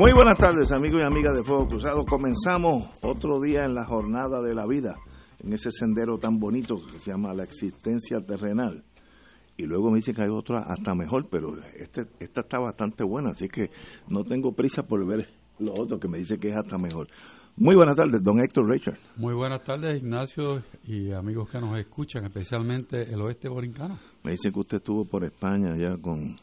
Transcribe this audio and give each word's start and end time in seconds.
Muy 0.00 0.14
buenas 0.14 0.38
tardes, 0.38 0.72
amigos 0.72 1.02
y 1.02 1.06
amigas 1.06 1.36
de 1.36 1.44
Fuego 1.44 1.68
Cruzado. 1.68 2.06
Comenzamos 2.06 2.88
otro 3.02 3.38
día 3.38 3.66
en 3.66 3.74
la 3.74 3.84
jornada 3.84 4.40
de 4.40 4.54
la 4.54 4.66
vida, 4.66 4.96
en 5.40 5.52
ese 5.52 5.70
sendero 5.70 6.16
tan 6.16 6.38
bonito 6.38 6.76
que 6.90 6.98
se 6.98 7.10
llama 7.10 7.34
la 7.34 7.42
existencia 7.42 8.18
terrenal. 8.22 8.82
Y 9.58 9.64
luego 9.64 9.90
me 9.90 9.96
dice 9.96 10.14
que 10.14 10.22
hay 10.22 10.30
otra 10.30 10.60
hasta 10.60 10.94
mejor, 10.94 11.28
pero 11.30 11.54
este, 11.78 12.06
esta 12.18 12.40
está 12.40 12.58
bastante 12.58 13.04
buena, 13.04 13.32
así 13.32 13.46
que 13.48 13.68
no 14.08 14.24
tengo 14.24 14.52
prisa 14.52 14.84
por 14.84 15.06
ver 15.06 15.28
lo 15.58 15.74
otro 15.74 16.00
que 16.00 16.08
me 16.08 16.16
dice 16.16 16.38
que 16.38 16.48
es 16.48 16.56
hasta 16.56 16.78
mejor. 16.78 17.06
Muy 17.56 17.74
buenas 17.76 17.94
tardes, 17.94 18.22
don 18.22 18.40
Héctor 18.40 18.70
Richard. 18.70 18.98
Muy 19.16 19.34
buenas 19.34 19.62
tardes, 19.62 20.02
Ignacio 20.02 20.62
y 20.84 21.12
amigos 21.12 21.50
que 21.50 21.60
nos 21.60 21.78
escuchan, 21.78 22.24
especialmente 22.24 23.02
el 23.02 23.20
oeste 23.20 23.50
borincano. 23.50 23.98
Me 24.24 24.30
dice 24.30 24.50
que 24.50 24.60
usted 24.60 24.78
estuvo 24.78 25.04
por 25.04 25.24
España 25.24 25.76
ya 25.76 25.98
con 25.98 26.36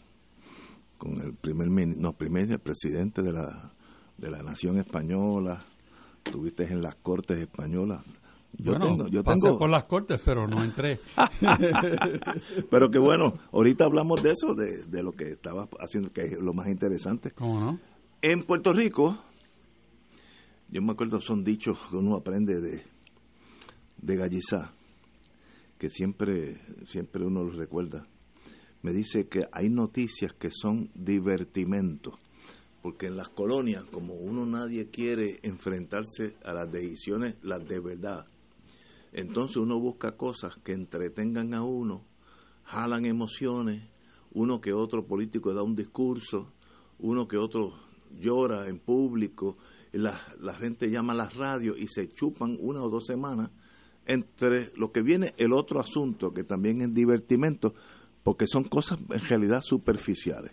con 0.97 1.21
el 1.21 1.33
primer 1.33 1.69
no 1.69 2.13
primer 2.13 2.59
presidente 2.59 3.21
de 3.21 3.31
la 3.31 3.71
de 4.17 4.31
la 4.31 4.41
nación 4.41 4.79
española 4.79 5.59
estuviste 6.25 6.63
en 6.63 6.81
las 6.81 6.95
cortes 6.95 7.37
españolas. 7.37 8.03
Yo 8.53 8.79
tengo 8.79 9.07
yo 9.07 9.23
tengo 9.23 9.57
por 9.57 9.69
las 9.69 9.85
cortes 9.85 10.19
pero 10.23 10.47
no 10.47 10.63
entré. 10.63 10.99
Pero 12.71 12.89
que 12.89 12.97
bueno 12.97 13.33
ahorita 13.51 13.85
hablamos 13.85 14.23
de 14.23 14.31
eso 14.31 14.55
de, 14.55 14.85
de 14.85 15.03
lo 15.03 15.11
que 15.11 15.31
estaba 15.31 15.67
haciendo 15.79 16.11
que 16.11 16.21
es 16.21 16.39
lo 16.39 16.53
más 16.53 16.67
interesante. 16.67 17.31
Cómo 17.31 17.59
no 17.59 17.79
en 18.21 18.43
Puerto 18.43 18.73
Rico 18.73 19.19
yo 20.69 20.81
me 20.81 20.93
acuerdo 20.93 21.19
son 21.21 21.43
dichos 21.43 21.77
que 21.89 21.97
uno 21.97 22.15
aprende 22.15 22.59
de 22.59 22.83
de 23.97 24.15
Gallizá 24.15 24.71
que 25.77 25.89
siempre 25.89 26.59
siempre 26.87 27.25
uno 27.25 27.43
los 27.43 27.55
recuerda 27.55 28.07
me 28.87 28.93
dice 28.93 29.27
que 29.27 29.49
hay 29.51 29.67
noticias 29.67 30.31
que 30.31 30.49
son 30.49 30.89
divertimento, 30.95 32.17
porque 32.81 33.07
en 33.07 33.17
las 33.17 33.27
colonias, 33.27 33.83
como 33.91 34.13
uno 34.13 34.45
nadie 34.45 34.87
quiere 34.89 35.41
enfrentarse 35.43 36.37
a 36.45 36.53
las 36.53 36.71
decisiones, 36.71 37.35
las 37.41 37.67
de 37.67 37.81
verdad, 37.81 38.27
entonces 39.11 39.57
uno 39.57 39.77
busca 39.77 40.15
cosas 40.15 40.55
que 40.63 40.71
entretengan 40.71 41.53
a 41.53 41.65
uno, 41.65 42.05
jalan 42.63 43.03
emociones, 43.03 43.83
uno 44.31 44.61
que 44.61 44.71
otro 44.71 45.05
político 45.05 45.53
da 45.53 45.63
un 45.63 45.75
discurso, 45.75 46.53
uno 46.99 47.27
que 47.27 47.35
otro 47.35 47.73
llora 48.17 48.69
en 48.69 48.79
público, 48.79 49.57
la, 49.91 50.17
la 50.39 50.53
gente 50.53 50.89
llama 50.89 51.11
a 51.11 51.17
las 51.17 51.35
radios 51.35 51.77
y 51.77 51.89
se 51.89 52.07
chupan 52.07 52.55
una 52.57 52.81
o 52.81 52.89
dos 52.89 53.05
semanas 53.05 53.51
entre 54.05 54.71
lo 54.77 54.93
que 54.93 55.01
viene 55.01 55.33
el 55.35 55.51
otro 55.51 55.81
asunto, 55.81 56.33
que 56.33 56.45
también 56.45 56.81
es 56.81 56.93
divertimento, 56.93 57.73
porque 58.27 58.45
son 58.45 58.65
cosas 58.65 58.99
en 59.09 59.21
realidad 59.21 59.61
superficiales. 59.61 60.51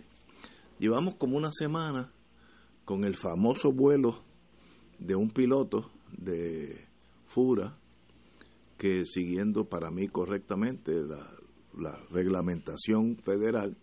Llevamos 0.79 1.15
como 1.15 1.35
una 1.35 1.51
semana 1.51 2.09
con 2.85 3.03
el 3.03 3.17
famoso 3.17 3.73
vuelo 3.73 4.23
de 4.97 5.13
un 5.13 5.29
piloto 5.29 5.91
de 6.17 6.87
Fura 7.25 7.77
que 8.77 9.05
siguiendo 9.05 9.65
para 9.65 9.91
mí 9.91 10.07
correctamente 10.07 10.93
la, 11.03 11.99
reglamentación 12.11 13.17
federal, 13.17 13.75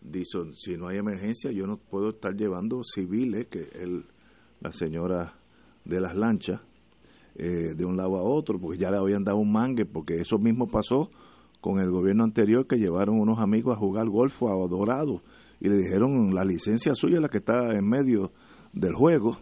dice, 0.00 0.38
si 0.56 0.76
no 0.76 0.88
hay 0.88 0.96
emergencia 0.96 1.52
yo 1.52 1.68
no 1.68 1.76
puedo 1.76 2.08
estar 2.08 2.34
llevando 2.34 2.82
civiles, 2.82 3.46
que 3.46 3.68
el, 3.74 4.06
la 4.60 4.72
señora 4.72 5.38
de 5.84 6.00
las 6.00 6.16
lanchas, 6.16 6.60
eh, 7.36 7.74
de 7.76 7.84
un 7.84 7.96
lado 7.96 8.16
a 8.16 8.22
otro, 8.22 8.58
porque 8.58 8.78
ya 8.78 8.90
le 8.90 8.96
habían 8.96 9.22
dado 9.22 9.38
un 9.38 9.52
mangue, 9.52 9.86
porque 9.86 10.18
eso 10.18 10.38
mismo 10.38 10.66
pasó 10.66 11.12
con 11.68 11.80
el 11.80 11.90
gobierno 11.90 12.24
anterior 12.24 12.66
que 12.66 12.78
llevaron 12.78 13.20
unos 13.20 13.40
amigos 13.40 13.76
a 13.76 13.78
jugar 13.78 14.08
golfo 14.08 14.48
a 14.48 14.66
Dorado 14.66 15.20
y 15.60 15.68
le 15.68 15.76
dijeron 15.76 16.34
la 16.34 16.42
licencia 16.42 16.94
suya 16.94 17.20
la 17.20 17.28
que 17.28 17.36
está 17.36 17.76
en 17.76 17.86
medio 17.86 18.32
del 18.72 18.94
juego 18.94 19.36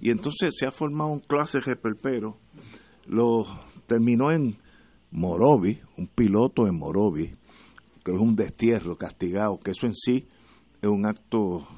y 0.00 0.08
entonces 0.08 0.54
se 0.56 0.64
ha 0.64 0.70
formado 0.70 1.10
un 1.10 1.18
clase 1.18 1.58
perpero 1.76 2.38
lo 3.04 3.44
terminó 3.86 4.32
en 4.32 4.56
Morovi 5.10 5.78
un 5.98 6.06
piloto 6.06 6.66
en 6.66 6.78
Morovi 6.78 7.34
que 8.02 8.14
es 8.14 8.18
un 8.18 8.34
destierro 8.34 8.96
castigado 8.96 9.58
que 9.58 9.72
eso 9.72 9.84
en 9.84 9.94
sí 9.94 10.26
es 10.80 10.88
un 10.88 11.04
acto 11.04 11.68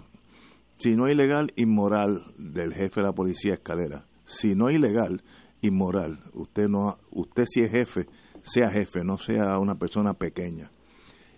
si 0.79 0.91
no 0.91 1.09
ilegal 1.09 1.53
inmoral 1.57 2.23
del 2.39 2.73
jefe 2.73 3.01
de 3.01 3.07
la 3.09 3.13
policía 3.13 3.55
escalera. 3.55 4.07
Si 4.27 4.55
no 4.55 4.71
ilegal 4.71 5.25
inmoral. 5.61 6.21
Usted 6.35 6.69
no 6.69 6.99
usted 7.11 7.47
si 7.49 7.63
es 7.63 7.73
jefe 7.73 8.07
sea 8.43 8.71
jefe, 8.71 9.05
no 9.05 9.19
sea 9.19 9.59
una 9.59 9.77
persona 9.77 10.15
pequeña. 10.15 10.71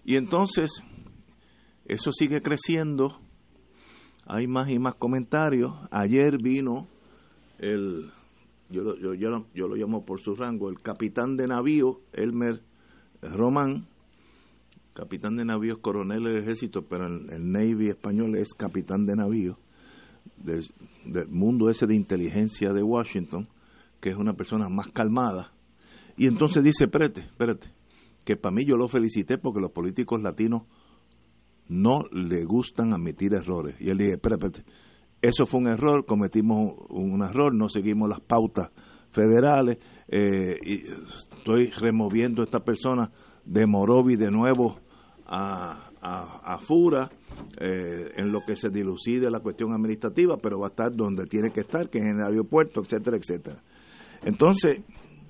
Y 0.04 0.16
entonces, 0.16 0.70
eso 1.84 2.12
sigue 2.12 2.40
creciendo, 2.40 3.20
hay 4.26 4.46
más 4.46 4.70
y 4.70 4.78
más 4.78 4.94
comentarios. 4.94 5.72
Ayer 5.90 6.38
vino 6.40 6.86
el, 7.58 8.10
yo, 8.70 8.96
yo, 8.96 9.14
yo, 9.14 9.46
yo 9.54 9.68
lo 9.68 9.74
llamo 9.74 10.04
por 10.04 10.20
su 10.20 10.34
rango, 10.34 10.70
el 10.70 10.80
capitán 10.80 11.36
de 11.36 11.46
navío, 11.46 12.00
Elmer 12.12 12.62
Román, 13.20 13.86
capitán 14.94 15.36
de 15.36 15.44
navío 15.44 15.80
coronel 15.80 16.24
del 16.24 16.38
ejército, 16.38 16.82
pero 16.82 17.06
en 17.06 17.30
el 17.30 17.50
Navy 17.50 17.88
español 17.88 18.36
es 18.36 18.54
capitán 18.54 19.06
de 19.06 19.16
navío, 19.16 19.58
del, 20.36 20.64
del 21.04 21.28
mundo 21.28 21.70
ese 21.70 21.86
de 21.86 21.94
inteligencia 21.94 22.72
de 22.72 22.82
Washington, 22.82 23.48
que 24.00 24.10
es 24.10 24.16
una 24.16 24.34
persona 24.34 24.68
más 24.68 24.88
calmada, 24.88 25.52
y 26.20 26.26
entonces 26.26 26.62
dice, 26.62 26.84
espérate, 26.84 27.22
espérate, 27.22 27.68
que 28.26 28.36
para 28.36 28.54
mí 28.54 28.66
yo 28.66 28.76
lo 28.76 28.88
felicité 28.88 29.38
porque 29.38 29.58
los 29.58 29.70
políticos 29.70 30.20
latinos 30.20 30.64
no 31.66 32.02
le 32.12 32.44
gustan 32.44 32.92
admitir 32.92 33.32
errores. 33.32 33.76
Y 33.80 33.88
él 33.88 33.96
dice, 33.96 34.12
espérate, 34.16 34.62
eso 35.22 35.46
fue 35.46 35.60
un 35.60 35.68
error, 35.68 36.04
cometimos 36.04 36.74
un 36.90 37.22
error, 37.22 37.54
no 37.54 37.70
seguimos 37.70 38.06
las 38.06 38.20
pautas 38.20 38.70
federales, 39.12 39.78
eh, 40.08 40.58
y 40.62 40.82
estoy 40.90 41.70
removiendo 41.70 42.42
a 42.42 42.44
esta 42.44 42.60
persona 42.60 43.10
de 43.46 43.64
Morovi 43.66 44.16
de 44.16 44.30
nuevo 44.30 44.76
a, 45.24 45.90
a, 46.02 46.58
Fura, 46.58 47.10
eh, 47.58 48.10
en 48.16 48.30
lo 48.30 48.42
que 48.44 48.56
se 48.56 48.68
dilucide 48.68 49.30
la 49.30 49.40
cuestión 49.40 49.72
administrativa, 49.72 50.36
pero 50.36 50.58
va 50.58 50.66
a 50.66 50.68
estar 50.68 50.94
donde 50.94 51.24
tiene 51.24 51.50
que 51.50 51.60
estar, 51.60 51.88
que 51.88 51.96
es 51.96 52.04
en 52.04 52.20
el 52.20 52.26
aeropuerto, 52.26 52.82
etcétera, 52.82 53.16
etcétera. 53.16 53.62
Entonces, 54.22 54.82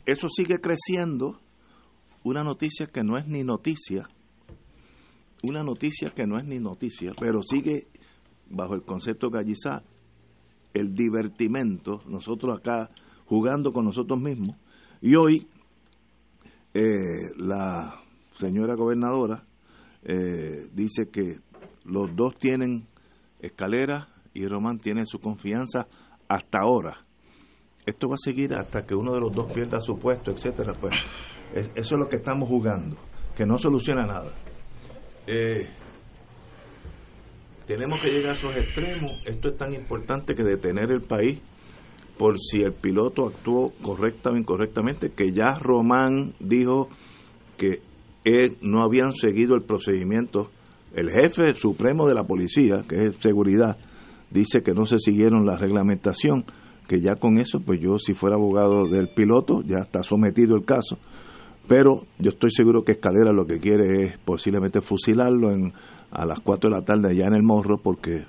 eso 0.06 0.28
sigue 0.28 0.60
creciendo, 0.60 1.40
una 2.22 2.44
noticia 2.44 2.86
que 2.86 3.02
no 3.02 3.16
es 3.16 3.26
ni 3.26 3.44
noticia, 3.44 4.08
una 5.42 5.62
noticia 5.62 6.10
que 6.10 6.26
no 6.26 6.38
es 6.38 6.44
ni 6.44 6.58
noticia, 6.58 7.12
pero 7.18 7.42
sigue 7.42 7.88
bajo 8.48 8.74
el 8.74 8.82
concepto 8.82 9.30
gallizá 9.30 9.82
el 10.74 10.94
divertimento, 10.94 12.02
nosotros 12.06 12.58
acá 12.58 12.90
jugando 13.26 13.72
con 13.72 13.84
nosotros 13.84 14.20
mismos. 14.20 14.56
Y 15.00 15.14
hoy 15.14 15.48
eh, 16.74 17.32
la 17.36 18.02
señora 18.38 18.74
gobernadora 18.74 19.44
eh, 20.02 20.68
dice 20.72 21.08
que 21.10 21.38
los 21.84 22.14
dos 22.14 22.36
tienen 22.36 22.86
escalera 23.40 24.08
y 24.34 24.46
Román 24.46 24.78
tiene 24.78 25.06
su 25.06 25.18
confianza 25.18 25.88
hasta 26.28 26.60
ahora 26.60 27.06
esto 27.86 28.08
va 28.08 28.14
a 28.14 28.18
seguir 28.18 28.54
hasta 28.54 28.84
que 28.84 28.94
uno 28.94 29.12
de 29.12 29.20
los 29.20 29.32
dos 29.32 29.52
pierda 29.52 29.80
su 29.80 29.98
puesto, 29.98 30.30
etcétera. 30.30 30.74
Pues 30.80 30.94
eso 31.54 31.94
es 31.94 31.98
lo 31.98 32.08
que 32.08 32.16
estamos 32.16 32.48
jugando, 32.48 32.96
que 33.36 33.46
no 33.46 33.58
soluciona 33.58 34.06
nada. 34.06 34.32
Eh, 35.26 35.68
tenemos 37.66 38.00
que 38.00 38.10
llegar 38.10 38.30
a 38.30 38.34
esos 38.34 38.56
extremos. 38.56 39.22
Esto 39.26 39.48
es 39.48 39.56
tan 39.56 39.72
importante 39.72 40.34
que 40.34 40.42
detener 40.42 40.90
el 40.90 41.02
país 41.02 41.40
por 42.18 42.38
si 42.38 42.62
el 42.62 42.74
piloto 42.74 43.26
actuó 43.26 43.72
correcta 43.80 44.30
o 44.30 44.36
incorrectamente, 44.36 45.10
que 45.10 45.32
ya 45.32 45.58
Román 45.58 46.34
dijo 46.38 46.88
que 47.56 47.80
no 48.60 48.82
habían 48.82 49.14
seguido 49.14 49.54
el 49.54 49.62
procedimiento. 49.62 50.50
El 50.94 51.10
jefe 51.10 51.54
supremo 51.54 52.06
de 52.08 52.14
la 52.14 52.24
policía, 52.24 52.82
que 52.88 53.06
es 53.06 53.16
seguridad, 53.18 53.78
dice 54.30 54.62
que 54.62 54.74
no 54.74 54.84
se 54.86 54.98
siguieron 54.98 55.46
la 55.46 55.56
reglamentación 55.56 56.44
que 56.90 57.00
ya 57.00 57.14
con 57.14 57.38
eso, 57.38 57.60
pues 57.60 57.80
yo 57.80 57.98
si 57.98 58.14
fuera 58.14 58.34
abogado 58.34 58.88
del 58.88 59.06
piloto, 59.14 59.62
ya 59.62 59.78
está 59.78 60.02
sometido 60.02 60.56
el 60.56 60.64
caso. 60.64 60.98
Pero 61.68 62.02
yo 62.18 62.30
estoy 62.30 62.50
seguro 62.50 62.82
que 62.82 62.90
Escalera 62.90 63.32
lo 63.32 63.46
que 63.46 63.60
quiere 63.60 64.06
es 64.06 64.18
posiblemente 64.18 64.80
fusilarlo 64.80 65.52
en, 65.52 65.72
a 66.10 66.26
las 66.26 66.40
4 66.40 66.68
de 66.68 66.76
la 66.76 66.84
tarde 66.84 67.10
allá 67.10 67.28
en 67.28 67.34
el 67.34 67.44
Morro 67.44 67.78
porque 67.78 68.24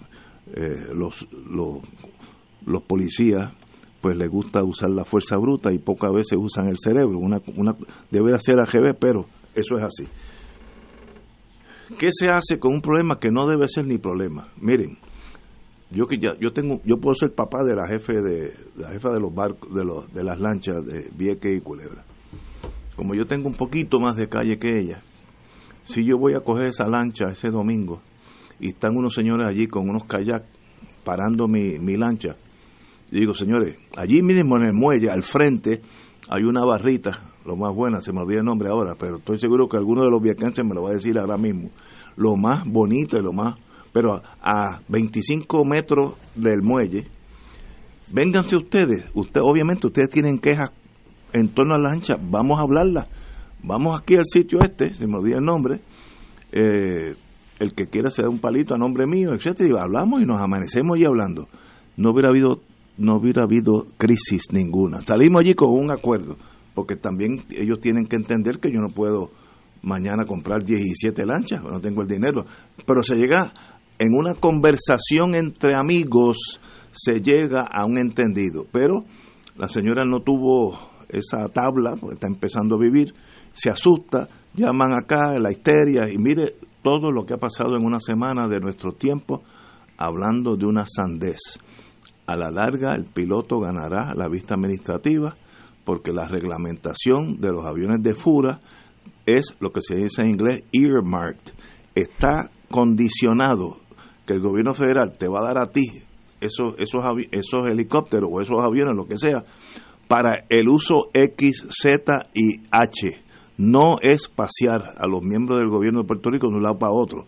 eh, 0.54 0.86
los, 0.94 1.28
los, 1.50 2.84
policías 2.84 3.52
pues 4.00 4.16
les 4.16 4.30
gusta 4.30 4.64
usar 4.64 4.92
la 4.92 5.06
fuerza 5.06 5.38
bruta 5.38 5.74
y 5.74 5.80
pocas 5.80 6.12
veces 6.14 6.38
usan 6.40 6.68
el 6.68 6.78
cerebro. 6.78 7.18
Una, 7.18 7.42
una, 7.58 7.76
debe 8.12 8.40
ser 8.40 8.60
AGB, 8.60 8.96
pero 9.00 9.26
eso 9.56 9.80
es 9.80 9.84
así. 9.84 10.08
¿Qué 11.98 12.10
se 12.12 12.28
hace 12.30 12.60
con 12.60 12.76
un 12.76 12.82
problema 12.82 13.20
que 13.20 13.32
no 13.32 13.48
debe 13.48 13.68
ser 13.68 13.88
ni 13.88 13.98
problema? 13.98 14.50
Miren, 14.58 15.00
yo 15.92 16.08
que 16.08 16.18
ya 16.18 16.38
yo 16.40 16.52
tengo 16.52 16.82
yo 16.84 16.98
puedo 16.98 17.16
ser 17.16 17.34
papá 17.34 17.64
de 17.64 17.76
la 17.76 17.88
jefe 17.88 18.14
de 18.22 18.54
la 18.78 18.90
jefa 18.90 19.12
de 19.12 19.20
los 19.20 19.34
barcos 19.34 19.74
de 19.74 19.84
los 19.84 20.12
de 20.14 20.24
las 20.24 20.40
lanchas 20.40 20.86
de 20.86 21.10
Vieques 21.16 21.58
y 21.58 21.62
Culebra. 21.62 22.04
Como 22.96 23.16
yo 23.16 23.26
tengo 23.26 23.48
un 23.48 23.56
poquito 23.56 24.00
más 24.00 24.16
de 24.16 24.28
calle 24.28 24.58
que 24.58 24.80
ella, 24.80 25.02
si 25.84 26.06
yo 26.06 26.18
voy 26.18 26.34
a 26.34 26.42
coger 26.42 26.68
esa 26.68 26.88
lancha 26.88 27.30
ese 27.32 27.50
domingo 27.50 28.02
y 28.60 28.70
están 28.70 28.96
unos 28.96 29.14
señores 29.14 29.48
allí 29.48 29.68
con 29.68 29.90
unos 29.90 30.06
kayak 30.06 30.44
parando 31.04 31.48
mi, 31.48 31.80
mi 31.80 31.98
lancha, 31.98 32.36
digo, 33.12 33.34
señores, 33.34 33.78
allí 33.98 34.22
mismo 34.22 34.58
en 34.58 34.66
el 34.66 34.74
muelle, 34.74 35.10
al 35.10 35.24
frente, 35.24 35.82
hay 36.30 36.44
una 36.44 36.64
barrita, 36.66 37.34
lo 37.46 37.56
más 37.56 37.74
buena, 37.76 38.02
se 38.02 38.14
me 38.14 38.22
olvida 38.22 38.40
el 38.40 38.46
nombre 38.46 38.70
ahora, 38.70 38.96
pero 38.98 39.18
estoy 39.18 39.40
seguro 39.40 39.68
que 39.68 39.78
alguno 39.78 40.04
de 40.04 40.12
los 40.12 40.22
viequenses 40.22 40.66
me 40.66 40.74
lo 40.74 40.84
va 40.84 40.92
a 40.92 40.94
decir 40.94 41.18
ahora 41.20 41.38
mismo. 41.38 41.70
Lo 42.16 42.36
más 42.36 42.64
bonito 42.66 43.18
y 43.18 43.22
lo 43.22 43.34
más, 43.34 43.58
pero 43.92 44.22
a, 44.42 44.80
25 44.88 45.66
metros 45.66 46.16
del 46.36 46.62
muelle, 46.62 47.08
vénganse 48.12 48.56
ustedes, 48.56 49.06
usted, 49.14 49.42
obviamente 49.44 49.88
ustedes 49.88 50.10
tienen 50.10 50.40
quejas 50.40 50.72
en 51.34 51.50
torno 51.50 51.76
a 51.76 51.78
la 51.78 51.90
lancha, 51.90 52.18
vamos 52.22 52.60
a 52.60 52.64
hablarla, 52.64 53.06
vamos 53.64 54.00
aquí 54.00 54.16
al 54.16 54.26
sitio 54.26 54.60
este, 54.62 54.94
se 54.94 55.08
me 55.08 55.18
olvida 55.18 55.38
el 55.38 55.46
nombre, 55.46 55.80
eh, 56.52 57.16
el 57.60 57.74
que 57.74 57.88
quiera 57.88 58.10
hacer 58.10 58.28
un 58.28 58.40
palito 58.40 58.74
a 58.74 58.78
nombre 58.78 59.06
mío, 59.06 59.34
etcétera, 59.34 59.70
y 59.70 59.78
hablamos 59.78 60.22
y 60.22 60.26
nos 60.26 60.42
amanecemos 60.42 60.98
y 60.98 61.06
hablando. 61.06 61.48
No 61.96 62.12
hubiera 62.12 62.30
habido 62.30 62.62
no 62.98 63.16
hubiera 63.16 63.44
habido 63.44 63.88
crisis 63.98 64.52
ninguna. 64.52 65.02
Salimos 65.02 65.42
allí 65.42 65.54
con 65.54 65.70
un 65.72 65.92
acuerdo, 65.92 66.38
porque 66.74 66.96
también 66.96 67.44
ellos 67.50 67.80
tienen 67.80 68.06
que 68.06 68.16
entender 68.16 68.60
que 68.60 68.72
yo 68.72 68.80
no 68.80 68.90
puedo 68.90 69.32
mañana 69.82 70.26
comprar 70.26 70.64
17 70.64 71.26
lanchas, 71.26 71.64
no 71.64 71.80
tengo 71.80 72.02
el 72.02 72.08
dinero, 72.08 72.46
pero 72.86 73.02
se 73.02 73.16
llega 73.16 73.54
en 74.02 74.16
una 74.16 74.34
conversación 74.34 75.36
entre 75.36 75.76
amigos, 75.76 76.60
se 76.92 77.22
llega 77.22 77.68
a 77.72 77.86
un 77.86 78.00
entendido, 78.00 78.66
pero 78.72 79.06
la 79.56 79.68
señora 79.68 80.04
no 80.06 80.22
tuvo 80.22 80.76
esa 81.08 81.48
tabla, 81.50 81.94
porque 82.00 82.16
está 82.16 82.26
empezando 82.26 82.78
a 82.78 82.80
vivir, 82.80 83.14
se 83.52 83.70
asusta, 83.70 84.28
llaman 84.56 84.94
acá, 84.94 85.38
la 85.40 85.52
histeria, 85.52 86.12
y 86.12 86.18
mire 86.18 86.56
todo 86.82 87.12
lo 87.12 87.28
que 87.28 87.36
ha 87.36 87.38
pasado 87.38 87.76
en 87.78 87.86
una 87.86 88.00
semana 88.00 88.48
de 88.48 88.60
nuestro 88.60 88.94
tiempo 88.94 89.44
hablando 89.98 90.56
de 90.56 90.66
una 90.66 90.86
sandez 90.88 91.60
a 92.26 92.36
la 92.36 92.50
larga 92.50 92.96
el 92.96 93.06
piloto 93.06 93.60
ganará 93.60 94.16
la 94.16 94.28
vista 94.28 94.56
administrativa 94.56 95.36
porque 95.86 96.12
la 96.12 96.28
reglamentación 96.28 97.38
de 97.38 97.52
los 97.52 97.66
aviones 97.66 98.02
de 98.02 98.16
Fura 98.16 98.60
es 99.28 99.56
lo 99.60 99.72
que 99.72 99.82
se 99.82 99.96
dice 99.96 100.22
en 100.22 100.30
inglés 100.30 100.64
earmarked. 100.72 101.54
Está 101.94 102.50
condicionado 102.70 103.78
que 104.26 104.34
el 104.34 104.42
gobierno 104.42 104.74
federal 104.74 105.18
te 105.18 105.28
va 105.28 105.42
a 105.42 105.48
dar 105.48 105.58
a 105.58 105.66
ti 105.66 106.04
esos, 106.40 106.76
esos, 106.78 107.04
esos 107.32 107.68
helicópteros 107.68 108.30
o 108.32 108.42
esos 108.42 108.58
aviones, 108.60 108.96
lo 108.96 109.06
que 109.06 109.18
sea, 109.18 109.44
para 110.08 110.46
el 110.50 110.68
uso 110.68 111.10
X, 111.14 111.68
Z 111.70 112.24
y 112.34 112.62
H. 112.72 113.10
No 113.58 113.98
es 114.02 114.28
pasear 114.28 114.96
a 114.98 115.08
los 115.08 115.24
miembros 115.24 115.60
del 115.60 115.70
gobierno 115.70 116.02
de 116.02 116.08
Puerto 116.08 116.30
Rico 116.30 116.50
de 116.50 116.56
un 116.56 116.64
lado 116.64 116.80
para 116.80 116.92
otro. 116.92 117.26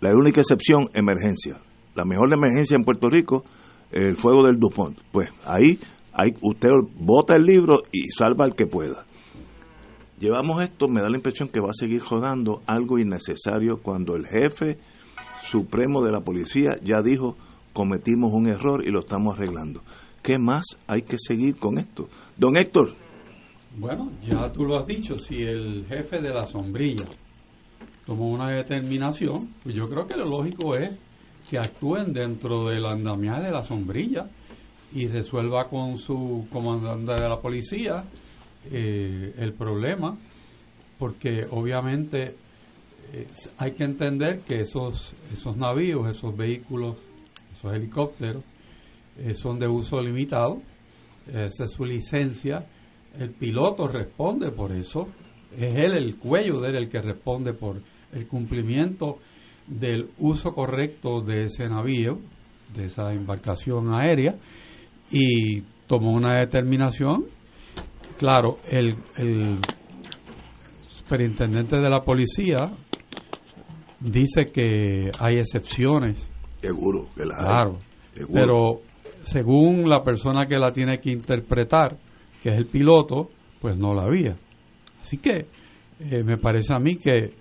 La 0.00 0.12
única 0.12 0.40
excepción, 0.40 0.88
emergencia. 0.94 1.60
La 1.94 2.04
mejor 2.04 2.32
emergencia 2.32 2.76
en 2.76 2.84
Puerto 2.84 3.08
Rico 3.08 3.44
el 3.94 4.16
fuego 4.16 4.44
del 4.44 4.58
Dupont. 4.58 4.98
Pues 5.12 5.30
ahí, 5.46 5.78
ahí 6.12 6.34
usted 6.42 6.70
bota 6.98 7.36
el 7.36 7.44
libro 7.44 7.82
y 7.92 8.08
salva 8.08 8.44
al 8.44 8.54
que 8.54 8.66
pueda. 8.66 9.04
Llevamos 10.18 10.62
esto, 10.62 10.88
me 10.88 11.00
da 11.00 11.08
la 11.08 11.16
impresión 11.16 11.48
que 11.48 11.60
va 11.60 11.70
a 11.70 11.74
seguir 11.74 12.00
jodando 12.00 12.62
algo 12.66 12.98
innecesario 12.98 13.78
cuando 13.82 14.16
el 14.16 14.26
jefe 14.26 14.78
supremo 15.50 16.02
de 16.02 16.12
la 16.12 16.20
policía 16.20 16.78
ya 16.82 17.00
dijo 17.02 17.36
cometimos 17.72 18.32
un 18.32 18.46
error 18.46 18.86
y 18.86 18.90
lo 18.90 19.00
estamos 19.00 19.36
arreglando. 19.36 19.82
¿Qué 20.22 20.38
más 20.38 20.64
hay 20.86 21.02
que 21.02 21.16
seguir 21.18 21.56
con 21.56 21.78
esto? 21.78 22.08
Don 22.36 22.56
Héctor. 22.56 22.94
Bueno, 23.76 24.12
ya 24.26 24.50
tú 24.52 24.64
lo 24.64 24.78
has 24.78 24.86
dicho, 24.86 25.18
si 25.18 25.42
el 25.42 25.84
jefe 25.88 26.22
de 26.22 26.32
la 26.32 26.46
sombrilla 26.46 27.04
tomó 28.06 28.30
una 28.30 28.50
determinación, 28.50 29.48
pues 29.62 29.74
yo 29.74 29.88
creo 29.88 30.06
que 30.06 30.16
lo 30.16 30.24
lógico 30.24 30.76
es 30.76 30.92
que 31.50 31.58
actúen 31.58 32.12
dentro 32.12 32.68
del 32.68 32.86
andamiaje 32.86 33.42
de 33.42 33.50
la 33.50 33.64
sombrilla 33.64 34.30
y 34.94 35.08
resuelva 35.08 35.68
con 35.68 35.98
su 35.98 36.46
comandante 36.52 37.12
de 37.12 37.28
la 37.28 37.40
policía 37.40 38.04
eh, 38.70 39.34
el 39.36 39.52
problema, 39.52 40.16
porque 40.98 41.44
obviamente 41.50 42.36
hay 43.58 43.72
que 43.72 43.84
entender 43.84 44.40
que 44.40 44.60
esos, 44.60 45.14
esos 45.32 45.56
navíos, 45.56 46.08
esos 46.08 46.36
vehículos, 46.36 46.96
esos 47.56 47.74
helicópteros, 47.74 48.42
eh, 49.18 49.34
son 49.34 49.58
de 49.58 49.68
uso 49.68 50.00
limitado, 50.00 50.60
esa 51.26 51.64
es 51.64 51.70
su 51.70 51.84
licencia, 51.84 52.66
el 53.18 53.30
piloto 53.30 53.86
responde 53.86 54.50
por 54.50 54.72
eso, 54.72 55.08
es 55.56 55.74
él 55.74 55.96
el 55.96 56.16
cuello 56.18 56.60
de 56.60 56.70
él 56.70 56.76
el 56.76 56.88
que 56.88 57.00
responde 57.00 57.54
por 57.54 57.80
el 58.12 58.26
cumplimiento 58.26 59.18
del 59.66 60.10
uso 60.18 60.52
correcto 60.52 61.20
de 61.20 61.44
ese 61.44 61.68
navío, 61.68 62.18
de 62.74 62.86
esa 62.86 63.12
embarcación 63.12 63.94
aérea, 63.94 64.36
y 65.10 65.60
tomó 65.86 66.12
una 66.12 66.38
determinación. 66.38 67.26
Claro, 68.18 68.58
el, 68.70 68.96
el 69.16 69.58
superintendente 70.88 71.76
de 71.76 71.88
la 71.88 72.02
policía 72.02 72.72
dice 74.04 74.46
que 74.46 75.10
hay 75.18 75.34
excepciones. 75.36 76.30
Seguro 76.60 77.08
que 77.14 77.22
Claro. 77.22 77.78
Pero 78.32 78.82
según 79.24 79.88
la 79.88 80.04
persona 80.04 80.46
que 80.46 80.58
la 80.58 80.72
tiene 80.72 81.00
que 81.00 81.10
interpretar, 81.10 81.98
que 82.42 82.50
es 82.50 82.56
el 82.56 82.66
piloto, 82.66 83.30
pues 83.60 83.76
no 83.76 83.94
la 83.94 84.02
había. 84.02 84.36
Así 85.00 85.18
que 85.18 85.46
eh, 86.00 86.22
me 86.22 86.36
parece 86.38 86.74
a 86.74 86.78
mí 86.78 86.96
que 86.96 87.32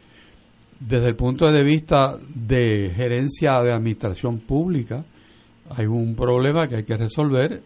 desde 0.79 1.07
el 1.07 1.15
punto 1.15 1.51
de 1.51 1.63
vista 1.63 2.17
de 2.33 2.91
gerencia 2.95 3.53
de 3.63 3.71
administración 3.71 4.39
pública, 4.39 5.05
hay 5.69 5.85
un 5.85 6.15
problema 6.15 6.67
que 6.67 6.77
hay 6.77 6.83
que 6.83 6.97
resolver 6.97 7.63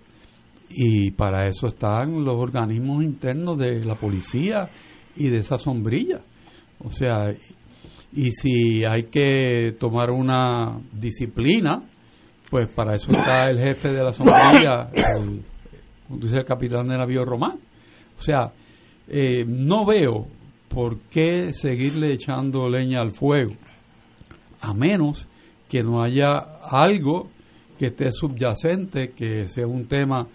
y 0.69 1.11
para 1.11 1.47
eso 1.47 1.67
están 1.67 2.23
los 2.23 2.35
organismos 2.35 3.03
internos 3.03 3.57
de 3.57 3.83
la 3.83 3.95
policía 3.95 4.69
y 5.15 5.29
de 5.29 5.39
esa 5.39 5.57
sombrilla. 5.57 6.21
O 6.79 6.91
sea, 6.91 7.33
y 8.13 8.31
si 8.31 8.85
hay 8.85 9.03
que 9.03 9.75
tomar 9.79 10.11
una 10.11 10.79
disciplina, 10.91 11.81
pues 12.49 12.69
para 12.69 12.95
eso 12.95 13.11
está 13.11 13.49
el 13.49 13.59
jefe 13.59 13.89
de 13.89 14.03
la 14.03 14.13
sombrilla, 14.13 14.89
el, 15.17 15.43
el 16.09 16.45
capitán 16.45 16.87
de 16.87 16.97
navío 16.97 17.23
román. 17.25 17.59
O 18.17 18.21
sea, 18.21 18.51
eh, 19.07 19.43
no 19.45 19.85
veo 19.85 20.27
¿por 20.69 20.99
qué 21.09 21.53
seguirle 21.53 22.13
echando 22.13 22.69
leña 22.69 23.01
al 23.01 23.11
fuego? 23.11 23.53
A 24.61 24.73
menos 24.73 25.27
que 25.69 25.83
no 25.83 26.03
haya 26.03 26.33
algo 26.69 27.29
que 27.77 27.87
esté 27.87 28.11
subyacente, 28.11 29.09
que 29.09 29.47
sea 29.47 29.67
un 29.67 29.87
tema 29.87 30.27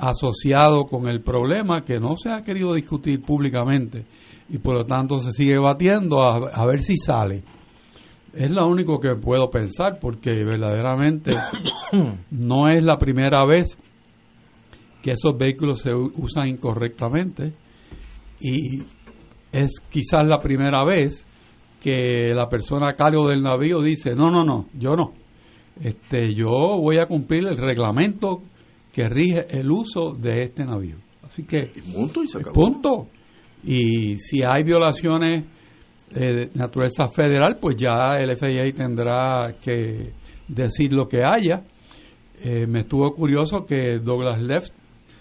asociado 0.00 0.84
con 0.84 1.08
el 1.08 1.22
problema 1.22 1.82
que 1.82 2.00
no 2.00 2.16
se 2.16 2.30
ha 2.30 2.42
querido 2.42 2.74
discutir 2.74 3.20
públicamente 3.22 4.06
y 4.48 4.58
por 4.58 4.74
lo 4.74 4.84
tanto 4.84 5.20
se 5.20 5.32
sigue 5.32 5.58
batiendo 5.58 6.22
a, 6.22 6.66
ver 6.66 6.82
si 6.82 6.96
sale. 6.96 7.44
Es 8.32 8.50
lo 8.50 8.66
único 8.66 8.98
que 8.98 9.14
puedo 9.14 9.50
pensar 9.50 9.98
porque 10.00 10.30
verdaderamente 10.44 11.32
no 12.30 12.68
es 12.68 12.82
la 12.82 12.96
primera 12.96 13.44
vez 13.46 13.76
que 15.02 15.12
esos 15.12 15.36
vehículos 15.36 15.80
se 15.80 15.92
usan 15.94 16.48
incorrectamente 16.48 17.52
y 18.40 18.82
es 19.52 19.80
quizás 19.88 20.24
la 20.26 20.40
primera 20.40 20.84
vez 20.84 21.26
que 21.80 22.32
la 22.34 22.48
persona 22.48 22.88
a 22.90 22.94
cargo 22.94 23.28
del 23.28 23.42
navío 23.42 23.80
dice, 23.82 24.14
no, 24.14 24.30
no, 24.30 24.44
no, 24.44 24.66
yo 24.74 24.96
no. 24.96 25.12
Este, 25.80 26.34
yo 26.34 26.48
voy 26.48 26.98
a 26.98 27.06
cumplir 27.06 27.46
el 27.46 27.56
reglamento 27.56 28.42
que 28.92 29.08
rige 29.08 29.46
el 29.50 29.70
uso 29.70 30.12
de 30.12 30.42
este 30.42 30.64
navío. 30.64 30.96
Así 31.22 31.44
que, 31.44 31.70
y 31.74 31.80
punto, 31.92 32.22
y 32.22 32.26
se 32.26 32.40
punto. 32.40 33.08
Y 33.62 34.16
si 34.16 34.42
hay 34.42 34.64
violaciones 34.64 35.44
eh, 36.14 36.20
de 36.20 36.50
naturaleza 36.54 37.08
federal, 37.08 37.56
pues 37.60 37.76
ya 37.76 38.16
el 38.18 38.36
FIA 38.36 38.72
tendrá 38.74 39.54
que 39.62 40.12
decir 40.48 40.92
lo 40.92 41.06
que 41.06 41.20
haya. 41.24 41.62
Eh, 42.42 42.66
me 42.66 42.80
estuvo 42.80 43.12
curioso 43.14 43.64
que 43.64 43.98
Douglas 44.02 44.40
Left 44.42 44.72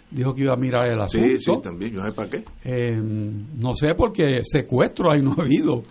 dijo 0.09 0.33
que 0.33 0.43
iba 0.43 0.53
a 0.53 0.57
mirar 0.57 0.89
el 0.89 0.99
asunto. 0.99 1.27
Sí, 1.27 1.37
sí, 1.37 1.51
también, 1.61 1.93
yo 1.93 2.01
sé 2.01 2.11
para 2.15 2.29
qué. 2.29 2.43
Eh, 2.63 2.99
no 2.99 3.75
sé, 3.75 3.89
porque 3.95 4.41
secuestro 4.43 5.11
ahí 5.11 5.21
no 5.21 5.35
ha 5.37 5.41
habido. 5.41 5.83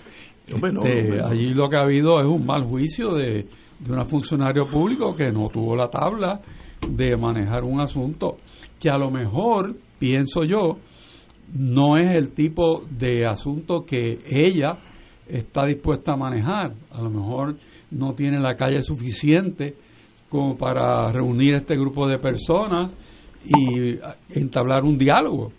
Este, 0.47 1.23
allí 1.23 1.53
lo 1.53 1.69
que 1.69 1.77
ha 1.77 1.83
habido 1.83 2.21
es 2.21 2.27
un 2.27 2.45
mal 2.47 2.65
juicio 2.65 3.15
de, 3.15 3.47
de 3.79 3.93
un 3.93 4.05
funcionario 4.07 4.67
público 4.67 5.15
que 5.15 5.31
no 5.31 5.49
tuvo 5.49 5.77
la 5.77 5.89
tabla 5.89 6.41
de 6.89 7.17
manejar 7.17 7.65
un 7.65 7.81
asunto 7.81 8.39
que 8.79 8.91
a 8.91 8.99
lo 8.99 9.11
mejor, 9.11 9.77
pienso 9.99 10.45
yo, 10.45 10.79
no 11.55 11.97
es 11.97 12.17
el 12.17 12.31
tipo 12.31 12.83
de 12.91 13.27
asunto 13.27 13.85
que 13.85 14.19
ella 14.27 14.79
está 15.27 15.67
dispuesta 15.67 16.13
a 16.13 16.17
manejar. 16.17 16.75
A 16.91 17.03
lo 17.03 17.11
mejor 17.11 17.57
no 17.91 18.15
tiene 18.15 18.39
la 18.39 18.55
calle 18.55 18.83
suficiente 18.83 19.75
como 20.29 20.57
para 20.57 21.11
reunir 21.11 21.55
este 21.55 21.75
grupo 21.77 22.07
de 22.07 22.19
personas 22.19 22.95
y 23.45 23.99
entablar 24.31 24.85
un 24.85 24.99
diálogo. 24.99 25.53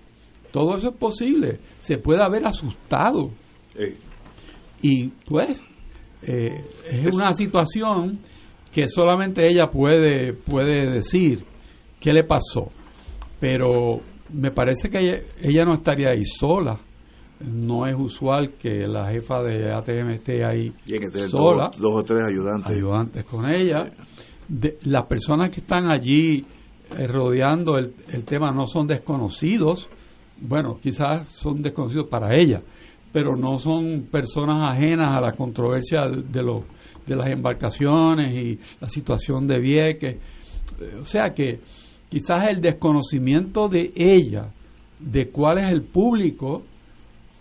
Todo 0.51 0.77
eso 0.77 0.89
es 0.89 0.95
posible. 0.95 1.59
Se 1.79 1.97
puede 1.97 2.23
haber 2.23 2.45
asustado. 2.45 3.31
Y 4.81 5.07
pues 5.27 5.63
eh, 6.21 6.65
es 6.85 7.13
una 7.13 7.33
situación 7.33 8.19
que 8.71 8.87
solamente 8.87 9.47
ella 9.47 9.67
puede, 9.67 10.33
puede 10.33 10.91
decir 10.91 11.43
qué 11.99 12.13
le 12.13 12.23
pasó. 12.23 12.71
Pero 13.39 14.01
me 14.33 14.51
parece 14.51 14.89
que 14.89 15.23
ella, 15.41 15.65
no 15.65 15.75
estaría 15.75 16.09
ahí 16.09 16.25
sola. 16.25 16.79
No 17.39 17.87
es 17.87 17.95
usual 17.97 18.55
que 18.59 18.85
la 18.85 19.09
jefa 19.09 19.41
de 19.41 19.71
ATM 19.71 20.09
esté 20.11 20.43
ahí 20.45 20.73
sola. 21.29 21.71
Dos, 21.77 21.93
o 21.95 22.03
tres 22.03 22.21
ayudantes. 22.27 22.75
Ayudantes 22.75 23.25
con 23.25 23.49
ella. 23.49 23.89
De, 24.47 24.77
las 24.83 25.03
personas 25.03 25.49
que 25.49 25.61
están 25.61 25.89
allí 25.89 26.45
eh, 26.97 27.07
rodeando 27.07 27.77
el, 27.77 27.93
el 28.11 28.25
tema 28.25 28.51
no 28.51 28.67
son 28.67 28.87
desconocidos. 28.87 29.89
Bueno, 30.41 30.77
quizás 30.81 31.29
son 31.29 31.61
desconocidos 31.61 32.07
para 32.07 32.35
ella, 32.35 32.61
pero 33.11 33.35
no 33.35 33.57
son 33.57 34.07
personas 34.11 34.71
ajenas 34.71 35.17
a 35.17 35.21
la 35.21 35.31
controversia 35.31 36.09
de, 36.09 36.43
los, 36.43 36.63
de 37.09 37.15
las 37.15 37.31
embarcaciones 37.31 38.33
y 38.33 38.59
la 38.79 38.87
situación 38.87 39.47
de 39.47 39.59
Vieques. 39.59 40.15
Eh, 40.79 40.95
o 41.01 41.05
sea 41.05 41.33
que 41.33 41.59
quizás 42.07 42.49
el 42.49 42.61
desconocimiento 42.61 43.67
de 43.67 43.91
ella 43.95 44.51
de 44.99 45.29
cuál 45.29 45.59
es 45.59 45.71
el 45.71 45.83
público 45.83 46.63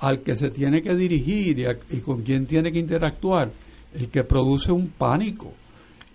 al 0.01 0.23
que 0.23 0.35
se 0.35 0.51
tiene 0.51 0.81
que 0.81 0.95
dirigir 0.95 1.59
y, 1.91 2.01
con 2.01 2.23
quién 2.23 2.47
tiene 2.47 2.71
que 2.71 2.79
interactuar, 2.79 3.51
el 3.95 4.09
que 4.09 4.23
produce 4.23 4.71
un 4.71 4.91
pánico. 4.91 5.53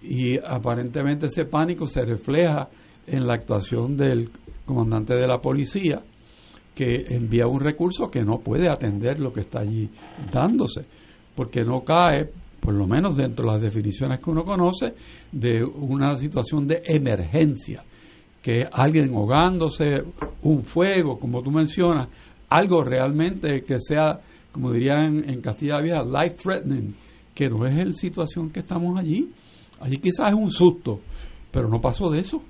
Y 0.02 0.38
aparentemente 0.38 1.28
ese 1.28 1.46
pánico 1.46 1.88
se 1.88 2.04
refleja 2.04 2.70
en 3.06 3.28
la 3.28 3.34
actuación 3.34 3.98
del 3.98 4.30
comandante 4.66 5.16
de 5.16 5.28
la 5.28 5.40
policía, 5.40 6.02
que 6.74 7.06
envía 7.10 7.46
un 7.46 7.60
recurso 7.60 8.10
que 8.10 8.24
no 8.24 8.40
puede 8.40 8.70
atender 8.70 9.20
lo 9.20 9.34
que 9.34 9.42
está 9.42 9.60
allí 9.60 9.90
dándose, 10.32 10.86
porque 11.36 11.64
no 11.64 11.82
cae, 11.82 12.30
por 12.64 12.74
lo 12.74 12.88
menos 12.88 13.18
dentro 13.18 13.46
de 13.46 13.52
las 13.52 13.62
definiciones 13.62 14.22
que 14.22 14.30
uno 14.30 14.46
conoce, 14.46 14.94
de 15.34 15.66
una 15.66 16.16
situación 16.16 16.66
de 16.66 16.82
emergencia 16.86 17.84
que 18.42 18.66
alguien 18.72 19.14
ahogándose, 19.14 20.04
un 20.44 20.64
fuego, 20.64 21.20
como 21.20 21.42
tú 21.42 21.52
mencionas, 21.52 22.08
algo 22.50 22.82
realmente 22.82 23.64
que 23.64 23.80
sea, 23.80 24.18
como 24.54 24.72
dirían 24.72 25.30
en 25.30 25.42
Castilla 25.42 25.82
Vieja, 25.82 26.04
life 26.04 26.38
threatening, 26.42 26.96
que 27.36 27.50
no 27.50 27.66
es 27.66 27.86
la 27.86 27.94
situación 27.94 28.50
que 28.50 28.62
estamos 28.62 28.98
allí. 28.98 29.30
Allí 29.82 29.98
quizás 29.98 30.30
es 30.30 30.34
un 30.34 30.52
susto, 30.52 31.02
pero 31.52 31.68
no 31.68 31.82
pasó 31.82 32.10
de 32.12 32.20
eso. 32.20 32.42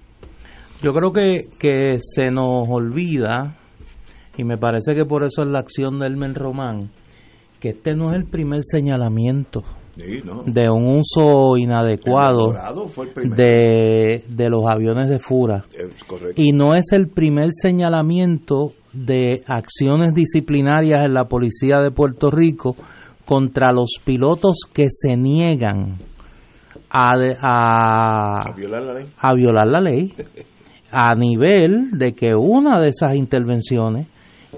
Yo 0.84 0.93
creo 0.93 1.12
que, 1.12 1.50
que 1.60 1.98
se 2.00 2.29
nos 2.29 2.67
olvida, 2.70 3.58
y 4.38 4.43
me 4.43 4.58
parece 4.58 4.93
que 4.93 5.05
por 5.05 5.24
eso 5.24 5.41
es 5.41 5.48
la 5.48 5.60
acción 5.60 5.98
del 5.98 6.17
Men 6.17 6.36
Román, 6.36 6.91
que 7.60 7.70
este 7.70 7.96
no 7.96 8.12
es 8.12 8.17
el 8.17 8.25
primer 8.25 8.62
señalamiento 8.63 9.63
de 9.96 10.70
un 10.70 11.00
uso 11.00 11.58
inadecuado 11.58 12.54
de, 13.16 14.24
de, 14.28 14.50
los 14.50 14.66
aviones 14.68 15.08
de 15.10 15.20
Fura. 15.20 15.66
Y 16.36 16.52
no 16.52 16.74
es 16.74 16.92
el 16.92 17.10
primer 17.10 17.50
señalamiento 17.52 18.74
de 18.92 19.42
acciones 19.48 20.14
disciplinarias 20.14 21.04
en 21.04 21.14
la 21.14 21.26
policía 21.26 21.80
de 21.80 21.92
Puerto 21.92 22.32
Rico 22.32 22.76
contra 23.26 23.72
los 23.72 24.00
pilotos 24.04 24.58
que 24.72 24.88
se 24.90 25.16
niegan 25.16 25.98
a, 26.90 27.14
a, 27.42 28.56
violar 28.56 28.84
la 28.84 28.94
ley. 28.94 29.10
A, 29.18 29.34
violar 29.34 29.68
la 29.68 29.80
ley, 29.80 30.14
a 30.92 31.16
nivel 31.16 31.92
de 31.92 32.14
que 32.14 32.36
una 32.36 32.80
de 32.80 32.90
esas 32.90 33.16
intervenciones 33.16 34.08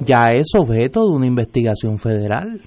ya 0.02 0.28
es 0.32 0.48
objeto 0.58 1.06
de 1.06 1.16
una 1.16 1.28
investigación 1.28 1.98
federal 1.98 2.62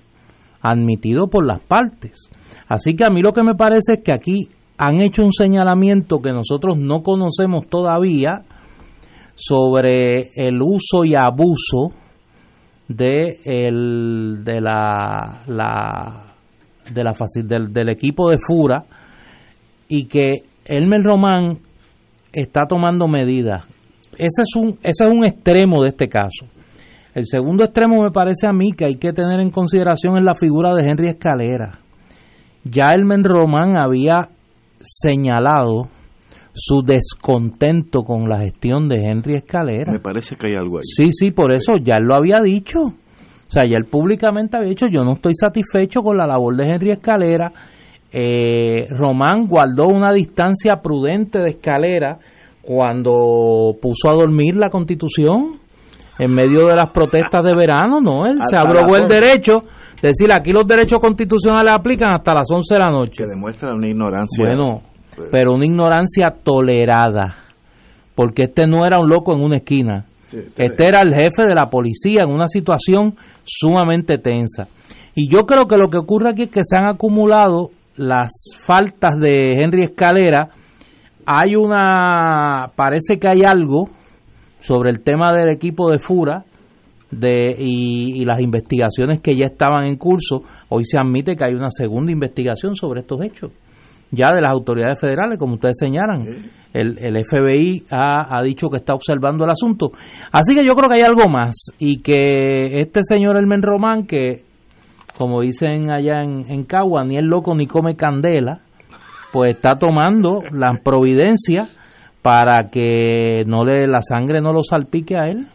admitido 0.60 1.28
por 1.28 1.46
las 1.46 1.60
partes. 1.60 2.30
Así 2.68 2.94
que 2.94 3.04
a 3.04 3.10
mí 3.10 3.20
lo 3.20 3.32
que 3.32 3.42
me 3.42 3.54
parece 3.54 3.94
es 3.94 4.00
que 4.04 4.12
aquí 4.12 4.48
han 4.76 5.00
hecho 5.00 5.22
un 5.22 5.32
señalamiento 5.32 6.20
que 6.20 6.32
nosotros 6.32 6.78
no 6.78 7.02
conocemos 7.02 7.66
todavía 7.66 8.44
sobre 9.34 10.30
el 10.34 10.60
uso 10.62 11.04
y 11.04 11.14
abuso 11.14 11.92
de 12.88 13.38
el 13.44 14.44
de 14.44 14.60
la, 14.60 15.42
la 15.46 16.34
de 16.92 17.04
la 17.04 17.14
del, 17.44 17.72
del, 17.72 17.88
equipo 17.90 18.30
de 18.30 18.38
Fura 18.38 18.84
y 19.88 20.06
que 20.06 20.36
Elmer 20.64 21.02
Román 21.02 21.58
está 22.32 22.62
tomando 22.66 23.06
medidas. 23.06 23.66
Ese 24.14 24.42
es 24.42 24.56
un 24.56 24.78
ese 24.82 25.04
es 25.04 25.10
un 25.10 25.24
extremo 25.24 25.82
de 25.82 25.90
este 25.90 26.08
caso. 26.08 26.46
El 27.18 27.26
segundo 27.26 27.64
extremo 27.64 28.02
me 28.02 28.10
parece 28.10 28.46
a 28.46 28.52
mí 28.52 28.72
que 28.72 28.84
hay 28.84 28.96
que 28.96 29.12
tener 29.12 29.40
en 29.40 29.50
consideración 29.50 30.16
en 30.16 30.24
la 30.24 30.34
figura 30.34 30.74
de 30.74 30.88
Henry 30.88 31.08
Escalera 31.08 31.80
ya 32.70 32.92
Elmen 32.94 33.24
Román 33.24 33.76
había 33.76 34.28
señalado 34.80 35.88
su 36.54 36.82
descontento 36.82 38.02
con 38.02 38.28
la 38.28 38.38
gestión 38.38 38.88
de 38.88 39.04
Henry 39.04 39.36
Escalera. 39.36 39.92
Me 39.92 40.00
parece 40.00 40.36
que 40.36 40.48
hay 40.48 40.54
algo 40.54 40.78
ahí. 40.78 40.84
Sí, 40.84 41.10
sí, 41.12 41.30
por 41.30 41.52
eso 41.52 41.76
ya 41.76 41.96
él 41.96 42.04
lo 42.04 42.14
había 42.14 42.40
dicho. 42.40 42.78
O 42.80 43.50
sea, 43.50 43.64
ya 43.64 43.76
él 43.76 43.84
públicamente 43.84 44.56
había 44.56 44.70
dicho, 44.70 44.86
yo 44.90 45.04
no 45.04 45.14
estoy 45.14 45.34
satisfecho 45.34 46.02
con 46.02 46.16
la 46.16 46.26
labor 46.26 46.56
de 46.56 46.64
Henry 46.64 46.90
Escalera. 46.90 47.52
Eh, 48.10 48.86
Román 48.90 49.46
guardó 49.46 49.86
una 49.86 50.12
distancia 50.12 50.80
prudente 50.82 51.38
de 51.38 51.50
Escalera 51.50 52.18
cuando 52.62 53.76
puso 53.80 54.08
a 54.08 54.14
dormir 54.14 54.56
la 54.56 54.68
constitución 54.68 55.52
en 56.18 56.34
medio 56.34 56.66
de 56.66 56.76
las 56.76 56.90
protestas 56.90 57.44
de 57.44 57.54
verano, 57.54 58.00
¿no? 58.00 58.26
Él 58.26 58.38
se 58.48 58.56
abrogó 58.56 58.96
el 58.96 59.06
derecho 59.06 59.62
decir, 60.02 60.32
aquí 60.32 60.52
los 60.52 60.66
derechos 60.66 61.00
constitucionales 61.00 61.72
aplican 61.72 62.10
hasta 62.10 62.34
las 62.34 62.50
11 62.50 62.74
de 62.74 62.80
la 62.80 62.90
noche. 62.90 63.24
Que 63.24 63.28
demuestra 63.28 63.74
una 63.74 63.88
ignorancia. 63.88 64.44
Bueno, 64.44 64.82
pues, 65.16 65.28
pero 65.30 65.54
una 65.54 65.64
ignorancia 65.64 66.30
tolerada, 66.42 67.36
porque 68.14 68.44
este 68.44 68.66
no 68.66 68.84
era 68.84 68.98
un 68.98 69.08
loco 69.08 69.34
en 69.34 69.42
una 69.42 69.56
esquina. 69.56 70.06
este, 70.26 70.64
este 70.64 70.86
era 70.86 71.02
el 71.02 71.14
jefe 71.14 71.42
de 71.48 71.54
la 71.54 71.70
policía 71.70 72.22
en 72.24 72.30
una 72.30 72.48
situación 72.48 73.16
sumamente 73.44 74.18
tensa. 74.18 74.68
Y 75.14 75.28
yo 75.28 75.46
creo 75.46 75.66
que 75.66 75.76
lo 75.76 75.88
que 75.88 75.98
ocurre 75.98 76.30
aquí 76.30 76.42
es 76.42 76.50
que 76.50 76.60
se 76.62 76.76
han 76.76 76.86
acumulado 76.86 77.70
las 77.96 78.30
faltas 78.58 79.18
de 79.18 79.60
Henry 79.60 79.82
Escalera. 79.82 80.50
Hay 81.26 81.56
una, 81.56 82.70
parece 82.76 83.18
que 83.18 83.28
hay 83.28 83.42
algo 83.42 83.88
sobre 84.60 84.90
el 84.90 85.00
tema 85.00 85.34
del 85.34 85.50
equipo 85.50 85.90
de 85.90 85.98
Fura 85.98 86.44
de, 87.10 87.56
y, 87.58 88.24
las 88.24 88.40
investigaciones 88.40 89.20
que 89.20 89.34
ya 89.34 89.46
estaban 89.46 89.86
en 89.86 89.96
curso, 89.96 90.42
hoy 90.68 90.84
se 90.84 90.98
admite 90.98 91.36
que 91.36 91.44
hay 91.44 91.54
una 91.54 91.70
segunda 91.70 92.12
investigación 92.12 92.74
sobre 92.76 93.00
estos 93.00 93.22
hechos, 93.22 93.52
ya 94.10 94.28
de 94.34 94.42
las 94.42 94.52
autoridades 94.52 95.00
federales, 95.00 95.38
como 95.38 95.54
ustedes 95.54 95.76
señalan. 95.78 96.26
El, 96.72 96.98
el 96.98 97.24
FBI 97.24 97.84
ha, 97.90 98.38
ha, 98.38 98.42
dicho 98.42 98.68
que 98.68 98.76
está 98.76 98.92
observando 98.94 99.44
el 99.44 99.50
asunto. 99.50 99.90
Así 100.30 100.54
que 100.54 100.64
yo 100.64 100.74
creo 100.74 100.88
que 100.88 100.96
hay 100.96 101.02
algo 101.02 101.28
más 101.28 101.54
y 101.78 102.00
que 102.02 102.80
este 102.80 103.00
señor 103.02 103.38
Elmen 103.38 103.62
Román, 103.62 104.06
que 104.06 104.42
como 105.16 105.40
dicen 105.40 105.90
allá 105.90 106.22
en, 106.22 106.44
en 106.48 106.64
Cagua, 106.64 107.04
ni 107.04 107.16
es 107.16 107.24
loco 107.24 107.54
ni 107.54 107.66
come 107.66 107.96
candela, 107.96 108.60
pues 109.32 109.56
está 109.56 109.76
tomando 109.76 110.40
las 110.52 110.80
providencias 110.80 111.77
para 112.22 112.68
que 112.70 113.44
no 113.46 113.64
le 113.64 113.86
la 113.86 114.02
sangre 114.02 114.40
no 114.40 114.52
lo 114.52 114.62
salpique 114.62 115.16
a 115.16 115.30
él 115.30 115.46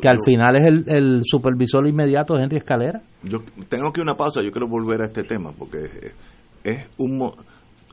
que 0.00 0.08
al 0.08 0.18
final 0.24 0.56
es 0.56 0.86
el, 0.86 1.22
supervisor 1.24 1.86
inmediato 1.86 2.34
de 2.34 2.44
Henry 2.44 2.58
Escalera. 2.58 3.02
Yo 3.22 3.38
tengo 3.68 3.92
que 3.92 4.00
una 4.00 4.14
pausa, 4.14 4.40
yo 4.42 4.50
quiero 4.50 4.68
volver 4.68 5.02
a 5.02 5.06
este 5.06 5.24
tema 5.24 5.52
porque 5.52 6.12
es, 6.62 6.88
un 6.96 7.30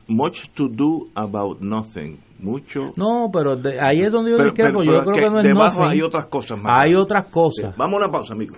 much 0.08 0.48
to 0.54 0.68
do 0.68 1.08
about 1.14 1.60
nothing, 1.60 2.18
mucho. 2.38 2.92
No, 2.96 3.30
pero 3.32 3.56
ahí 3.80 4.00
es 4.00 4.12
donde 4.12 4.32
yo 4.32 4.38
yo 4.38 4.52
creo 4.52 5.14
que, 5.14 5.30
no 5.30 5.40
es 5.40 5.44
debajo 5.44 5.84
hay 5.84 6.02
otras 6.02 6.26
cosas 6.26 6.60
más. 6.60 6.82
Hay 6.82 6.94
otras 6.94 7.26
cosas. 7.28 7.74
vamos 7.76 8.00
a 8.00 8.04
una 8.04 8.12
pausa, 8.12 8.34
amigo. 8.34 8.56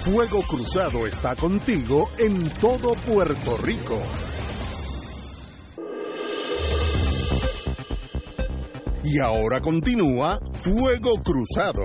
Fuego 0.00 0.40
Cruzado 0.48 1.06
está 1.06 1.34
contigo 1.34 2.08
en 2.18 2.48
todo 2.60 2.94
Puerto 3.12 3.56
Rico. 3.64 3.98
Y 9.08 9.20
ahora 9.20 9.60
continúa 9.60 10.40
Fuego 10.62 11.22
Cruzado. 11.22 11.84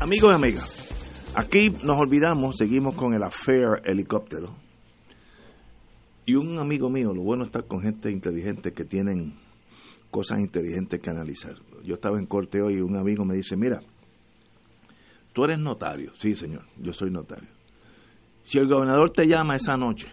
Amigos 0.00 0.30
y 0.30 0.34
amigas, 0.34 1.32
aquí 1.34 1.70
nos 1.82 1.98
olvidamos, 1.98 2.56
seguimos 2.56 2.94
con 2.94 3.14
el 3.14 3.24
affair 3.24 3.82
helicóptero. 3.84 4.54
Y 6.26 6.36
un 6.36 6.60
amigo 6.60 6.88
mío, 6.88 7.12
lo 7.12 7.22
bueno 7.22 7.42
es 7.42 7.48
estar 7.48 7.66
con 7.66 7.82
gente 7.82 8.12
inteligente 8.12 8.72
que 8.72 8.84
tienen 8.84 9.34
cosas 10.12 10.38
inteligentes 10.38 11.00
que 11.00 11.10
analizar. 11.10 11.56
Yo 11.82 11.94
estaba 11.94 12.20
en 12.20 12.26
corte 12.26 12.62
hoy 12.62 12.74
y 12.74 12.80
un 12.82 12.94
amigo 12.96 13.24
me 13.24 13.34
dice, 13.34 13.56
mira, 13.56 13.80
tú 15.32 15.44
eres 15.44 15.58
notario. 15.58 16.12
Sí, 16.18 16.34
señor, 16.34 16.64
yo 16.78 16.92
soy 16.92 17.10
notario. 17.10 17.48
Si 18.44 18.58
el 18.58 18.68
gobernador 18.68 19.12
te 19.12 19.26
llama 19.26 19.56
esa 19.56 19.76
noche, 19.76 20.08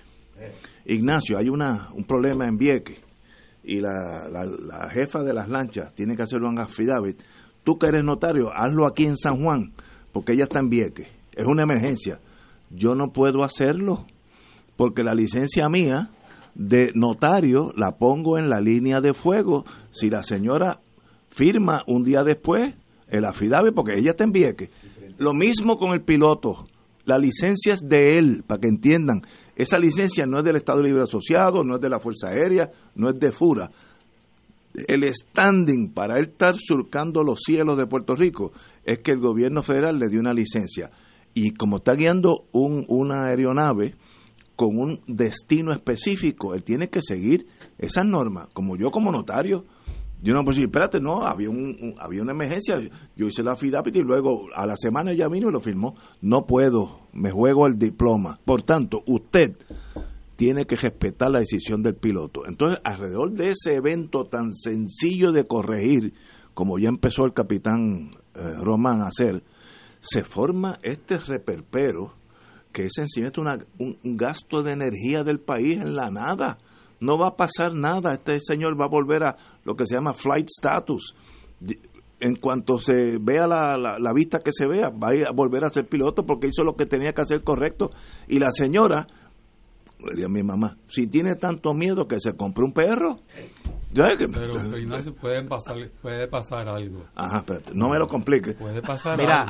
Ignacio, 0.86 1.38
hay 1.38 1.50
una, 1.50 1.90
un 1.94 2.06
problema 2.06 2.48
en 2.48 2.58
Vieques 2.58 3.02
y 3.64 3.80
la, 3.80 4.30
la, 4.30 4.90
jefa 4.90 5.22
de 5.22 5.34
las 5.34 5.50
lanchas 5.50 5.94
tiene 5.94 6.16
que 6.16 6.24
hacerlo 6.24 6.50
en 6.50 6.60
affidavit, 6.60 7.22
tú 7.64 7.78
que 7.78 7.88
eres 7.88 8.04
notario, 8.04 8.52
hazlo 8.54 8.88
aquí 8.88 9.06
en 9.06 9.18
San 9.18 9.44
Juan, 9.44 9.74
porque 10.12 10.34
ella 10.34 10.44
está 10.44 10.60
en 10.60 10.70
Vieques. 10.70 11.08
Es 11.34 11.46
una 11.46 11.64
emergencia. 11.64 12.20
Yo 12.70 12.96
no 12.96 13.12
puedo 13.12 13.44
hacerlo, 13.44 14.06
porque 14.76 15.04
la 15.04 15.14
licencia 15.14 15.68
mía 15.70 16.10
de 16.56 16.92
notario 16.96 17.72
la 17.76 17.98
pongo 17.98 18.38
en 18.38 18.50
la 18.50 18.60
línea 18.60 19.02
de 19.02 19.14
fuego 19.14 19.66
si 19.92 20.10
la 20.10 20.24
señora 20.24 20.80
firma 21.30 21.84
un 21.88 22.04
día 22.04 22.24
después 22.24 22.74
el 23.08 23.26
affidavit, 23.26 23.74
porque 23.74 23.98
ella 23.98 24.12
está 24.12 24.24
en 24.24 24.32
Vieques. 24.32 24.70
Lo 25.20 25.34
mismo 25.34 25.78
con 25.78 25.92
el 25.92 26.02
piloto. 26.02 26.66
La 27.06 27.18
licencia 27.18 27.74
es 27.74 27.82
de 27.82 28.18
él, 28.18 28.44
para 28.46 28.60
que 28.60 28.68
entiendan. 28.68 29.22
Esa 29.56 29.78
licencia 29.78 30.26
no 30.26 30.40
es 30.40 30.44
del 30.44 30.56
Estado 30.56 30.82
Libre 30.82 31.04
Asociado, 31.04 31.64
no 31.64 31.76
es 31.76 31.82
de 31.82 31.90
la 31.90 32.00
Fuerza 32.00 32.30
Aérea, 32.30 32.72
no 32.96 33.10
es 33.10 33.20
de 33.20 33.32
FURA 33.32 33.70
el 34.88 35.04
standing 35.14 35.94
para 35.94 36.18
él 36.18 36.30
estar 36.30 36.56
surcando 36.58 37.24
los 37.24 37.40
cielos 37.46 37.78
de 37.78 37.88
Puerto 37.88 38.16
Rico 38.16 38.52
es 38.84 39.00
que 39.00 39.12
el 39.12 39.20
gobierno 39.20 39.62
federal 39.62 39.98
le 40.00 40.10
dio 40.10 40.20
una 40.20 40.34
licencia. 40.34 40.92
Y 41.34 41.52
como 41.52 41.78
está 41.78 41.94
guiando 41.94 42.46
un, 42.52 42.86
una 42.88 43.28
aeronave 43.28 43.96
con 44.56 44.78
un 44.78 45.02
destino 45.08 45.72
específico, 45.72 46.54
él 46.54 46.64
tiene 46.64 46.90
que 46.90 47.02
seguir 47.02 47.48
esas 47.78 48.06
normas. 48.06 48.50
Como 48.54 48.76
yo 48.78 48.90
como 48.90 49.12
notario, 49.12 49.66
yo 50.22 50.34
no 50.34 50.44
puedo 50.44 50.56
decir, 50.56 50.66
espérate, 50.66 51.00
no, 51.00 51.26
había, 51.26 51.50
un, 51.50 51.96
había 52.00 52.22
una 52.22 52.34
emergencia, 52.34 52.78
yo 53.16 53.28
hice 53.28 53.42
la 53.42 53.56
FIDAPIT 53.56 53.96
y 53.98 54.02
luego 54.02 54.48
a 54.54 54.66
la 54.66 54.76
semana 54.76 55.14
ya 55.14 55.28
vino 55.28 55.50
y 55.50 55.52
lo 55.52 55.60
firmó. 55.60 55.96
No 56.22 56.46
puedo, 56.46 57.08
me 57.14 57.32
juego 57.32 57.68
el 57.68 57.78
diploma. 57.80 58.40
Por 58.44 58.64
tanto, 58.64 59.02
usted 59.08 59.56
tiene 60.36 60.66
que 60.66 60.76
respetar 60.76 61.32
la 61.32 61.40
decisión 61.40 61.84
del 61.84 61.96
piloto. 61.96 62.46
Entonces, 62.46 62.82
alrededor 62.84 63.32
de 63.32 63.52
ese 63.52 63.76
evento 63.76 64.26
tan 64.26 64.54
sencillo 64.54 65.32
de 65.32 65.48
corregir, 65.48 66.14
como 66.54 66.80
ya 66.80 66.90
empezó 66.90 67.26
el 67.26 67.34
capitán 67.34 68.12
eh, 68.36 68.54
Román 68.62 69.02
a 69.02 69.08
hacer, 69.08 69.44
se 70.02 70.24
forma 70.24 70.80
este 70.82 71.18
reperpero 71.18 72.14
que 72.72 72.86
es 72.86 72.92
sencillamente 72.96 73.42
un, 73.42 73.98
un, 74.04 74.18
gasto 74.18 74.64
de 74.64 74.74
energía 74.74 75.24
del 75.24 75.40
país 75.40 75.76
en 75.76 75.96
la 75.96 76.12
nada. 76.12 76.60
No 77.00 77.18
va 77.18 77.28
a 77.28 77.36
pasar 77.36 77.74
nada. 77.74 78.14
Este 78.14 78.40
señor 78.40 78.80
va 78.80 78.86
a 78.86 78.90
volver 78.90 79.24
a 79.24 79.36
lo 79.64 79.76
que 79.76 79.86
se 79.86 79.96
llama 79.96 80.14
flight 80.14 80.48
status. 80.50 81.16
En 82.20 82.36
cuanto 82.36 82.80
se 82.80 83.18
vea 83.20 83.48
la, 83.48 83.78
la, 83.78 83.98
la 83.98 84.14
vista 84.14 84.40
que 84.40 84.52
se 84.52 84.68
vea, 84.68 84.90
va 84.90 85.10
a 85.28 85.32
volver 85.32 85.64
a 85.64 85.70
ser 85.70 85.88
piloto 85.88 86.26
porque 86.26 86.48
hizo 86.48 86.64
lo 86.64 86.76
que 86.76 86.86
tenía 86.86 87.14
que 87.14 87.22
hacer 87.22 87.44
correcto. 87.44 87.92
Y 88.28 88.40
la 88.40 88.52
señora 88.52 89.08
diría 90.08 90.28
mi 90.30 90.44
mamá, 90.44 90.78
si 90.88 91.08
tiene 91.08 91.36
tanto 91.36 91.74
miedo 91.74 92.08
que 92.08 92.20
se 92.20 92.36
compre 92.36 92.64
un 92.64 92.74
perro. 92.74 93.18
Pero 93.94 94.78
Ignacio, 94.78 95.16
puede 95.16 95.44
pasar, 95.46 95.78
puede 96.02 96.28
pasar 96.28 96.70
algo. 96.70 97.06
Ajá, 97.16 97.40
espérate, 97.40 97.72
no 97.74 97.90
me 97.90 97.98
lo 97.98 98.08
complique. 98.08 98.54
Puede 98.54 98.82
pasar 98.82 99.18
Mira, 99.18 99.46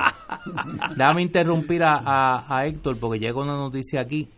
déjame 0.96 1.24
interrumpir 1.24 1.84
a, 1.84 2.46
a, 2.48 2.66
Héctor 2.66 2.98
porque 3.00 3.20
llega 3.20 3.42
una 3.42 3.58
noticia 3.58 4.02
aquí. 4.02 4.30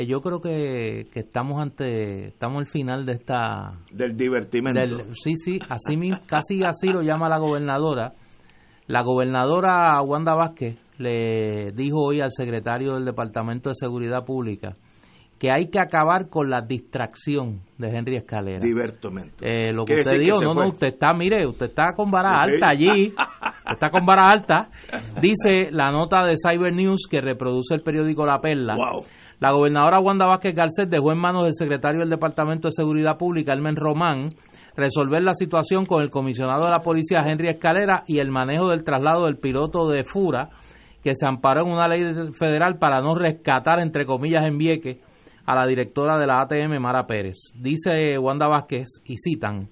Que 0.00 0.06
yo 0.06 0.22
creo 0.22 0.40
que, 0.40 1.08
que 1.12 1.20
estamos 1.20 1.60
ante, 1.60 2.28
estamos 2.28 2.60
al 2.60 2.66
final 2.66 3.04
de 3.04 3.12
esta... 3.12 3.74
Del 3.92 4.16
divertimento. 4.16 4.80
sí, 5.12 5.34
sí, 5.36 5.58
así 5.68 6.10
casi 6.26 6.64
así 6.64 6.86
lo 6.86 7.02
llama 7.02 7.28
la 7.28 7.36
gobernadora. 7.36 8.14
La 8.86 9.02
gobernadora 9.02 10.00
Wanda 10.00 10.34
Vázquez 10.34 10.78
le 10.96 11.72
dijo 11.72 12.02
hoy 12.02 12.22
al 12.22 12.30
secretario 12.30 12.94
del 12.94 13.04
Departamento 13.04 13.68
de 13.68 13.74
Seguridad 13.74 14.24
Pública 14.24 14.74
que 15.38 15.50
hay 15.50 15.68
que 15.68 15.78
acabar 15.78 16.30
con 16.30 16.48
la 16.48 16.62
distracción 16.62 17.60
de 17.76 17.88
Henry 17.88 18.16
Escalera. 18.16 18.60
Divertamente. 18.60 19.36
Eh, 19.42 19.72
lo 19.72 19.84
que 19.84 20.00
usted 20.00 20.18
dijo, 20.18 20.40
no, 20.40 20.54
no, 20.54 20.68
usted 20.68 20.88
está, 20.88 21.12
mire, 21.12 21.46
usted 21.46 21.66
está 21.66 21.94
con 21.94 22.10
vara 22.10 22.42
alta 22.42 22.68
allí, 22.70 23.14
está 23.70 23.90
con 23.90 24.06
vara 24.06 24.30
alta. 24.30 24.70
Dice 25.20 25.70
la 25.72 25.90
nota 25.90 26.24
de 26.24 26.34
Cyber 26.36 26.74
News 26.74 27.06
que 27.10 27.20
reproduce 27.20 27.74
el 27.74 27.82
periódico 27.82 28.24
La 28.24 28.38
Perla. 28.38 28.76
La 29.40 29.52
gobernadora 29.52 30.00
Wanda 30.00 30.26
Vázquez 30.26 30.54
Garcet 30.54 30.90
dejó 30.90 31.12
en 31.12 31.18
manos 31.18 31.44
del 31.44 31.54
secretario 31.54 32.00
del 32.00 32.10
Departamento 32.10 32.68
de 32.68 32.72
Seguridad 32.72 33.16
Pública, 33.16 33.54
Elmen 33.54 33.74
Román, 33.74 34.34
resolver 34.76 35.22
la 35.22 35.32
situación 35.32 35.86
con 35.86 36.02
el 36.02 36.10
comisionado 36.10 36.64
de 36.64 36.70
la 36.70 36.82
policía, 36.82 37.22
Henry 37.24 37.48
Escalera, 37.48 38.04
y 38.06 38.18
el 38.18 38.30
manejo 38.30 38.68
del 38.68 38.84
traslado 38.84 39.24
del 39.24 39.38
piloto 39.38 39.88
de 39.88 40.04
Fura, 40.04 40.50
que 41.02 41.14
se 41.14 41.26
amparó 41.26 41.62
en 41.62 41.72
una 41.72 41.88
ley 41.88 42.02
federal 42.38 42.76
para 42.78 43.00
no 43.00 43.14
rescatar, 43.14 43.80
entre 43.80 44.04
comillas, 44.04 44.44
en 44.44 44.58
Vieques 44.58 44.98
a 45.46 45.54
la 45.54 45.66
directora 45.66 46.18
de 46.18 46.26
la 46.26 46.42
ATM, 46.42 46.78
Mara 46.78 47.06
Pérez. 47.06 47.38
Dice 47.58 48.18
Wanda 48.18 48.46
Vázquez, 48.46 49.00
y 49.06 49.16
citan, 49.16 49.70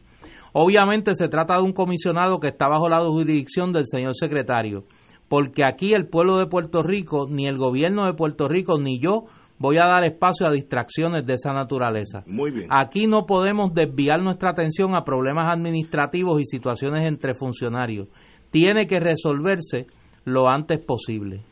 obviamente 0.54 1.14
se 1.14 1.28
trata 1.28 1.56
de 1.56 1.62
un 1.62 1.74
comisionado 1.74 2.40
que 2.40 2.48
está 2.48 2.68
bajo 2.68 2.88
la 2.88 3.00
jurisdicción 3.00 3.74
del 3.74 3.84
señor 3.84 4.14
secretario, 4.14 4.84
porque 5.28 5.62
aquí 5.66 5.92
el 5.92 6.08
pueblo 6.08 6.38
de 6.38 6.46
Puerto 6.46 6.82
Rico, 6.82 7.26
ni 7.28 7.46
el 7.46 7.58
gobierno 7.58 8.06
de 8.06 8.14
Puerto 8.14 8.48
Rico, 8.48 8.78
ni 8.78 8.98
yo 8.98 9.26
voy 9.58 9.76
a 9.78 9.86
dar 9.86 10.04
espacio 10.04 10.46
a 10.46 10.52
distracciones 10.52 11.26
de 11.26 11.34
esa 11.34 11.52
naturaleza. 11.52 12.22
Muy 12.26 12.50
bien. 12.50 12.68
Aquí 12.70 13.06
no 13.06 13.26
podemos 13.26 13.74
desviar 13.74 14.22
nuestra 14.22 14.50
atención 14.50 14.94
a 14.94 15.04
problemas 15.04 15.52
administrativos 15.52 16.40
y 16.40 16.44
situaciones 16.44 17.06
entre 17.06 17.34
funcionarios. 17.34 18.08
Tiene 18.50 18.86
que 18.86 19.00
resolverse 19.00 19.86
lo 20.24 20.48
antes 20.48 20.78
posible. 20.84 21.42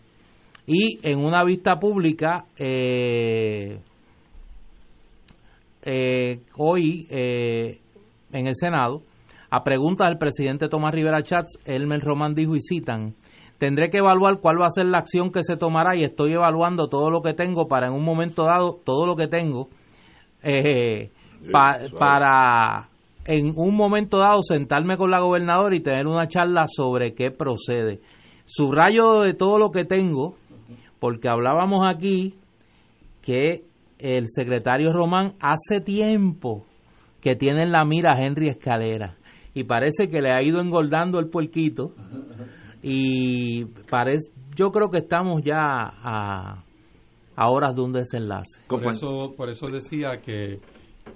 Y 0.67 0.99
en 1.03 1.25
una 1.25 1.45
vista 1.45 1.79
pública, 1.79 2.43
eh, 2.57 3.79
eh, 5.83 6.41
hoy 6.57 7.07
eh, 7.09 7.81
en 8.33 8.47
el 8.47 8.55
Senado, 8.57 9.03
a 9.51 9.63
preguntas 9.63 10.09
del 10.09 10.19
presidente 10.19 10.69
Tomás 10.69 10.93
Rivera 10.93 11.23
Chats, 11.23 11.61
Elmer 11.65 12.01
Román 12.01 12.35
dijo 12.35 12.57
y 12.57 12.61
citan, 12.61 13.15
tendré 13.59 13.91
que 13.91 13.99
evaluar 13.99 14.41
cuál 14.41 14.61
va 14.61 14.67
a 14.67 14.71
ser 14.71 14.87
la 14.87 14.99
acción 14.99 15.31
que 15.31 15.43
se 15.43 15.57
tomará 15.57 15.97
y 15.97 16.05
estoy 16.05 16.33
evaluando 16.33 16.89
todo 16.89 17.11
lo 17.11 17.23
que 17.23 17.35
tengo 17.35 17.69
para 17.69 17.89
en 17.89 17.95
un 17.95 18.05
momento 18.05 18.45
dado, 18.45 18.79
todo 18.85 19.07
lo 19.07 19.17
que 19.17 19.29
tengo, 19.29 19.69
eh, 20.43 21.11
para 21.99 22.89
en 23.25 23.53
un 23.57 23.75
momento 23.75 24.19
dado 24.19 24.43
sentarme 24.43 24.97
con 24.97 25.11
la 25.11 25.21
gobernadora 25.21 25.75
y 25.75 25.81
tener 25.81 26.07
una 26.07 26.29
charla 26.29 26.67
sobre 26.69 27.15
qué 27.15 27.31
procede. 27.31 28.01
Subrayo 28.45 29.23
de 29.23 29.35
todo 29.35 29.59
lo 29.59 29.71
que 29.71 29.85
tengo, 29.85 30.37
porque 31.01 31.29
hablábamos 31.29 31.87
aquí 31.89 32.35
que 33.23 33.65
el 33.99 34.27
secretario 34.29 34.93
Román 34.93 35.35
hace 35.41 35.81
tiempo 35.81 36.65
que 37.21 37.35
tiene 37.35 37.63
en 37.63 37.73
la 37.73 37.85
mira 37.85 38.13
a 38.13 38.21
Henry 38.21 38.49
Escalera 38.49 39.17
y 39.53 39.65
parece 39.65 40.09
que 40.09 40.21
le 40.21 40.33
ha 40.33 40.43
ido 40.43 40.61
engordando 40.61 41.19
el 41.19 41.29
puerquito 41.29 41.93
y 42.89 43.65
parece 43.91 44.31
yo 44.55 44.71
creo 44.71 44.89
que 44.89 44.99
estamos 44.99 45.43
ya 45.43 45.61
a, 45.61 46.63
a 47.35 47.51
horas 47.51 47.75
de 47.75 47.83
un 47.83 47.93
desenlace. 47.93 48.61
Por 48.69 48.85
eso, 48.87 49.35
por 49.37 49.51
eso 49.51 49.67
decía 49.67 50.21
que, 50.21 50.61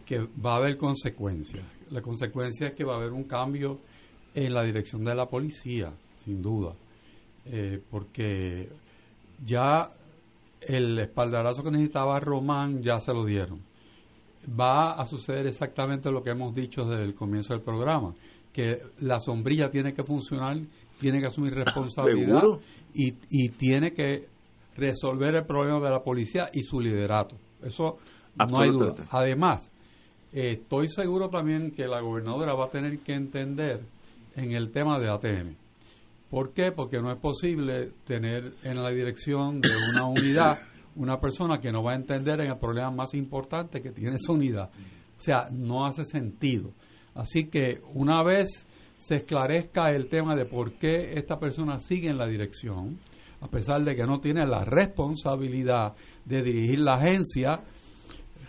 que 0.05 0.19
va 0.45 0.55
a 0.55 0.57
haber 0.57 0.77
consecuencias. 0.77 1.65
La 1.91 2.03
consecuencia 2.03 2.67
es 2.67 2.75
que 2.75 2.83
va 2.85 2.95
a 2.95 2.97
haber 2.97 3.13
un 3.13 3.23
cambio 3.23 3.79
en 4.35 4.53
la 4.53 4.63
dirección 4.63 5.05
de 5.05 5.15
la 5.15 5.27
policía, 5.27 5.93
sin 6.25 6.43
duda, 6.43 6.75
eh, 7.47 7.81
porque 7.89 8.69
ya 9.45 9.91
el 10.61 10.99
espaldarazo 10.99 11.63
que 11.63 11.71
necesitaba 11.71 12.19
Román 12.19 12.83
ya 12.83 12.99
se 12.99 13.15
lo 13.15 13.25
dieron. 13.25 13.61
Va 14.59 15.01
a 15.01 15.07
suceder 15.07 15.47
exactamente 15.47 16.11
lo 16.11 16.23
que 16.23 16.31
hemos 16.31 16.53
dicho 16.53 16.85
desde 16.85 17.05
el 17.05 17.15
comienzo 17.15 17.55
del 17.55 17.63
programa, 17.63 18.13
que 18.53 18.83
la 18.99 19.21
sombrilla 19.21 19.71
tiene 19.71 19.95
que 19.95 20.03
funcionar, 20.03 20.59
tiene 21.01 21.21
que 21.21 21.27
asumir 21.27 21.55
responsabilidad 21.55 22.43
y, 22.95 23.15
y, 23.31 23.49
tiene 23.51 23.93
que 23.93 24.29
resolver 24.77 25.35
el 25.35 25.47
problema 25.47 25.81
de 25.81 25.91
la 25.91 26.03
policía 26.03 26.49
y 26.53 26.63
su 26.63 26.81
liderato. 26.81 27.37
Eso 27.63 27.99
no 28.37 28.61
hay 28.61 28.71
duda. 28.71 28.95
Además, 29.11 29.71
estoy 30.33 30.89
seguro 30.89 31.29
también 31.29 31.71
que 31.73 31.87
la 31.87 32.01
gobernadora 32.01 32.55
va 32.55 32.67
a 32.67 32.71
tener 32.71 32.99
que 33.01 33.15
entender 33.15 33.81
en 34.37 34.53
el 34.53 34.71
tema 34.71 34.99
de 34.99 35.09
ATM 35.09 35.57
¿Por 36.31 36.53
qué? 36.53 36.71
Porque 36.71 37.01
no 37.03 37.11
es 37.11 37.19
posible 37.19 37.91
tener 38.05 38.55
en 38.63 38.81
la 38.81 38.91
dirección 38.91 39.61
de 39.61 39.71
una 39.93 40.07
unidad 40.07 40.61
una 40.95 41.19
persona 41.19 41.61
que 41.61 41.73
no 41.73 41.83
va 41.83 41.93
a 41.93 41.97
entender 41.97 42.41
en 42.41 42.53
el 42.53 42.59
problema 42.59 42.91
más 42.91 43.15
importante 43.15 43.81
que 43.81 43.91
tiene 43.91 44.17
esa 44.17 44.33
unidad. 44.33 44.71
O 45.19 45.21
sea, 45.21 45.49
no 45.51 45.85
hace 45.85 46.05
sentido. 46.05 46.73
Así 47.15 47.49
que 47.49 47.81
una 47.95 48.23
vez 48.23 48.69
se 49.01 49.17
esclarezca 49.17 49.91
el 49.93 50.09
tema 50.09 50.37
de 50.37 50.45
por 50.45 50.75
qué 50.75 51.15
esta 51.15 51.39
persona 51.39 51.81
sigue 51.81 52.11
en 52.11 52.19
la 52.19 52.27
dirección, 52.27 52.99
a 53.41 53.49
pesar 53.49 53.83
de 53.83 53.97
que 53.97 54.07
no 54.07 54.21
tiene 54.21 54.47
la 54.47 54.63
responsabilidad 54.65 55.95
de 56.27 56.43
dirigir 56.43 56.81
la 56.81 56.95
agencia, 56.95 57.63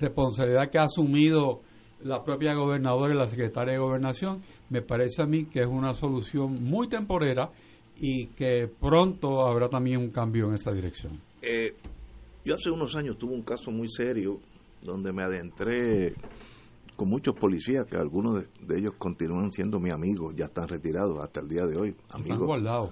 responsabilidad 0.02 0.70
que 0.70 0.78
ha 0.78 0.84
asumido 0.84 1.62
la 2.04 2.24
propia 2.24 2.54
gobernadora 2.54 3.14
y 3.14 3.18
la 3.18 3.28
secretaria 3.28 3.74
de 3.74 3.80
gobernación, 3.80 4.42
me 4.70 4.82
parece 4.82 5.22
a 5.22 5.26
mí 5.26 5.46
que 5.46 5.62
es 5.62 5.68
una 5.68 5.94
solución 5.96 6.62
muy 6.62 6.90
temporera 6.90 7.50
y 7.98 8.28
que 8.28 8.68
pronto 8.68 9.48
habrá 9.48 9.70
también 9.70 10.00
un 10.00 10.10
cambio 10.10 10.50
en 10.50 10.56
esa 10.56 10.74
dirección. 10.74 11.22
Eh, 11.42 11.76
yo 12.44 12.56
hace 12.56 12.70
unos 12.70 12.94
años 12.96 13.18
tuve 13.18 13.34
un 13.34 13.44
caso 13.44 13.72
muy 13.72 13.88
serio 13.90 14.40
donde 14.82 15.14
me 15.14 15.24
adentré 15.24 16.14
con 17.02 17.10
muchos 17.10 17.34
policías, 17.34 17.88
que 17.88 17.98
algunos 17.98 18.44
de, 18.62 18.78
ellos 18.78 18.94
continúan 18.96 19.52
siendo 19.52 19.80
mis 19.80 19.92
amigos, 19.92 20.36
ya 20.38 20.46
están 20.46 20.68
retirados 20.68 21.18
hasta 21.20 21.40
el 21.40 21.48
día 21.48 21.66
de 21.66 21.76
hoy. 21.76 21.96
Amigos. 22.10 22.34
Están 22.34 22.46
guardados 22.46 22.92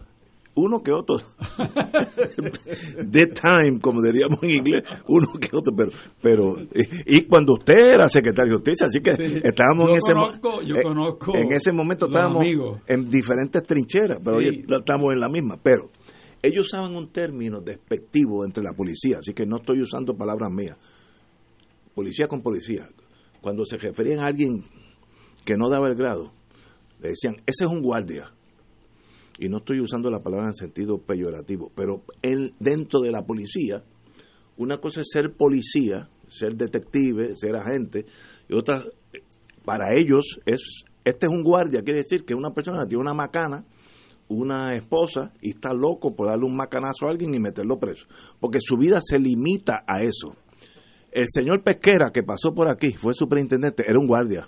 uno 0.56 0.82
que 0.82 0.92
otro. 0.92 1.18
The 3.12 3.28
time, 3.28 3.80
como 3.80 4.02
diríamos 4.02 4.40
en 4.42 4.50
inglés, 4.50 4.84
uno 5.08 5.28
que 5.40 5.56
otro, 5.56 5.76
pero, 5.78 5.92
pero 6.24 6.56
y, 7.06 7.22
cuando 7.26 7.54
usted 7.54 7.76
era 7.78 8.10
secretario 8.10 8.54
de 8.54 8.58
justicia, 8.58 8.88
así 8.88 9.00
que 9.00 9.12
estábamos 9.48 9.92
en 9.92 9.98
ese 9.98 10.16
momento. 10.16 10.62
Yo 10.64 10.76
eh, 10.76 10.82
conozco 10.82 11.36
en 11.36 11.54
ese 11.54 11.72
momento 11.72 12.08
estábamos 12.08 12.48
en 12.88 13.10
diferentes 13.12 13.62
trincheras, 13.62 14.18
pero 14.26 14.38
hoy 14.38 14.66
estamos 14.68 15.14
en 15.14 15.20
la 15.20 15.30
misma. 15.30 15.58
Pero 15.62 15.92
ellos 16.42 16.66
usaban 16.66 16.96
un 16.96 17.10
término 17.10 17.62
despectivo 17.62 18.44
entre 18.44 18.64
la 18.64 18.74
policía, 18.74 19.20
así 19.20 19.34
que 19.34 19.46
no 19.46 19.58
estoy 19.58 19.84
usando 19.84 20.18
palabras 20.18 20.52
mías. 20.52 20.78
Policía 21.94 22.28
con 22.28 22.42
policía. 22.42 22.90
Cuando 23.42 23.66
se 23.66 23.78
referían 23.78 24.20
a 24.20 24.28
alguien 24.28 24.64
que 25.46 25.56
no 25.56 25.70
daba 25.70 25.88
el 25.88 25.96
grado, 25.96 26.32
le 27.02 27.10
decían, 27.10 27.36
ese 27.46 27.66
es 27.66 27.70
un 27.70 27.82
guardia 27.82 28.34
y 29.40 29.48
no 29.48 29.58
estoy 29.58 29.80
usando 29.80 30.12
la 30.12 30.20
palabra 30.20 30.48
en 30.48 30.54
sentido 30.54 30.98
peyorativo, 30.98 31.72
pero 31.74 32.04
él, 32.22 32.54
dentro 32.60 33.00
de 33.00 33.12
la 33.12 33.26
policía, 33.26 33.84
una 34.58 34.80
cosa 34.80 35.02
es 35.02 35.08
ser 35.12 35.34
policía, 35.34 36.10
ser 36.28 36.56
detective, 36.56 37.36
ser 37.38 37.56
agente, 37.56 38.06
y 38.50 38.54
otra, 38.54 38.84
para 39.64 39.98
ellos, 39.98 40.40
es 40.46 40.84
este 41.06 41.26
es 41.26 41.32
un 41.32 41.44
guardia, 41.44 41.82
quiere 41.82 42.02
decir 42.02 42.26
que 42.26 42.36
una 42.36 42.52
persona 42.52 42.86
tiene 42.86 43.02
una 43.02 43.14
macana, 43.14 43.64
una 44.28 44.76
esposa, 44.76 45.32
y 45.42 45.52
está 45.52 45.74
loco 45.74 46.14
por 46.14 46.28
darle 46.28 46.46
un 46.46 46.58
macanazo 46.58 47.06
a 47.06 47.10
alguien 47.10 47.34
y 47.34 47.40
meterlo 47.40 47.80
preso, 47.80 48.06
porque 48.42 48.60
su 48.62 48.76
vida 48.78 49.00
se 49.02 49.18
limita 49.18 49.86
a 49.88 50.04
eso. 50.04 50.36
El 51.12 51.26
señor 51.28 51.64
Pesquera, 51.64 52.12
que 52.12 52.24
pasó 52.24 52.54
por 52.54 52.70
aquí, 52.70 52.94
fue 52.94 53.14
superintendente, 53.14 53.84
era 53.88 54.00
un 54.00 54.08
guardia. 54.08 54.48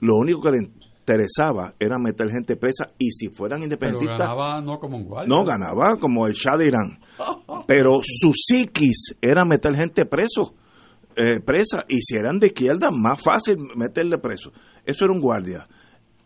Lo 0.00 0.16
único 0.16 0.42
que 0.42 0.50
le 0.52 0.58
interesaba 1.08 1.74
era 1.78 1.98
meter 1.98 2.30
gente 2.30 2.56
presa 2.56 2.92
y 2.98 3.10
si 3.10 3.28
fueran 3.28 3.62
independentistas... 3.62 4.18
Pero 4.18 4.28
ganaba 4.28 4.60
no 4.60 4.78
como 4.78 4.96
un 4.96 5.04
guardia. 5.04 5.34
No, 5.34 5.44
ganaba 5.44 5.96
como 5.98 6.26
el 6.26 6.34
Shah 6.34 6.56
de 6.56 6.68
Irán. 6.68 7.00
Pero 7.66 8.00
su 8.02 8.32
psiquis 8.32 9.16
era 9.20 9.44
meter 9.44 9.74
gente 9.74 10.06
preso, 10.06 10.54
eh, 11.16 11.40
presa 11.44 11.84
y 11.88 12.00
si 12.00 12.16
eran 12.16 12.38
de 12.38 12.48
izquierda, 12.48 12.90
más 12.90 13.22
fácil 13.22 13.56
meterle 13.74 14.18
preso. 14.18 14.52
Eso 14.84 15.04
era 15.04 15.14
un 15.14 15.20
guardia. 15.20 15.66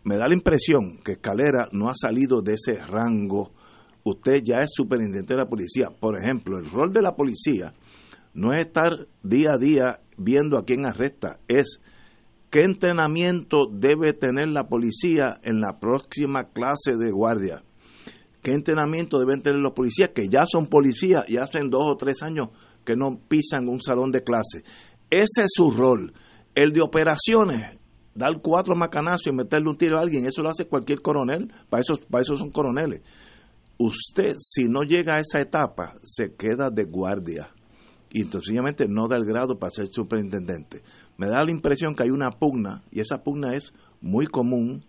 Me 0.05 0.17
da 0.17 0.29
la 0.29 0.35
impresión 0.35 0.99
que 1.05 1.13
Escalera 1.13 1.69
no 1.73 1.89
ha 1.89 1.95
salido 1.95 2.43
de 2.43 2.55
ese 2.55 2.75
rango. 2.85 3.53
Usted 4.05 4.43
ya 4.45 4.63
es 4.63 4.71
superintendente 4.75 5.35
de 5.35 5.41
la 5.41 5.47
policía. 5.47 5.89
Por 5.99 6.21
ejemplo, 6.21 6.59
el 6.59 6.69
rol 6.71 6.93
de 6.93 7.03
la 7.03 7.15
policía 7.15 7.73
no 8.35 8.53
es 8.53 8.67
estar 8.67 9.07
día 9.23 9.53
a 9.55 9.59
día 9.59 10.01
viendo 10.17 10.59
a 10.59 10.65
quién 10.65 10.87
arresta, 10.87 11.39
es 11.49 11.81
¿Qué 12.53 12.65
entrenamiento 12.65 13.67
debe 13.73 14.13
tener 14.13 14.49
la 14.49 14.69
policía 14.69 15.41
en 15.43 15.63
la 15.63 15.79
próxima 15.81 16.51
clase 16.53 16.99
de 16.99 17.11
guardia? 17.11 17.65
¿Qué 18.43 18.53
entrenamiento 18.53 19.19
deben 19.19 19.41
tener 19.41 19.59
los 19.59 19.73
policías 19.73 20.11
que 20.11 20.29
ya 20.29 20.43
son 20.47 20.67
policías 20.67 21.25
y 21.29 21.39
hacen 21.39 21.71
dos 21.71 21.85
o 21.87 21.97
tres 21.97 22.23
años 22.23 22.49
que 22.85 22.95
no 22.95 23.19
pisan 23.27 23.71
un 23.71 23.81
salón 23.81 24.13
de 24.13 24.23
clase? 24.23 24.65
Ese 25.09 25.45
es 25.45 25.51
su 25.55 25.71
rol. 25.71 26.13
El 26.55 26.73
de 26.73 26.83
operaciones, 26.83 27.79
dar 28.15 28.43
cuatro 28.43 28.75
macanazos 28.77 29.29
y 29.29 29.33
meterle 29.33 29.71
un 29.71 29.79
tiro 29.79 29.97
a 29.97 30.03
alguien, 30.03 30.27
eso 30.27 30.43
lo 30.43 30.51
hace 30.51 30.67
cualquier 30.67 31.01
coronel, 31.01 31.51
para 31.71 31.81
eso, 31.81 31.99
para 32.11 32.21
eso 32.21 32.37
son 32.37 32.51
coroneles. 32.51 33.01
Usted, 33.79 34.37
si 34.39 34.65
no 34.65 34.83
llega 34.83 35.15
a 35.15 35.21
esa 35.21 35.41
etapa, 35.41 35.95
se 36.05 36.35
queda 36.35 36.69
de 36.69 36.85
guardia 36.85 37.49
y 38.13 38.21
entonces 38.21 38.55
no 38.89 39.09
da 39.09 39.17
el 39.17 39.25
grado 39.25 39.59
para 39.59 39.71
ser 39.71 39.89
superintendente 39.91 40.83
me 41.17 41.29
da 41.29 41.45
la 41.45 41.51
impresión 41.51 41.95
que 41.95 42.05
hay 42.05 42.11
una 42.11 42.31
pugna, 42.31 42.83
y 42.91 43.01
esa 43.01 43.23
pugna 43.23 43.55
es 43.55 43.73
muy 44.01 44.27
común, 44.27 44.85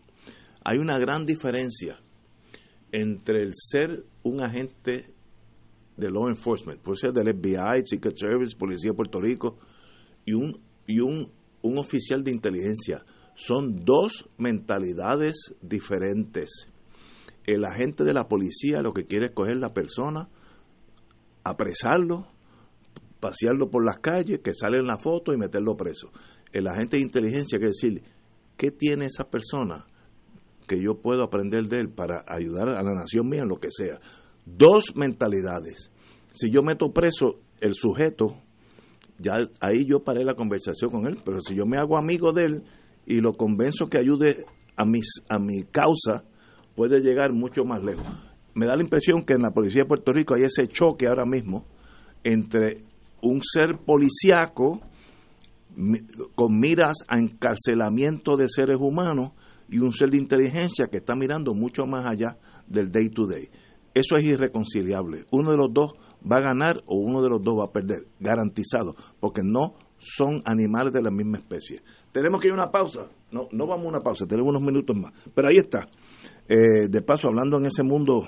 hay 0.64 0.78
una 0.78 0.98
gran 0.98 1.26
diferencia 1.26 2.00
entre 2.92 3.44
el 3.44 3.52
ser 3.54 4.04
un 4.24 4.42
agente 4.42 5.14
de 5.98 6.10
law 6.10 6.28
enforcement, 6.30 6.82
puede 6.82 6.98
ser 6.98 7.12
del 7.12 7.36
FBI, 7.36 7.86
Secret 7.86 8.18
Service, 8.18 8.56
Policía 8.58 8.92
de 8.92 8.96
Puerto 8.96 9.20
Rico, 9.20 9.58
y 10.26 10.34
un, 10.34 10.60
y 10.88 11.02
un, 11.02 11.32
un 11.62 11.78
oficial 11.78 12.24
de 12.24 12.32
inteligencia. 12.32 13.06
Son 13.36 13.84
dos 13.84 14.30
mentalidades 14.38 15.54
diferentes. 15.62 16.68
El 17.46 17.66
agente 17.66 18.04
de 18.04 18.14
la 18.14 18.28
policía 18.28 18.82
lo 18.82 18.94
que 18.94 19.06
quiere 19.06 19.28
es 19.28 19.32
coger 19.34 19.58
la 19.58 19.74
persona, 19.74 20.30
apresarlo, 21.44 22.28
pasearlo 23.24 23.70
por 23.70 23.86
las 23.86 24.00
calles, 24.00 24.42
que 24.42 24.54
sale 24.54 24.80
en 24.80 24.86
la 24.86 24.98
foto 24.98 25.34
y 25.34 25.38
meterlo 25.38 25.78
preso. 25.78 26.12
El 26.52 26.68
agente 26.68 26.98
de 26.98 27.04
inteligencia 27.04 27.58
quiere 27.58 27.72
decir, 27.72 28.04
¿qué 28.58 28.70
tiene 28.70 29.06
esa 29.06 29.30
persona 29.30 29.86
que 30.68 30.82
yo 30.84 30.96
puedo 31.02 31.24
aprender 31.24 31.70
de 31.70 31.80
él 31.80 31.90
para 31.90 32.26
ayudar 32.28 32.68
a 32.68 32.84
la 32.84 32.92
nación 32.92 33.30
mía 33.30 33.44
en 33.44 33.48
lo 33.48 33.62
que 33.62 33.70
sea? 33.72 34.02
Dos 34.46 34.98
mentalidades. 34.98 35.90
Si 36.34 36.52
yo 36.52 36.64
meto 36.64 36.92
preso 36.92 37.40
el 37.62 37.76
sujeto, 37.76 38.36
ya 39.20 39.36
ahí 39.62 39.86
yo 39.86 40.04
paré 40.04 40.26
la 40.26 40.34
conversación 40.34 40.92
con 40.92 41.08
él, 41.08 41.18
pero 41.24 41.40
si 41.40 41.56
yo 41.56 41.66
me 41.66 41.78
hago 41.78 41.98
amigo 41.98 42.34
de 42.34 42.44
él 42.44 42.64
y 43.06 43.22
lo 43.22 43.32
convenzo 43.32 43.88
que 43.88 44.00
ayude 44.00 44.44
a, 44.76 44.84
mis, 44.84 45.24
a 45.30 45.40
mi 45.40 45.64
causa, 45.64 46.26
puede 46.76 47.00
llegar 47.00 47.32
mucho 47.32 47.64
más 47.64 47.82
lejos. 47.82 48.06
Me 48.54 48.66
da 48.66 48.76
la 48.76 48.84
impresión 48.84 49.24
que 49.24 49.34
en 49.34 49.44
la 49.44 49.52
policía 49.52 49.84
de 49.84 49.88
Puerto 49.88 50.12
Rico 50.12 50.36
hay 50.36 50.44
ese 50.44 50.68
choque 50.68 51.08
ahora 51.08 51.24
mismo 51.26 51.66
entre 52.26 52.84
un 53.24 53.42
ser 53.42 53.78
policíaco 53.86 54.82
con 56.36 56.60
miras 56.60 56.98
a 57.08 57.18
encarcelamiento 57.18 58.38
de 58.38 58.48
seres 58.48 58.78
humanos 58.80 59.32
y 59.70 59.80
un 59.80 59.94
ser 59.94 60.10
de 60.12 60.18
inteligencia 60.18 60.88
que 60.88 60.98
está 60.98 61.16
mirando 61.16 61.54
mucho 61.54 61.86
más 61.86 62.06
allá 62.06 62.38
del 62.68 62.92
day 62.92 63.10
to 63.10 63.26
day. 63.26 63.50
Eso 63.94 64.16
es 64.18 64.24
irreconciliable. 64.24 65.26
Uno 65.32 65.52
de 65.52 65.58
los 65.58 65.74
dos 65.74 65.94
va 66.24 66.38
a 66.38 66.44
ganar 66.44 66.84
o 66.86 66.96
uno 66.98 67.22
de 67.22 67.30
los 67.30 67.42
dos 67.42 67.60
va 67.60 67.66
a 67.66 67.72
perder, 67.72 68.08
garantizado, 68.20 68.96
porque 69.20 69.42
no 69.44 69.76
son 69.98 70.42
animales 70.46 70.94
de 70.94 71.02
la 71.02 71.10
misma 71.10 71.38
especie. 71.38 71.82
Tenemos 72.12 72.42
que 72.42 72.48
ir 72.48 72.52
a 72.52 72.56
una 72.56 72.72
pausa. 72.72 73.08
No, 73.32 73.48
no 73.52 73.66
vamos 73.66 73.86
a 73.86 73.90
una 73.90 74.02
pausa, 74.02 74.28
tenemos 74.28 74.50
unos 74.50 74.62
minutos 74.62 74.96
más. 74.96 75.14
Pero 75.34 75.48
ahí 75.48 75.58
está. 75.58 75.88
Eh, 76.48 76.88
de 76.90 77.02
paso, 77.02 77.28
hablando 77.28 77.58
en 77.58 77.66
ese 77.66 77.84
mundo, 77.84 78.28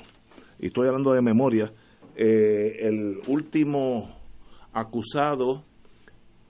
y 0.60 0.68
estoy 0.68 0.88
hablando 0.88 1.14
de 1.14 1.22
memoria, 1.22 1.72
eh, 2.16 2.78
el 2.80 3.20
último 3.28 4.25
acusado 4.76 5.64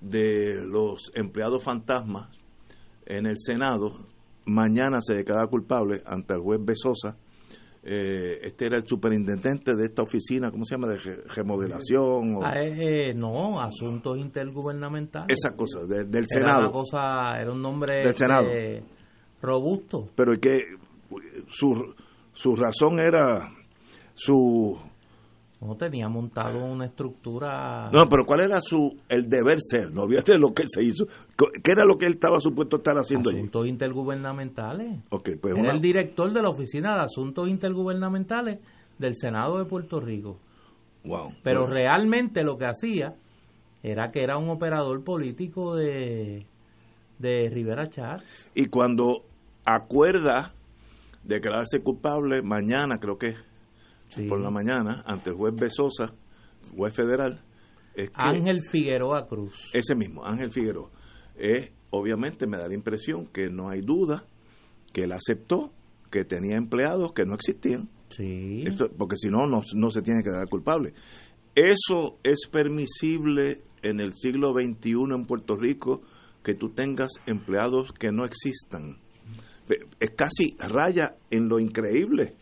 de 0.02 0.66
los 0.68 1.12
empleados 1.14 1.64
fantasmas 1.64 2.30
en 3.06 3.28
el 3.28 3.36
Senado, 3.38 3.94
mañana 4.46 5.00
se 5.02 5.14
declara 5.14 5.48
culpable 5.48 6.02
ante 6.06 6.34
el 6.34 6.42
juez 6.42 6.60
Besosa. 6.64 7.18
Eh, 7.88 8.40
este 8.42 8.66
era 8.66 8.78
el 8.78 8.88
superintendente 8.88 9.76
de 9.76 9.86
esta 9.86 10.02
oficina, 10.02 10.50
¿cómo 10.50 10.66
se 10.66 10.76
llama? 10.76 10.88
De 10.88 10.98
remodelación. 11.36 12.36
O, 12.36 12.44
ah, 12.44 12.54
eh, 12.56 13.14
no, 13.14 13.62
asuntos 13.62 14.18
intergubernamentales. 14.18 15.38
Esa 15.38 15.56
cosa, 15.56 15.82
del 15.86 16.26
Senado. 16.28 16.62
Era, 16.62 16.72
cosa, 16.72 17.40
era 17.40 17.52
un 17.52 17.62
nombre 17.62 17.98
del 17.98 18.14
Senado. 18.16 18.48
Robusto. 19.40 20.10
Pero 20.16 20.34
que 20.42 20.62
su, 21.48 21.94
su 22.34 22.56
razón 22.56 23.00
era 23.00 23.52
su 24.16 24.76
no 25.62 25.76
tenía 25.76 26.10
montado 26.10 26.64
una 26.64 26.86
estructura. 26.86 27.90
No, 27.92 28.08
pero 28.08 28.26
¿cuál 28.26 28.42
era 28.42 28.60
su 28.60 28.98
el 29.10 29.30
deber 29.30 29.60
ser? 29.62 29.92
No 29.92 30.04
olvídate 30.04 30.38
lo 30.38 30.54
que 30.54 30.64
se 30.68 30.84
hizo. 30.84 31.06
¿Qué 31.38 31.72
era 31.72 31.86
lo 31.86 31.98
que 31.98 32.06
él 32.06 32.14
estaba 32.14 32.40
supuesto 32.40 32.78
estar 32.78 32.96
haciendo 32.98 33.30
Asuntos 33.30 33.68
intergubernamentales. 33.68 35.00
Okay, 35.10 35.36
pues 35.36 35.58
era 35.58 35.72
el 35.72 35.82
director 35.82 36.32
de 36.32 36.42
la 36.42 36.50
Oficina 36.50 36.96
de 36.96 37.02
Asuntos 37.02 37.48
Intergubernamentales 37.50 38.60
del 38.98 39.16
Senado 39.16 39.58
de 39.58 39.66
Puerto 39.66 40.00
Rico. 40.00 40.38
Wow. 41.04 41.34
Pero 41.44 41.68
realmente 41.68 42.44
lo 42.44 42.58
que 42.58 42.66
hacía 42.66 43.16
era 43.84 44.12
que 44.12 44.24
era 44.24 44.38
un 44.38 44.50
operador 44.50 45.04
político 45.04 45.76
de, 45.76 46.46
de 47.20 47.50
Rivera 47.50 47.88
Chávez. 47.88 48.50
Y 48.56 48.66
cuando 48.66 49.24
acuerda 49.66 50.54
declararse 51.24 51.82
culpable, 51.82 52.42
mañana 52.42 52.98
creo 53.00 53.18
que 53.18 53.36
por 54.28 54.40
la 54.42 54.50
mañana 54.50 55.04
ante 55.06 55.30
el 55.30 55.36
juez 55.36 55.56
Besosa, 55.56 56.14
juez 56.76 56.94
federal. 56.94 57.42
Ángel 58.14 58.60
Figueroa 58.72 59.28
Cruz. 59.28 59.72
Ese 59.74 59.96
mismo, 59.96 60.26
Ángel 60.26 60.52
Figueroa. 60.52 60.90
Es, 61.36 61.72
obviamente 61.92 62.48
me 62.48 62.58
da 62.58 62.68
la 62.68 62.74
impresión 62.74 63.28
que 63.28 63.50
no 63.50 63.70
hay 63.70 63.82
duda 63.82 64.26
que 64.94 65.04
él 65.04 65.12
aceptó 65.12 65.72
que 66.12 66.24
tenía 66.24 66.56
empleados 66.56 67.14
que 67.14 67.26
no 67.26 67.36
existían. 67.36 67.90
Sí. 68.10 68.64
porque 68.98 69.18
si 69.18 69.30
no, 69.30 69.48
no 69.48 69.90
se 69.90 70.02
tiene 70.02 70.24
que 70.24 70.30
dar 70.30 70.48
culpable. 70.48 70.94
¿Eso 71.56 72.20
es 72.24 72.48
permisible 72.52 73.62
en 73.82 74.02
el 74.02 74.14
siglo 74.14 74.54
XXI 74.54 75.14
en 75.16 75.26
Puerto 75.26 75.56
Rico 75.56 76.02
que 76.44 76.54
tú 76.54 76.70
tengas 76.70 77.12
empleados 77.26 77.94
que 77.94 78.12
no 78.12 78.26
existan? 78.26 78.98
Es 80.00 80.10
casi 80.12 80.56
raya 80.60 81.16
en 81.32 81.48
lo 81.48 81.60
increíble. 81.60 82.36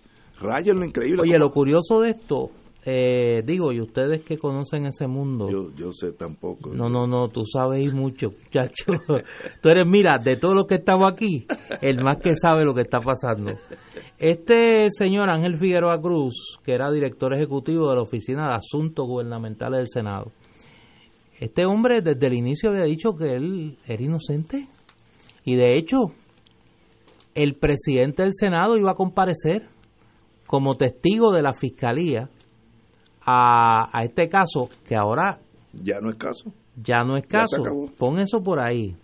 Raya 0.44 0.72
en 0.72 0.80
lo 0.80 0.86
increíble. 0.86 1.22
Oye, 1.22 1.40
lo 1.40 1.52
curioso 1.52 2.02
de 2.02 2.12
esto 2.12 2.52
eh, 2.86 3.44
digo, 3.46 3.72
y 3.72 3.80
ustedes 3.80 4.24
que 4.24 4.38
conocen 4.38 4.86
ese 4.86 5.08
mundo. 5.08 5.50
Yo, 5.50 5.74
yo 5.74 5.94
sé 5.94 6.12
tampoco. 6.12 6.72
No, 6.74 6.90
no, 6.90 7.08
no, 7.08 7.30
tú 7.30 7.46
sabes 7.46 7.94
mucho, 7.94 8.32
muchacho. 8.32 8.86
tú 9.62 9.70
eres, 9.70 9.88
mira, 9.88 10.18
de 10.18 10.36
todos 10.36 10.54
los 10.54 10.68
que 10.68 10.76
estamos 10.76 11.12
aquí, 11.12 11.46
el 11.82 12.04
más 12.04 12.18
que 12.18 12.36
sabe 12.36 12.66
lo 12.66 12.74
que 12.74 12.82
está 12.82 13.00
pasando. 13.00 13.54
Este 14.18 14.88
señor 14.90 15.30
Ángel 15.30 15.58
Figueroa 15.58 16.02
Cruz, 16.02 16.60
que 16.64 16.74
era 16.74 16.92
director 16.92 17.34
ejecutivo 17.34 17.90
de 17.90 17.96
la 17.96 18.02
Oficina 18.02 18.50
de 18.50 18.56
Asuntos 18.56 19.08
Gubernamentales 19.08 19.80
del 19.80 19.88
Senado, 19.88 20.32
este 21.40 21.66
hombre 21.66 22.02
desde 22.02 22.28
el 22.28 22.34
inicio 22.34 22.70
había 22.70 22.84
dicho 22.84 23.16
que 23.16 23.30
él 23.30 23.78
era 23.88 24.04
inocente. 24.04 24.68
Y 25.46 25.56
de 25.56 25.78
hecho, 25.78 26.12
el 27.34 27.56
presidente 27.56 28.24
del 28.24 28.34
Senado 28.34 28.78
iba 28.78 28.92
a 28.92 28.96
comparecer 28.96 29.73
como 30.54 30.76
testigo 30.76 31.32
de 31.32 31.42
la 31.42 31.56
fiscalía 31.56 32.30
a, 33.26 33.90
este 34.04 34.30
caso, 34.30 34.70
que 34.88 34.96
ahora... 34.96 35.40
Ya 35.74 36.00
no 36.00 36.12
es 36.12 36.16
caso. 36.18 36.54
Ya 36.76 37.04
no 37.04 37.18
es 37.18 37.26
caso. 37.26 37.64
Pon 37.98 38.20
eso 38.20 38.44
por 38.44 38.60
ahí. 38.60 38.96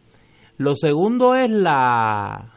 Lo 0.59 0.75
segundo 0.75 1.33
es 1.33 1.49
la, 1.49 2.53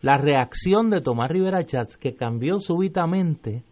la 0.00 0.16
reacción 0.16 0.88
de 0.88 1.02
Tomás 1.02 1.28
Rivera 1.28 1.66
Chats, 1.66 1.98
que 1.98 2.14
cambió 2.14 2.60
súbitamente 2.60 3.62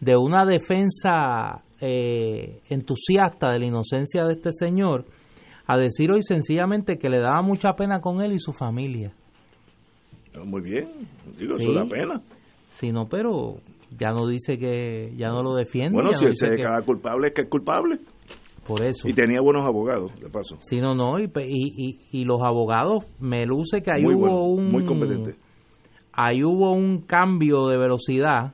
de 0.00 0.16
una 0.16 0.44
defensa 0.44 1.62
eh, 1.80 2.62
entusiasta 2.68 3.52
de 3.52 3.60
la 3.60 3.66
inocencia 3.66 4.24
de 4.24 4.32
este 4.32 4.50
señor 4.50 5.04
a 5.68 5.78
decir 5.78 6.10
hoy 6.10 6.24
sencillamente 6.24 6.98
que 6.98 7.08
le 7.08 7.20
daba 7.20 7.42
mucha 7.42 7.74
pena 7.74 8.00
con 8.00 8.22
él 8.22 8.32
y 8.32 8.40
su 8.40 8.52
familia. 8.52 9.12
Muy 10.44 10.62
bien, 10.62 10.88
digo, 11.38 11.56
eso 11.56 11.72
da 11.72 11.84
pena. 11.84 12.20
Sí, 12.76 12.92
no, 12.92 13.08
pero 13.08 13.54
ya 13.98 14.10
no 14.10 14.26
dice 14.26 14.58
que 14.58 15.14
ya 15.16 15.28
no 15.28 15.42
lo 15.42 15.54
defiende. 15.54 15.94
Bueno, 15.94 16.12
si 16.12 16.26
él 16.26 16.36
se 16.36 16.50
declara 16.50 16.82
culpable, 16.82 17.28
es 17.28 17.32
que 17.32 17.40
es 17.40 17.48
culpable. 17.48 17.98
Por 18.66 18.84
eso. 18.84 19.08
Y 19.08 19.14
tenía 19.14 19.40
buenos 19.40 19.64
abogados, 19.64 20.12
de 20.20 20.28
paso. 20.28 20.56
Sí, 20.58 20.78
no, 20.78 20.92
no, 20.92 21.18
y, 21.18 21.30
y, 21.36 21.98
y 22.12 22.24
los 22.26 22.42
abogados, 22.42 23.06
me 23.18 23.46
luce 23.46 23.80
que 23.80 23.92
ahí 23.92 24.04
hubo 24.04 24.52
un... 24.52 24.70
Muy 24.70 24.84
competente. 24.84 25.36
Ahí 26.12 26.44
hubo 26.44 26.72
un 26.72 27.00
cambio 27.00 27.66
de 27.68 27.78
velocidad. 27.78 28.52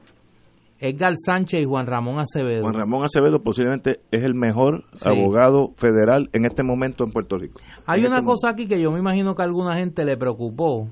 Edgar 0.79 1.15
Sánchez 1.17 1.63
y 1.63 1.65
Juan 1.65 1.87
Ramón 1.89 2.21
Acevedo. 2.21 2.63
Juan 2.63 2.75
Ramón 2.75 3.05
Acevedo 3.05 3.43
posiblemente 3.43 4.01
es 4.13 4.23
el 4.23 4.35
mejor 4.35 4.85
abogado 5.05 5.73
federal 5.77 6.29
en 6.33 6.45
este 6.45 6.63
momento 6.63 7.03
en 7.05 7.11
Puerto 7.11 7.39
Rico. 7.39 7.61
Hay 7.87 8.05
una 8.05 8.19
este 8.19 8.27
cosa 8.27 8.51
aquí 8.51 8.69
que 8.69 8.81
yo 8.81 8.93
me 8.93 9.01
imagino 9.01 9.35
que 9.35 9.43
a 9.43 9.47
alguna 9.47 9.77
gente 9.77 10.05
le 10.05 10.17
preocupó. 10.17 10.89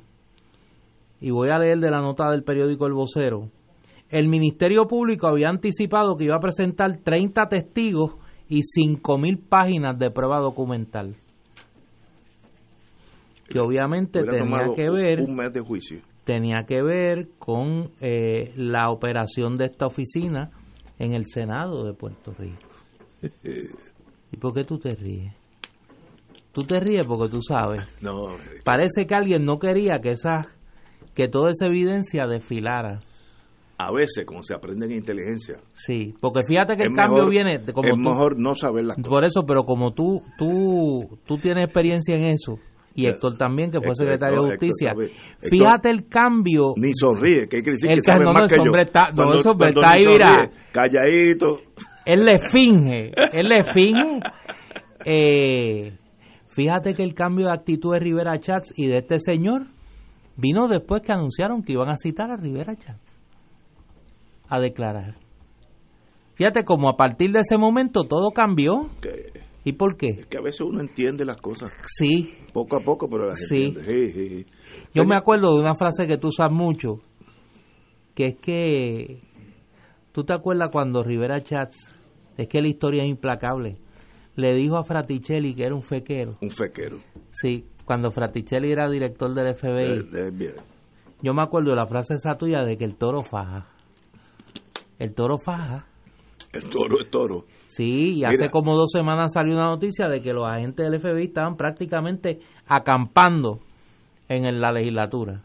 Y 1.21 1.31
voy 1.31 1.51
a 1.51 1.59
leer 1.59 1.79
de 1.79 1.91
la 1.91 2.01
nota 2.01 2.31
del 2.31 2.43
periódico 2.43 2.87
El 2.87 2.95
Vocero 2.95 3.51
el 4.11 4.29
Ministerio 4.29 4.87
Público 4.87 5.29
había 5.29 5.49
anticipado 5.49 6.17
que 6.17 6.25
iba 6.25 6.35
a 6.35 6.41
presentar 6.41 6.97
30 6.97 7.49
testigos 7.49 8.17
y 8.49 8.61
5.000 8.61 9.49
páginas 9.49 9.99
de 9.99 10.11
prueba 10.11 10.41
documental. 10.41 11.15
Que 13.49 13.61
obviamente 13.61 14.25
tenía 14.25 14.75
que 14.75 14.91
ver... 14.91 15.21
Un 15.21 15.37
mes 15.37 15.53
de 15.53 15.61
juicio. 15.61 16.01
Tenía 16.25 16.65
que 16.67 16.83
ver 16.83 17.29
con 17.39 17.91
eh, 18.01 18.53
la 18.57 18.91
operación 18.91 19.57
de 19.57 19.67
esta 19.67 19.87
oficina 19.87 20.51
en 20.99 21.15
el 21.15 21.27
Senado 21.27 21.85
de 21.85 21.95
Puerto 21.95 22.35
Rico. 22.37 22.69
¿Y 24.33 24.37
por 24.37 24.53
qué 24.55 24.65
tú 24.65 24.79
te 24.79 24.95
ríes? 24.97 25.35
Tú 26.53 26.63
te 26.63 26.81
ríes 26.81 27.05
porque 27.07 27.31
tú 27.31 27.41
sabes. 27.43 27.83
No. 28.01 28.37
Parece 28.65 29.07
que 29.07 29.15
alguien 29.15 29.45
no 29.45 29.61
quería 29.61 30.01
que 30.01 30.11
esa 30.11 30.49
que 31.15 31.29
toda 31.29 31.51
esa 31.51 31.67
evidencia 31.67 32.27
desfilara 32.27 33.01
a 33.83 33.93
veces, 33.93 34.27
como 34.27 34.43
se 34.43 34.53
aprende 34.53 34.85
en 34.85 34.93
inteligencia. 34.93 35.57
Sí, 35.73 36.13
porque 36.21 36.43
fíjate 36.47 36.77
que 36.77 36.83
el 36.83 36.95
cambio 36.95 37.27
viene 37.31 37.61
como 37.73 37.89
es 37.89 37.99
mejor 37.99 38.39
no 38.39 38.55
saber 38.55 38.85
las 38.85 38.97
cosas. 38.97 39.09
Por 39.09 39.25
eso, 39.25 39.47
pero 39.47 39.65
como 39.65 39.95
tú 39.95 40.23
tú 40.37 41.19
tú 41.25 41.39
tienes 41.39 41.65
experiencia 41.65 42.15
en 42.15 42.25
eso 42.25 42.59
y 42.95 43.07
Héctor 43.07 43.39
también 43.39 43.71
que 43.71 43.81
fue 43.81 43.95
secretario 43.95 44.43
de 44.43 44.51
justicia. 44.51 44.95
fíjate 45.39 45.89
el 45.89 46.09
cambio. 46.09 46.75
Ni 46.77 46.93
sonríe, 46.93 47.49
que 47.49 47.57
hay 47.57 47.63
que 47.63 47.71
decir 47.71 47.91
el 47.91 48.03
que 48.03 48.19
no, 48.23 48.33
más 48.33 48.53
que 48.53 48.61
hombre 48.61 48.83
Está, 48.83 49.11
no, 49.15 49.33
eso 49.33 49.53
está 49.53 49.93
ahí, 49.93 50.07
mira. 50.07 50.51
Calladito. 50.73 51.61
Él 52.05 52.25
le 52.25 52.39
finge, 52.53 53.13
él 53.33 53.49
le 53.49 53.65
finge. 53.73 54.21
Eh, 55.07 55.97
fíjate 56.49 56.93
que 56.93 57.03
el 57.03 57.15
cambio 57.15 57.47
de 57.47 57.53
actitud 57.53 57.95
de 57.95 58.01
Rivera 58.01 58.39
Chats 58.39 58.75
y 58.77 58.89
de 58.89 58.99
este 58.99 59.21
señor 59.21 59.69
vino 60.41 60.69
después 60.69 61.03
que 61.03 61.13
anunciaron 61.13 61.63
que 61.63 61.73
iban 61.73 61.89
a 61.89 61.97
citar 61.97 62.31
a 62.31 62.37
Rivera 62.37 62.77
Chats 62.77 63.19
a 64.49 64.59
declarar. 64.59 65.17
Fíjate 66.35 66.65
como 66.65 66.89
a 66.89 66.97
partir 66.97 67.33
de 67.33 67.41
ese 67.41 67.57
momento 67.57 68.05
todo 68.05 68.31
cambió. 68.31 68.89
¿Y 69.63 69.75
por 69.75 69.97
qué? 69.97 70.07
Es 70.21 70.27
que 70.27 70.39
a 70.39 70.41
veces 70.41 70.63
uno 70.63 70.81
entiende 70.81 71.25
las 71.25 71.37
cosas. 71.37 71.71
Sí. 71.87 72.35
Poco 72.53 72.79
a 72.79 72.81
poco, 72.81 73.09
pero 73.09 73.27
las 73.27 73.39
sí. 73.39 73.75
entiende. 73.77 74.47
Yo 74.95 75.05
me 75.05 75.17
acuerdo 75.17 75.55
de 75.55 75.61
una 75.61 75.75
frase 75.75 76.07
que 76.07 76.17
tú 76.17 76.29
usas 76.29 76.51
mucho, 76.51 77.01
que 78.15 78.27
es 78.27 78.37
que 78.39 79.21
tú 80.13 80.25
te 80.25 80.33
acuerdas 80.33 80.71
cuando 80.73 81.03
Rivera 81.03 81.41
Chats, 81.41 81.95
es 82.39 82.49
que 82.49 82.63
la 82.63 82.69
historia 82.69 83.03
es 83.05 83.11
implacable, 83.11 83.79
le 84.35 84.55
dijo 84.55 84.79
a 84.79 84.85
Fraticelli 84.85 85.55
que 85.55 85.65
era 85.65 85.75
un 85.75 85.83
fequero. 85.83 86.39
Un 86.41 86.51
fequero. 86.51 87.01
Sí, 87.31 87.67
cuando 87.85 88.11
Fraticelli 88.11 88.71
era 88.71 88.89
director 88.89 89.33
del 89.35 89.55
FBI. 89.55 90.55
Yo 91.23 91.35
me 91.35 91.43
acuerdo 91.43 91.71
de 91.71 91.77
la 91.77 91.87
frase 91.87 92.15
esa 92.15 92.37
tuya 92.37 92.63
de 92.63 92.77
que 92.77 92.85
el 92.85 92.97
toro 92.97 93.23
faja. 93.23 93.67
El 94.99 95.15
toro 95.15 95.39
faja. 95.39 95.87
El 96.53 96.69
toro 96.69 97.01
es 97.01 97.11
toro. 97.11 97.45
Sí, 97.69 98.19
y 98.19 98.25
hace 98.25 98.49
como 98.51 98.75
dos 98.75 98.91
semanas 98.93 99.33
salió 99.35 99.55
una 99.55 99.67
noticia 99.67 100.09
de 100.09 100.21
que 100.21 100.33
los 100.33 100.47
agentes 100.47 100.91
del 100.91 101.01
FBI 101.01 101.25
estaban 101.25 101.57
prácticamente 101.57 102.41
acampando 102.67 103.61
en 104.29 104.61
la 104.61 104.73
legislatura. 104.73 105.43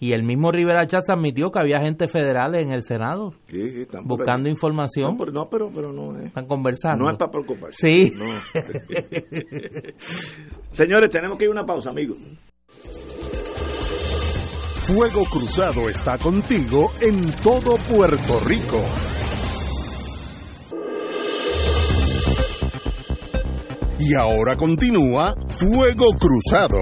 Y 0.00 0.12
el 0.12 0.22
mismo 0.22 0.52
Rivera 0.52 0.86
Chávez 0.86 1.10
admitió 1.10 1.50
que 1.50 1.58
había 1.58 1.78
agentes 1.78 2.10
federales 2.10 2.62
en 2.62 2.72
el 2.72 2.82
Senado 2.82 3.32
sí, 3.46 3.84
buscando 4.04 4.48
información. 4.48 5.16
No, 5.16 5.18
pero, 5.18 5.32
no, 5.32 5.70
pero, 5.74 5.92
no 5.92 6.16
es. 6.18 6.26
Están 6.26 6.46
conversando. 6.46 7.04
No 7.04 7.10
es 7.10 7.16
para 7.16 7.32
preocuparse. 7.32 7.76
Sí. 7.76 8.12
Señores, 10.70 11.10
tenemos 11.10 11.36
que 11.36 11.44
ir 11.44 11.48
a 11.48 11.52
una 11.52 11.66
pausa, 11.66 11.90
amigos. 11.90 12.16
Fuego 14.86 15.24
Cruzado 15.24 15.88
está 15.88 16.16
contigo 16.16 16.92
en 17.00 17.30
todo 17.42 17.76
Puerto 17.76 18.40
Rico. 18.46 18.82
Y 23.98 24.14
ahora 24.14 24.56
continúa 24.56 25.34
Fuego 25.58 26.06
Cruzado. 26.18 26.78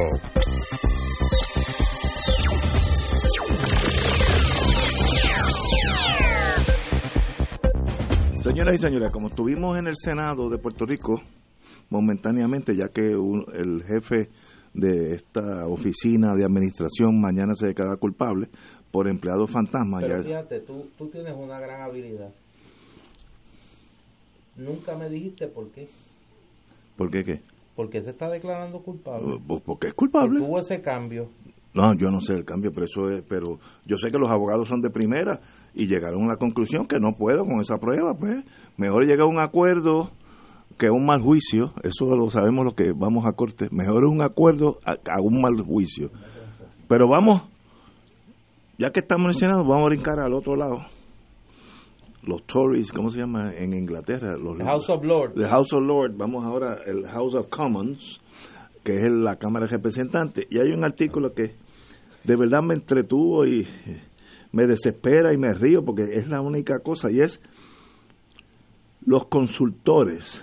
Señoras 8.46 8.76
y 8.76 8.78
señores, 8.78 9.10
como 9.10 9.26
estuvimos 9.26 9.76
en 9.76 9.88
el 9.88 9.96
Senado 9.96 10.48
de 10.48 10.58
Puerto 10.58 10.86
Rico 10.86 11.20
momentáneamente, 11.90 12.76
ya 12.76 12.88
que 12.90 13.10
el 13.10 13.82
jefe 13.82 14.30
de 14.72 15.16
esta 15.16 15.66
oficina 15.66 16.32
de 16.32 16.44
administración 16.44 17.20
mañana 17.20 17.56
se 17.56 17.66
declara 17.66 17.96
culpable 17.96 18.48
por 18.92 19.08
empleados 19.08 19.50
fantasmas. 19.50 20.04
Pero 20.04 20.22
fíjate, 20.22 20.60
tú, 20.60 20.86
tú 20.96 21.08
tienes 21.08 21.34
una 21.36 21.58
gran 21.58 21.82
habilidad. 21.82 22.32
Nunca 24.54 24.96
me 24.96 25.08
dijiste 25.08 25.48
por 25.48 25.68
qué. 25.72 25.88
¿Por 26.96 27.10
qué 27.10 27.24
qué? 27.24 27.42
Porque 27.74 28.00
se 28.00 28.10
está 28.10 28.30
declarando 28.30 28.78
culpable. 28.78 29.40
Pues 29.44 29.60
porque 29.66 29.88
es 29.88 29.94
culpable. 29.94 30.40
Hubo 30.40 30.60
ese 30.60 30.80
cambio. 30.80 31.28
No, 31.74 31.92
yo 31.94 32.10
no 32.10 32.20
sé 32.20 32.32
el 32.32 32.44
cambio, 32.44 32.70
pero 32.72 32.86
eso 32.86 33.10
es, 33.10 33.22
pero 33.28 33.58
yo 33.84 33.98
sé 33.98 34.10
que 34.10 34.18
los 34.18 34.30
abogados 34.30 34.68
son 34.68 34.80
de 34.80 34.88
primera 34.88 35.40
y 35.76 35.86
llegaron 35.86 36.24
a 36.24 36.28
la 36.28 36.36
conclusión 36.36 36.86
que 36.86 36.98
no 36.98 37.12
puedo 37.12 37.44
con 37.44 37.60
esa 37.60 37.76
prueba, 37.76 38.14
pues 38.14 38.42
mejor 38.78 39.04
llegar 39.04 39.26
a 39.26 39.30
un 39.30 39.38
acuerdo 39.38 40.10
que 40.78 40.90
un 40.90 41.04
mal 41.04 41.20
juicio, 41.20 41.72
eso 41.82 42.06
lo 42.16 42.30
sabemos 42.30 42.64
lo 42.64 42.74
que 42.74 42.92
vamos 42.92 43.26
a 43.26 43.32
corte, 43.32 43.68
mejor 43.70 44.04
es 44.04 44.10
un 44.10 44.22
acuerdo 44.22 44.78
a, 44.84 45.20
un 45.20 45.42
mal 45.42 45.60
juicio. 45.62 46.10
Pero 46.88 47.08
vamos, 47.08 47.42
ya 48.78 48.90
que 48.90 49.00
estamos 49.00 49.26
mencionando, 49.26 49.64
vamos 49.64 49.84
a 49.84 49.88
brincar 49.88 50.18
al 50.18 50.32
otro 50.32 50.56
lado. 50.56 50.76
los 52.22 52.42
Tories, 52.44 52.90
¿cómo 52.90 53.10
se 53.10 53.18
llama 53.18 53.52
en 53.54 53.74
Inglaterra? 53.74 54.36
Los, 54.38 54.56
House 54.58 54.88
of 54.88 55.04
Lords. 55.04 55.34
The 55.34 55.46
House 55.46 55.74
of 55.74 55.82
Lords, 55.82 56.16
vamos 56.16 56.42
ahora 56.44 56.78
el 56.86 57.06
House 57.06 57.34
of 57.34 57.48
Commons, 57.48 58.22
que 58.82 58.94
es 58.96 59.12
la 59.12 59.36
Cámara 59.36 59.66
de 59.66 59.72
Representantes. 59.72 60.46
Y 60.48 60.58
hay 60.58 60.70
un 60.70 60.84
artículo 60.84 61.34
que 61.34 61.54
de 62.24 62.36
verdad 62.36 62.62
me 62.62 62.74
entretuvo 62.74 63.46
y 63.46 63.66
me 64.52 64.66
desespera 64.66 65.32
y 65.32 65.38
me 65.38 65.52
río 65.52 65.84
porque 65.84 66.04
es 66.14 66.28
la 66.28 66.40
única 66.40 66.78
cosa 66.80 67.10
y 67.10 67.20
es 67.20 67.40
los 69.04 69.26
consultores 69.26 70.42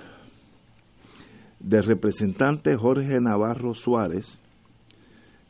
del 1.59 1.83
representante 1.83 2.75
Jorge 2.75 3.19
Navarro 3.21 3.73
Suárez, 3.73 4.39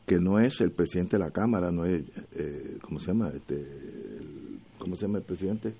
que 0.06 0.16
no 0.16 0.38
es 0.38 0.60
el 0.60 0.70
presidente 0.70 1.16
de 1.16 1.24
la 1.24 1.30
Cámara, 1.30 1.70
no 1.70 1.84
es, 1.84 2.04
eh, 2.36 2.78
¿cómo 2.82 2.98
se 3.00 3.08
llama? 3.08 3.30
Este, 3.34 3.64
¿Cómo 4.78 4.96
se 4.96 5.06
llama 5.06 5.18
el 5.18 5.24
presidente? 5.24 5.74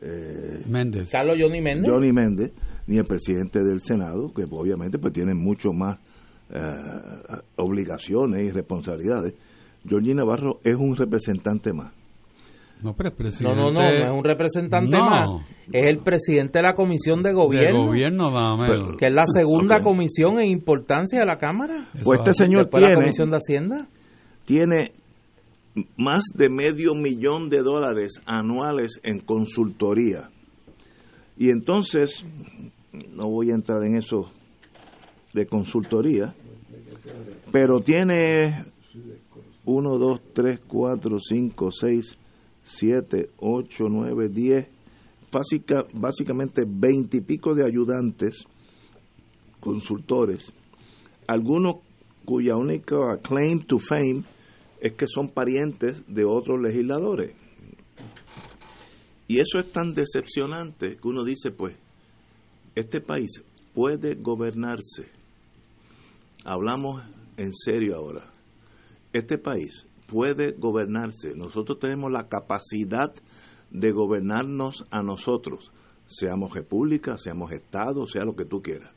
Eh, 0.00 0.62
Méndez. 0.66 1.10
Carlos 1.10 1.36
Johnny 1.40 1.60
Méndez. 1.60 1.90
Johnny 1.90 2.12
Méndez, 2.12 2.52
ni 2.86 2.98
el 2.98 3.04
presidente 3.04 3.62
del 3.62 3.80
Senado, 3.80 4.32
que 4.34 4.44
obviamente 4.44 4.98
pues 4.98 5.12
tiene 5.12 5.34
mucho 5.34 5.70
más 5.72 5.98
eh, 6.50 6.60
obligaciones 7.56 8.44
y 8.46 8.50
responsabilidades. 8.50 9.34
Johnny 9.88 10.14
Navarro 10.14 10.60
es 10.64 10.76
un 10.76 10.96
representante 10.96 11.72
más. 11.72 11.97
No, 12.82 12.94
pero 12.94 13.14
presidente... 13.14 13.56
no, 13.56 13.70
no, 13.70 13.80
no, 13.80 13.88
es 13.88 14.10
un 14.10 14.24
representante 14.24 14.96
más. 14.96 15.42
Es 15.72 15.84
el 15.84 15.98
presidente 15.98 16.60
de 16.60 16.62
la 16.62 16.74
Comisión 16.74 17.22
de 17.22 17.32
Gobierno. 17.32 17.80
De 17.80 17.86
gobierno, 17.86 18.30
nada 18.30 18.96
Que 18.98 19.06
es 19.06 19.12
la 19.12 19.26
segunda 19.26 19.82
comisión 19.82 20.40
en 20.40 20.46
importancia 20.46 21.18
de 21.20 21.26
la 21.26 21.38
Cámara. 21.38 21.88
Pues 22.04 22.20
este 22.20 22.32
señor 22.32 22.66
tiene... 22.66 22.88
la 22.88 22.94
Comisión 22.94 23.30
de 23.30 23.36
Hacienda. 23.36 23.88
Tiene 24.44 24.92
más 25.96 26.24
de 26.34 26.48
medio 26.48 26.94
millón 26.94 27.50
de 27.50 27.62
dólares 27.62 28.20
anuales 28.26 29.00
en 29.02 29.20
consultoría. 29.20 30.30
Y 31.36 31.50
entonces, 31.50 32.24
no 33.12 33.28
voy 33.28 33.50
a 33.50 33.54
entrar 33.54 33.84
en 33.84 33.96
eso 33.96 34.30
de 35.32 35.46
consultoría, 35.46 36.34
pero 37.52 37.80
tiene 37.80 38.64
1, 39.64 39.98
2, 39.98 40.20
3, 40.32 40.60
4, 40.66 41.18
5, 41.20 41.70
6, 41.70 42.18
7, 42.68 43.30
8, 43.38 43.84
9, 43.88 44.28
10, 44.28 44.68
básicamente 45.94 46.64
20 46.66 47.16
y 47.16 47.20
pico 47.22 47.54
de 47.54 47.66
ayudantes, 47.66 48.44
consultores, 49.60 50.52
algunos 51.26 51.76
cuya 52.24 52.56
única 52.56 52.96
claim 53.22 53.60
to 53.60 53.78
fame 53.78 54.22
es 54.80 54.92
que 54.92 55.06
son 55.06 55.30
parientes 55.30 56.02
de 56.06 56.24
otros 56.24 56.60
legisladores. 56.60 57.34
Y 59.26 59.40
eso 59.40 59.58
es 59.58 59.72
tan 59.72 59.94
decepcionante 59.94 60.96
que 60.96 61.08
uno 61.08 61.24
dice, 61.24 61.50
pues, 61.50 61.76
este 62.74 63.00
país 63.00 63.42
puede 63.74 64.14
gobernarse. 64.14 65.10
Hablamos 66.44 67.02
en 67.36 67.52
serio 67.54 67.96
ahora. 67.96 68.30
Este 69.12 69.38
país 69.38 69.87
puede 70.08 70.52
gobernarse. 70.52 71.34
Nosotros 71.36 71.78
tenemos 71.78 72.10
la 72.10 72.28
capacidad 72.28 73.12
de 73.70 73.92
gobernarnos 73.92 74.86
a 74.90 75.02
nosotros, 75.02 75.70
seamos 76.06 76.54
república, 76.54 77.18
seamos 77.18 77.52
Estado, 77.52 78.06
sea 78.06 78.24
lo 78.24 78.34
que 78.34 78.46
tú 78.46 78.62
quieras. 78.62 78.90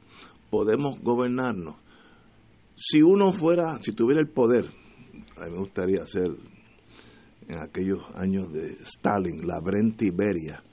Podemos 0.50 1.00
gobernarnos. 1.02 1.76
Si 2.76 3.02
uno 3.02 3.34
fuera, 3.34 3.78
si 3.82 3.92
tuviera 3.92 4.22
el 4.22 4.30
poder, 4.30 4.66
a 5.38 5.46
mí 5.46 5.52
me 5.52 5.60
gustaría 5.60 6.02
hacer 6.02 6.32
en 7.48 7.60
aquellos 7.60 8.00
años 8.16 8.52
de 8.52 8.78
Stalin, 8.84 9.46
la 9.46 9.60
Brent 9.60 10.02
Iberia, 10.02 10.64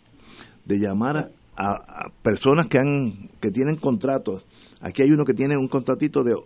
de 0.64 0.78
llamar 0.78 1.32
a, 1.56 2.10
personas 2.22 2.68
que 2.68 2.78
han 2.78 3.30
que 3.40 3.50
tienen 3.50 3.76
contratos. 3.76 4.44
Aquí 4.80 5.02
hay 5.02 5.10
uno 5.10 5.24
que 5.24 5.34
tiene 5.34 5.56
un 5.56 5.66
contratito 5.66 6.22
de 6.22 6.36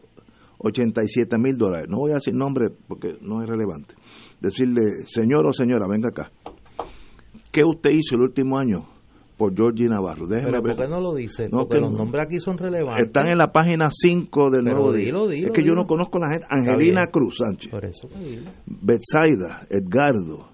87 0.62 1.38
mil 1.38 1.56
dólares. 1.56 1.88
No 1.88 1.98
voy 1.98 2.12
a 2.12 2.14
decir 2.14 2.34
nombre 2.34 2.68
porque 2.88 3.16
no 3.20 3.42
es 3.42 3.48
relevante. 3.48 3.94
Decirle, 4.40 5.04
señor 5.06 5.46
o 5.46 5.52
señora, 5.52 5.86
venga 5.88 6.08
acá. 6.08 6.30
¿Qué 7.50 7.64
usted 7.64 7.90
hizo 7.90 8.16
el 8.16 8.22
último 8.22 8.58
año 8.58 8.86
por 9.36 9.54
Georgie 9.54 9.88
Navarro? 9.88 10.26
Déjeme 10.26 10.60
¿por 10.60 10.76
qué 10.76 10.88
no 10.88 11.00
lo 11.00 11.14
dice? 11.14 11.48
porque 11.50 11.78
los 11.78 11.92
nombres 11.92 12.26
aquí 12.26 12.40
son 12.40 12.56
relevantes. 12.56 13.06
Están 13.06 13.30
en 13.30 13.38
la 13.38 13.52
página 13.52 13.90
5 13.90 14.50
del 14.50 14.64
nuevo 14.64 14.92
dilo, 14.92 15.28
dilo, 15.28 15.48
Es 15.48 15.52
que 15.52 15.64
yo 15.64 15.74
no 15.74 15.86
conozco 15.86 16.18
a 16.18 16.26
la 16.26 16.32
gente. 16.32 16.46
Angelina 16.48 17.08
Cruz 17.08 17.38
Sánchez. 17.38 17.70
Por 17.70 17.84
eso 17.84 18.08
Betsaida, 18.66 19.66
Edgardo, 19.68 20.48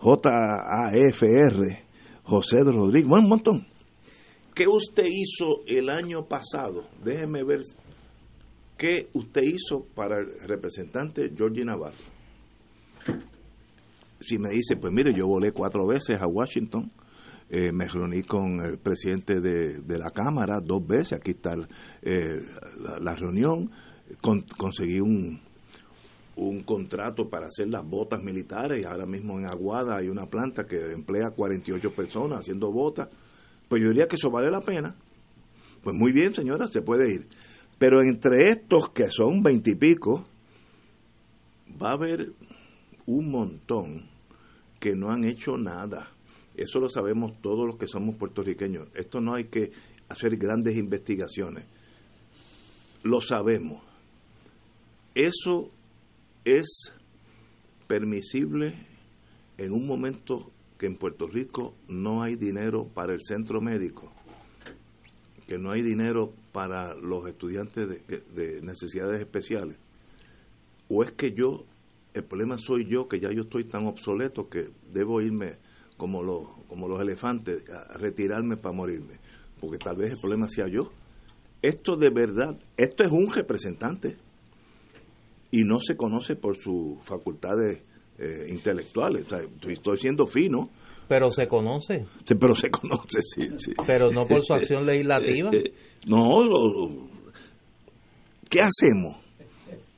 JAFR, 0.00 1.84
José 2.22 2.62
Rodríguez. 2.64 3.08
Bueno, 3.08 3.24
un 3.24 3.30
montón. 3.30 3.66
¿Qué 4.54 4.66
usted 4.66 5.04
hizo 5.06 5.60
el 5.66 5.88
año 5.88 6.26
pasado? 6.26 6.84
Déjeme 7.04 7.44
ver 7.44 7.60
¿Qué 8.78 9.08
usted 9.12 9.42
hizo 9.42 9.84
para 9.96 10.20
el 10.20 10.38
representante 10.46 11.32
Georgie 11.36 11.64
Navarro? 11.64 11.96
Si 14.20 14.38
me 14.38 14.50
dice, 14.50 14.76
pues 14.76 14.92
mire, 14.92 15.12
yo 15.12 15.26
volé 15.26 15.50
cuatro 15.50 15.84
veces 15.84 16.20
a 16.20 16.28
Washington, 16.28 16.88
eh, 17.50 17.72
me 17.72 17.88
reuní 17.88 18.22
con 18.22 18.60
el 18.64 18.78
presidente 18.78 19.40
de, 19.40 19.98
la 19.98 20.12
Cámara 20.12 20.60
dos 20.60 20.86
veces, 20.86 21.14
aquí 21.14 21.32
está 21.32 21.56
eh, 22.02 22.40
la, 23.00 23.16
reunión, 23.16 23.68
conseguí 24.56 25.00
un, 25.00 25.40
un 26.36 26.62
contrato 26.62 27.28
para 27.28 27.46
hacer 27.46 27.68
las 27.68 27.84
botas 27.84 28.22
militares 28.22 28.86
ahora 28.86 29.06
mismo 29.06 29.40
en 29.40 29.46
Aguada 29.46 29.96
hay 29.96 30.08
una 30.08 30.26
planta 30.26 30.66
que 30.66 30.92
emplea 30.92 31.30
48 31.30 31.90
personas 31.94 32.40
haciendo 32.40 32.70
botas, 32.70 33.08
pues 33.68 33.82
yo 33.82 33.88
diría 33.88 34.06
que 34.06 34.14
eso 34.14 34.30
vale 34.30 34.52
la 34.52 34.60
pena. 34.60 34.94
Pues 35.82 35.96
muy 35.96 36.12
bien, 36.12 36.32
señora, 36.32 36.68
se 36.68 36.82
puede 36.82 37.12
ir. 37.12 37.26
Pero 37.78 38.02
entre 38.02 38.50
estos 38.50 38.90
que 38.90 39.10
son 39.10 39.42
veintipico, 39.42 40.26
va 41.80 41.90
a 41.90 41.94
haber 41.94 42.32
un 43.06 43.30
montón 43.30 44.08
que 44.80 44.94
no 44.94 45.10
han 45.10 45.24
hecho 45.24 45.56
nada. 45.56 46.10
Eso 46.56 46.80
lo 46.80 46.90
sabemos 46.90 47.40
todos 47.40 47.66
los 47.66 47.76
que 47.76 47.86
somos 47.86 48.16
puertorriqueños. 48.16 48.88
Esto 48.94 49.20
no 49.20 49.34
hay 49.34 49.44
que 49.44 49.70
hacer 50.08 50.36
grandes 50.36 50.76
investigaciones. 50.76 51.64
Lo 53.04 53.20
sabemos. 53.20 53.80
Eso 55.14 55.70
es 56.44 56.92
permisible 57.86 58.74
en 59.56 59.72
un 59.72 59.86
momento 59.86 60.50
que 60.78 60.86
en 60.86 60.96
Puerto 60.96 61.28
Rico 61.28 61.74
no 61.88 62.22
hay 62.22 62.34
dinero 62.34 62.88
para 62.92 63.12
el 63.12 63.20
centro 63.22 63.60
médico 63.60 64.12
que 65.48 65.58
no 65.58 65.70
hay 65.70 65.80
dinero 65.80 66.34
para 66.58 66.96
los 66.96 67.24
estudiantes 67.28 67.88
de, 67.88 68.60
necesidades 68.62 69.20
especiales, 69.20 69.76
o 70.88 71.04
es 71.04 71.12
que 71.12 71.30
yo, 71.30 71.66
el 72.14 72.24
problema 72.24 72.58
soy 72.58 72.84
yo, 72.84 73.06
que 73.06 73.20
ya 73.20 73.30
yo 73.30 73.42
estoy 73.42 73.62
tan 73.62 73.86
obsoleto 73.86 74.48
que 74.48 74.70
debo 74.92 75.20
irme 75.20 75.58
como 75.96 76.20
los, 76.20 76.48
como 76.66 76.88
los 76.88 77.00
elefantes, 77.00 77.62
a 77.70 77.96
retirarme 77.96 78.56
para 78.56 78.74
morirme, 78.74 79.20
porque 79.60 79.78
tal 79.78 79.98
vez 79.98 80.14
el 80.14 80.18
problema 80.18 80.48
sea 80.48 80.66
yo. 80.66 80.90
Esto 81.62 81.94
de 81.94 82.10
verdad, 82.10 82.58
esto 82.76 83.04
es 83.04 83.12
un 83.12 83.32
representante 83.32 84.16
y 85.52 85.62
no 85.62 85.78
se 85.78 85.96
conoce 85.96 86.34
por 86.34 86.56
sus 86.56 87.00
facultades 87.04 87.84
eh, 88.18 88.46
intelectuales. 88.48 89.26
estoy 89.66 89.96
siendo 89.96 90.26
fino, 90.26 90.70
pero 91.08 91.30
se 91.30 91.48
conoce. 91.48 92.04
Sí, 92.24 92.34
pero 92.34 92.54
se 92.54 92.70
conoce, 92.70 93.22
sí. 93.22 93.48
sí. 93.56 93.72
Pero 93.86 94.10
no 94.10 94.26
por 94.26 94.44
su 94.44 94.52
acción 94.52 94.84
legislativa. 94.86 95.50
Eh, 95.52 95.72
no, 96.06 97.08
¿qué 98.50 98.60
hacemos? 98.60 99.16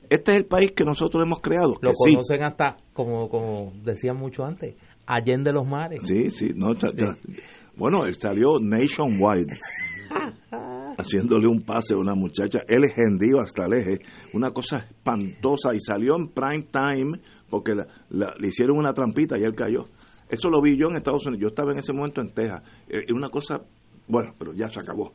Este 0.08 0.32
es 0.32 0.38
el 0.38 0.46
país 0.46 0.72
que 0.72 0.84
nosotros 0.84 1.22
hemos 1.24 1.40
creado. 1.40 1.74
Lo 1.80 1.92
conocen 1.92 2.44
hasta, 2.44 2.76
como, 2.92 3.28
como 3.28 3.72
decían 3.82 4.16
mucho 4.16 4.44
antes, 4.44 4.74
Allende 5.06 5.52
los 5.52 5.66
mares. 5.66 6.02
Sí, 6.04 6.30
sí. 6.30 6.50
No, 6.54 6.72
bueno, 7.74 8.04
él 8.04 8.14
salió 8.14 8.60
nationwide 8.60 9.56
haciéndole 11.00 11.46
un 11.46 11.62
pase 11.62 11.94
a 11.94 11.98
una 11.98 12.14
muchacha. 12.14 12.60
Él 12.68 12.84
es 12.84 12.96
hendido 12.96 13.40
hasta 13.40 13.66
el 13.66 13.74
eje. 13.74 13.98
Una 14.32 14.50
cosa 14.50 14.78
espantosa. 14.78 15.74
Y 15.74 15.80
salió 15.80 16.16
en 16.16 16.28
prime 16.28 16.66
time 16.70 17.20
porque 17.48 17.72
le 18.10 18.48
hicieron 18.48 18.78
una 18.78 18.92
trampita 18.92 19.38
y 19.38 19.42
él 19.42 19.54
cayó. 19.54 19.84
Eso 20.28 20.48
lo 20.48 20.62
vi 20.62 20.76
yo 20.76 20.88
en 20.88 20.96
Estados 20.96 21.26
Unidos. 21.26 21.42
Yo 21.42 21.48
estaba 21.48 21.72
en 21.72 21.78
ese 21.78 21.92
momento 21.92 22.20
en 22.20 22.32
Texas. 22.32 22.62
Es 22.88 23.10
una 23.10 23.28
cosa, 23.28 23.60
bueno, 24.06 24.32
pero 24.38 24.52
ya 24.52 24.68
se 24.68 24.80
acabó. 24.80 25.12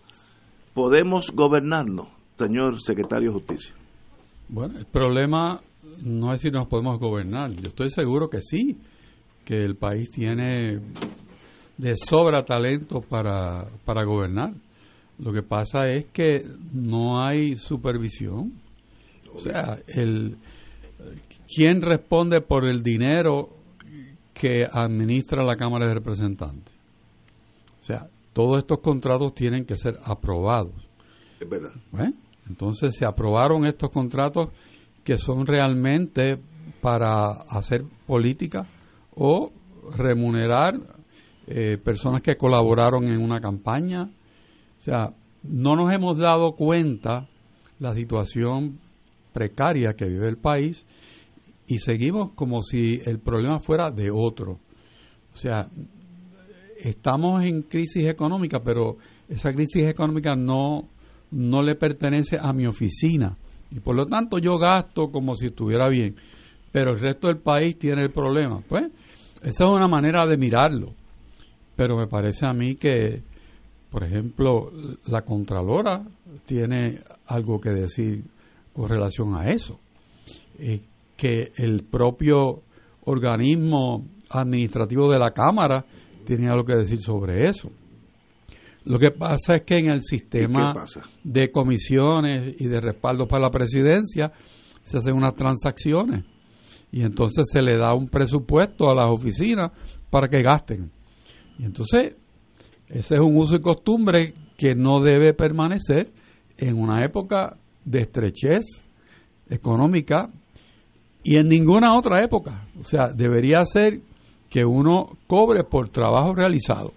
¿Podemos 0.74 1.32
gobernarnos, 1.34 2.10
señor 2.38 2.82
secretario 2.82 3.30
de 3.30 3.34
Justicia? 3.36 3.74
Bueno, 4.50 4.78
el 4.78 4.86
problema 4.86 5.62
no 6.04 6.34
es 6.34 6.42
si 6.42 6.52
nos 6.52 6.68
podemos 6.68 7.00
gobernar. 7.00 7.52
Yo 7.52 7.70
estoy 7.70 7.90
seguro 7.90 8.30
que 8.30 8.42
sí, 8.42 8.78
que 9.46 9.62
el 9.62 9.78
país 9.78 10.12
tiene 10.12 10.82
de 11.78 11.96
sobra 11.96 12.44
talento 12.44 13.02
para, 13.02 13.68
para 13.86 14.04
gobernar. 14.04 14.54
Lo 15.20 15.32
que 15.32 15.44
pasa 15.44 15.88
es 15.90 16.06
que 16.08 16.46
no 16.74 17.24
hay 17.24 17.56
supervisión. 17.56 18.54
O 19.34 19.40
sea, 19.40 19.78
el, 19.88 20.38
¿quién 21.48 21.82
responde 21.82 22.42
por 22.42 22.68
el 22.68 22.84
dinero 22.84 23.50
que 24.36 24.68
administra 24.70 25.44
la 25.44 25.56
Cámara 25.56 25.88
de 25.88 25.96
Representantes. 25.96 26.76
O 27.82 27.86
sea, 27.86 28.08
todos 28.34 28.60
estos 28.60 28.80
contratos 28.80 29.34
tienen 29.34 29.66
que 29.66 29.78
ser 29.78 29.98
aprobados. 30.04 30.88
Es 31.40 31.50
verdad. 31.50 31.72
entonces 32.48 32.96
se 32.96 33.06
aprobaron 33.06 33.66
estos 33.66 33.90
contratos 33.90 34.50
que 35.04 35.18
son 35.18 35.48
realmente 35.48 36.38
para 36.82 37.32
hacer 37.50 37.86
política 38.06 38.68
o 39.16 39.52
remunerar 39.96 40.80
eh, 41.48 41.78
personas 41.84 42.22
que 42.22 42.36
colaboraron 42.36 43.06
en 43.06 43.22
una 43.22 43.40
campaña. 43.40 44.10
O 44.86 44.88
sea, 44.88 45.16
no 45.42 45.76
nos 45.76 45.92
hemos 45.92 46.20
dado 46.20 46.52
cuenta 46.52 47.28
la 47.80 47.96
situación 47.96 48.78
precaria 49.34 49.94
que 49.94 50.06
vive 50.06 50.28
el 50.28 50.38
país 50.38 50.86
y 51.66 51.80
seguimos 51.80 52.34
como 52.34 52.62
si 52.62 53.02
el 53.04 53.18
problema 53.18 53.58
fuera 53.58 53.90
de 53.90 54.12
otro. 54.14 54.60
O 55.34 55.36
sea, 55.36 55.68
estamos 56.78 57.44
en 57.46 57.64
crisis 57.64 58.06
económica, 58.06 58.62
pero 58.64 58.98
esa 59.28 59.52
crisis 59.52 59.86
económica 59.86 60.36
no, 60.36 60.88
no 61.32 61.64
le 61.64 61.74
pertenece 61.74 62.38
a 62.40 62.54
mi 62.54 62.68
oficina. 62.68 63.36
Y 63.72 63.80
por 63.80 63.96
lo 63.96 64.06
tanto 64.06 64.38
yo 64.38 64.60
gasto 64.60 65.10
como 65.10 65.34
si 65.34 65.48
estuviera 65.48 65.90
bien, 65.90 66.16
pero 66.72 66.92
el 66.92 67.00
resto 67.00 67.26
del 67.26 67.40
país 67.40 67.80
tiene 67.80 68.04
el 68.04 68.12
problema. 68.12 68.62
Pues 68.70 68.84
esa 69.42 69.64
es 69.64 69.70
una 69.72 69.88
manera 69.88 70.28
de 70.28 70.38
mirarlo. 70.38 70.94
Pero 71.76 71.98
me 71.98 72.06
parece 72.06 72.46
a 72.46 72.54
mí 72.54 72.76
que, 72.76 73.24
por 73.96 74.04
ejemplo, 74.04 74.74
la 75.08 75.22
Contralora 75.22 76.04
tiene 76.46 77.00
algo 77.28 77.62
que 77.62 77.70
decir 77.70 78.26
con 78.74 78.90
relación 78.90 79.36
a 79.36 79.48
eso. 79.52 79.80
Eh, 80.60 80.82
que 81.16 81.54
el 81.56 81.86
propio 81.86 82.64
organismo 83.06 84.06
administrativo 84.32 85.10
de 85.10 85.18
la 85.18 85.32
Cámara 85.32 85.86
tiene 86.26 86.50
algo 86.50 86.66
que 86.66 86.76
decir 86.76 87.00
sobre 87.00 87.48
eso. 87.48 87.72
Lo 88.84 89.00
que 89.00 89.12
pasa 89.12 89.56
es 89.56 89.64
que 89.64 89.78
en 89.78 89.86
el 89.86 90.02
sistema 90.02 90.74
de 91.24 91.50
comisiones 91.50 92.54
y 92.60 92.68
de 92.68 92.82
respaldo 92.82 93.30
para 93.30 93.44
la 93.44 93.50
presidencia 93.50 94.30
se 94.84 94.98
hacen 94.98 95.16
unas 95.16 95.36
transacciones 95.36 96.26
y 96.92 97.04
entonces 97.04 97.46
se 97.50 97.62
le 97.62 97.78
da 97.78 97.94
un 97.94 98.10
presupuesto 98.10 98.92
a 98.92 98.94
las 98.96 99.10
oficinas 99.10 99.72
para 100.10 100.28
que 100.28 100.42
gasten. 100.42 100.92
Y 101.58 101.64
entonces 101.64 102.16
ese 102.90 103.16
es 103.16 103.22
un 103.22 103.38
uso 103.38 103.56
y 103.56 103.62
costumbre 103.62 104.34
que 104.58 104.76
no 104.76 105.02
debe 105.02 105.34
permanecer 105.34 106.12
en 106.58 106.80
una 106.80 107.04
época 107.04 107.58
de 107.84 108.02
estrechez 108.02 108.86
económica 109.50 110.30
y 111.24 111.38
en 111.38 111.48
ninguna 111.48 111.98
otra 111.98 112.24
época. 112.24 112.68
O 112.80 112.84
sea, 112.84 113.08
debería 113.10 113.66
ser 113.66 114.02
que 114.50 114.64
uno 114.64 115.18
cobre 115.28 115.64
por 115.64 115.90
trabajo 115.90 116.34
realizado. 116.34 116.94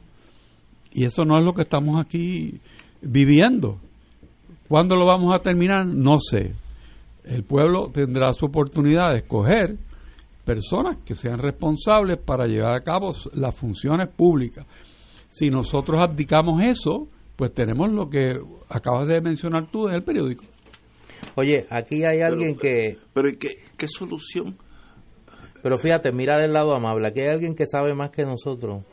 Y 0.92 1.04
eso 1.04 1.24
no 1.24 1.38
es 1.38 1.44
lo 1.44 1.54
que 1.54 1.62
estamos 1.62 1.96
aquí 1.98 2.60
viviendo. 3.00 3.78
¿Cuándo 4.68 4.96
lo 4.96 5.06
vamos 5.06 5.34
a 5.34 5.42
terminar? 5.42 5.86
No 5.86 6.18
sé. 6.18 6.54
El 7.24 7.44
pueblo 7.44 7.90
tendrá 7.92 8.32
su 8.32 8.46
oportunidad 8.46 9.12
de 9.12 9.18
escoger 9.18 9.76
personas 10.44 10.98
que 11.04 11.14
sean 11.14 11.38
responsables 11.38 12.18
para 12.18 12.46
llevar 12.46 12.74
a 12.74 12.80
cabo 12.80 13.12
las 13.34 13.54
funciones 13.54 14.08
públicas. 14.08 14.66
Si 15.28 15.50
nosotros 15.50 16.00
abdicamos 16.00 16.62
eso, 16.62 17.08
pues 17.36 17.52
tenemos 17.52 17.90
lo 17.92 18.08
que 18.08 18.40
acabas 18.68 19.08
de 19.08 19.20
mencionar 19.20 19.70
tú 19.70 19.88
en 19.88 19.94
el 19.94 20.02
periódico. 20.02 20.44
Oye, 21.34 21.66
aquí 21.70 22.02
hay 22.04 22.20
alguien 22.20 22.56
que... 22.56 22.98
Pero 23.12 23.28
¿qué, 23.38 23.48
qué 23.76 23.86
solución? 23.88 24.56
Pero 25.62 25.78
fíjate, 25.78 26.12
mira 26.12 26.40
del 26.40 26.52
lado 26.52 26.74
amable, 26.74 27.08
aquí 27.08 27.20
hay 27.20 27.28
alguien 27.28 27.54
que 27.54 27.66
sabe 27.66 27.94
más 27.94 28.10
que 28.10 28.22
nosotros 28.22 28.84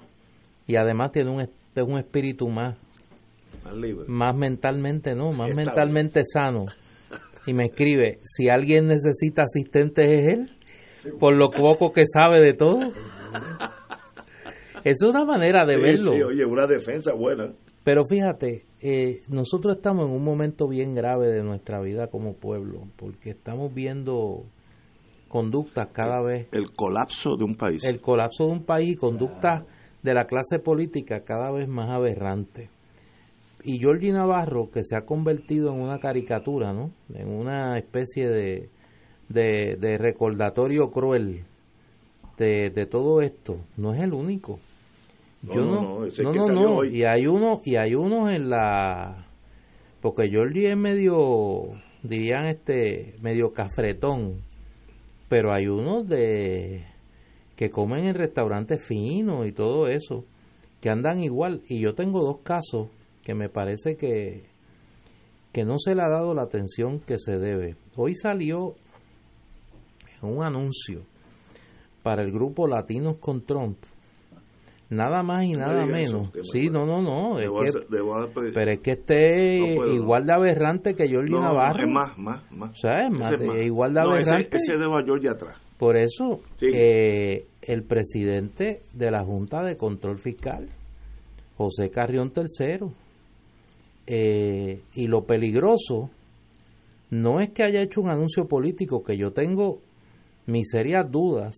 y 0.67 0.75
además 0.75 1.11
tiene 1.11 1.29
un, 1.29 1.47
un 1.75 1.99
espíritu 1.99 2.49
más... 2.49 2.77
Más 3.63 3.75
libre. 3.75 4.05
Más 4.07 4.36
mentalmente, 4.36 5.15
¿no? 5.15 5.31
Más 5.31 5.53
mentalmente 5.55 6.21
sano. 6.25 6.65
Y 7.47 7.53
me 7.53 7.65
escribe, 7.65 8.19
si 8.23 8.49
alguien 8.49 8.88
necesita 8.88 9.43
asistentes 9.43 10.07
es 10.07 10.33
él 10.33 10.51
por 11.19 11.36
lo 11.36 11.49
poco 11.51 11.91
que 11.91 12.05
sabe 12.07 12.41
de 12.41 12.53
todo. 12.53 12.79
Es 14.86 15.01
una 15.01 15.25
manera 15.25 15.65
de 15.65 15.77
verlo. 15.77 16.13
Sí, 16.13 16.21
oye, 16.21 16.45
una 16.45 16.67
defensa 16.67 17.11
buena. 17.11 17.51
Pero 17.83 18.03
fíjate, 18.07 18.67
eh, 18.79 19.23
nosotros 19.29 19.77
estamos 19.77 20.05
en 20.05 20.13
un 20.13 20.23
momento 20.23 20.67
bien 20.67 20.93
grave 20.93 21.31
de 21.31 21.41
nuestra 21.41 21.81
vida 21.81 22.07
como 22.07 22.36
pueblo, 22.36 22.83
porque 22.95 23.31
estamos 23.31 23.73
viendo 23.73 24.43
conductas 25.27 25.88
cada 25.91 26.21
vez... 26.21 26.49
El 26.51 26.71
colapso 26.71 27.36
de 27.36 27.45
un 27.45 27.55
país. 27.55 27.83
El 27.83 27.99
colapso 27.99 28.45
de 28.45 28.51
un 28.51 28.63
país 28.63 28.91
y 28.91 28.95
conductas 28.95 29.63
de 30.03 30.13
la 30.13 30.25
clase 30.25 30.59
política 30.59 31.23
cada 31.23 31.51
vez 31.51 31.67
más 31.67 31.89
aberrantes. 31.89 32.69
Y 33.63 33.81
Jordi 33.81 34.11
Navarro, 34.11 34.69
que 34.69 34.83
se 34.83 34.95
ha 34.95 35.01
convertido 35.01 35.73
en 35.73 35.81
una 35.81 35.97
caricatura, 35.97 36.73
¿no? 36.73 36.91
En 37.11 37.27
una 37.27 37.75
especie 37.79 38.29
de, 38.29 38.69
de, 39.29 39.97
recordatorio 39.97 40.91
cruel 40.91 41.43
de, 42.38 42.69
de, 42.69 42.86
todo 42.86 43.21
esto, 43.21 43.57
no 43.77 43.95
es 43.95 44.01
el 44.01 44.13
único. 44.13 44.59
Yo 45.53 45.61
no, 45.61 46.05
no, 46.05 46.33
no, 46.33 46.47
no, 46.47 46.83
y 46.85 47.03
hay 47.03 47.27
uno 47.27 47.61
y 47.63 47.75
hay 47.75 47.93
unos 47.93 48.31
en 48.31 48.49
la 48.49 49.27
porque 50.01 50.29
Jordi 50.33 50.65
es 50.65 50.77
medio 50.77 51.63
dirían 52.03 52.45
este 52.45 53.15
medio 53.21 53.53
cafretón, 53.53 54.41
pero 55.29 55.53
hay 55.53 55.67
unos 55.67 56.07
de 56.07 56.85
que 57.55 57.69
comen 57.69 58.05
en 58.05 58.15
restaurantes 58.15 58.83
finos 58.83 59.47
y 59.47 59.51
todo 59.51 59.87
eso, 59.87 60.25
que 60.81 60.89
andan 60.89 61.19
igual 61.19 61.61
y 61.67 61.79
yo 61.79 61.95
tengo 61.95 62.23
dos 62.23 62.39
casos 62.41 62.89
que 63.23 63.33
me 63.33 63.49
parece 63.49 63.97
que 63.97 64.45
que 65.51 65.63
no 65.63 65.79
se 65.79 65.95
le 65.95 66.01
ha 66.01 66.09
dado 66.09 66.33
la 66.33 66.43
atención 66.43 66.99
que 66.99 67.17
se 67.17 67.39
debe. 67.39 67.77
Hoy 67.95 68.13
salió 68.15 68.75
un 70.21 70.43
anuncio 70.43 71.03
para 72.03 72.23
el 72.23 72.31
grupo 72.31 72.67
Latinos 72.67 73.17
con 73.19 73.45
Trump. 73.45 73.77
Nada 74.95 75.23
más 75.23 75.43
y 75.43 75.53
nada 75.53 75.85
menos. 75.85 76.29
sí, 76.51 76.69
no, 76.69 76.85
no, 76.85 77.01
no. 77.01 77.35
pero 78.53 78.71
es 78.71 78.79
que 78.79 78.91
esté 78.91 79.57
igual 79.93 80.25
de 80.25 80.33
aberrante 80.33 80.95
que 80.95 81.13
Jordi 81.13 81.33
Navarro. 81.33 81.83
Es 81.83 81.91
más, 81.91 82.17
más, 82.17 82.51
más. 82.51 82.71
O 82.71 82.75
sea, 82.75 83.05
es 83.05 83.11
más, 83.11 83.33
igual 83.61 83.93
de 83.93 84.01
aberrante. 84.01 84.57
Ese, 84.57 84.73
ese 84.75 84.83
a 84.85 85.05
Jordi 85.05 85.27
atrás. 85.27 85.57
Por 85.77 85.97
eso, 85.97 86.39
eh, 86.61 87.45
el 87.61 87.83
presidente 87.83 88.83
de 88.93 89.11
la 89.11 89.23
Junta 89.25 89.63
de 89.63 89.75
Control 89.75 90.17
Fiscal, 90.19 90.69
José 91.57 91.89
Carrión 91.89 92.31
III, 92.33 92.87
eh, 94.07 94.81
y 94.93 95.07
lo 95.07 95.25
peligroso 95.25 96.09
no 97.09 97.41
es 97.41 97.49
que 97.49 97.63
haya 97.63 97.81
hecho 97.81 97.99
un 97.99 98.09
anuncio 98.09 98.47
político, 98.47 99.03
que 99.03 99.17
yo 99.17 99.31
tengo 99.31 99.79
mis 100.45 100.69
serias 100.69 101.11
dudas 101.11 101.55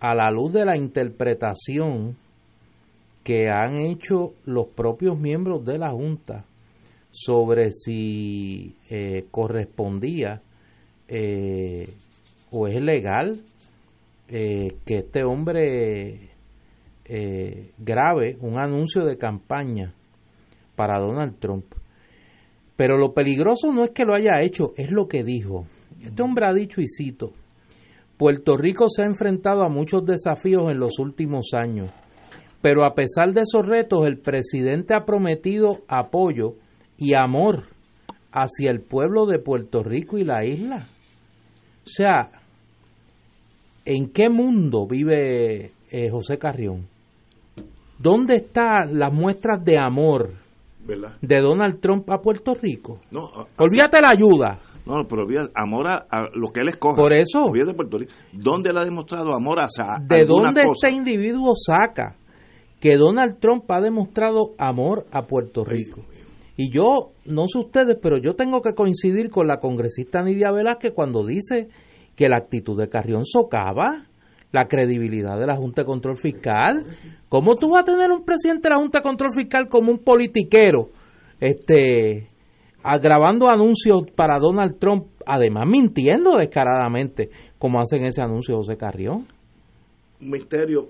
a 0.00 0.14
la 0.14 0.30
luz 0.30 0.52
de 0.52 0.66
la 0.66 0.76
interpretación 0.76 2.16
que 3.22 3.48
han 3.48 3.80
hecho 3.82 4.34
los 4.44 4.68
propios 4.68 5.18
miembros 5.18 5.64
de 5.64 5.78
la 5.78 5.90
Junta 5.90 6.44
sobre 7.10 7.72
si 7.72 8.76
eh, 8.88 9.26
correspondía 9.30 10.42
eh, 11.08 11.88
o 12.50 12.68
es 12.68 12.80
legal 12.80 13.40
eh, 14.28 14.76
que 14.84 14.96
este 14.96 15.24
hombre 15.24 16.28
grave 17.76 18.36
un 18.40 18.60
anuncio 18.60 19.04
de 19.04 19.18
campaña 19.18 19.92
para 20.76 21.00
Donald 21.00 21.40
Trump. 21.40 21.64
Pero 22.76 22.96
lo 22.96 23.12
peligroso 23.12 23.72
no 23.72 23.82
es 23.82 23.90
que 23.90 24.04
lo 24.04 24.14
haya 24.14 24.40
hecho, 24.42 24.72
es 24.76 24.92
lo 24.92 25.08
que 25.08 25.24
dijo. 25.24 25.66
Este 26.00 26.22
hombre 26.22 26.46
ha 26.46 26.54
dicho, 26.54 26.80
y 26.80 26.86
cito, 26.88 27.32
Puerto 28.16 28.56
Rico 28.56 28.88
se 28.88 29.02
ha 29.02 29.06
enfrentado 29.06 29.62
a 29.62 29.68
muchos 29.68 30.04
desafíos 30.04 30.70
en 30.70 30.78
los 30.78 30.98
últimos 30.98 31.50
años, 31.52 31.90
pero 32.60 32.84
a 32.84 32.94
pesar 32.94 33.32
de 33.32 33.42
esos 33.42 33.66
retos, 33.66 34.06
el 34.06 34.18
presidente 34.18 34.94
ha 34.94 35.04
prometido 35.04 35.78
apoyo 35.88 36.54
y 36.98 37.14
amor 37.14 37.64
hacia 38.32 38.70
el 38.70 38.80
pueblo 38.80 39.26
de 39.26 39.38
Puerto 39.38 39.82
Rico 39.82 40.18
y 40.18 40.24
la 40.24 40.44
isla. 40.44 40.86
O 41.84 41.88
sea, 41.88 42.30
¿en 43.84 44.10
qué 44.10 44.28
mundo 44.28 44.86
vive 44.86 45.72
eh, 45.90 46.10
José 46.10 46.38
Carrión? 46.38 46.86
¿Dónde 47.98 48.36
están 48.36 48.98
las 48.98 49.12
muestras 49.12 49.64
de 49.64 49.76
amor 49.78 50.34
de 51.20 51.40
Donald 51.40 51.80
Trump 51.80 52.08
a 52.10 52.18
Puerto 52.18 52.54
Rico? 52.54 52.98
No, 53.10 53.28
Olvídate 53.58 54.00
la 54.00 54.10
ayuda. 54.10 54.58
No, 54.86 55.06
pero 55.06 55.26
amor 55.54 55.86
a, 55.86 56.04
lo 56.34 56.48
que 56.48 56.60
él 56.60 56.68
escoge. 56.68 56.96
Por 56.96 57.12
eso. 57.12 57.50
De 57.52 57.74
Puerto 57.74 57.98
Rico. 57.98 58.12
¿Dónde 58.32 58.72
le 58.72 58.80
ha 58.80 58.84
demostrado 58.84 59.34
amor 59.34 59.60
a 59.60 59.66
¿De 60.00 60.24
dónde 60.24 60.62
este 60.62 60.90
individuo 60.90 61.52
saca 61.54 62.16
que 62.80 62.96
Donald 62.96 63.38
Trump 63.38 63.70
ha 63.70 63.80
demostrado 63.80 64.54
amor 64.58 65.06
a 65.12 65.26
Puerto 65.26 65.64
Rico? 65.64 66.00
Y 66.56 66.70
yo, 66.70 67.12
no 67.24 67.46
sé 67.46 67.58
ustedes, 67.58 67.96
pero 68.02 68.18
yo 68.18 68.34
tengo 68.34 68.60
que 68.60 68.74
coincidir 68.74 69.30
con 69.30 69.46
la 69.46 69.60
congresista 69.60 70.22
Nidia 70.22 70.50
Velázquez 70.50 70.92
cuando 70.94 71.24
dice 71.24 71.68
que 72.16 72.28
la 72.28 72.36
actitud 72.38 72.78
de 72.78 72.88
Carrión 72.88 73.24
socava 73.24 74.06
la 74.52 74.66
credibilidad 74.66 75.38
de 75.38 75.46
la 75.46 75.56
Junta 75.56 75.82
de 75.82 75.86
Control 75.86 76.16
Fiscal. 76.16 76.84
¿Cómo 77.28 77.54
tú 77.54 77.70
vas 77.70 77.82
a 77.82 77.84
tener 77.84 78.10
un 78.10 78.24
presidente 78.24 78.68
de 78.68 78.74
la 78.74 78.80
Junta 78.80 78.98
de 78.98 79.04
Control 79.04 79.32
Fiscal 79.34 79.68
como 79.68 79.92
un 79.92 79.98
politiquero, 79.98 80.90
este, 81.40 82.26
grabando 83.00 83.48
anuncios 83.48 84.02
para 84.14 84.38
Donald 84.38 84.78
Trump, 84.78 85.06
además 85.24 85.64
mintiendo 85.66 86.36
descaradamente, 86.36 87.30
como 87.58 87.80
hacen 87.80 88.04
ese 88.04 88.20
anuncio 88.20 88.56
José 88.56 88.76
Carrión? 88.76 89.26
Misterio 90.18 90.88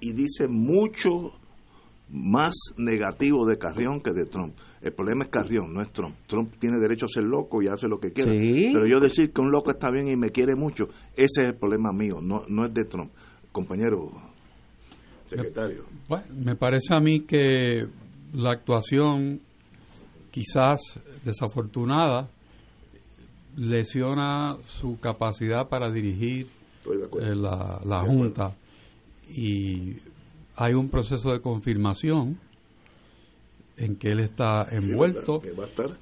y 0.00 0.12
dice 0.12 0.48
mucho 0.48 1.32
más 2.10 2.54
negativo 2.76 3.46
de 3.46 3.58
Carrión 3.58 4.00
que 4.00 4.12
de 4.12 4.24
Trump. 4.24 4.54
El 4.80 4.92
problema 4.92 5.24
es 5.24 5.30
Carrión, 5.30 5.74
no 5.74 5.82
es 5.82 5.92
Trump. 5.92 6.14
Trump 6.26 6.54
tiene 6.58 6.78
derecho 6.78 7.06
a 7.06 7.08
ser 7.08 7.24
loco 7.24 7.62
y 7.62 7.68
hace 7.68 7.88
lo 7.88 7.98
que 7.98 8.12
quiera. 8.12 8.32
Pero 8.32 8.86
yo 8.86 9.00
decir 9.00 9.32
que 9.32 9.40
un 9.40 9.50
loco 9.50 9.70
está 9.70 9.90
bien 9.90 10.08
y 10.08 10.16
me 10.16 10.30
quiere 10.30 10.54
mucho, 10.54 10.84
ese 11.16 11.42
es 11.42 11.48
el 11.48 11.54
problema 11.56 11.92
mío, 11.92 12.20
no, 12.22 12.44
no 12.48 12.66
es 12.66 12.74
de 12.74 12.84
Trump. 12.84 13.10
Compañero 13.52 14.10
secretario. 15.26 15.84
Bueno, 16.08 16.26
me 16.32 16.54
parece 16.54 16.94
a 16.94 17.00
mí 17.00 17.20
que 17.20 17.86
la 18.32 18.52
actuación 18.52 19.40
quizás 20.30 20.80
desafortunada 21.24 22.30
lesiona 23.56 24.56
su 24.64 24.98
capacidad 25.00 25.68
para 25.68 25.90
dirigir 25.90 26.46
eh, 26.86 27.34
la, 27.34 27.80
la 27.84 28.00
Junta 28.00 28.54
y 29.28 29.96
hay 30.56 30.74
un 30.74 30.88
proceso 30.88 31.32
de 31.32 31.40
confirmación 31.40 32.38
en 33.76 33.96
que 33.96 34.10
él 34.10 34.20
está 34.20 34.66
envuelto 34.70 35.40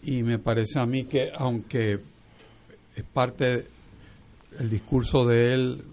y 0.03 0.22
me 0.22 0.39
parece 0.39 0.79
a 0.79 0.87
mí 0.87 1.05
que 1.05 1.31
aunque 1.37 2.01
es 2.95 3.05
parte 3.12 3.66
el 4.59 4.70
discurso 4.70 5.27
de 5.27 5.53
él 5.53 5.85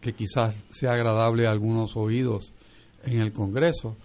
que 0.00 0.12
quizás 0.12 0.54
sea 0.70 0.92
agradable 0.92 1.46
a 1.46 1.50
algunos 1.50 1.96
oídos 1.96 2.52
en 3.04 3.18
el 3.18 3.32
Congreso, 3.32 3.96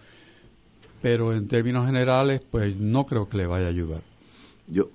pero 1.01 1.33
en 1.33 1.47
términos 1.47 1.85
generales 1.85 2.41
pues 2.49 2.75
no 2.77 3.05
creo 3.05 3.27
que 3.27 3.37
le 3.37 3.47
vaya 3.47 3.67
a 3.67 3.69
ayudar. 3.69 4.01
Yo 4.67 4.85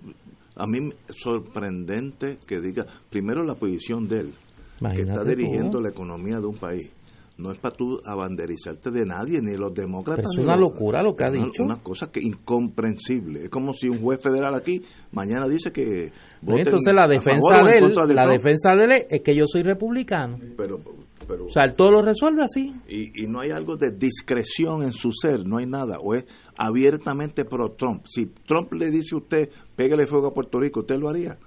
a 0.57 0.67
mí 0.67 0.91
es 1.09 1.17
sorprendente 1.17 2.37
que 2.47 2.61
diga 2.61 2.85
primero 3.11 3.45
la 3.45 3.55
posición 3.55 4.09
de 4.09 4.21
él, 4.21 4.35
que 4.81 5.03
está 5.03 5.23
dirigiendo 5.25 5.81
la 5.81 5.91
economía 5.91 6.41
de 6.41 6.47
un 6.47 6.57
país 6.57 6.91
no 7.39 7.53
es 7.53 7.59
para 7.59 7.75
tú 7.75 8.01
abanderizarte 8.05 8.91
de 8.91 9.05
nadie, 9.05 9.41
ni 9.41 9.57
los 9.57 9.73
demócratas. 9.75 10.27
es 10.33 10.39
una 10.39 10.57
locura 10.57 11.03
lo 11.03 11.15
que 11.15 11.25
ha 11.25 11.31
dicho. 11.31 11.63
Una 11.63 11.83
cosa 11.83 12.11
que 12.11 12.21
incomprensible. 12.21 13.45
Es 13.45 13.51
como 13.51 13.73
si 13.73 13.89
un 13.89 14.01
juez 14.01 14.23
federal 14.23 14.55
aquí 14.55 14.83
mañana 15.13 15.49
dice 15.49 15.73
que. 15.73 16.13
Entonces 16.47 16.95
la 16.95 17.07
defensa 17.07 17.63
de 17.65 17.79
él, 17.79 17.93
la 18.15 18.27
defensa 18.27 18.73
de 18.77 18.85
él 18.85 19.07
es 19.09 19.21
que 19.23 19.35
yo 19.35 19.45
soy 19.47 19.63
republicano. 19.63 20.39
Pero, 20.57 20.81
pero, 21.27 21.47
o 21.47 21.49
sea, 21.49 21.65
él 21.65 21.75
todo 21.75 21.91
lo 21.91 22.03
resuelve 22.03 22.43
así. 22.43 22.75
Y, 22.89 23.25
y 23.25 23.27
no 23.27 23.41
hay 23.41 23.51
algo 23.51 23.77
de 23.77 23.93
discreción 23.93 24.83
en 24.83 24.93
su 24.93 25.13
ser, 25.13 25.47
no 25.47 25.59
hay 25.59 25.67
nada. 25.67 25.99
O 26.01 26.15
es 26.15 26.25
abiertamente 26.57 27.45
pro 27.45 27.73
Trump. 27.73 28.05
Si 28.09 28.27
Trump 28.47 28.73
le 28.73 28.91
dice 28.91 29.15
a 29.15 29.19
usted, 29.19 29.49
pégale 29.77 30.07
fuego 30.07 30.29
a 30.29 30.35
Puerto 30.35 30.59
Rico, 30.59 30.81
¿usted 30.81 30.99
lo 30.99 31.09
haría? 31.09 31.39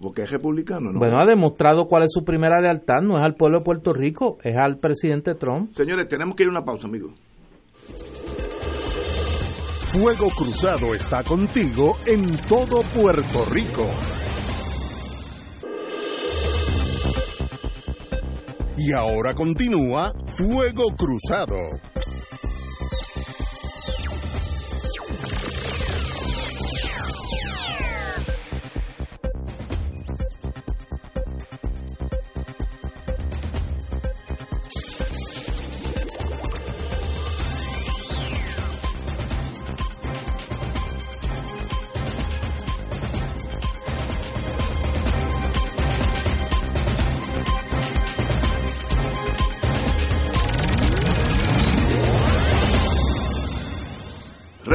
Porque 0.00 0.22
es 0.22 0.30
republicano, 0.30 0.92
¿no? 0.92 0.98
Bueno, 0.98 1.18
ha 1.18 1.26
demostrado 1.26 1.86
cuál 1.86 2.04
es 2.04 2.12
su 2.12 2.24
primera 2.24 2.60
lealtad, 2.60 3.00
no 3.02 3.18
es 3.18 3.24
al 3.24 3.34
pueblo 3.34 3.58
de 3.58 3.64
Puerto 3.64 3.92
Rico, 3.92 4.38
es 4.42 4.56
al 4.56 4.78
presidente 4.78 5.34
Trump. 5.34 5.72
Señores, 5.74 6.08
tenemos 6.08 6.36
que 6.36 6.42
ir 6.42 6.48
a 6.48 6.52
una 6.52 6.64
pausa, 6.64 6.86
amigos. 6.86 7.12
Fuego 9.98 10.28
Cruzado 10.36 10.94
está 10.94 11.22
contigo 11.22 11.96
en 12.06 12.36
todo 12.48 12.82
Puerto 12.82 13.44
Rico. 13.50 13.86
Y 18.76 18.92
ahora 18.92 19.34
continúa 19.34 20.12
Fuego 20.26 20.84
Cruzado. 20.98 21.56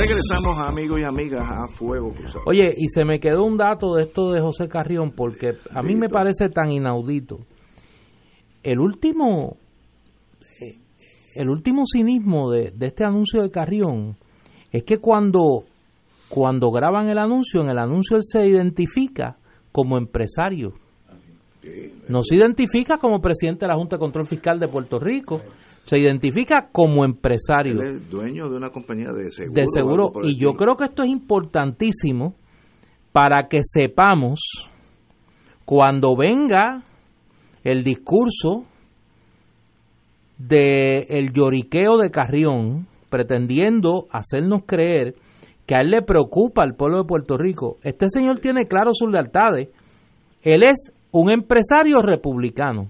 Regresamos, 0.02 0.58
amigos 0.58 1.00
y 1.00 1.04
amigas, 1.04 1.48
a 1.48 1.68
Fuego 1.68 2.12
Cruzado. 2.12 2.44
Oye, 2.48 2.74
y 2.76 2.88
se 2.90 3.06
me 3.06 3.20
quedó 3.20 3.44
un 3.44 3.56
dato 3.56 3.94
de 3.94 4.06
esto 4.06 4.32
de 4.32 4.42
José 4.42 4.68
Carrión, 4.68 5.12
porque 5.12 5.52
a 5.70 5.84
mí 5.84 5.96
me 5.96 6.10
parece 6.10 6.50
tan 6.50 6.72
inaudito. 6.72 7.38
El 8.64 8.80
último, 8.80 9.58
eh, 10.60 10.80
el 11.36 11.52
último 11.52 11.84
cinismo 11.86 12.50
de, 12.50 12.74
este 12.80 13.06
anuncio 13.06 13.44
de 13.44 13.52
Carrión 13.52 14.18
es 14.72 14.84
que 14.86 14.98
cuando, 14.98 15.66
cuando 16.30 16.72
graban 16.72 17.08
el 17.08 17.20
anuncio, 17.20 17.62
en 17.62 17.70
el 17.70 17.78
anuncio 17.78 18.18
él 18.18 18.24
se 18.24 18.44
identifica 18.48 19.36
como 19.72 20.00
empresario. 20.00 20.74
No 22.08 22.24
se 22.24 22.36
identifica 22.36 22.98
como 22.98 23.22
presidente 23.22 23.66
de 23.66 23.68
la 23.68 23.78
Junta 23.78 23.96
de 23.96 24.00
Control 24.00 24.26
Fiscal 24.26 24.60
de 24.60 24.68
Puerto 24.68 25.00
Rico 25.00 25.42
se 25.86 26.00
identifica 26.00 26.70
como 26.72 27.04
empresario. 27.06 27.82
es 27.82 28.10
dueño 28.10 28.50
de 28.50 28.58
una 28.58 28.70
compañía 28.70 29.12
de 29.12 29.32
seguro. 29.32 29.54
De 29.54 29.68
seguro. 29.68 30.12
Y 30.24 30.40
yo 30.40 30.54
creo 30.54 30.76
que 30.76 30.86
esto 30.86 31.04
es 31.04 31.10
importantísimo 31.10 32.36
para 33.12 33.48
que 33.48 33.60
sepamos 33.64 34.40
cuando 35.66 36.16
venga 36.16 36.84
el 37.64 37.84
discurso 37.84 38.66
de 40.38 41.06
el 41.10 41.32
lloriqueo 41.32 41.98
de 41.98 42.10
Carrión 42.10 42.88
pretendiendo 43.10 44.08
hacernos 44.10 44.62
creer 44.66 45.16
que 45.66 45.76
a 45.76 45.82
él 45.82 45.92
le 45.92 46.02
preocupa 46.02 46.64
al 46.64 46.76
pueblo 46.76 47.00
de 47.00 47.08
Puerto 47.08 47.38
Rico. 47.38 47.78
Este 47.84 48.08
señor 48.10 48.40
tiene 48.40 48.66
claro 48.66 48.92
sus 48.94 49.12
lealtades. 49.12 49.70
Él 50.42 50.64
es 50.64 50.94
un 51.12 51.32
empresario 51.32 52.02
republicano 52.02 52.90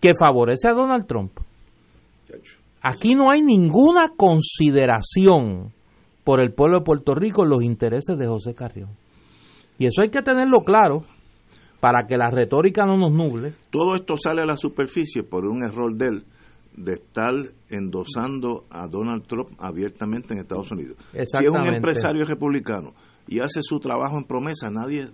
que 0.00 0.12
favorece 0.18 0.68
a 0.68 0.72
Donald 0.72 1.06
Trump. 1.06 1.32
Aquí 2.82 3.14
no 3.14 3.30
hay 3.30 3.42
ninguna 3.42 4.10
consideración 4.16 5.72
por 6.24 6.40
el 6.40 6.52
pueblo 6.52 6.78
de 6.78 6.84
Puerto 6.84 7.14
Rico 7.14 7.42
en 7.44 7.50
los 7.50 7.62
intereses 7.62 8.16
de 8.16 8.26
José 8.26 8.54
Carrión. 8.54 8.90
Y 9.78 9.86
eso 9.86 10.02
hay 10.02 10.10
que 10.10 10.22
tenerlo 10.22 10.60
claro 10.60 11.02
para 11.80 12.06
que 12.06 12.16
la 12.16 12.30
retórica 12.30 12.84
no 12.84 12.96
nos 12.96 13.12
nuble. 13.12 13.54
Todo 13.70 13.94
esto 13.96 14.16
sale 14.16 14.42
a 14.42 14.46
la 14.46 14.56
superficie 14.56 15.22
por 15.22 15.46
un 15.46 15.64
error 15.64 15.94
de 15.94 16.06
él 16.06 16.24
de 16.76 16.94
estar 16.94 17.34
endosando 17.68 18.64
a 18.70 18.86
Donald 18.86 19.26
Trump 19.26 19.50
abiertamente 19.58 20.32
en 20.32 20.40
Estados 20.40 20.70
Unidos. 20.70 20.96
Si 21.12 21.18
es 21.18 21.52
un 21.52 21.74
empresario 21.74 22.24
republicano 22.24 22.94
y 23.26 23.40
hace 23.40 23.62
su 23.62 23.80
trabajo 23.80 24.16
en 24.16 24.24
promesa, 24.24 24.70
nadie, 24.70 25.08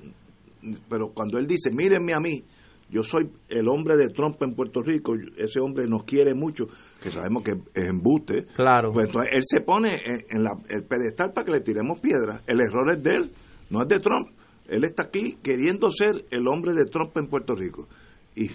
pero 0.88 1.12
cuando 1.12 1.38
él 1.38 1.46
dice, 1.46 1.70
mírenme 1.70 2.14
a 2.14 2.20
mí, 2.20 2.44
yo 2.90 3.02
soy 3.02 3.30
el 3.48 3.68
hombre 3.68 3.96
de 3.96 4.08
Trump 4.08 4.40
en 4.42 4.54
Puerto 4.54 4.82
Rico, 4.82 5.14
ese 5.36 5.60
hombre 5.60 5.86
nos 5.88 6.04
quiere 6.04 6.34
mucho, 6.34 6.66
que 7.02 7.10
sabemos 7.10 7.42
que 7.42 7.52
es 7.74 7.88
embuste. 7.88 8.46
Claro. 8.54 8.92
Pues 8.92 9.08
entonces 9.08 9.32
él 9.34 9.42
se 9.44 9.60
pone 9.60 10.00
en, 10.28 10.42
la, 10.42 10.52
el 10.68 10.84
pedestal 10.84 11.32
para 11.32 11.44
que 11.44 11.52
le 11.52 11.60
tiremos 11.60 12.00
piedras. 12.00 12.42
El 12.46 12.60
error 12.60 12.92
es 12.92 13.02
de 13.02 13.10
él, 13.16 13.32
no 13.70 13.82
es 13.82 13.88
de 13.88 14.00
Trump. 14.00 14.28
Él 14.68 14.84
está 14.84 15.04
aquí 15.04 15.38
queriendo 15.42 15.90
ser 15.90 16.24
el 16.30 16.46
hombre 16.46 16.72
de 16.72 16.84
Trump 16.84 17.16
en 17.16 17.28
Puerto 17.28 17.54
Rico. 17.54 17.88
Y 18.36 18.48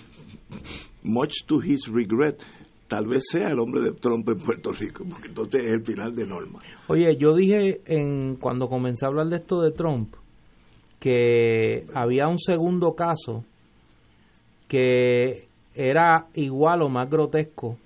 much 1.03 1.45
to 1.45 1.61
his 1.61 1.87
regret, 1.91 2.41
tal 2.87 3.07
vez 3.07 3.23
sea 3.31 3.49
el 3.49 3.59
hombre 3.59 3.81
de 3.81 3.91
Trump 3.93 4.27
en 4.29 4.37
Puerto 4.37 4.71
Rico, 4.71 5.05
porque 5.09 5.27
entonces 5.27 5.61
es 5.65 5.73
el 5.73 5.83
final 5.83 6.15
de 6.15 6.25
norma. 6.25 6.59
Oye, 6.87 7.15
yo 7.17 7.35
dije 7.35 7.81
en 7.85 8.35
cuando 8.35 8.67
comencé 8.67 9.05
a 9.05 9.09
hablar 9.09 9.27
de 9.27 9.37
esto 9.37 9.61
de 9.61 9.71
Trump 9.71 10.15
que 10.99 11.85
había 11.93 12.27
un 12.27 12.37
segundo 12.37 12.93
caso 12.93 13.45
que 14.67 15.47
era 15.73 16.27
igual 16.33 16.81
o 16.81 16.89
más 16.89 17.09
grotesco 17.09 17.77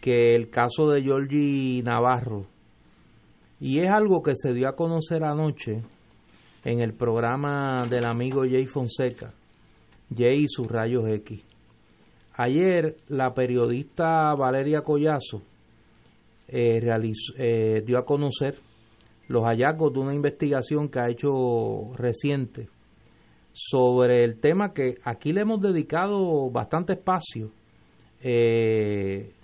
que 0.00 0.34
el 0.34 0.50
caso 0.50 0.88
de 0.90 1.02
Georgie 1.02 1.82
Navarro. 1.82 2.46
Y 3.60 3.80
es 3.80 3.90
algo 3.90 4.22
que 4.22 4.34
se 4.36 4.54
dio 4.54 4.68
a 4.68 4.76
conocer 4.76 5.24
anoche 5.24 5.82
en 6.64 6.80
el 6.80 6.94
programa 6.94 7.86
del 7.86 8.04
amigo 8.04 8.42
Jay 8.42 8.66
Fonseca, 8.66 9.32
Jay 10.16 10.44
y 10.44 10.48
sus 10.48 10.68
rayos 10.68 11.08
X. 11.08 11.42
Ayer 12.34 12.94
la 13.08 13.34
periodista 13.34 14.32
Valeria 14.34 14.82
Collazo 14.82 15.42
eh, 16.46 16.80
eh, 17.36 17.82
dio 17.84 17.98
a 17.98 18.04
conocer 18.04 18.60
los 19.28 19.44
hallazgos 19.44 19.92
de 19.92 20.00
una 20.00 20.14
investigación 20.14 20.88
que 20.88 21.00
ha 21.00 21.08
hecho 21.08 21.92
reciente 21.94 22.68
sobre 23.52 24.24
el 24.24 24.40
tema 24.40 24.72
que 24.72 24.96
aquí 25.04 25.32
le 25.32 25.42
hemos 25.42 25.60
dedicado 25.60 26.50
bastante 26.50 26.94
espacio 26.94 27.50
eh, 28.22 29.34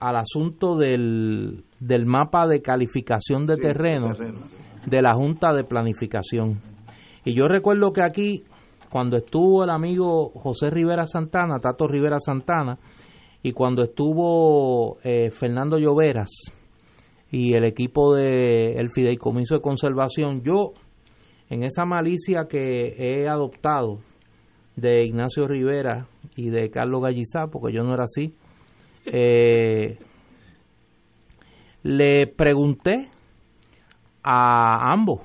al 0.00 0.16
asunto 0.16 0.76
del, 0.76 1.64
del, 1.78 2.06
mapa 2.06 2.46
de 2.46 2.60
calificación 2.60 3.46
de 3.46 3.56
terreno 3.56 4.14
de 4.86 5.02
la 5.02 5.14
Junta 5.14 5.52
de 5.52 5.64
Planificación. 5.64 6.60
Y 7.24 7.34
yo 7.34 7.46
recuerdo 7.46 7.92
que 7.92 8.02
aquí, 8.02 8.44
cuando 8.90 9.16
estuvo 9.16 9.62
el 9.62 9.70
amigo 9.70 10.30
José 10.30 10.70
Rivera 10.70 11.06
Santana, 11.06 11.58
Tato 11.60 11.86
Rivera 11.86 12.18
Santana, 12.18 12.78
y 13.42 13.52
cuando 13.52 13.82
estuvo 13.84 14.98
eh, 15.04 15.30
Fernando 15.30 15.78
Lloveras 15.78 16.30
y 17.32 17.54
el 17.54 17.64
equipo 17.64 18.14
del 18.14 18.78
el 18.78 18.90
Fideicomiso 18.90 19.54
de 19.54 19.62
Conservación, 19.62 20.42
yo 20.42 20.74
en 21.48 21.64
esa 21.64 21.84
malicia 21.84 22.46
que 22.48 22.94
he 22.98 23.28
adoptado 23.28 24.00
de 24.76 25.04
Ignacio 25.04 25.48
Rivera 25.48 26.06
y 26.36 26.50
de 26.50 26.70
Carlos 26.70 27.02
Gallizá, 27.02 27.48
porque 27.50 27.74
yo 27.74 27.82
no 27.84 27.94
era 27.94 28.04
así, 28.04 28.34
eh, 29.06 29.98
le 31.82 32.26
pregunté 32.26 33.08
a 34.22 34.92
ambos 34.92 35.22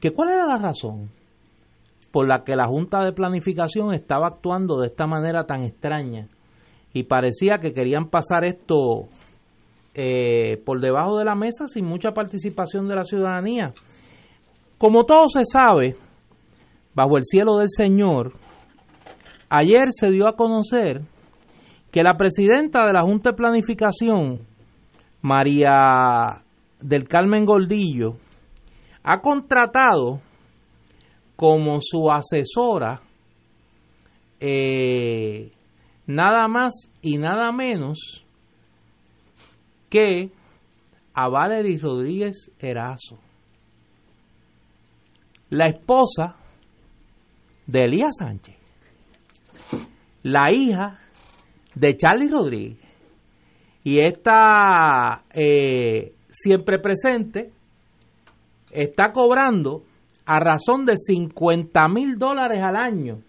que 0.00 0.12
cuál 0.12 0.28
era 0.30 0.46
la 0.46 0.56
razón 0.56 1.10
por 2.12 2.28
la 2.28 2.44
que 2.44 2.54
la 2.54 2.66
Junta 2.66 3.02
de 3.02 3.12
Planificación 3.12 3.92
estaba 3.94 4.28
actuando 4.28 4.78
de 4.78 4.88
esta 4.88 5.06
manera 5.06 5.46
tan 5.46 5.62
extraña 5.62 6.28
y 6.92 7.04
parecía 7.04 7.58
que 7.58 7.72
querían 7.72 8.08
pasar 8.08 8.44
esto 8.44 9.08
eh, 9.94 10.62
por 10.64 10.80
debajo 10.80 11.18
de 11.18 11.24
la 11.24 11.34
mesa 11.34 11.66
sin 11.66 11.84
mucha 11.84 12.12
participación 12.12 12.88
de 12.88 12.94
la 12.94 13.04
ciudadanía. 13.04 13.72
Como 14.78 15.04
todo 15.04 15.28
se 15.28 15.44
sabe, 15.44 15.96
bajo 16.94 17.16
el 17.16 17.24
cielo 17.24 17.58
del 17.58 17.68
Señor, 17.68 18.34
ayer 19.48 19.88
se 19.90 20.10
dio 20.10 20.28
a 20.28 20.36
conocer 20.36 21.02
que 21.90 22.02
la 22.02 22.16
presidenta 22.16 22.86
de 22.86 22.92
la 22.92 23.02
Junta 23.02 23.30
de 23.30 23.36
Planificación, 23.36 24.46
María 25.22 26.44
del 26.80 27.08
Carmen 27.08 27.44
Goldillo, 27.44 28.16
ha 29.02 29.20
contratado 29.20 30.20
como 31.34 31.78
su 31.80 32.10
asesora 32.10 33.00
eh, 34.40 35.50
nada 36.06 36.46
más 36.48 36.90
y 37.02 37.18
nada 37.18 37.52
menos 37.52 38.24
que 39.88 40.30
a 41.14 41.28
Valery 41.28 41.78
Rodríguez 41.78 42.50
Erazo. 42.58 43.18
La 45.50 45.68
esposa 45.68 46.36
de 47.66 47.84
Elías 47.84 48.16
Sánchez, 48.18 48.56
la 50.22 50.44
hija 50.52 50.98
de 51.74 51.96
Charlie 51.96 52.28
Rodríguez, 52.28 52.78
y 53.82 54.00
esta 54.04 55.24
eh, 55.32 56.12
siempre 56.28 56.78
presente 56.78 57.50
está 58.70 59.12
cobrando 59.12 59.82
a 60.26 60.38
razón 60.40 60.84
de 60.84 60.96
50 60.96 61.88
mil 61.88 62.18
dólares 62.18 62.62
al 62.62 62.76
año 62.76 63.22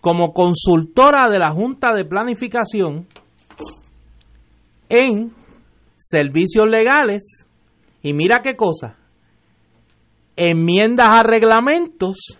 como 0.00 0.34
consultora 0.34 1.28
de 1.30 1.38
la 1.38 1.52
Junta 1.52 1.94
de 1.94 2.04
Planificación 2.04 3.06
en 4.98 5.34
servicios 5.96 6.68
legales 6.68 7.48
y 8.02 8.12
mira 8.12 8.40
qué 8.42 8.56
cosa, 8.56 8.96
enmiendas 10.36 11.08
a 11.10 11.22
reglamentos 11.22 12.38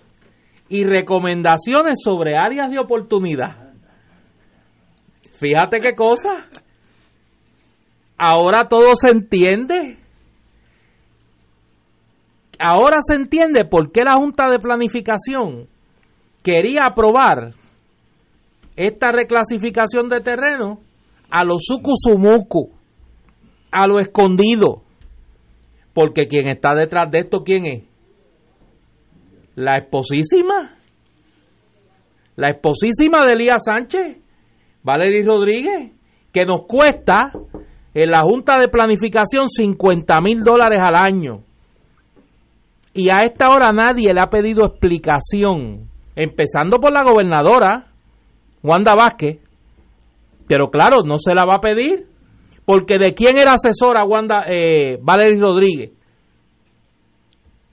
y 0.68 0.84
recomendaciones 0.84 1.98
sobre 2.02 2.36
áreas 2.36 2.70
de 2.70 2.78
oportunidad. 2.78 3.72
Fíjate 5.38 5.80
qué 5.80 5.94
cosa. 5.94 6.48
Ahora 8.16 8.68
todo 8.68 8.94
se 8.96 9.10
entiende. 9.10 9.98
Ahora 12.58 12.98
se 13.02 13.14
entiende 13.14 13.64
por 13.64 13.90
qué 13.90 14.04
la 14.04 14.16
Junta 14.16 14.48
de 14.48 14.58
Planificación 14.58 15.66
quería 16.42 16.82
aprobar 16.88 17.52
esta 18.76 19.12
reclasificación 19.12 20.08
de 20.08 20.20
terreno 20.20 20.80
a 21.34 21.42
lo 21.42 21.56
sucusumucu, 21.58 22.70
a 23.72 23.88
lo 23.88 23.98
escondido. 23.98 24.82
Porque 25.92 26.28
quien 26.28 26.46
está 26.46 26.74
detrás 26.76 27.10
de 27.10 27.18
esto, 27.18 27.42
¿quién 27.42 27.66
es? 27.66 27.82
La 29.56 29.78
esposísima. 29.78 30.76
La 32.36 32.50
esposísima 32.50 33.26
de 33.26 33.32
Elías 33.32 33.64
Sánchez, 33.64 34.16
Valery 34.84 35.24
Rodríguez, 35.24 35.90
que 36.32 36.44
nos 36.44 36.66
cuesta 36.68 37.32
en 37.94 38.10
la 38.10 38.22
Junta 38.22 38.60
de 38.60 38.68
Planificación 38.68 39.48
50 39.48 40.20
mil 40.20 40.44
dólares 40.44 40.80
al 40.80 40.94
año. 40.94 41.42
Y 42.92 43.10
a 43.10 43.24
esta 43.24 43.50
hora 43.50 43.72
nadie 43.72 44.14
le 44.14 44.20
ha 44.20 44.30
pedido 44.30 44.64
explicación, 44.66 45.88
empezando 46.14 46.78
por 46.78 46.92
la 46.92 47.02
gobernadora, 47.02 47.88
Wanda 48.62 48.94
Vázquez, 48.94 49.43
pero 50.46 50.70
claro, 50.70 51.02
no 51.04 51.18
se 51.18 51.34
la 51.34 51.44
va 51.44 51.56
a 51.56 51.60
pedir 51.60 52.14
porque 52.64 52.98
¿de 52.98 53.14
quién 53.14 53.36
era 53.36 53.54
asesora 53.54 54.04
Wanda, 54.04 54.44
eh, 54.46 54.98
Valery 55.02 55.38
Rodríguez? 55.38 55.92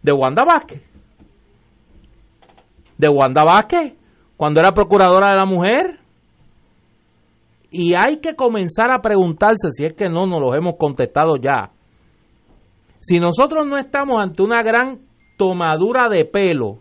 De 0.01 0.11
Wanda 0.11 0.43
Vázquez. 0.43 0.81
De 2.97 3.07
Wanda 3.07 3.43
Vázquez, 3.43 3.93
cuando 4.35 4.59
era 4.59 4.73
procuradora 4.73 5.31
de 5.31 5.37
la 5.37 5.45
mujer. 5.45 5.99
Y 7.71 7.93
hay 7.95 8.17
que 8.17 8.35
comenzar 8.35 8.91
a 8.91 8.99
preguntarse, 8.99 9.69
si 9.71 9.85
es 9.85 9.93
que 9.93 10.09
no 10.09 10.27
nos 10.27 10.41
lo 10.41 10.53
hemos 10.55 10.75
contestado 10.77 11.37
ya, 11.37 11.71
si 12.99 13.19
nosotros 13.19 13.65
no 13.65 13.77
estamos 13.77 14.17
ante 14.19 14.43
una 14.43 14.61
gran 14.61 14.99
tomadura 15.37 16.09
de 16.09 16.25
pelo, 16.25 16.79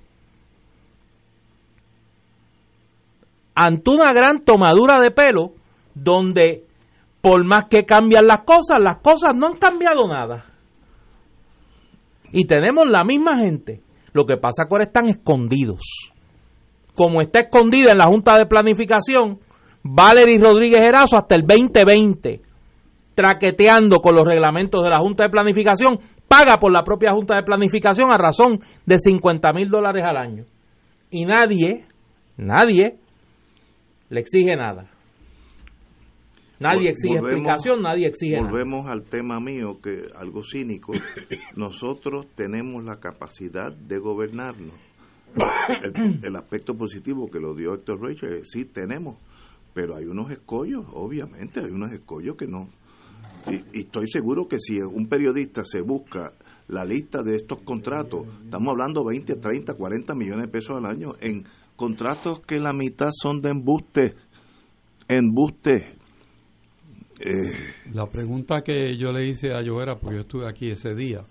ante 3.54 3.90
una 3.90 4.12
gran 4.12 4.44
tomadura 4.44 4.98
de 5.00 5.12
pelo, 5.12 5.52
donde 6.02 6.64
por 7.20 7.44
más 7.44 7.66
que 7.66 7.84
cambian 7.84 8.26
las 8.26 8.44
cosas, 8.44 8.80
las 8.80 8.98
cosas 8.98 9.36
no 9.36 9.48
han 9.48 9.56
cambiado 9.56 10.08
nada. 10.08 10.44
Y 12.32 12.46
tenemos 12.46 12.86
la 12.88 13.04
misma 13.04 13.36
gente. 13.38 13.82
Lo 14.12 14.24
que 14.24 14.36
pasa 14.36 14.62
es 14.62 14.68
que 14.68 14.74
ahora 14.74 14.84
están 14.84 15.08
escondidos. 15.08 16.12
Como 16.94 17.20
está 17.20 17.40
escondida 17.40 17.92
en 17.92 17.98
la 17.98 18.06
Junta 18.06 18.36
de 18.38 18.46
Planificación, 18.46 19.38
Valery 19.82 20.38
Rodríguez 20.38 20.80
Erazo 20.80 21.16
hasta 21.16 21.34
el 21.34 21.46
2020, 21.46 22.40
traqueteando 23.14 23.98
con 23.98 24.14
los 24.14 24.24
reglamentos 24.24 24.82
de 24.82 24.90
la 24.90 24.98
Junta 24.98 25.24
de 25.24 25.30
Planificación, 25.30 25.98
paga 26.26 26.58
por 26.58 26.72
la 26.72 26.82
propia 26.82 27.12
Junta 27.12 27.36
de 27.36 27.42
Planificación 27.42 28.12
a 28.12 28.18
razón 28.18 28.60
de 28.86 28.98
50 28.98 29.52
mil 29.52 29.68
dólares 29.68 30.02
al 30.04 30.16
año. 30.16 30.44
Y 31.10 31.24
nadie, 31.24 31.86
nadie 32.36 32.98
le 34.08 34.20
exige 34.20 34.56
nada. 34.56 34.90
Nadie 36.60 36.90
exige 36.90 37.16
explicación, 37.16 37.80
nadie 37.80 38.06
exige 38.06 38.38
Volvemos 38.38 38.86
al 38.86 39.04
tema 39.04 39.40
mío, 39.40 39.80
que 39.82 40.04
algo 40.14 40.42
cínico. 40.44 40.92
Nosotros 41.56 42.26
tenemos 42.34 42.84
la 42.84 43.00
capacidad 43.00 43.72
de 43.72 43.98
gobernarnos. 43.98 44.74
El, 46.22 46.36
aspecto 46.36 46.74
positivo 46.74 47.30
que 47.30 47.38
lo 47.38 47.54
dio 47.54 47.72
Héctor 47.72 48.02
Rachel, 48.02 48.44
sí 48.44 48.64
tenemos, 48.66 49.16
pero 49.72 49.96
hay 49.96 50.04
unos 50.04 50.30
escollos, 50.30 50.84
obviamente, 50.92 51.60
hay 51.60 51.70
unos 51.70 51.92
escollos 51.92 52.36
que 52.36 52.46
no. 52.46 52.68
Y, 53.46 53.78
y 53.78 53.80
estoy 53.82 54.08
seguro 54.08 54.46
que 54.48 54.58
si 54.58 54.80
un 54.80 55.08
periodista 55.08 55.62
se 55.64 55.80
busca 55.80 56.32
la 56.68 56.84
lista 56.84 57.22
de 57.22 57.36
estos 57.36 57.60
contratos, 57.62 58.26
estamos 58.44 58.68
hablando 58.70 59.04
20, 59.04 59.36
30, 59.36 59.74
40 59.74 60.14
millones 60.14 60.46
de 60.46 60.52
pesos 60.52 60.76
al 60.76 60.84
año 60.84 61.12
en 61.20 61.44
contratos 61.76 62.40
que 62.40 62.58
la 62.58 62.72
mitad 62.72 63.10
son 63.12 63.40
de 63.40 63.50
embuste, 63.50 64.14
embuste 65.08 65.99
eh, 67.22 67.52
la 67.92 68.06
pregunta 68.06 68.62
que 68.62 68.96
yo 68.96 69.12
le 69.12 69.28
hice 69.28 69.52
a 69.52 69.60
Llovera, 69.60 69.96
porque 69.96 70.16
yo 70.16 70.22
estuve 70.22 70.48
aquí 70.48 70.70
ese 70.70 70.94
día, 70.94 71.22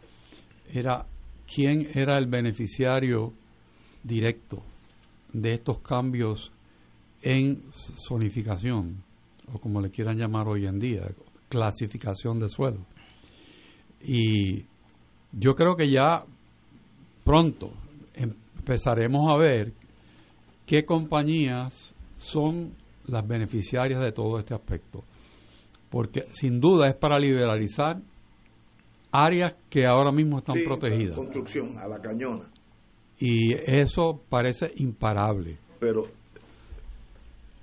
era 0.71 1.03
quién 1.51 1.87
era 1.95 2.19
el 2.19 2.27
beneficiario 2.27 3.33
directo 4.03 4.61
de 5.33 5.53
estos 5.53 5.79
cambios 5.79 6.51
en 7.23 7.63
zonificación, 8.07 9.03
o 9.51 9.57
como 9.57 9.81
le 9.81 9.89
quieran 9.89 10.17
llamar 10.17 10.47
hoy 10.47 10.67
en 10.67 10.79
día, 10.79 11.07
clasificación 11.49 12.39
de 12.39 12.49
suelo. 12.49 12.85
Y 14.03 14.65
yo 15.31 15.55
creo 15.55 15.75
que 15.75 15.89
ya 15.89 16.23
pronto 17.23 17.73
empezaremos 18.13 19.33
a 19.33 19.37
ver 19.37 19.73
qué 20.67 20.85
compañías 20.85 21.95
son 22.19 22.75
las 23.07 23.27
beneficiarias 23.27 24.01
de 24.01 24.11
todo 24.11 24.37
este 24.37 24.53
aspecto 24.53 25.03
porque 25.89 26.25
sin 26.31 26.59
duda 26.59 26.89
es 26.89 26.95
para 26.95 27.17
liberalizar 27.19 28.01
áreas 29.11 29.55
que 29.69 29.85
ahora 29.85 30.11
mismo 30.11 30.37
están 30.37 30.57
protegidas. 30.65 31.15
Construcción 31.15 31.77
a 31.77 31.87
la 31.87 31.99
cañona. 31.99 32.49
y 33.19 33.53
eso 33.53 34.21
parece 34.29 34.71
imparable. 34.77 35.57
Pero 35.79 36.05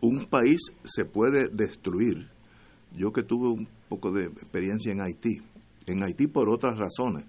un 0.01 0.27
país 0.27 0.61
se 0.85 1.05
puede 1.05 1.49
destruir. 1.49 2.29
Yo 2.93 3.13
que 3.13 3.23
tuve 3.23 3.49
un 3.49 3.69
poco 3.89 4.11
de 4.11 4.25
experiencia 4.25 4.93
en 4.93 5.01
Haití, 5.01 5.43
en 5.87 6.03
Haití 6.03 6.27
por 6.27 6.49
otras 6.49 6.79
razones, 6.79 7.25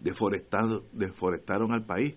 deforestaron 0.00 1.72
al 1.72 1.84
país 1.84 2.14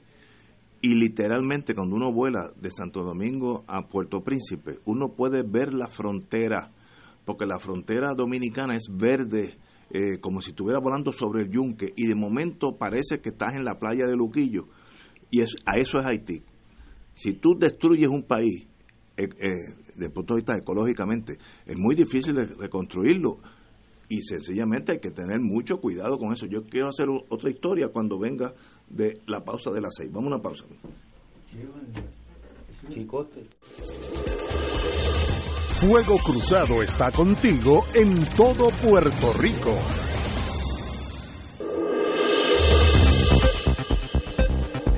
y 0.82 0.95
literalmente 0.95 1.74
cuando 1.74 1.95
uno 1.95 2.14
vuela 2.14 2.51
de 2.55 2.72
Santo 2.72 3.03
Domingo 3.03 3.64
a 3.68 3.88
Puerto 3.88 4.22
Príncipe, 4.22 4.80
uno 4.86 5.10
puede 5.10 5.43
ver 5.43 5.74
la 5.74 5.88
frontera, 5.88 6.72
porque 7.30 7.46
la 7.46 7.60
frontera 7.60 8.16
dominicana 8.16 8.76
es 8.76 8.90
verde, 8.92 9.60
eh, 9.92 10.20
como 10.20 10.42
si 10.42 10.50
estuviera 10.50 10.80
volando 10.80 11.12
sobre 11.12 11.44
el 11.44 11.52
yunque, 11.52 11.94
y 11.96 12.08
de 12.08 12.16
momento 12.16 12.76
parece 12.76 13.22
que 13.22 13.30
estás 13.30 13.54
en 13.54 13.64
la 13.64 13.78
playa 13.78 14.08
de 14.08 14.16
Luquillo, 14.16 14.66
y 15.30 15.42
es, 15.42 15.56
a 15.64 15.78
eso 15.78 16.00
es 16.00 16.08
Haití. 16.08 16.42
Si 17.14 17.34
tú 17.34 17.54
destruyes 17.56 18.10
un 18.10 18.24
país, 18.24 18.66
eh, 19.16 19.26
eh, 19.26 19.76
desde 19.90 20.06
el 20.08 20.12
punto 20.12 20.34
de 20.34 20.40
vista 20.40 20.58
ecológicamente, 20.58 21.38
es 21.68 21.78
muy 21.78 21.94
difícil 21.94 22.34
de 22.34 22.46
reconstruirlo 22.46 23.38
y 24.10 24.24
sencillamente 24.24 24.94
hay 24.94 25.00
que 25.00 25.12
tener 25.12 25.40
mucho 25.40 25.80
cuidado 25.80 26.18
con 26.18 26.34
eso. 26.34 26.48
Yo 26.48 26.64
quiero 26.64 26.88
hacer 26.88 27.10
otra 27.10 27.52
historia 27.52 27.90
cuando 27.90 28.18
venga 28.18 28.56
de 28.90 29.22
la 29.28 29.44
pausa 29.44 29.70
de 29.70 29.82
las 29.82 29.94
seis. 29.96 30.12
Vamos 30.12 30.32
a 30.32 30.36
una 30.36 30.42
pausa. 30.42 30.66
Chicote. 32.90 33.44
Fuego 35.80 36.18
Cruzado 36.18 36.84
está 36.84 37.10
contigo 37.10 37.86
en 37.94 38.14
todo 38.36 38.70
Puerto 38.84 39.32
Rico. 39.40 39.74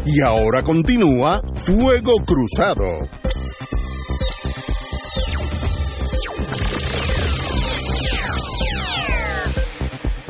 Y 0.08 0.22
ahora 0.22 0.64
continúa 0.64 1.40
Fuego 1.54 2.14
Cruzado. 2.26 2.84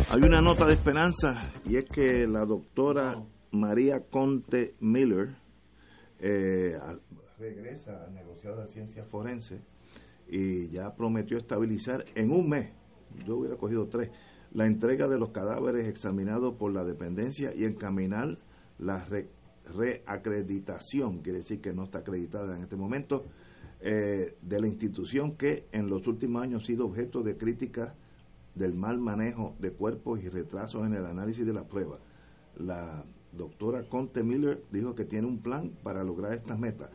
Hay 0.09 0.19
una 0.19 0.41
nota 0.41 0.65
de 0.65 0.73
esperanza 0.73 1.49
y 1.63 1.77
es 1.77 1.85
que 1.85 2.27
la 2.27 2.43
doctora 2.43 3.23
María 3.51 4.01
Conte 4.01 4.75
Miller 4.81 5.29
eh, 6.19 6.77
regresa 7.39 8.03
al 8.03 8.13
negociado 8.13 8.65
de 8.65 8.67
ciencia 8.67 9.05
forense 9.05 9.70
y 10.31 10.69
ya 10.69 10.95
prometió 10.95 11.37
estabilizar 11.37 12.05
en 12.15 12.31
un 12.31 12.49
mes, 12.49 12.71
yo 13.27 13.35
hubiera 13.37 13.57
cogido 13.57 13.87
tres, 13.87 14.09
la 14.53 14.65
entrega 14.65 15.07
de 15.09 15.19
los 15.19 15.29
cadáveres 15.29 15.87
examinados 15.87 16.55
por 16.55 16.71
la 16.71 16.85
dependencia 16.85 17.53
y 17.53 17.65
encaminar 17.65 18.37
la 18.79 19.05
reacreditación, 19.65 21.19
quiere 21.19 21.39
decir 21.39 21.59
que 21.59 21.73
no 21.73 21.83
está 21.83 21.99
acreditada 21.99 22.55
en 22.55 22.63
este 22.63 22.77
momento, 22.77 23.25
eh, 23.81 24.37
de 24.41 24.59
la 24.61 24.67
institución 24.67 25.35
que 25.35 25.67
en 25.73 25.89
los 25.89 26.07
últimos 26.07 26.43
años 26.43 26.63
ha 26.63 26.65
sido 26.65 26.85
objeto 26.85 27.23
de 27.23 27.35
críticas 27.35 27.93
del 28.55 28.73
mal 28.73 28.99
manejo 28.99 29.55
de 29.59 29.71
cuerpos 29.71 30.23
y 30.23 30.29
retrasos 30.29 30.85
en 30.85 30.93
el 30.93 31.05
análisis 31.05 31.45
de 31.45 31.53
las 31.53 31.65
pruebas. 31.65 31.99
La 32.57 33.03
doctora 33.33 33.83
Conte 33.89 34.23
Miller 34.23 34.63
dijo 34.71 34.95
que 34.95 35.05
tiene 35.05 35.27
un 35.27 35.39
plan 35.39 35.71
para 35.83 36.03
lograr 36.03 36.33
estas 36.33 36.59
metas 36.59 36.89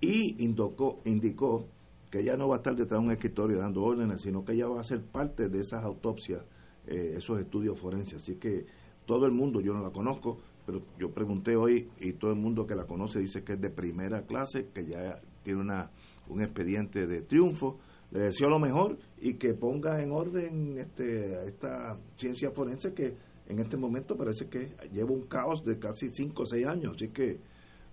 y 0.00 0.42
indicó, 0.44 1.00
indicó 1.04 1.68
que 2.14 2.20
ella 2.20 2.36
no 2.36 2.46
va 2.46 2.54
a 2.54 2.58
estar 2.58 2.76
detrás 2.76 3.00
de 3.00 3.06
un 3.08 3.12
escritorio 3.12 3.58
dando 3.58 3.82
órdenes, 3.82 4.22
sino 4.22 4.44
que 4.44 4.52
ella 4.52 4.68
va 4.68 4.80
a 4.80 4.84
ser 4.84 5.02
parte 5.02 5.48
de 5.48 5.58
esas 5.58 5.82
autopsias, 5.82 6.44
eh, 6.86 7.14
esos 7.16 7.40
estudios 7.40 7.76
forenses. 7.76 8.22
Así 8.22 8.36
que 8.36 8.66
todo 9.04 9.26
el 9.26 9.32
mundo, 9.32 9.60
yo 9.60 9.74
no 9.74 9.82
la 9.82 9.90
conozco, 9.90 10.38
pero 10.64 10.80
yo 10.96 11.10
pregunté 11.10 11.56
hoy 11.56 11.88
y 11.98 12.12
todo 12.12 12.30
el 12.30 12.38
mundo 12.38 12.68
que 12.68 12.76
la 12.76 12.84
conoce 12.84 13.18
dice 13.18 13.42
que 13.42 13.54
es 13.54 13.60
de 13.60 13.68
primera 13.68 14.22
clase, 14.26 14.68
que 14.72 14.86
ya 14.86 15.20
tiene 15.42 15.60
una, 15.60 15.90
un 16.28 16.40
expediente 16.40 17.08
de 17.08 17.22
triunfo 17.22 17.80
le 18.12 18.20
deseo 18.20 18.48
lo 18.48 18.60
mejor 18.60 18.96
y 19.20 19.34
que 19.34 19.54
ponga 19.54 20.00
en 20.00 20.12
orden 20.12 20.78
este, 20.78 21.48
esta 21.48 21.98
ciencia 22.16 22.52
forense 22.52 22.94
que 22.94 23.16
en 23.48 23.58
este 23.58 23.76
momento 23.76 24.16
parece 24.16 24.48
que 24.48 24.68
lleva 24.92 25.10
un 25.10 25.22
caos 25.22 25.64
de 25.64 25.80
casi 25.80 26.10
5 26.10 26.42
o 26.42 26.46
6 26.46 26.64
años. 26.64 26.94
Así 26.94 27.08
que 27.08 27.40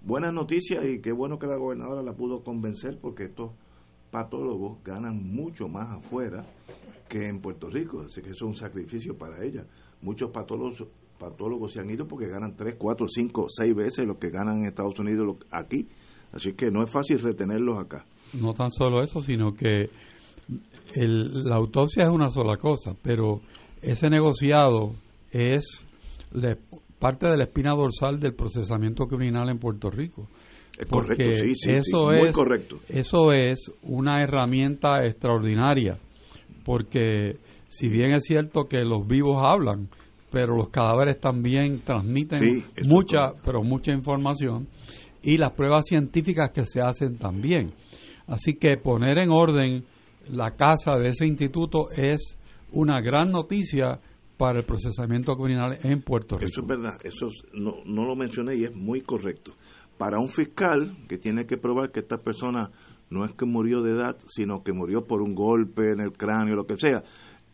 buenas 0.03 0.32
noticias 0.32 0.86
y 0.86 1.01
qué 1.01 1.11
bueno 1.11 1.39
que 1.39 1.47
la 1.47 1.57
gobernadora 1.57 2.03
la 2.03 2.13
pudo 2.13 2.43
convencer 2.43 2.99
porque 3.01 3.24
estos 3.24 3.53
patólogos 4.12 4.84
ganan 4.84 5.24
mucho 5.34 5.68
más 5.68 5.97
afuera 5.97 6.45
que 7.07 7.28
en 7.28 7.41
Puerto 7.41 7.70
Rico. 7.70 8.01
Así 8.01 8.22
que 8.22 8.32
eso 8.32 8.45
es 8.45 8.51
un 8.51 8.55
sacrificio 8.55 9.18
para 9.18 9.43
ella. 9.43 9.66
Muchos 10.01 10.30
patólogos, 10.32 10.84
patólogos 11.18 11.74
se 11.74 11.80
han 11.80 11.89
ido 11.89 12.07
porque 12.07 12.28
ganan 12.28 12.55
3, 12.55 12.76
4, 12.78 13.07
5, 13.07 13.45
6 13.49 13.76
veces 13.76 14.05
lo 14.05 14.20
que 14.20 14.30
ganan 14.30 14.59
en 14.59 14.66
Estados 14.66 14.99
Unidos 14.99 15.38
aquí. 15.51 15.88
Así 16.34 16.53
que 16.53 16.70
no 16.70 16.84
es 16.84 16.91
fácil 16.91 17.20
retenerlos 17.20 17.80
acá. 17.80 18.05
No 18.34 18.53
tan 18.53 18.72
solo 18.72 19.01
eso, 19.01 19.22
sino 19.22 19.53
que 19.53 19.89
la 20.95 21.55
autopsia 21.55 22.03
es 22.03 22.09
una 22.09 22.30
sola 22.30 22.57
cosa, 22.57 22.95
pero 23.01 23.41
ese 23.82 24.09
negociado 24.09 24.93
es 25.32 25.64
parte 26.99 27.28
de 27.28 27.38
la 27.38 27.43
espina 27.43 27.72
dorsal 27.72 28.20
del 28.20 28.34
procesamiento 28.34 29.05
criminal 29.07 29.49
en 29.49 29.59
Puerto 29.59 29.89
Rico. 29.89 30.28
Es 30.78 30.88
correcto, 30.88 31.34
sí, 31.34 31.55
sí, 31.55 31.72
eso 31.72 32.11
es, 32.11 32.32
correcto. 32.32 32.80
Eso 32.88 33.34
es 33.34 33.72
una 33.84 34.24
herramienta 34.24 35.05
extraordinaria, 35.05 35.99
porque 36.63 37.38
si 37.67 37.88
bien 37.89 38.15
es 38.15 38.24
cierto 38.24 38.65
que 38.65 38.84
los 38.84 39.05
vivos 39.05 39.45
hablan, 39.45 39.89
pero 40.32 40.55
los 40.55 40.69
cadáveres 40.69 41.19
también 41.19 41.82
transmiten 41.82 42.63
mucha, 42.86 43.34
pero 43.43 43.61
mucha 43.61 43.91
información 43.91 44.67
y 45.22 45.38
las 45.38 45.51
pruebas 45.51 45.86
científicas 45.88 46.51
que 46.51 46.65
se 46.65 46.82
hacen 46.82 47.17
también. 47.17 47.74
Así 48.28 48.53
que 48.55 48.78
poner 48.78 49.17
en 49.17 49.30
orden 49.30 49.84
la 50.30 50.51
casa 50.51 50.97
de 50.97 51.09
ese 51.09 51.26
instituto 51.26 51.91
es 51.91 52.38
una 52.72 53.01
gran 53.01 53.32
noticia 53.32 53.99
para 54.38 54.59
el 54.59 54.65
procesamiento 54.65 55.36
criminal 55.36 55.78
en 55.84 56.01
Puerto 56.01 56.38
Rico. 56.38 56.49
Eso 56.49 56.61
es 56.61 56.67
verdad, 56.67 56.97
eso 57.03 57.28
no, 57.53 57.84
no 57.86 58.05
lo 58.05 58.15
mencioné 58.15 58.55
y 58.55 58.63
es 58.63 58.74
muy 58.74 59.01
correcto. 59.01 59.53
Para 60.01 60.17
un 60.17 60.29
fiscal 60.29 60.97
que 61.07 61.19
tiene 61.19 61.45
que 61.45 61.57
probar 61.57 61.91
que 61.91 61.99
esta 61.99 62.17
persona 62.17 62.71
no 63.11 63.23
es 63.23 63.33
que 63.33 63.45
murió 63.45 63.83
de 63.83 63.91
edad, 63.91 64.17
sino 64.25 64.63
que 64.63 64.73
murió 64.73 65.05
por 65.05 65.21
un 65.21 65.35
golpe 65.35 65.91
en 65.91 65.99
el 65.99 66.11
cráneo, 66.11 66.55
lo 66.55 66.65
que 66.65 66.75
sea, 66.75 67.03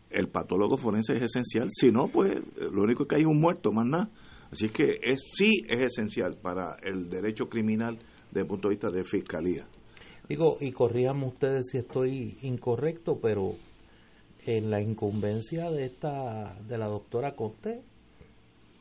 el 0.08 0.30
patólogo 0.30 0.78
forense 0.78 1.14
es 1.14 1.24
esencial. 1.24 1.68
Si 1.70 1.90
no, 1.90 2.08
pues 2.08 2.40
lo 2.72 2.84
único 2.84 3.06
que 3.06 3.16
hay 3.16 3.20
es 3.20 3.28
un 3.28 3.38
muerto, 3.38 3.70
más 3.70 3.84
nada. 3.84 4.08
Así 4.50 4.70
que 4.70 4.98
es, 5.02 5.20
sí 5.34 5.62
es 5.68 5.92
esencial 5.92 6.38
para 6.40 6.76
el 6.82 7.10
derecho 7.10 7.50
criminal 7.50 7.98
desde 8.28 8.40
el 8.40 8.46
punto 8.46 8.68
de 8.68 8.76
vista 8.76 8.90
de 8.90 9.04
fiscalía. 9.04 9.68
Digo, 10.26 10.56
y 10.58 10.72
corríjame 10.72 11.26
ustedes 11.26 11.68
si 11.70 11.76
estoy 11.76 12.38
incorrecto, 12.40 13.18
pero 13.20 13.56
en 14.46 14.70
la 14.70 14.80
incumbencia 14.80 15.70
de 15.70 15.84
esta 15.84 16.54
de 16.66 16.78
la 16.78 16.86
doctora 16.86 17.36
Conte 17.36 17.82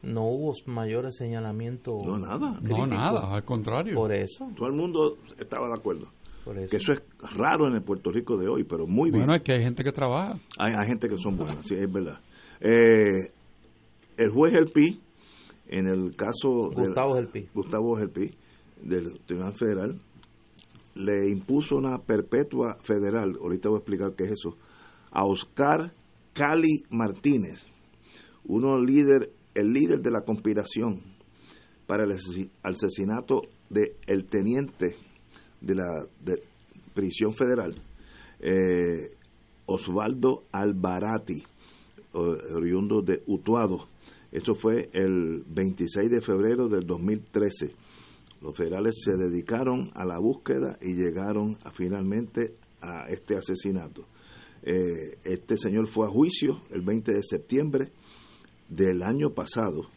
no 0.01 0.23
hubo 0.25 0.53
mayores 0.65 1.15
señalamientos. 1.15 2.03
No, 2.05 2.17
nada. 2.17 2.59
No, 2.61 2.85
nada, 2.85 3.33
al 3.33 3.43
contrario. 3.43 3.95
Por 3.95 4.13
eso. 4.13 4.47
Todo 4.55 4.67
el 4.67 4.75
mundo 4.75 5.17
estaba 5.39 5.67
de 5.67 5.73
acuerdo. 5.73 6.07
Por 6.45 6.57
eso. 6.57 6.71
Que 6.71 6.77
eso 6.77 6.93
es 6.93 7.01
raro 7.35 7.67
en 7.67 7.75
el 7.75 7.81
Puerto 7.81 8.11
Rico 8.11 8.37
de 8.37 8.47
hoy, 8.47 8.63
pero 8.63 8.87
muy 8.87 9.11
bien. 9.11 9.25
Bueno, 9.25 9.35
es 9.35 9.41
que 9.41 9.53
hay 9.53 9.63
gente 9.63 9.83
que 9.83 9.91
trabaja. 9.91 10.39
Hay, 10.57 10.87
gente 10.87 11.07
que 11.07 11.17
son 11.17 11.35
buenas, 11.37 11.65
sí, 11.65 11.75
es 11.75 11.91
verdad. 11.91 12.19
Eh, 12.61 13.31
el 14.17 14.29
juez 14.31 14.53
El 14.53 14.71
Pi, 14.71 14.99
en 15.67 15.87
el 15.87 16.15
caso. 16.15 16.71
Gustavo 16.73 17.17
El 17.17 17.27
Pi. 17.27 17.47
Gustavo 17.53 17.99
El 17.99 18.09
Pi, 18.09 18.27
del 18.81 19.19
Tribunal 19.25 19.53
Federal, 19.55 19.99
le 20.97 21.29
impuso 21.29 21.75
una 21.75 21.99
perpetua 21.99 22.77
federal, 22.81 23.37
ahorita 23.41 23.69
voy 23.69 23.77
a 23.77 23.79
explicar 23.79 24.13
qué 24.15 24.25
es 24.25 24.31
eso, 24.31 24.57
a 25.11 25.25
Oscar 25.25 25.93
Cali 26.33 26.83
Martínez, 26.89 27.65
uno 28.45 28.79
líder, 28.79 29.31
el 29.57 29.73
líder 29.73 30.01
de 30.01 30.11
la 30.11 30.21
conspiración 30.21 31.01
para 31.85 32.03
el 32.03 32.17
asesinato 32.63 33.41
de 33.69 33.95
el 34.05 34.25
teniente 34.25 34.95
de 35.61 35.75
la 35.75 36.05
prisión 36.93 37.33
federal, 37.33 37.73
eh, 38.39 39.11
Osvaldo 39.65 40.43
Albarati, 40.51 41.43
oriundo 42.13 43.01
de 43.01 43.21
Utuado. 43.27 43.87
Eso 44.31 44.55
fue 44.55 44.89
el 44.93 45.43
26 45.47 46.09
de 46.09 46.21
febrero 46.21 46.67
del 46.67 46.85
2013 46.85 47.73
los 48.41 48.55
federales 48.55 48.95
se 49.03 49.15
dedicaron 49.15 49.89
a 49.95 50.05
la 50.05 50.19
búsqueda 50.19 50.77
y 50.81 50.93
llegaron 50.93 51.57
finalmente 51.73 52.53
a 52.81 53.07
este 53.09 53.35
asesinato. 53.35 54.05
Eh, 54.61 55.17
este 55.23 55.57
señor 55.57 55.87
fue 55.87 56.07
a 56.07 56.09
juicio 56.09 56.61
el 56.71 56.81
20 56.81 57.13
de 57.13 57.23
septiembre 57.23 57.91
del 58.69 59.03
año 59.03 59.31
pasado 59.31 59.89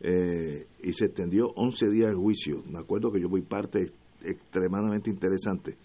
eh, 0.00 0.66
y 0.82 0.92
se 0.92 1.06
extendió 1.06 1.52
11 1.54 1.90
días 1.90 2.10
el 2.10 2.16
juicio. 2.16 2.62
Me 2.70 2.78
acuerdo 2.78 3.12
que 3.12 3.20
yo 3.20 3.28
voy 3.28 3.42
parte 3.42 3.92
extremadamente 4.22 5.10
interesante. 5.10 5.76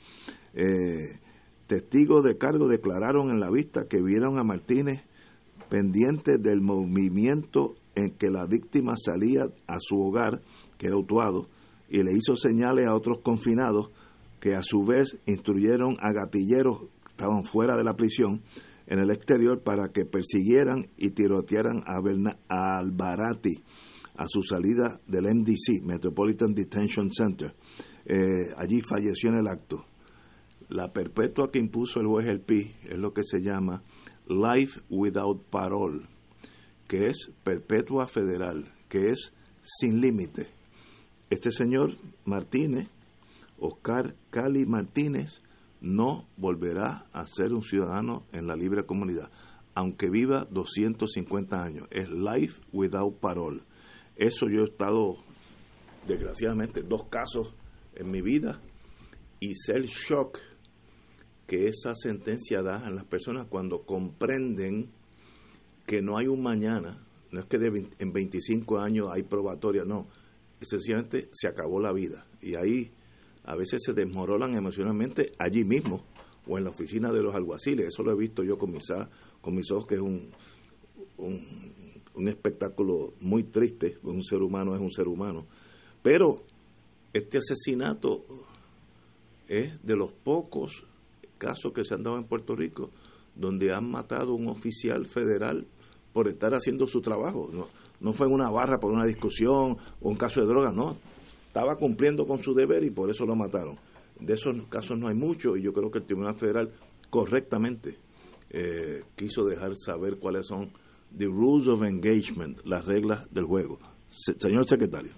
Eh, 0.53 1.19
testigos 1.67 2.23
de 2.23 2.37
cargo 2.37 2.67
declararon 2.67 3.29
en 3.29 3.39
la 3.39 3.51
vista 3.51 3.87
que 3.87 4.01
vieron 4.01 4.39
a 4.39 4.43
Martínez 4.43 5.03
pendiente 5.69 6.37
del 6.37 6.61
movimiento 6.61 7.75
en 7.95 8.11
que 8.11 8.29
la 8.29 8.45
víctima 8.45 8.93
salía 8.95 9.43
a 9.67 9.75
su 9.79 9.99
hogar 9.99 10.41
que 10.77 10.87
era 10.87 10.97
Utuado, 10.97 11.47
y 11.89 12.03
le 12.03 12.13
hizo 12.13 12.35
señales 12.35 12.87
a 12.87 12.95
otros 12.95 13.19
confinados 13.19 13.89
que 14.39 14.55
a 14.55 14.61
su 14.61 14.85
vez 14.85 15.17
instruyeron 15.25 15.97
a 15.99 16.11
gatilleros 16.11 16.81
que 17.03 17.11
estaban 17.11 17.43
fuera 17.43 17.75
de 17.75 17.83
la 17.83 17.95
prisión 17.95 18.41
en 18.87 18.99
el 18.99 19.11
exterior 19.11 19.61
para 19.63 19.89
que 19.89 20.05
persiguieran 20.05 20.87
y 20.97 21.11
tirotearan 21.11 21.81
a, 21.85 21.99
a 22.49 22.79
Albarati 22.79 23.53
a 24.15 24.25
su 24.27 24.41
salida 24.41 24.99
del 25.05 25.25
MDC, 25.25 25.83
Metropolitan 25.83 26.53
Detention 26.53 27.11
Center. 27.11 27.53
Eh, 28.05 28.51
allí 28.57 28.81
falleció 28.81 29.29
en 29.29 29.37
el 29.37 29.47
acto. 29.47 29.85
La 30.69 30.91
perpetua 30.91 31.51
que 31.51 31.59
impuso 31.59 31.99
el 31.99 32.07
juez 32.07 32.27
El 32.27 32.41
Pi 32.41 32.73
es 32.83 32.97
lo 32.97 33.13
que 33.13 33.21
se 33.23 33.39
llama 33.39 33.83
Life 34.27 34.81
Without 34.89 35.45
Parole, 35.49 36.07
que 36.87 37.05
es 37.05 37.31
perpetua 37.43 38.07
federal, 38.07 38.73
que 38.89 39.09
es 39.09 39.33
sin 39.61 40.01
límite. 40.01 40.47
Este 41.29 41.51
señor 41.51 41.97
Martínez, 42.25 42.89
Oscar 43.59 44.15
Cali 44.29 44.65
Martínez, 44.65 45.41
no 45.81 46.27
volverá 46.37 47.07
a 47.13 47.25
ser 47.27 47.53
un 47.53 47.63
ciudadano 47.63 48.25
en 48.31 48.47
la 48.47 48.55
libre 48.55 48.85
comunidad, 48.85 49.29
aunque 49.75 50.09
viva 50.09 50.47
250 50.49 51.61
años. 51.61 51.87
Es 51.91 52.09
life 52.09 52.61
without 52.71 53.19
parole. 53.19 53.61
Eso 54.15 54.47
yo 54.49 54.61
he 54.61 54.69
estado, 54.69 55.17
desgraciadamente, 56.07 56.81
dos 56.81 57.07
casos 57.09 57.53
en 57.95 58.09
mi 58.09 58.21
vida 58.21 58.59
y 59.39 59.55
sé 59.55 59.73
el 59.73 59.85
shock 59.85 60.39
que 61.45 61.65
esa 61.65 61.93
sentencia 61.95 62.61
da 62.61 62.85
a 62.85 62.91
las 62.91 63.05
personas 63.05 63.45
cuando 63.47 63.83
comprenden 63.83 64.91
que 65.85 66.01
no 66.01 66.17
hay 66.17 66.27
un 66.27 66.43
mañana, 66.43 67.05
no 67.31 67.39
es 67.39 67.45
que 67.45 67.57
en 67.57 68.11
25 68.11 68.79
años 68.79 69.07
hay 69.11 69.23
probatoria, 69.23 69.83
no, 69.85 70.07
sencillamente 70.61 71.29
se 71.31 71.47
acabó 71.47 71.79
la 71.79 71.93
vida 71.93 72.25
y 72.41 72.55
ahí 72.55 72.91
a 73.47 73.55
veces 73.55 73.81
se 73.83 73.93
desmoronan 73.93 74.55
emocionalmente 74.55 75.31
allí 75.39 75.63
mismo 75.63 76.03
o 76.47 76.57
en 76.57 76.65
la 76.65 76.69
oficina 76.69 77.11
de 77.11 77.23
los 77.23 77.33
alguaciles, 77.33 77.87
eso 77.87 78.03
lo 78.03 78.11
he 78.11 78.15
visto 78.15 78.43
yo 78.43 78.57
con 78.57 78.71
mis, 78.71 78.85
con 79.41 79.55
mis 79.55 79.71
ojos 79.71 79.87
que 79.87 79.95
es 79.95 80.01
un, 80.01 80.29
un 81.17 82.27
espectáculo 82.27 83.13
muy 83.21 83.43
triste, 83.43 83.97
un 84.03 84.23
ser 84.23 84.41
humano 84.41 84.75
es 84.75 84.81
un 84.81 84.91
ser 84.91 85.07
humano, 85.07 85.45
pero 86.03 86.43
este 87.13 87.39
asesinato 87.39 88.23
es 89.47 89.81
de 89.83 89.95
los 89.95 90.11
pocos 90.11 90.85
casos 91.37 91.73
que 91.73 91.83
se 91.83 91.93
han 91.93 92.03
dado 92.03 92.17
en 92.17 92.25
Puerto 92.25 92.55
Rico 92.55 92.91
donde 93.35 93.73
han 93.73 93.89
matado 93.89 94.31
a 94.31 94.35
un 94.35 94.47
oficial 94.47 95.05
federal 95.05 95.65
por 96.11 96.27
estar 96.27 96.53
haciendo 96.53 96.87
su 96.87 97.01
trabajo. 97.01 97.49
No, 97.53 97.67
no 97.99 98.13
fue 98.13 98.27
en 98.27 98.33
una 98.33 98.49
barra 98.49 98.79
por 98.79 98.91
una 98.91 99.05
discusión 99.05 99.77
o 100.01 100.09
un 100.09 100.15
caso 100.15 100.41
de 100.41 100.47
droga, 100.47 100.71
no. 100.71 100.97
Estaba 101.57 101.75
cumpliendo 101.75 102.27
con 102.27 102.37
su 102.37 102.53
deber 102.53 102.83
y 102.83 102.91
por 102.91 103.09
eso 103.09 103.25
lo 103.25 103.35
mataron. 103.35 103.79
De 104.19 104.35
esos 104.35 104.55
casos 104.69 104.95
no 104.95 105.07
hay 105.07 105.15
mucho 105.15 105.57
y 105.57 105.63
yo 105.63 105.73
creo 105.73 105.89
que 105.89 105.97
el 105.97 106.05
Tribunal 106.05 106.35
Federal 106.35 106.71
correctamente 107.09 107.97
eh, 108.51 109.01
quiso 109.15 109.43
dejar 109.43 109.71
saber 109.75 110.19
cuáles 110.19 110.45
son 110.45 110.69
the 111.17 111.25
rules 111.25 111.67
of 111.67 111.81
engagement, 111.81 112.63
las 112.63 112.85
reglas 112.85 113.27
del 113.33 113.45
juego. 113.45 113.79
señor 114.07 114.69
secretario. 114.69 115.09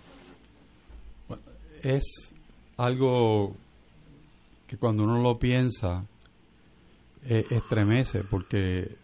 Es 1.84 2.34
algo 2.78 3.54
que 4.66 4.78
cuando 4.78 5.04
uno 5.04 5.22
lo 5.22 5.38
piensa 5.38 6.08
eh, 7.26 7.44
estremece 7.50 8.24
porque 8.24 8.96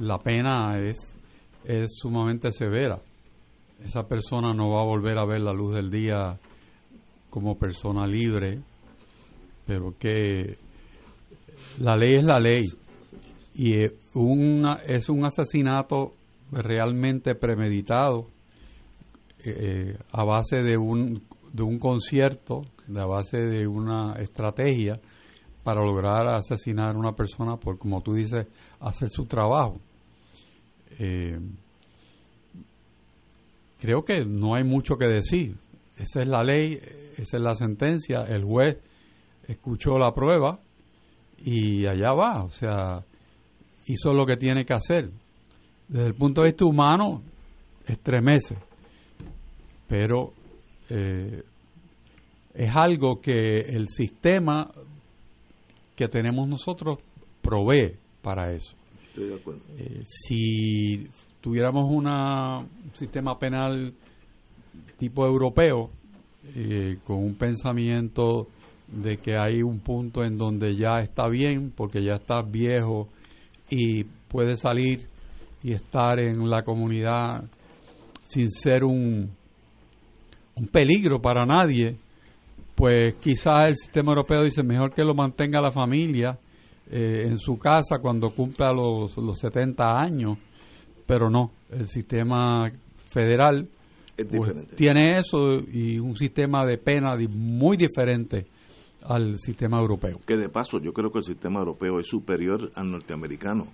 la 0.00 0.18
pena 0.18 0.80
es, 0.80 1.16
es 1.62 1.92
sumamente 1.94 2.50
severa. 2.50 3.00
Esa 3.84 4.08
persona 4.08 4.52
no 4.52 4.70
va 4.70 4.80
a 4.80 4.84
volver 4.84 5.18
a 5.18 5.24
ver 5.24 5.40
la 5.40 5.52
luz 5.52 5.76
del 5.76 5.88
día 5.88 6.36
como 7.34 7.58
persona 7.58 8.06
libre, 8.06 8.60
pero 9.66 9.92
que 9.98 10.56
la 11.80 11.96
ley 11.96 12.14
es 12.14 12.22
la 12.22 12.38
ley 12.38 12.64
y 13.56 13.74
una, 14.14 14.74
es 14.86 15.08
un 15.08 15.24
asesinato 15.24 16.12
realmente 16.52 17.34
premeditado 17.34 18.28
eh, 19.44 19.98
a 20.12 20.22
base 20.22 20.58
de 20.58 20.78
un, 20.78 21.24
de 21.52 21.64
un 21.64 21.80
concierto, 21.80 22.62
a 22.96 23.04
base 23.04 23.38
de 23.38 23.66
una 23.66 24.14
estrategia 24.20 25.00
para 25.64 25.84
lograr 25.84 26.28
asesinar 26.28 26.94
a 26.94 26.98
una 26.98 27.16
persona 27.16 27.56
por, 27.56 27.78
como 27.78 28.00
tú 28.00 28.14
dices, 28.14 28.46
hacer 28.78 29.10
su 29.10 29.26
trabajo. 29.26 29.80
Eh, 31.00 31.40
creo 33.80 34.04
que 34.04 34.24
no 34.24 34.54
hay 34.54 34.62
mucho 34.62 34.96
que 34.96 35.08
decir. 35.08 35.56
Esa 35.96 36.22
es 36.22 36.26
la 36.26 36.42
ley, 36.42 36.78
esa 37.16 37.36
es 37.36 37.42
la 37.42 37.54
sentencia, 37.54 38.22
el 38.22 38.44
juez 38.44 38.78
escuchó 39.46 39.98
la 39.98 40.12
prueba 40.12 40.60
y 41.38 41.86
allá 41.86 42.12
va. 42.12 42.44
O 42.44 42.50
sea, 42.50 43.04
hizo 43.86 44.12
lo 44.12 44.24
que 44.24 44.36
tiene 44.36 44.64
que 44.64 44.74
hacer. 44.74 45.10
Desde 45.88 46.06
el 46.06 46.14
punto 46.14 46.42
de 46.42 46.48
vista 46.48 46.64
humano, 46.64 47.22
estremece, 47.86 48.56
pero 49.86 50.32
eh, 50.88 51.42
es 52.54 52.70
algo 52.74 53.20
que 53.20 53.60
el 53.60 53.88
sistema 53.88 54.70
que 55.94 56.08
tenemos 56.08 56.48
nosotros 56.48 56.98
provee 57.42 57.96
para 58.22 58.52
eso. 58.52 58.74
Estoy 59.06 59.28
de 59.28 59.34
acuerdo. 59.34 59.60
Eh, 59.76 60.04
si 60.08 61.08
tuviéramos 61.40 61.84
una, 61.88 62.60
un 62.60 62.94
sistema 62.94 63.38
penal 63.38 63.94
tipo 64.98 65.26
europeo, 65.26 65.90
eh, 66.54 66.98
con 67.04 67.16
un 67.18 67.34
pensamiento 67.34 68.48
de 68.88 69.16
que 69.16 69.36
hay 69.36 69.62
un 69.62 69.80
punto 69.80 70.24
en 70.24 70.36
donde 70.36 70.76
ya 70.76 71.00
está 71.00 71.28
bien, 71.28 71.72
porque 71.74 72.02
ya 72.02 72.14
está 72.14 72.42
viejo 72.42 73.08
y 73.70 74.04
puede 74.04 74.56
salir 74.56 75.06
y 75.62 75.72
estar 75.72 76.20
en 76.20 76.48
la 76.48 76.62
comunidad 76.62 77.44
sin 78.28 78.50
ser 78.50 78.84
un, 78.84 79.30
un 80.56 80.66
peligro 80.68 81.20
para 81.20 81.46
nadie, 81.46 81.96
pues 82.74 83.14
quizás 83.16 83.68
el 83.68 83.76
sistema 83.76 84.12
europeo 84.12 84.42
dice 84.42 84.62
mejor 84.62 84.92
que 84.92 85.04
lo 85.04 85.14
mantenga 85.14 85.60
la 85.60 85.70
familia 85.70 86.38
eh, 86.90 87.26
en 87.26 87.38
su 87.38 87.58
casa 87.58 87.98
cuando 88.00 88.30
cumpla 88.30 88.72
los, 88.72 89.16
los 89.16 89.38
70 89.38 90.00
años, 90.00 90.38
pero 91.06 91.30
no, 91.30 91.52
el 91.70 91.88
sistema 91.88 92.70
federal 93.10 93.68
pues, 94.16 94.76
tiene 94.76 95.18
eso 95.18 95.58
y 95.60 95.98
un 95.98 96.16
sistema 96.16 96.64
de 96.66 96.78
pena 96.78 97.16
muy 97.28 97.76
diferente 97.76 98.46
al 99.02 99.38
sistema 99.38 99.78
europeo. 99.78 100.18
Que 100.26 100.36
de 100.36 100.48
paso 100.48 100.80
yo 100.80 100.92
creo 100.92 101.10
que 101.10 101.18
el 101.18 101.24
sistema 101.24 101.60
europeo 101.60 102.00
es 102.00 102.06
superior 102.06 102.70
al 102.74 102.90
norteamericano, 102.90 103.66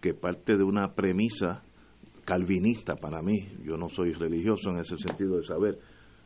que 0.00 0.14
parte 0.14 0.56
de 0.56 0.62
una 0.62 0.94
premisa 0.94 1.62
calvinista 2.24 2.94
para 2.96 3.22
mí, 3.22 3.48
yo 3.64 3.76
no 3.76 3.88
soy 3.88 4.12
religioso 4.12 4.70
en 4.70 4.80
ese 4.80 4.96
sentido 4.98 5.38
de 5.38 5.44
saber, 5.44 5.78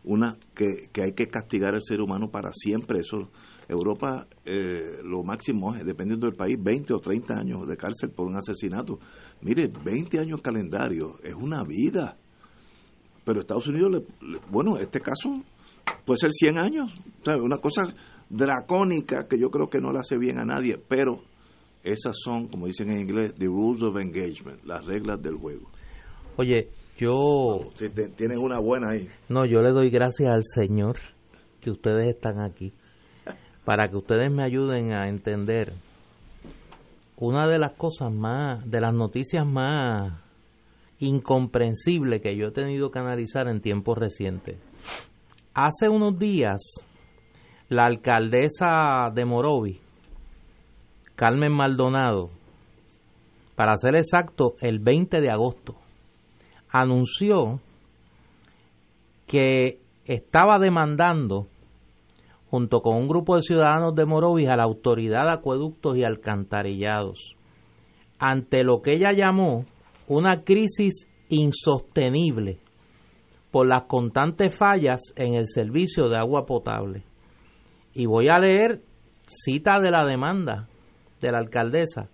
una 0.05 0.37
que, 0.55 0.89
que 0.93 1.03
hay 1.03 1.13
que 1.13 1.29
castigar 1.29 1.75
al 1.75 1.83
ser 1.83 2.01
humano 2.01 2.29
para 2.29 2.53
siempre, 2.53 2.99
eso 2.99 3.31
Europa 3.69 4.27
eh, 4.45 4.99
lo 5.03 5.23
máximo 5.23 5.75
es, 5.75 5.85
dependiendo 5.85 6.27
del 6.27 6.37
país, 6.37 6.57
20 6.61 6.95
o 6.95 6.99
30 6.99 7.35
años 7.35 7.67
de 7.67 7.77
cárcel 7.77 8.11
por 8.11 8.27
un 8.27 8.37
asesinato. 8.37 8.99
Mire, 9.41 9.69
20 9.69 10.19
años 10.19 10.41
calendario, 10.43 11.19
es 11.23 11.35
una 11.35 11.65
vida. 11.65 12.17
Pero 13.25 13.41
Estados 13.41 13.66
Unidos, 13.68 14.03
bueno, 14.51 14.79
este 14.79 15.01
caso 15.01 15.43
puede 16.05 16.18
ser 16.18 16.31
100 16.33 16.59
años, 16.59 17.01
sea, 17.25 17.37
una 17.37 17.59
cosa 17.59 17.83
dracónica 18.29 19.27
que 19.29 19.39
yo 19.39 19.51
creo 19.51 19.68
que 19.68 19.81
no 19.81 19.93
le 19.93 19.99
hace 19.99 20.16
bien 20.16 20.39
a 20.39 20.45
nadie, 20.45 20.79
pero 20.89 21.20
esas 21.85 22.16
son, 22.23 22.49
como 22.49 22.66
dicen 22.66 22.91
en 22.91 23.01
inglés, 23.01 23.35
the 23.35 23.47
rules 23.47 23.83
of 23.83 23.97
engagement, 23.97 24.64
las 24.64 24.85
reglas 24.87 25.20
del 25.23 25.37
juego. 25.37 25.68
Oye, 26.37 26.70
yo... 26.97 27.70
Si 27.75 27.89
tienen 27.89 28.39
una 28.39 28.59
buena 28.59 28.91
ahí. 28.91 29.09
No, 29.29 29.45
yo 29.45 29.62
le 29.62 29.70
doy 29.70 29.91
gracias 29.91 30.33
al 30.33 30.43
Señor 30.43 30.97
que 31.61 31.70
ustedes 31.70 32.09
están 32.09 32.41
aquí, 32.41 32.73
para 33.64 33.89
que 33.89 33.97
ustedes 33.97 34.31
me 34.33 34.43
ayuden 34.43 34.93
a 34.93 35.09
entender 35.09 35.75
una 37.16 37.47
de 37.47 37.59
las 37.59 37.75
cosas 37.75 38.12
más, 38.12 38.68
de 38.68 38.81
las 38.81 38.93
noticias 38.93 39.47
más 39.47 40.22
incomprensibles 41.03 42.23
que 42.23 42.37
yo 42.37 42.49
he 42.49 42.53
tenido 42.53 42.93
que 42.93 43.01
analizar 43.01 43.49
en 43.49 43.61
tiempos 43.61 43.99
recientes. 43.99 44.57
Hace 45.53 45.89
unos 45.89 46.17
días 46.17 46.63
la 47.69 47.87
alcaldesa 47.87 49.11
de 49.13 49.25
Morovi, 49.25 49.81
Carmen 51.17 51.53
Maldonado, 51.53 52.31
para 53.57 53.77
ser 53.77 53.97
exacto, 53.97 54.55
el 54.61 54.79
20 54.79 55.21
de 55.21 55.31
agosto, 55.31 55.75
anunció 56.71 57.61
que 59.27 59.81
estaba 60.05 60.61
demandando 60.61 61.49
junto 62.49 62.81
con 62.81 62.97
un 62.97 63.09
grupo 63.09 63.35
de 63.35 63.43
ciudadanos 63.43 63.95
de 63.97 64.05
Morovis 64.05 64.49
a 64.49 64.57
la 64.57 64.65
autoridad 64.65 65.25
de 65.25 65.33
acueductos 65.33 65.97
y 65.97 66.05
alcantarillados 66.05 67.37
ante 68.21 68.63
lo 68.63 68.83
que 68.83 68.93
ella 68.93 69.11
llamó 69.13 69.65
una 70.09 70.43
crisis 70.45 71.07
insostenible 71.29 72.59
por 73.51 73.67
las 73.67 73.85
constantes 73.85 74.57
fallas 74.57 75.01
en 75.17 75.35
el 75.35 75.47
servicio 75.47 76.09
de 76.09 76.17
agua 76.17 76.47
potable. 76.47 77.05
Y 77.95 78.07
voy 78.07 78.29
a 78.29 78.39
leer 78.39 78.83
cita 79.27 79.79
de 79.81 79.91
la 79.91 80.05
demanda 80.07 80.69
de 81.21 81.31
la 81.31 81.39
alcaldesa. 81.39 82.09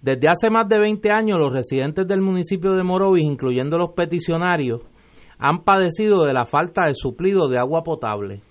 Desde 0.00 0.28
hace 0.28 0.50
más 0.50 0.68
de 0.68 0.78
20 0.78 1.10
años 1.10 1.40
los 1.40 1.52
residentes 1.52 2.06
del 2.06 2.20
municipio 2.20 2.74
de 2.74 2.84
Morovis, 2.84 3.24
incluyendo 3.24 3.78
los 3.78 3.92
peticionarios, 3.92 4.82
han 5.38 5.64
padecido 5.64 6.24
de 6.24 6.32
la 6.32 6.46
falta 6.46 6.86
de 6.86 6.94
suplido 6.94 7.48
de 7.48 7.58
agua 7.58 7.82
potable. 7.82 8.42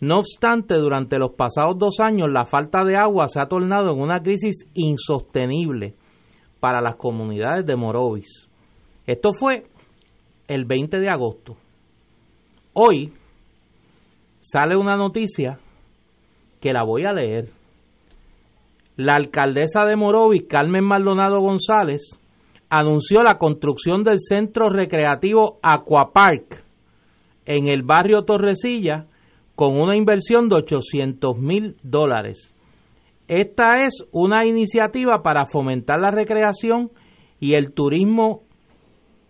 No 0.00 0.18
obstante, 0.18 0.74
durante 0.76 1.18
los 1.18 1.32
pasados 1.32 1.76
dos 1.78 2.00
años 2.00 2.28
la 2.30 2.46
falta 2.46 2.84
de 2.84 2.96
agua 2.96 3.26
se 3.28 3.40
ha 3.40 3.46
tornado 3.46 3.92
en 3.92 4.00
una 4.00 4.20
crisis 4.22 4.68
insostenible 4.74 5.96
para 6.60 6.80
las 6.80 6.96
comunidades 6.96 7.66
de 7.66 7.76
Morovis. 7.76 8.48
Esto 9.06 9.30
fue 9.38 9.66
el 10.48 10.64
20 10.64 10.98
de 10.98 11.08
agosto. 11.08 11.56
Hoy 12.72 13.12
sale 14.40 14.76
una 14.76 14.96
noticia 14.96 15.58
que 16.60 16.72
la 16.72 16.82
voy 16.84 17.04
a 17.04 17.12
leer. 17.12 17.48
La 18.96 19.14
alcaldesa 19.14 19.84
de 19.84 19.96
Morovis, 19.96 20.44
Carmen 20.48 20.84
Maldonado 20.84 21.40
González, 21.40 22.18
anunció 22.68 23.22
la 23.22 23.38
construcción 23.38 24.02
del 24.04 24.18
centro 24.18 24.68
recreativo 24.68 25.58
Aquapark 25.62 26.64
en 27.46 27.68
el 27.68 27.82
barrio 27.82 28.22
Torrecilla 28.24 29.06
con 29.54 29.80
una 29.80 29.96
inversión 29.96 30.48
de 30.48 30.56
800 30.56 31.36
mil 31.38 31.76
dólares. 31.82 32.54
Esta 33.28 33.84
es 33.84 34.04
una 34.10 34.46
iniciativa 34.46 35.22
para 35.22 35.46
fomentar 35.46 36.00
la 36.00 36.10
recreación 36.10 36.90
y 37.38 37.54
el 37.54 37.72
turismo 37.72 38.42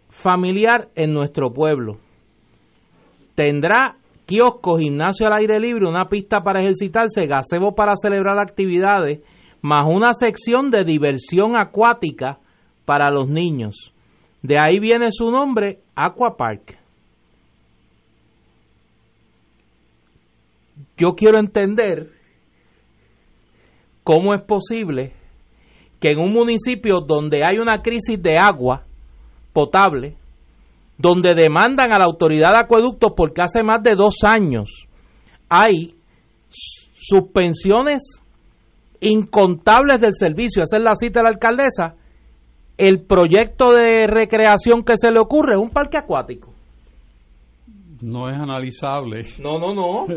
familiar 0.09 0.89
en 0.95 1.13
nuestro 1.13 1.53
pueblo. 1.53 1.99
Tendrá 3.35 3.97
kiosco, 4.25 4.79
gimnasio 4.79 5.27
al 5.27 5.33
aire 5.33 5.59
libre, 5.59 5.89
una 5.89 6.09
pista 6.09 6.43
para 6.43 6.61
ejercitarse, 6.61 7.27
gazebo 7.27 7.75
para 7.75 7.95
celebrar 7.97 8.39
actividades, 8.39 9.21
más 9.63 9.87
una 9.93 10.15
sección 10.15 10.71
de 10.71 10.85
diversión 10.85 11.59
acuática 11.59 12.39
para 12.85 13.11
los 13.11 13.29
niños. 13.29 13.93
De 14.43 14.59
ahí 14.61 14.79
viene 14.79 15.09
su 15.11 15.31
nombre, 15.31 15.81
Aquapark. 15.97 16.79
Yo 20.97 21.15
quiero 21.15 21.39
entender 21.39 22.18
cómo 24.09 24.33
es 24.33 24.41
posible 24.41 25.13
que 26.01 26.13
en 26.13 26.19
un 26.19 26.33
municipio 26.33 27.01
donde 27.07 27.45
hay 27.45 27.59
una 27.59 27.83
crisis 27.83 28.19
de 28.23 28.39
agua 28.41 28.87
potable, 29.53 30.17
donde 30.97 31.35
demandan 31.35 31.93
a 31.93 31.99
la 31.99 32.07
autoridad 32.07 32.53
de 32.53 32.61
acueductos 32.61 33.13
porque 33.15 33.43
hace 33.43 33.63
más 33.63 33.83
de 33.83 33.95
dos 33.97 34.25
años 34.25 34.87
hay 35.51 35.95
suspensiones 36.99 38.01
incontables 39.01 40.01
del 40.01 40.15
servicio, 40.15 40.63
esa 40.63 40.79
es 40.79 40.83
la 40.83 40.95
cita 40.95 41.21
de 41.21 41.25
la 41.25 41.29
alcaldesa, 41.29 41.97
el 42.79 43.03
proyecto 43.03 43.75
de 43.75 44.07
recreación 44.07 44.85
que 44.85 44.97
se 44.97 45.11
le 45.11 45.21
ocurre 45.21 45.53
es 45.53 45.61
un 45.61 45.69
parque 45.69 45.99
acuático. 45.99 46.55
No 48.01 48.31
es 48.31 48.39
analizable. 48.39 49.27
No, 49.39 49.59
no, 49.59 49.75
no. 49.75 50.07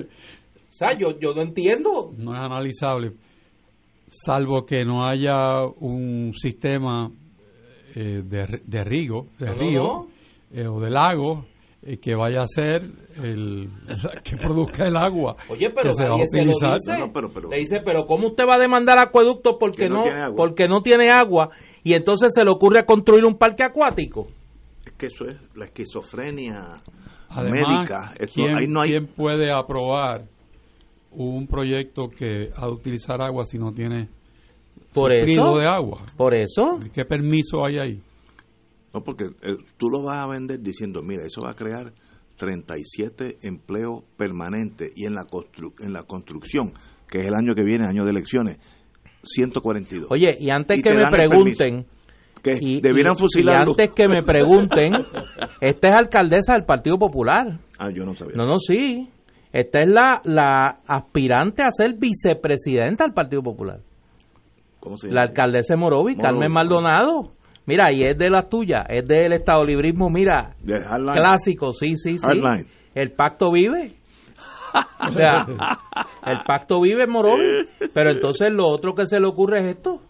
O 0.71 0.83
sea, 0.83 0.97
yo, 0.97 1.19
yo 1.19 1.33
no 1.35 1.41
entiendo. 1.41 2.11
No 2.17 2.33
es 2.33 2.41
analizable, 2.41 3.11
salvo 4.11 4.65
que 4.65 4.83
no 4.83 5.05
haya 5.05 5.63
un 5.79 6.33
sistema 6.35 7.09
eh, 7.95 8.21
de, 8.23 8.61
de, 8.65 8.83
riego, 8.83 9.27
de 9.39 9.53
río 9.53 10.07
eh, 10.51 10.67
o 10.67 10.79
de 10.81 10.89
lago 10.89 11.45
eh, 11.81 11.97
que 11.97 12.13
vaya 12.13 12.43
a 12.43 12.47
ser 12.47 12.83
el, 13.23 13.69
que 14.23 14.35
produzca 14.35 14.85
el 14.85 14.97
agua 14.97 15.37
Oye, 15.49 15.69
pero 15.69 15.93
se 15.93 16.05
va 16.05 16.15
a 16.15 16.17
utilizar. 16.17 16.77
Le 17.49 17.57
dice, 17.57 17.81
pero 17.83 18.05
¿cómo 18.05 18.27
usted 18.27 18.45
va 18.45 18.55
a 18.55 18.59
demandar 18.59 18.99
acueductos 18.99 19.55
porque 19.57 19.87
no, 19.87 20.03
porque 20.35 20.67
no 20.67 20.81
tiene 20.83 21.09
agua 21.09 21.49
y 21.83 21.93
entonces 21.93 22.33
se 22.33 22.43
le 22.43 22.51
ocurre 22.51 22.85
construir 22.85 23.23
un 23.23 23.37
parque 23.37 23.63
acuático? 23.63 24.27
Es 24.85 24.91
que 24.93 25.05
eso 25.05 25.25
es 25.27 25.37
la 25.55 25.65
esquizofrenia 25.65 26.67
médica. 27.37 28.13
¿quién, 28.33 28.71
no 28.71 28.81
hay... 28.81 28.91
¿quién 28.91 29.07
puede 29.07 29.51
aprobar 29.51 30.25
un 31.11 31.47
proyecto 31.47 32.09
que 32.09 32.49
ha 32.55 32.65
de 32.65 32.71
utilizar 32.71 33.21
agua 33.21 33.45
si 33.45 33.57
no 33.57 33.71
tiene 33.71 34.09
por 34.93 35.11
eso, 35.11 35.57
de 35.57 35.67
agua? 35.67 36.03
Por 36.17 36.33
eso. 36.33 36.79
¿Qué 36.93 37.05
permiso 37.05 37.65
hay 37.65 37.77
ahí? 37.79 37.99
No, 38.93 39.01
porque 39.01 39.25
eh, 39.25 39.57
tú 39.77 39.89
lo 39.89 40.03
vas 40.03 40.17
a 40.17 40.27
vender 40.27 40.59
diciendo, 40.59 41.01
mira, 41.01 41.25
eso 41.25 41.41
va 41.41 41.51
a 41.51 41.55
crear 41.55 41.93
37 42.37 43.37
empleos 43.43 44.03
permanentes 44.17 44.91
y 44.95 45.05
en 45.05 45.13
la, 45.13 45.25
en 45.79 45.93
la 45.93 46.03
construcción, 46.03 46.73
que 47.09 47.19
es 47.19 47.25
el 47.25 47.35
año 47.35 47.55
que 47.55 47.63
viene, 47.63 47.85
año 47.85 48.03
de 48.03 48.11
elecciones, 48.11 48.57
142. 49.23 50.09
Oye, 50.11 50.35
y 50.39 50.49
antes 50.49 50.81
que 50.81 50.89
me 50.89 51.09
pregunten... 51.09 51.85
Que 52.43 52.53
debieran 52.81 53.15
fusilar. 53.17 53.67
Y 53.67 53.69
antes 53.69 53.89
que 53.95 54.07
me 54.07 54.23
pregunten, 54.23 54.93
esta 55.61 55.89
es 55.89 55.95
alcaldesa 55.95 56.53
del 56.53 56.65
Partido 56.65 56.97
Popular. 56.97 57.59
Ah, 57.77 57.89
yo 57.93 58.03
no 58.03 58.15
sabía. 58.15 58.35
No, 58.35 58.47
no, 58.47 58.57
sí. 58.57 59.07
Esta 59.53 59.81
es 59.81 59.89
la, 59.89 60.21
la 60.23 60.79
aspirante 60.87 61.63
a 61.63 61.71
ser 61.71 61.95
vicepresidenta 61.97 63.03
del 63.03 63.13
Partido 63.13 63.41
Popular. 63.41 63.79
¿Cómo 64.79 64.97
se 64.97 65.07
llama? 65.07 65.21
La 65.21 65.27
alcaldesa 65.27 65.73
de 65.73 65.79
Morovi, 65.79 66.15
Carmen 66.15 66.51
Maldonado. 66.51 67.31
Mira, 67.65 67.91
y 67.91 68.03
es 68.03 68.17
de 68.17 68.29
las 68.29 68.49
tuyas, 68.49 68.81
es 68.89 69.07
del 69.07 69.33
estado 69.33 69.63
librismo, 69.63 70.09
mira, 70.09 70.55
clásico, 71.13 71.71
sí, 71.71 71.95
sí, 71.95 72.17
sí. 72.17 72.27
El 72.95 73.11
pacto 73.11 73.51
vive. 73.51 73.93
o 75.07 75.11
sea, 75.11 75.45
el 76.25 76.39
pacto 76.45 76.81
vive 76.81 77.05
Morón, 77.05 77.39
pero 77.93 78.11
entonces 78.11 78.49
lo 78.51 78.67
otro 78.67 78.95
que 78.95 79.05
se 79.05 79.19
le 79.19 79.27
ocurre 79.27 79.59
es 79.59 79.75
esto. 79.75 80.01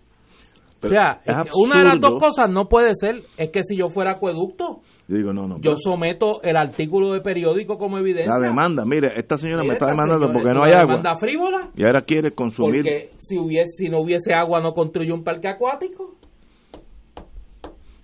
o 0.82 0.88
sea, 0.88 1.20
una 1.56 1.80
de 1.80 1.86
las 1.86 2.00
dos 2.00 2.14
cosas 2.20 2.50
no 2.50 2.70
puede 2.70 2.96
ser, 2.96 3.22
es 3.38 3.50
que 3.50 3.64
si 3.64 3.78
yo 3.78 3.90
fuera 3.90 4.12
acueducto, 4.14 4.82
yo 5.12 5.18
digo, 5.18 5.34
no, 5.34 5.46
no. 5.46 5.60
Yo 5.60 5.76
someto 5.76 6.42
el 6.42 6.56
artículo 6.56 7.12
de 7.12 7.20
periódico 7.20 7.78
como 7.78 7.98
evidencia. 7.98 8.32
La 8.32 8.48
demanda, 8.48 8.86
mire, 8.86 9.12
esta 9.18 9.36
señora 9.36 9.62
me 9.62 9.74
está 9.74 9.88
demandando 9.88 10.32
porque 10.32 10.54
no 10.54 10.64
hay 10.64 10.72
agua. 10.72 10.96
demanda 10.96 11.18
frívola. 11.18 11.70
Y 11.76 11.86
ahora 11.86 12.04
quiere 12.04 12.32
consumir. 12.32 12.84
Porque 12.84 13.12
si, 13.18 13.38
hubiese, 13.38 13.72
si 13.76 13.90
no 13.90 14.00
hubiese 14.00 14.34
agua, 14.34 14.62
no 14.62 14.72
construye 14.72 15.12
un 15.12 15.26
parque 15.26 15.50
acuático. 15.50 16.16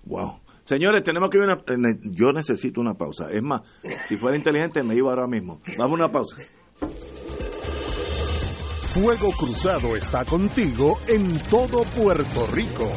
Wow. 0.03 0.39
Señores, 0.65 1.01
tenemos 1.01 1.29
que 1.29 1.37
ir 1.37 1.45
una, 1.45 1.63
yo 2.03 2.33
necesito 2.33 2.81
una 2.81 2.95
pausa. 2.95 3.31
Es 3.31 3.41
más, 3.41 3.61
si 4.03 4.17
fuera 4.17 4.35
inteligente 4.35 4.83
me 4.83 4.93
iba 4.95 5.09
ahora 5.09 5.27
mismo. 5.27 5.61
Vamos 5.77 5.91
a 6.01 6.03
una 6.03 6.11
pausa. 6.11 6.35
Fuego 8.93 9.31
Cruzado 9.31 9.95
está 9.95 10.25
contigo 10.25 10.99
en 11.07 11.39
todo 11.49 11.83
Puerto 11.83 12.47
Rico. 12.53 12.91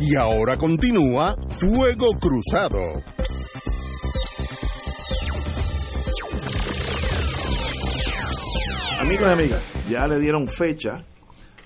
Y 0.00 0.16
ahora 0.16 0.56
continúa 0.56 1.36
Fuego 1.60 2.10
Cruzado. 2.20 2.80
Amigos 9.00 9.22
y 9.22 9.32
amigas, 9.32 9.88
ya 9.88 10.06
le 10.08 10.18
dieron 10.18 10.48
fecha 10.48 11.04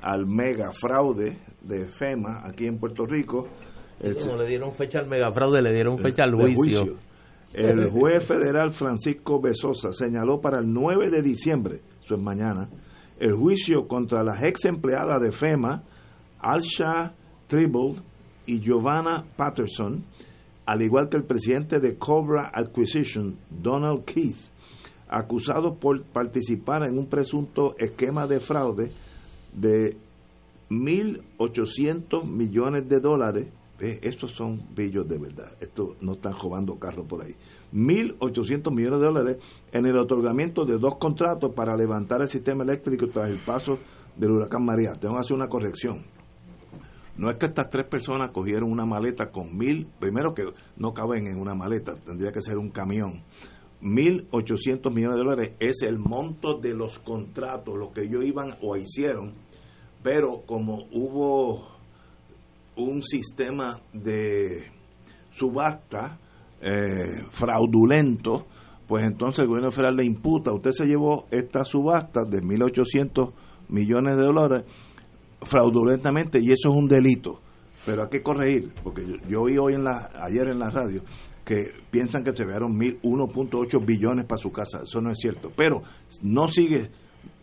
al 0.02 0.26
mega 0.26 0.72
fraude 0.72 1.38
de 1.62 1.86
FEMA 1.86 2.42
aquí 2.44 2.66
en 2.66 2.78
Puerto 2.78 3.06
Rico. 3.06 3.48
El, 4.00 4.16
como 4.16 4.36
le 4.36 4.46
dieron 4.46 4.74
fecha 4.74 4.98
al 4.98 5.08
mega 5.08 5.32
fraude, 5.32 5.62
le 5.62 5.72
dieron 5.72 5.98
fecha 5.98 6.24
al 6.24 6.34
juicio. 6.34 6.96
El 7.54 7.90
juez 7.90 8.24
federal 8.24 8.72
Francisco 8.72 9.40
Besosa 9.40 9.92
señaló 9.92 10.40
para 10.40 10.60
el 10.60 10.70
9 10.72 11.10
de 11.10 11.22
diciembre, 11.22 11.80
eso 12.04 12.14
es 12.14 12.20
mañana, 12.20 12.68
el 13.18 13.34
juicio 13.34 13.88
contra 13.88 14.22
las 14.22 14.42
ex 14.44 14.66
empleadas 14.66 15.20
de 15.22 15.32
FEMA, 15.32 15.82
Alsha 16.40 17.14
Tribble 17.48 17.96
y 18.48 18.60
Giovanna 18.60 19.24
Patterson, 19.36 20.02
al 20.64 20.82
igual 20.82 21.08
que 21.08 21.18
el 21.18 21.24
presidente 21.24 21.80
de 21.80 21.96
Cobra 21.96 22.50
Acquisition, 22.52 23.36
Donald 23.50 24.04
Keith, 24.04 24.38
acusados 25.06 25.76
por 25.76 26.02
participar 26.02 26.82
en 26.84 26.98
un 26.98 27.06
presunto 27.06 27.76
esquema 27.78 28.26
de 28.26 28.40
fraude 28.40 28.90
de 29.52 29.96
1.800 30.70 32.24
millones 32.24 32.88
de 32.88 33.00
dólares. 33.00 33.48
Estos 33.80 34.32
son 34.32 34.60
billos 34.74 35.06
de 35.06 35.18
verdad. 35.18 35.52
Esto 35.60 35.94
no 36.00 36.14
están 36.14 36.32
robando 36.32 36.74
carros 36.76 37.06
por 37.06 37.22
ahí. 37.22 37.34
1.800 37.72 38.74
millones 38.74 39.00
de 39.00 39.06
dólares 39.06 39.36
en 39.72 39.86
el 39.86 39.96
otorgamiento 39.96 40.64
de 40.64 40.78
dos 40.78 40.96
contratos 40.96 41.54
para 41.54 41.76
levantar 41.76 42.22
el 42.22 42.28
sistema 42.28 42.64
eléctrico 42.64 43.08
tras 43.08 43.30
el 43.30 43.38
paso 43.38 43.78
del 44.16 44.32
huracán 44.32 44.64
María. 44.64 44.94
Tengo 44.94 45.14
que 45.14 45.20
hacer 45.20 45.36
una 45.36 45.48
corrección. 45.48 46.17
No 47.18 47.30
es 47.30 47.36
que 47.36 47.46
estas 47.46 47.68
tres 47.68 47.86
personas 47.86 48.30
cogieron 48.30 48.72
una 48.72 48.86
maleta 48.86 49.30
con 49.30 49.56
mil, 49.56 49.86
primero 49.98 50.32
que 50.34 50.44
no 50.76 50.94
caben 50.94 51.26
en 51.26 51.38
una 51.38 51.54
maleta, 51.54 51.96
tendría 51.96 52.32
que 52.32 52.40
ser 52.40 52.56
un 52.56 52.70
camión. 52.70 53.22
1.800 53.82 54.92
millones 54.92 55.16
de 55.16 55.24
dólares 55.24 55.52
es 55.60 55.82
el 55.82 55.98
monto 55.98 56.58
de 56.58 56.74
los 56.74 56.98
contratos, 56.98 57.76
lo 57.76 57.92
que 57.92 58.02
ellos 58.02 58.24
iban 58.24 58.56
o 58.62 58.76
hicieron 58.76 59.34
pero 60.02 60.42
como 60.46 60.84
hubo 60.92 61.66
un 62.76 63.02
sistema 63.02 63.80
de 63.92 64.70
subasta 65.30 66.18
eh, 66.60 67.24
fraudulento, 67.30 68.46
pues 68.86 69.04
entonces 69.04 69.40
el 69.40 69.48
gobierno 69.48 69.70
federal 69.70 69.96
le 69.96 70.06
imputa, 70.06 70.52
usted 70.52 70.70
se 70.70 70.86
llevó 70.86 71.26
esta 71.30 71.64
subasta 71.64 72.24
de 72.24 72.40
1.800 72.40 73.32
millones 73.68 74.16
de 74.16 74.22
dólares 74.22 74.64
fraudulentamente 75.42 76.38
y 76.40 76.52
eso 76.52 76.70
es 76.70 76.74
un 76.74 76.88
delito. 76.88 77.40
Pero 77.86 78.02
hay 78.02 78.08
que 78.08 78.22
corregir, 78.22 78.72
porque 78.82 79.04
yo, 79.28 79.42
oí 79.42 79.56
hoy 79.56 79.74
en 79.74 79.84
la, 79.84 80.10
ayer 80.22 80.48
en 80.48 80.58
la 80.58 80.70
radio 80.70 81.02
que 81.44 81.72
piensan 81.90 82.24
que 82.24 82.36
se 82.36 82.44
vearon 82.44 82.78
1.8 82.78 83.86
billones 83.86 84.26
para 84.26 84.38
su 84.38 84.52
casa. 84.52 84.82
Eso 84.82 85.00
no 85.00 85.10
es 85.10 85.18
cierto. 85.18 85.50
Pero 85.56 85.82
no 86.20 86.46
sigue, 86.48 86.90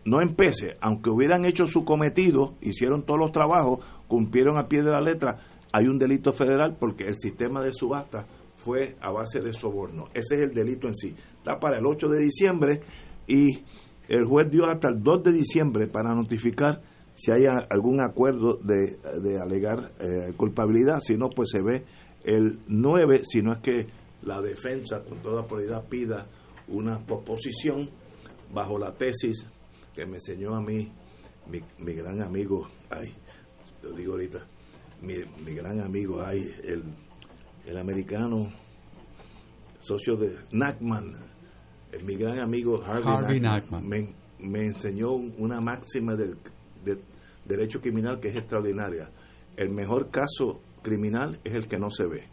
no 0.05 0.21
empece, 0.21 0.75
aunque 0.79 1.09
hubieran 1.09 1.45
hecho 1.45 1.65
su 1.65 1.83
cometido, 1.83 2.53
hicieron 2.61 3.03
todos 3.03 3.19
los 3.19 3.31
trabajos, 3.31 3.79
cumplieron 4.07 4.59
a 4.59 4.67
pie 4.67 4.83
de 4.83 4.91
la 4.91 5.01
letra, 5.01 5.39
hay 5.71 5.87
un 5.87 5.97
delito 5.97 6.31
federal 6.33 6.77
porque 6.79 7.05
el 7.05 7.15
sistema 7.15 7.63
de 7.63 7.73
subasta 7.73 8.27
fue 8.55 8.95
a 9.01 9.11
base 9.11 9.41
de 9.41 9.53
soborno. 9.53 10.05
Ese 10.13 10.35
es 10.35 10.41
el 10.41 10.53
delito 10.53 10.87
en 10.87 10.95
sí. 10.95 11.15
Está 11.37 11.59
para 11.59 11.79
el 11.79 11.85
8 11.85 12.07
de 12.07 12.19
diciembre 12.19 12.81
y 13.27 13.63
el 14.07 14.25
juez 14.25 14.49
dio 14.51 14.65
hasta 14.65 14.89
el 14.89 15.01
2 15.01 15.23
de 15.23 15.31
diciembre 15.31 15.87
para 15.87 16.13
notificar 16.13 16.81
si 17.16 17.32
hay 17.32 17.45
algún 17.45 18.01
acuerdo 18.01 18.57
de, 18.57 18.97
de 19.22 19.39
alegar 19.39 19.93
eh, 19.99 20.34
culpabilidad, 20.36 20.99
si 20.99 21.16
no, 21.16 21.30
pues 21.30 21.49
se 21.51 21.61
ve 21.61 21.86
el 22.24 22.59
9, 22.68 23.22
si 23.24 23.41
no 23.41 23.53
es 23.53 23.59
que 23.61 23.88
la 24.24 24.41
defensa 24.41 25.01
con 25.03 25.20
toda 25.22 25.47
probabilidad 25.47 25.88
pida 25.88 26.28
una 26.68 26.99
proposición 27.05 27.89
bajo 28.53 28.78
la 28.78 28.93
tesis 28.93 29.45
que 29.95 30.05
me 30.05 30.16
enseñó 30.16 30.55
a 30.55 30.61
mí 30.61 30.91
mi, 31.47 31.61
mi 31.80 31.93
gran 31.93 32.22
amigo, 32.22 32.68
ay, 32.89 33.13
lo 33.84 33.91
digo 33.91 34.13
ahorita, 34.13 34.39
mi, 35.01 35.16
mi 35.43 35.53
gran 35.53 35.80
amigo, 35.80 36.22
ay, 36.26 36.39
el, 36.63 36.84
el 37.66 37.78
americano 37.78 38.51
socio 39.80 40.16
de 40.16 40.36
Nachman, 40.51 41.13
mi 42.03 42.16
gran 42.16 42.39
amigo 42.39 42.84
Harvey, 42.84 43.39
Nachman, 43.39 43.88
Me, 43.88 44.13
me, 44.39 44.66
enseñó 44.66 45.11
una 45.13 45.61
máxima 45.61 46.16
del 46.16 46.38
de 46.86 46.99
derecho 47.45 47.81
criminal 47.81 48.19
que 48.19 48.29
es 48.29 48.38
extraordinaria. 48.38 49.09
El 49.57 49.69
mejor 49.69 50.09
caso 50.09 50.61
criminal 50.81 51.39
es 51.43 51.53
el 51.53 51.67
que 51.67 51.77
no 51.77 51.89
se 51.89 52.05
ve. 52.05 52.23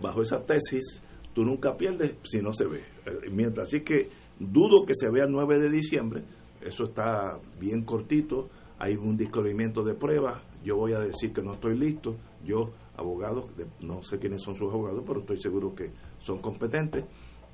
Bajo 0.00 0.22
esa 0.22 0.44
tesis, 0.44 1.00
tú 1.32 1.44
nunca 1.44 1.76
pierdes 1.76 2.16
si 2.24 2.40
no 2.40 2.52
se 2.52 2.66
ve. 2.66 2.80
Eh, 3.06 3.30
mientras 3.30 3.68
así 3.68 3.80
que 3.80 4.10
dudo 4.38 4.84
que 4.84 4.94
se 4.94 5.10
vea 5.10 5.24
el 5.24 5.32
9 5.32 5.58
de 5.58 5.70
diciembre, 5.70 6.22
eso 6.60 6.84
está 6.84 7.38
bien 7.58 7.84
cortito, 7.84 8.48
hay 8.78 8.96
un 8.96 9.16
descubrimiento 9.16 9.82
de 9.82 9.94
pruebas, 9.94 10.42
yo 10.64 10.76
voy 10.76 10.92
a 10.92 10.98
decir 10.98 11.32
que 11.32 11.42
no 11.42 11.54
estoy 11.54 11.78
listo, 11.78 12.16
yo, 12.44 12.72
abogado, 12.96 13.48
no 13.80 14.02
sé 14.02 14.18
quiénes 14.18 14.42
son 14.42 14.56
sus 14.56 14.72
abogados, 14.72 15.02
pero 15.06 15.20
estoy 15.20 15.40
seguro 15.40 15.74
que 15.74 15.90
son 16.18 16.38
competentes 16.38 17.04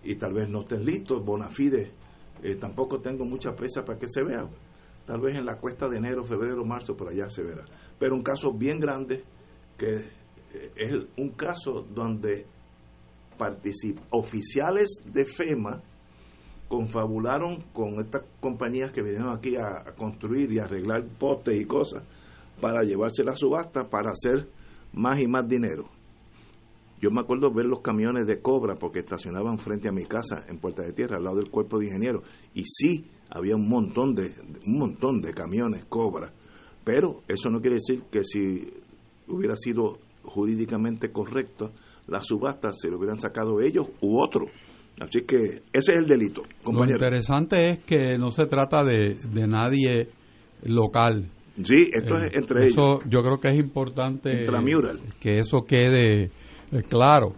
y 0.03 0.17
tal 0.17 0.33
vez 0.33 0.49
no 0.49 0.63
estén 0.63 0.85
listos, 0.85 1.25
bona 1.25 1.49
fide, 1.49 1.93
eh, 2.43 2.57
tampoco 2.57 3.01
tengo 3.01 3.25
mucha 3.25 3.55
presa 3.55 3.85
para 3.85 3.99
que 3.99 4.07
se 4.09 4.23
vea, 4.25 4.49
tal 5.07 5.21
vez 5.21 5.37
en 5.37 5.47
la 5.47 5.57
cuesta 5.57 5.89
de 5.89 5.99
enero, 5.99 6.25
febrero, 6.25 6.65
marzo, 6.65 6.97
por 6.97 7.09
allá 7.09 7.29
se 7.31 7.43
verá. 7.43 7.65
Pero 7.99 8.15
un 8.15 8.23
caso 8.23 8.53
bien 8.53 8.79
grande 8.79 9.25
que 9.77 9.97
eh, 10.55 10.73
es 10.77 11.07
un 11.17 11.31
caso 11.31 11.87
donde 11.93 12.47
oficiales 14.11 15.03
de 15.13 15.25
FEMA 15.25 15.83
confabularon 16.69 17.61
con 17.73 18.01
estas 18.01 18.23
compañías 18.41 18.93
que 18.93 19.03
vinieron 19.03 19.37
aquí 19.37 19.57
a, 19.57 19.85
construir 19.97 20.51
y 20.53 20.59
arreglar 20.59 21.05
potes 21.19 21.61
y 21.61 21.67
cosas 21.67 22.03
para 22.61 22.83
llevarse 22.83 23.25
la 23.25 23.35
subasta 23.35 23.91
para 23.91 24.11
hacer 24.11 24.49
más 24.93 25.21
y 25.21 25.27
más 25.27 25.47
dinero. 25.47 25.89
Yo 27.01 27.11
me 27.11 27.21
acuerdo 27.21 27.53
ver 27.53 27.67
los 27.67 27.81
camiones 27.81 28.27
de 28.27 28.41
Cobra 28.41 28.75
porque 28.77 29.01
estacionaban 29.01 29.59
frente 29.59 29.89
a 29.89 29.93
mi 29.93 30.07
casa 30.07 30.45
en 30.49 30.59
Puerta 30.59 30.83
de 30.83 30.93
Tierra, 30.93 31.17
al 31.17 31.25
lado 31.25 31.37
del 31.37 31.51
cuerpo 31.51 31.79
de 31.79 31.87
ingenieros. 31.87 32.23
Y 32.55 32.63
sí, 32.65 33.11
había 33.35 33.57
un 33.57 33.69
montón 33.69 34.15
de, 34.15 34.35
un 34.67 34.79
montón 34.79 35.21
de 35.21 35.33
camiones 35.33 35.85
Cobra. 35.87 36.33
Pero 36.85 37.23
eso 37.29 37.49
no 37.49 37.61
quiere 37.61 37.77
decir 37.77 38.05
que 38.11 38.25
si 38.25 38.69
hubiera 39.29 39.57
sido 39.57 39.99
jurídicamente 40.25 41.11
correcto 41.11 41.73
la 42.09 42.21
subasta 42.23 42.73
se 42.73 42.89
lo 42.89 42.99
hubieran 42.99 43.21
sacado 43.21 43.61
ellos 43.61 43.87
u 44.01 44.21
otros. 44.21 44.51
Así 45.01 45.23
que 45.23 45.63
ese 45.73 45.95
es 45.95 46.01
el 46.01 46.07
delito. 46.07 46.43
Lo 46.71 46.85
interesante 46.85 47.71
es 47.71 47.79
que 47.81 48.19
no 48.19 48.31
se 48.31 48.45
trata 48.45 48.83
de, 48.83 49.15
de 49.15 49.47
nadie 49.47 50.09
local. 50.65 51.31
Sí, 51.63 51.91
esto 51.93 52.17
es 52.17 52.35
eh, 52.35 52.39
entre 52.39 52.67
eso, 52.69 53.01
Yo 53.09 53.23
creo 53.23 53.39
que 53.39 53.49
es 53.49 53.59
importante 53.59 54.31
que 55.21 55.39
eso 55.39 55.63
quede 55.67 56.25
eh, 56.25 56.31
claro. 56.89 57.35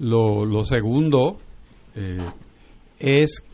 Lo, 0.00 0.44
lo 0.44 0.64
segundo 0.64 1.36
eh, 1.94 2.28
es 2.98 3.44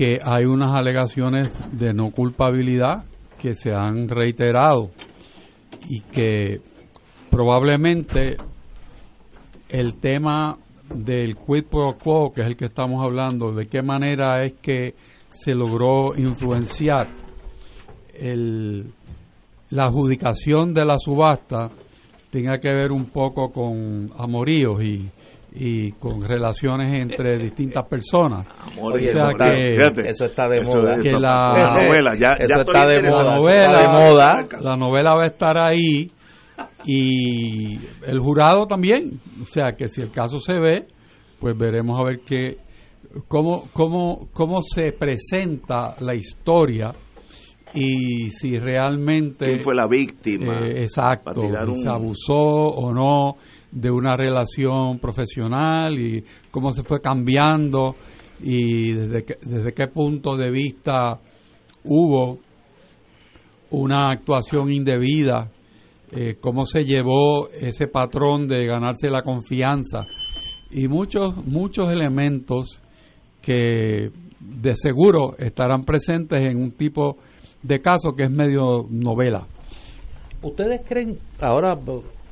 que 0.00 0.18
hay 0.24 0.46
unas 0.46 0.74
alegaciones 0.74 1.50
de 1.72 1.92
no 1.92 2.10
culpabilidad 2.10 3.04
que 3.38 3.54
se 3.54 3.74
han 3.74 4.08
reiterado 4.08 4.92
y 5.90 6.00
que 6.00 6.62
probablemente 7.30 8.38
el 9.68 9.98
tema 9.98 10.56
del 10.88 11.36
quid 11.36 11.64
pro 11.64 11.98
quo, 12.02 12.32
que 12.32 12.40
es 12.40 12.46
el 12.46 12.56
que 12.56 12.64
estamos 12.64 13.04
hablando, 13.04 13.52
de 13.52 13.66
qué 13.66 13.82
manera 13.82 14.42
es 14.42 14.54
que 14.54 14.94
se 15.28 15.52
logró 15.52 16.16
influenciar 16.16 17.08
el, 18.14 18.94
la 19.68 19.84
adjudicación 19.84 20.72
de 20.72 20.86
la 20.86 20.98
subasta, 20.98 21.68
tenga 22.30 22.56
que 22.56 22.70
ver 22.70 22.90
un 22.90 23.04
poco 23.10 23.52
con 23.52 24.10
amoríos 24.16 24.82
y, 24.82 25.10
y 25.52 25.92
con 25.92 26.22
relaciones 26.22 26.98
entre 26.98 27.38
distintas 27.38 27.86
personas. 27.88 28.46
eso 30.04 30.24
está 30.24 30.48
de 30.48 30.60
moda. 30.62 30.96
Que 31.02 31.12
la, 31.12 31.74
novela, 31.74 32.16
ya, 32.16 32.32
está 32.38 32.86
de 32.86 33.02
moda. 33.02 34.46
La 34.60 34.76
novela 34.76 35.14
va 35.14 35.24
a 35.24 35.26
estar 35.26 35.58
ahí 35.58 36.10
y 36.86 37.78
el 38.06 38.20
jurado 38.20 38.66
también. 38.66 39.20
O 39.42 39.46
sea 39.46 39.72
que 39.76 39.88
si 39.88 40.00
el 40.00 40.10
caso 40.10 40.38
se 40.38 40.54
ve, 40.54 40.86
pues 41.38 41.56
veremos 41.56 42.00
a 42.00 42.04
ver 42.04 42.20
qué, 42.20 42.58
cómo, 43.26 43.68
cómo, 43.72 44.28
cómo 44.32 44.62
se 44.62 44.92
presenta 44.92 45.96
la 46.00 46.14
historia 46.14 46.92
y 47.74 48.30
si 48.30 48.58
realmente... 48.58 49.44
¿Quién 49.44 49.64
fue 49.64 49.74
la 49.74 49.86
víctima? 49.86 50.66
Eh, 50.66 50.82
exacto, 50.82 51.42
se 51.74 51.88
abusó 51.88 52.38
o 52.38 52.92
no 52.92 53.36
de 53.70 53.90
una 53.90 54.16
relación 54.16 54.98
profesional 54.98 55.98
y 55.98 56.24
cómo 56.50 56.72
se 56.72 56.82
fue 56.82 57.00
cambiando 57.00 57.94
y 58.40 58.92
desde, 58.92 59.24
desde 59.42 59.72
qué 59.72 59.86
punto 59.88 60.36
de 60.36 60.50
vista 60.50 61.20
hubo 61.84 62.38
una 63.70 64.10
actuación 64.10 64.72
indebida 64.72 65.50
eh, 66.12 66.38
cómo 66.40 66.66
se 66.66 66.80
llevó 66.82 67.48
ese 67.50 67.86
patrón 67.86 68.48
de 68.48 68.66
ganarse 68.66 69.08
la 69.08 69.22
confianza 69.22 70.04
y 70.72 70.88
muchos, 70.88 71.36
muchos 71.46 71.92
elementos 71.92 72.82
que 73.40 74.10
de 74.40 74.74
seguro 74.74 75.36
estarán 75.38 75.84
presentes 75.84 76.40
en 76.40 76.56
un 76.56 76.72
tipo 76.72 77.18
de 77.62 77.78
caso 77.78 78.12
que 78.16 78.24
es 78.24 78.30
medio 78.30 78.86
novela. 78.90 79.46
¿Ustedes 80.42 80.80
creen, 80.84 81.18
ahora, 81.38 81.76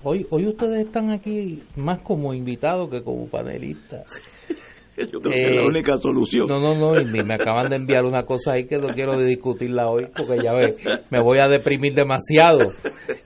hoy, 0.09 0.27
hoy 0.31 0.47
ustedes 0.47 0.87
están 0.87 1.11
aquí 1.11 1.63
más 1.77 2.01
como 2.01 2.33
invitados 2.35 2.91
que 2.91 3.03
como 3.03 3.29
panelistas? 3.29 4.07
Yo 4.97 5.21
creo 5.21 5.33
que 5.33 5.43
es 5.43 5.57
la 5.57 5.63
eh, 5.63 5.67
única 5.67 5.97
solución. 5.99 6.47
No, 6.49 6.59
no, 6.59 6.75
no, 6.75 7.01
y 7.01 7.05
me 7.23 7.35
acaban 7.35 7.71
de 7.71 7.77
enviar 7.77 8.05
una 8.05 8.25
cosa 8.25 8.55
ahí 8.55 8.67
que 8.67 8.79
no 8.79 8.89
quiero 8.89 9.17
discutirla 9.17 9.89
hoy 9.89 10.07
porque 10.17 10.43
ya 10.43 10.53
ve, 10.53 10.77
me 11.11 11.23
voy 11.23 11.39
a 11.39 11.47
deprimir 11.47 11.95
demasiado. 11.95 12.73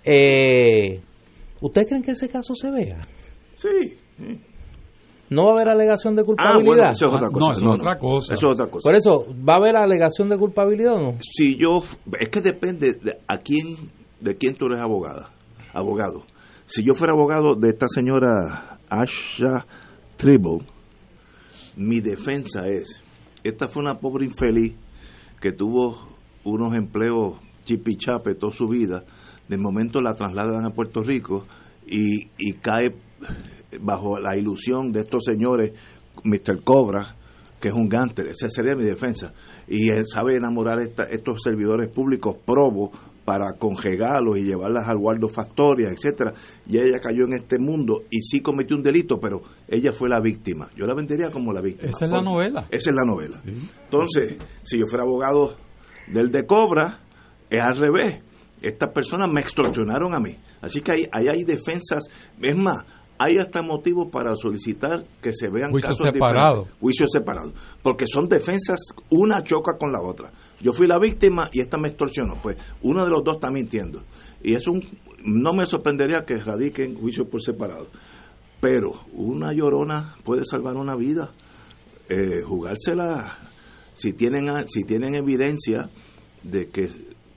Eh, 0.04 1.00
¿Ustedes 1.62 1.86
creen 1.86 2.02
que 2.02 2.10
ese 2.10 2.28
caso 2.28 2.54
se 2.54 2.70
vea? 2.70 3.00
Sí. 3.54 3.96
¿No 5.30 5.44
va 5.44 5.50
a 5.50 5.54
haber 5.54 5.68
alegación 5.70 6.14
de 6.14 6.24
culpabilidad? 6.24 6.88
Ah, 6.88 6.92
eso 6.92 7.06
es 7.06 7.12
otra 7.14 7.28
cosa. 7.30 7.40
No, 7.40 7.52
eso 7.52 7.72
es 7.72 7.80
otra 7.80 7.98
cosa. 7.98 8.34
Eso 8.34 8.46
es 8.46 8.52
otra 8.52 8.70
cosa. 8.70 8.88
Por 8.88 8.94
eso, 8.94 9.26
¿va 9.48 9.54
a 9.54 9.56
haber 9.56 9.76
alegación 9.76 10.28
de 10.28 10.36
culpabilidad 10.36 10.94
o 10.94 10.98
no? 10.98 11.18
Si 11.20 11.56
yo, 11.56 11.82
es 12.20 12.28
que 12.28 12.42
depende 12.42 12.92
de 13.00 13.18
a 13.26 13.38
quién, 13.38 13.90
de 14.20 14.36
quién 14.36 14.56
tú 14.56 14.66
eres 14.66 14.80
abogada, 14.80 15.30
abogado. 15.72 16.24
Si 16.74 16.82
yo 16.82 16.94
fuera 16.94 17.12
abogado 17.12 17.54
de 17.54 17.68
esta 17.68 17.86
señora 17.86 18.78
Asha 18.88 19.66
Tribble, 20.16 20.60
mi 21.76 22.00
defensa 22.00 22.66
es, 22.66 23.04
esta 23.44 23.68
fue 23.68 23.82
una 23.82 23.98
pobre 23.98 24.24
infeliz 24.24 24.74
que 25.38 25.52
tuvo 25.52 26.16
unos 26.44 26.74
empleos 26.74 27.38
chipichape 27.64 28.36
toda 28.36 28.54
su 28.54 28.68
vida, 28.68 29.04
de 29.48 29.58
momento 29.58 30.00
la 30.00 30.14
trasladan 30.14 30.64
a 30.64 30.70
Puerto 30.70 31.02
Rico 31.02 31.44
y, 31.86 32.30
y 32.38 32.54
cae 32.54 32.94
bajo 33.78 34.18
la 34.18 34.38
ilusión 34.38 34.92
de 34.92 35.00
estos 35.00 35.24
señores, 35.26 35.72
Mr. 36.24 36.64
Cobra, 36.64 37.16
que 37.60 37.68
es 37.68 37.74
un 37.74 37.90
gánter, 37.90 38.28
esa 38.28 38.48
sería 38.48 38.74
mi 38.74 38.84
defensa. 38.84 39.34
Y 39.68 39.90
él 39.90 40.06
sabe 40.10 40.38
enamorar 40.38 40.78
a 40.78 40.84
estos 40.84 41.42
servidores 41.42 41.90
públicos 41.90 42.34
probos 42.46 42.92
para 43.24 43.52
congegarlos 43.58 44.38
y 44.38 44.44
llevarlas 44.44 44.88
al 44.88 44.96
Waldo 44.96 45.28
Factoria, 45.28 45.90
etcétera, 45.90 46.32
y 46.66 46.78
ella 46.78 46.98
cayó 47.00 47.24
en 47.24 47.34
este 47.34 47.58
mundo 47.58 48.02
y 48.10 48.20
sí 48.22 48.40
cometió 48.40 48.76
un 48.76 48.82
delito, 48.82 49.18
pero 49.20 49.42
ella 49.68 49.92
fue 49.92 50.08
la 50.08 50.20
víctima. 50.20 50.68
Yo 50.76 50.86
la 50.86 50.94
vendería 50.94 51.30
como 51.30 51.52
la 51.52 51.60
víctima. 51.60 51.90
Esa 51.90 52.06
es 52.06 52.10
la 52.10 52.22
novela. 52.22 52.66
Esa 52.70 52.90
es 52.90 52.96
la 52.96 53.04
novela. 53.04 53.40
Entonces, 53.44 54.36
si 54.62 54.78
yo 54.78 54.86
fuera 54.86 55.04
abogado 55.04 55.56
del 56.08 56.30
de 56.30 56.46
Cobra, 56.46 57.00
es 57.48 57.60
al 57.60 57.76
revés. 57.76 58.22
Estas 58.60 58.92
personas 58.92 59.30
me 59.30 59.40
extorsionaron 59.40 60.14
a 60.14 60.20
mí. 60.20 60.36
Así 60.60 60.80
que 60.80 60.92
ahí, 60.92 61.08
ahí 61.12 61.28
hay 61.28 61.44
defensas. 61.44 62.04
Es 62.40 62.56
más, 62.56 62.84
hay 63.22 63.38
hasta 63.38 63.62
motivos 63.62 64.08
para 64.10 64.34
solicitar 64.34 65.04
que 65.20 65.32
se 65.32 65.48
vean 65.48 65.72
casos 65.72 66.00
separados. 66.12 66.68
Juicios 66.80 67.08
separados. 67.12 67.52
Porque 67.80 68.06
son 68.06 68.28
defensas, 68.28 68.80
una 69.10 69.42
choca 69.44 69.76
con 69.78 69.92
la 69.92 70.00
otra. 70.00 70.32
Yo 70.60 70.72
fui 70.72 70.88
la 70.88 70.98
víctima 70.98 71.48
y 71.52 71.60
esta 71.60 71.78
me 71.78 71.88
extorsionó. 71.88 72.34
Pues 72.42 72.56
uno 72.82 73.04
de 73.04 73.10
los 73.10 73.22
dos 73.22 73.36
está 73.36 73.50
mintiendo. 73.50 74.02
Y 74.42 74.54
es 74.54 74.66
un. 74.66 74.82
No 75.24 75.52
me 75.52 75.66
sorprendería 75.66 76.24
que 76.24 76.34
radiquen 76.36 76.96
juicios 76.96 77.28
por 77.28 77.40
separado. 77.40 77.86
Pero 78.60 78.92
una 79.12 79.52
llorona 79.52 80.16
puede 80.24 80.44
salvar 80.44 80.74
una 80.74 80.96
vida. 80.96 81.30
Eh, 82.08 82.42
jugársela. 82.44 83.38
Si 83.94 84.14
tienen, 84.14 84.68
si 84.68 84.82
tienen 84.82 85.14
evidencia 85.14 85.90
de 86.42 86.70
que, 86.70 86.90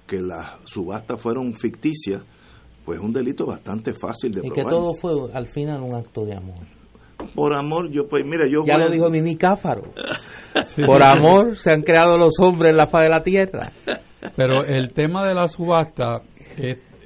que 0.08 0.20
las 0.20 0.58
subastas 0.64 1.22
fueron 1.22 1.54
ficticias 1.54 2.24
pues 2.86 3.00
un 3.00 3.12
delito 3.12 3.46
bastante 3.46 3.94
fácil 3.94 4.32
de 4.32 4.42
y 4.46 4.52
que 4.52 4.64
todo 4.64 4.94
fue 4.94 5.12
al 5.34 5.48
final 5.48 5.82
un 5.84 5.96
acto 5.96 6.24
de 6.24 6.36
amor. 6.36 6.60
Por 7.34 7.58
amor 7.58 7.92
yo 7.92 8.08
pues 8.08 8.26
mira 8.26 8.46
yo 8.50 8.64
ya 8.66 8.78
lo 8.78 8.90
dijo 8.90 9.10
Nini 9.10 9.36
Cáfaro. 9.36 9.84
Por 10.86 11.04
amor 11.04 11.58
se 11.58 11.72
han 11.72 11.82
creado 11.82 12.18
los 12.18 12.40
hombres 12.40 12.72
en 12.72 12.78
la 12.78 12.88
faz 12.88 13.04
de 13.04 13.10
la 13.10 13.24
tierra. 13.24 13.74
Pero 14.38 14.64
el 14.64 14.94
tema 14.94 15.28
de 15.28 15.36
la 15.36 15.50
subasta 15.50 16.22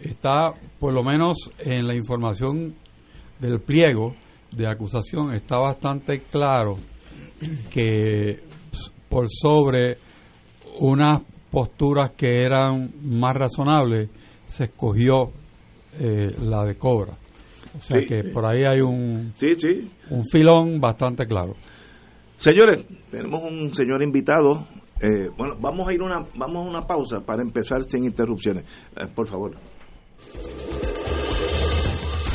está 0.04 0.54
por 0.80 0.94
lo 0.94 1.04
menos 1.04 1.50
en 1.58 1.88
la 1.88 1.96
información 1.96 2.76
del 3.40 3.60
pliego 3.60 4.14
de 4.52 4.68
acusación 4.68 5.34
está 5.34 5.58
bastante 5.58 6.22
claro 6.22 6.78
que 7.72 8.42
por 9.08 9.28
sobre 9.30 9.98
unas 10.80 11.22
posturas 11.52 12.12
que 12.12 12.44
eran 12.44 12.92
más 13.02 13.36
razonables 13.36 14.10
se 14.46 14.66
escogió 14.66 15.32
eh, 16.00 16.36
la 16.42 16.64
de 16.66 16.76
Cobra. 16.76 17.14
O 17.78 17.82
sea 17.82 18.02
que 18.02 18.24
por 18.24 18.46
ahí 18.46 18.64
hay 18.64 18.82
un, 18.82 19.34
un 20.10 20.26
filón 20.32 20.80
bastante 20.82 21.26
claro. 21.28 21.56
Señores, 22.38 22.86
tenemos 23.12 23.44
un 23.44 23.74
señor 23.74 24.02
invitado. 24.02 24.66
Eh, 25.02 25.30
bueno, 25.38 25.56
vamos 25.60 25.88
a 25.88 25.94
ir 25.94 26.02
una 26.02 26.26
vamos 26.36 26.66
a 26.66 26.70
una 26.70 26.82
pausa 26.88 27.22
para 27.22 27.42
empezar 27.42 27.84
sin 27.84 28.06
interrupciones. 28.06 28.64
Eh, 28.96 29.08
por 29.14 29.28
favor. 29.28 29.56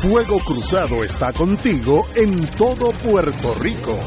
Fuego 0.03 0.39
Cruzado 0.47 1.03
está 1.03 1.33
contigo 1.33 2.07
en 2.15 2.47
todo 2.59 2.91
Puerto 3.03 3.55
Rico. 3.61 3.99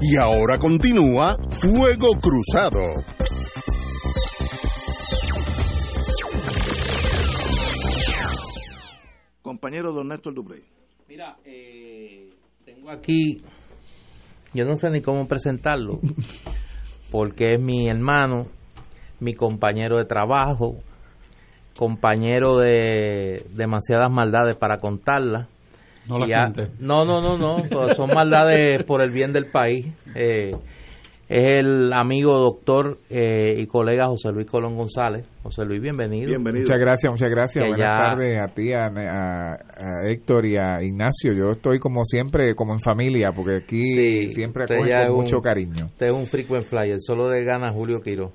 Y 0.00 0.16
ahora 0.16 0.58
continúa 0.58 1.36
Fuego 1.60 2.12
Cruzado. 2.20 3.17
Compañero 9.58 9.92
don 9.92 10.06
Néstor 10.06 10.34
Duprey. 10.34 10.62
Mira, 11.08 11.36
eh, 11.44 12.30
tengo 12.64 12.90
aquí, 12.90 13.42
yo 14.54 14.64
no 14.64 14.76
sé 14.76 14.88
ni 14.90 15.00
cómo 15.00 15.26
presentarlo, 15.26 15.98
porque 17.10 17.54
es 17.54 17.60
mi 17.60 17.88
hermano, 17.88 18.46
mi 19.18 19.34
compañero 19.34 19.96
de 19.96 20.04
trabajo, 20.04 20.76
compañero 21.76 22.58
de 22.58 23.46
demasiadas 23.50 24.12
maldades 24.12 24.56
para 24.56 24.78
contarlas. 24.78 25.48
No 26.06 26.20
la 26.20 26.52
No, 26.78 27.04
no, 27.04 27.20
no, 27.20 27.36
no, 27.36 27.94
son 27.96 28.10
maldades 28.14 28.84
por 28.86 29.02
el 29.02 29.10
bien 29.10 29.32
del 29.32 29.50
país. 29.50 29.86
Eh, 30.14 30.52
es 31.28 31.48
el 31.48 31.92
amigo 31.92 32.38
doctor 32.38 32.98
eh, 33.10 33.54
y 33.56 33.66
colega 33.66 34.06
José 34.06 34.30
Luis 34.30 34.46
Colón 34.46 34.76
González. 34.76 35.26
José 35.42 35.64
Luis, 35.64 35.80
bienvenido. 35.80 36.38
Muchas 36.40 36.78
gracias, 36.78 37.12
muchas 37.12 37.30
gracias. 37.30 37.68
Buenas 37.68 38.08
tardes 38.08 38.38
a 38.38 38.46
ti, 38.52 38.72
a, 38.72 39.56
Héctor 40.10 40.46
y 40.46 40.56
a 40.56 40.82
Ignacio. 40.82 41.32
Yo 41.32 41.52
estoy 41.52 41.78
como 41.78 42.04
siempre, 42.04 42.54
como 42.56 42.72
en 42.72 42.80
familia, 42.80 43.30
porque 43.32 43.56
aquí 43.56 44.28
siempre 44.30 44.64
acoge 44.64 44.90
con 45.06 45.16
mucho 45.16 45.40
cariño. 45.40 45.86
Usted 45.86 46.08
es 46.08 46.12
un 46.12 46.26
frequent 46.26 46.64
flyer, 46.64 46.96
solo 47.00 47.28
de 47.28 47.44
gana 47.44 47.72
Julio 47.72 48.00
Quiro, 48.00 48.32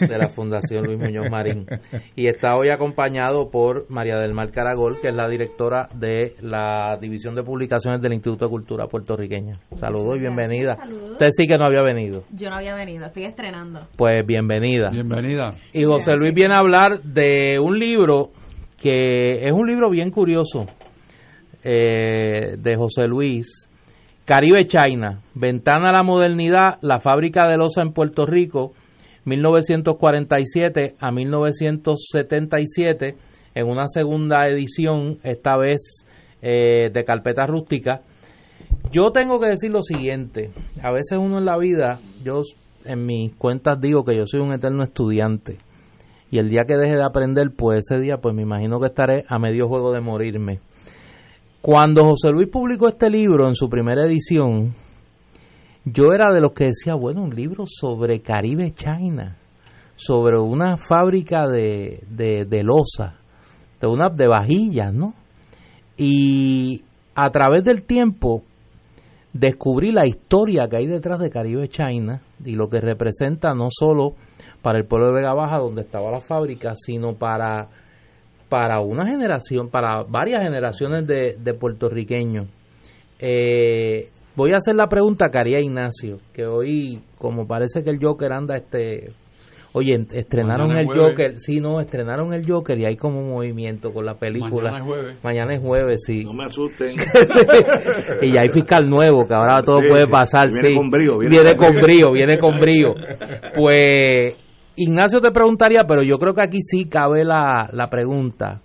de 0.00 0.18
la 0.18 0.28
Fundación 0.28 0.86
Luis 0.86 0.98
Muñoz 0.98 1.30
Marín. 1.30 1.66
Y 2.16 2.26
está 2.26 2.56
hoy 2.56 2.70
acompañado 2.70 3.50
por 3.50 3.88
María 3.88 4.18
del 4.18 4.34
Mar 4.34 4.50
Caragol, 4.50 4.98
que 5.00 5.08
es 5.08 5.14
la 5.14 5.28
directora 5.28 5.88
de 5.94 6.34
la 6.40 6.98
División 7.00 7.34
de 7.34 7.42
Publicaciones 7.42 8.00
del 8.00 8.12
Instituto 8.12 8.46
de 8.46 8.50
Cultura 8.50 8.86
Puertorriqueña. 8.86 9.54
Saludos 9.74 10.16
y 10.16 10.20
bienvenida. 10.20 10.76
Usted 11.08 11.28
sí 11.30 11.46
que 11.46 11.56
no 11.56 11.64
había 11.64 11.82
venido. 11.82 12.24
Yo 12.32 12.50
no 12.50 12.56
había 12.56 12.74
venido, 12.74 13.06
estoy 13.06 13.24
estrenando. 13.24 13.86
Pues 13.96 14.26
bienvenida. 14.26 14.90
Bienvenida. 14.90 15.52
Y 15.72 15.84
José 15.84 16.14
Luis 16.16 16.34
viene 16.40 16.54
hablar 16.54 17.02
de 17.02 17.58
un 17.60 17.78
libro 17.78 18.30
que 18.80 19.46
es 19.46 19.52
un 19.52 19.66
libro 19.66 19.90
bien 19.90 20.10
curioso 20.10 20.64
eh, 21.62 22.56
de 22.58 22.76
José 22.76 23.06
Luis. 23.06 23.68
Caribe 24.24 24.66
China, 24.66 25.20
Ventana 25.34 25.90
a 25.90 25.92
la 25.92 26.02
Modernidad, 26.02 26.78
la 26.80 26.98
fábrica 26.98 27.46
de 27.46 27.58
losa 27.58 27.82
en 27.82 27.92
Puerto 27.92 28.24
Rico, 28.24 28.72
1947 29.26 30.94
a 30.98 31.10
1977, 31.10 33.16
en 33.54 33.68
una 33.68 33.86
segunda 33.86 34.46
edición, 34.46 35.18
esta 35.22 35.58
vez 35.58 36.06
eh, 36.40 36.88
de 36.90 37.04
carpeta 37.04 37.44
rústica, 37.44 38.00
yo 38.90 39.10
tengo 39.12 39.38
que 39.40 39.48
decir 39.48 39.72
lo 39.72 39.82
siguiente, 39.82 40.52
a 40.82 40.90
veces 40.90 41.18
uno 41.18 41.36
en 41.36 41.44
la 41.44 41.58
vida, 41.58 42.00
yo 42.24 42.40
en 42.86 43.04
mis 43.04 43.34
cuentas 43.34 43.78
digo 43.78 44.06
que 44.06 44.16
yo 44.16 44.26
soy 44.26 44.40
un 44.40 44.54
eterno 44.54 44.82
estudiante 44.82 45.58
y 46.30 46.38
el 46.38 46.48
día 46.48 46.64
que 46.64 46.76
deje 46.76 46.96
de 46.96 47.04
aprender, 47.04 47.50
pues 47.56 47.80
ese 47.80 48.00
día 48.00 48.18
pues 48.18 48.34
me 48.34 48.42
imagino 48.42 48.78
que 48.78 48.86
estaré 48.86 49.24
a 49.28 49.38
medio 49.38 49.66
juego 49.68 49.92
de 49.92 50.00
morirme. 50.00 50.60
Cuando 51.60 52.04
José 52.04 52.30
Luis 52.30 52.48
publicó 52.48 52.88
este 52.88 53.10
libro 53.10 53.48
en 53.48 53.54
su 53.54 53.68
primera 53.68 54.04
edición, 54.04 54.74
yo 55.84 56.12
era 56.14 56.32
de 56.32 56.40
los 56.40 56.52
que 56.52 56.66
decía, 56.66 56.94
bueno, 56.94 57.22
un 57.22 57.34
libro 57.34 57.64
sobre 57.66 58.20
Caribe 58.20 58.72
China, 58.72 59.36
sobre 59.96 60.38
una 60.38 60.76
fábrica 60.76 61.46
de, 61.46 62.02
de, 62.08 62.46
de 62.46 62.62
losa, 62.62 63.16
de, 63.80 63.86
una, 63.86 64.08
de 64.08 64.26
vajillas, 64.26 64.94
¿no? 64.94 65.14
Y 65.96 66.82
a 67.14 67.28
través 67.30 67.64
del 67.64 67.82
tiempo 67.82 68.42
descubrí 69.32 69.92
la 69.92 70.06
historia 70.06 70.68
que 70.68 70.76
hay 70.76 70.86
detrás 70.86 71.18
de 71.18 71.30
Caribe 71.30 71.68
China 71.68 72.22
y 72.44 72.52
lo 72.52 72.68
que 72.68 72.80
representa 72.80 73.52
no 73.52 73.68
solo 73.70 74.14
para 74.62 74.78
el 74.78 74.86
pueblo 74.86 75.08
de 75.08 75.14
Vega 75.14 75.34
Baja 75.34 75.58
donde 75.58 75.82
estaba 75.82 76.10
la 76.10 76.20
fábrica, 76.20 76.74
sino 76.76 77.14
para, 77.14 77.68
para 78.48 78.80
una 78.80 79.06
generación, 79.06 79.68
para 79.68 80.02
varias 80.02 80.42
generaciones 80.42 81.06
de, 81.06 81.36
de 81.38 81.54
puertorriqueños. 81.54 82.48
Eh, 83.18 84.10
voy 84.36 84.52
a 84.52 84.56
hacer 84.56 84.74
la 84.74 84.88
pregunta 84.88 85.28
que 85.30 85.38
haría 85.38 85.60
Ignacio, 85.60 86.18
que 86.32 86.46
hoy, 86.46 87.00
como 87.18 87.46
parece 87.46 87.82
que 87.82 87.90
el 87.90 87.98
Joker 88.00 88.32
anda 88.32 88.54
este 88.56 89.08
Oye, 89.72 90.04
estrenaron 90.12 90.72
el 90.72 90.86
Joker, 90.86 91.38
sí, 91.38 91.60
no, 91.60 91.80
estrenaron 91.80 92.34
el 92.34 92.44
Joker 92.44 92.76
y 92.76 92.86
hay 92.86 92.96
como 92.96 93.20
un 93.20 93.28
movimiento 93.30 93.92
con 93.92 94.04
la 94.04 94.14
película. 94.14 94.72
Mañana 94.72 94.78
es 94.78 94.84
jueves. 94.84 95.16
Mañana 95.22 95.54
es 95.54 95.60
jueves, 95.60 96.00
sí. 96.04 96.24
No 96.24 96.32
me 96.32 96.44
asusten. 96.44 96.96
y 98.22 98.32
ya 98.32 98.40
hay 98.40 98.48
fiscal 98.48 98.90
nuevo, 98.90 99.28
que 99.28 99.34
ahora 99.34 99.62
todo 99.62 99.78
puede 99.88 100.08
pasar, 100.08 100.50
viene 100.50 100.74
Con 100.74 100.90
brío, 100.90 101.18
viene, 101.18 101.56
con 101.56 101.80
brío, 101.80 102.10
viene 102.10 102.38
con 102.38 102.58
brío. 102.58 102.94
Pues 103.54 104.34
Ignacio 104.82 105.20
te 105.20 105.30
preguntaría, 105.30 105.84
pero 105.86 106.02
yo 106.02 106.18
creo 106.18 106.32
que 106.32 106.42
aquí 106.42 106.62
sí 106.62 106.88
cabe 106.88 107.22
la, 107.22 107.68
la 107.70 107.90
pregunta. 107.90 108.62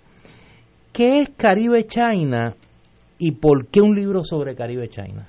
¿Qué 0.90 1.20
es 1.20 1.28
Caribe 1.36 1.84
China 1.86 2.54
y 3.18 3.32
por 3.32 3.66
qué 3.66 3.82
un 3.82 3.94
libro 3.94 4.22
sobre 4.24 4.54
Caribe 4.54 4.88
China? 4.88 5.28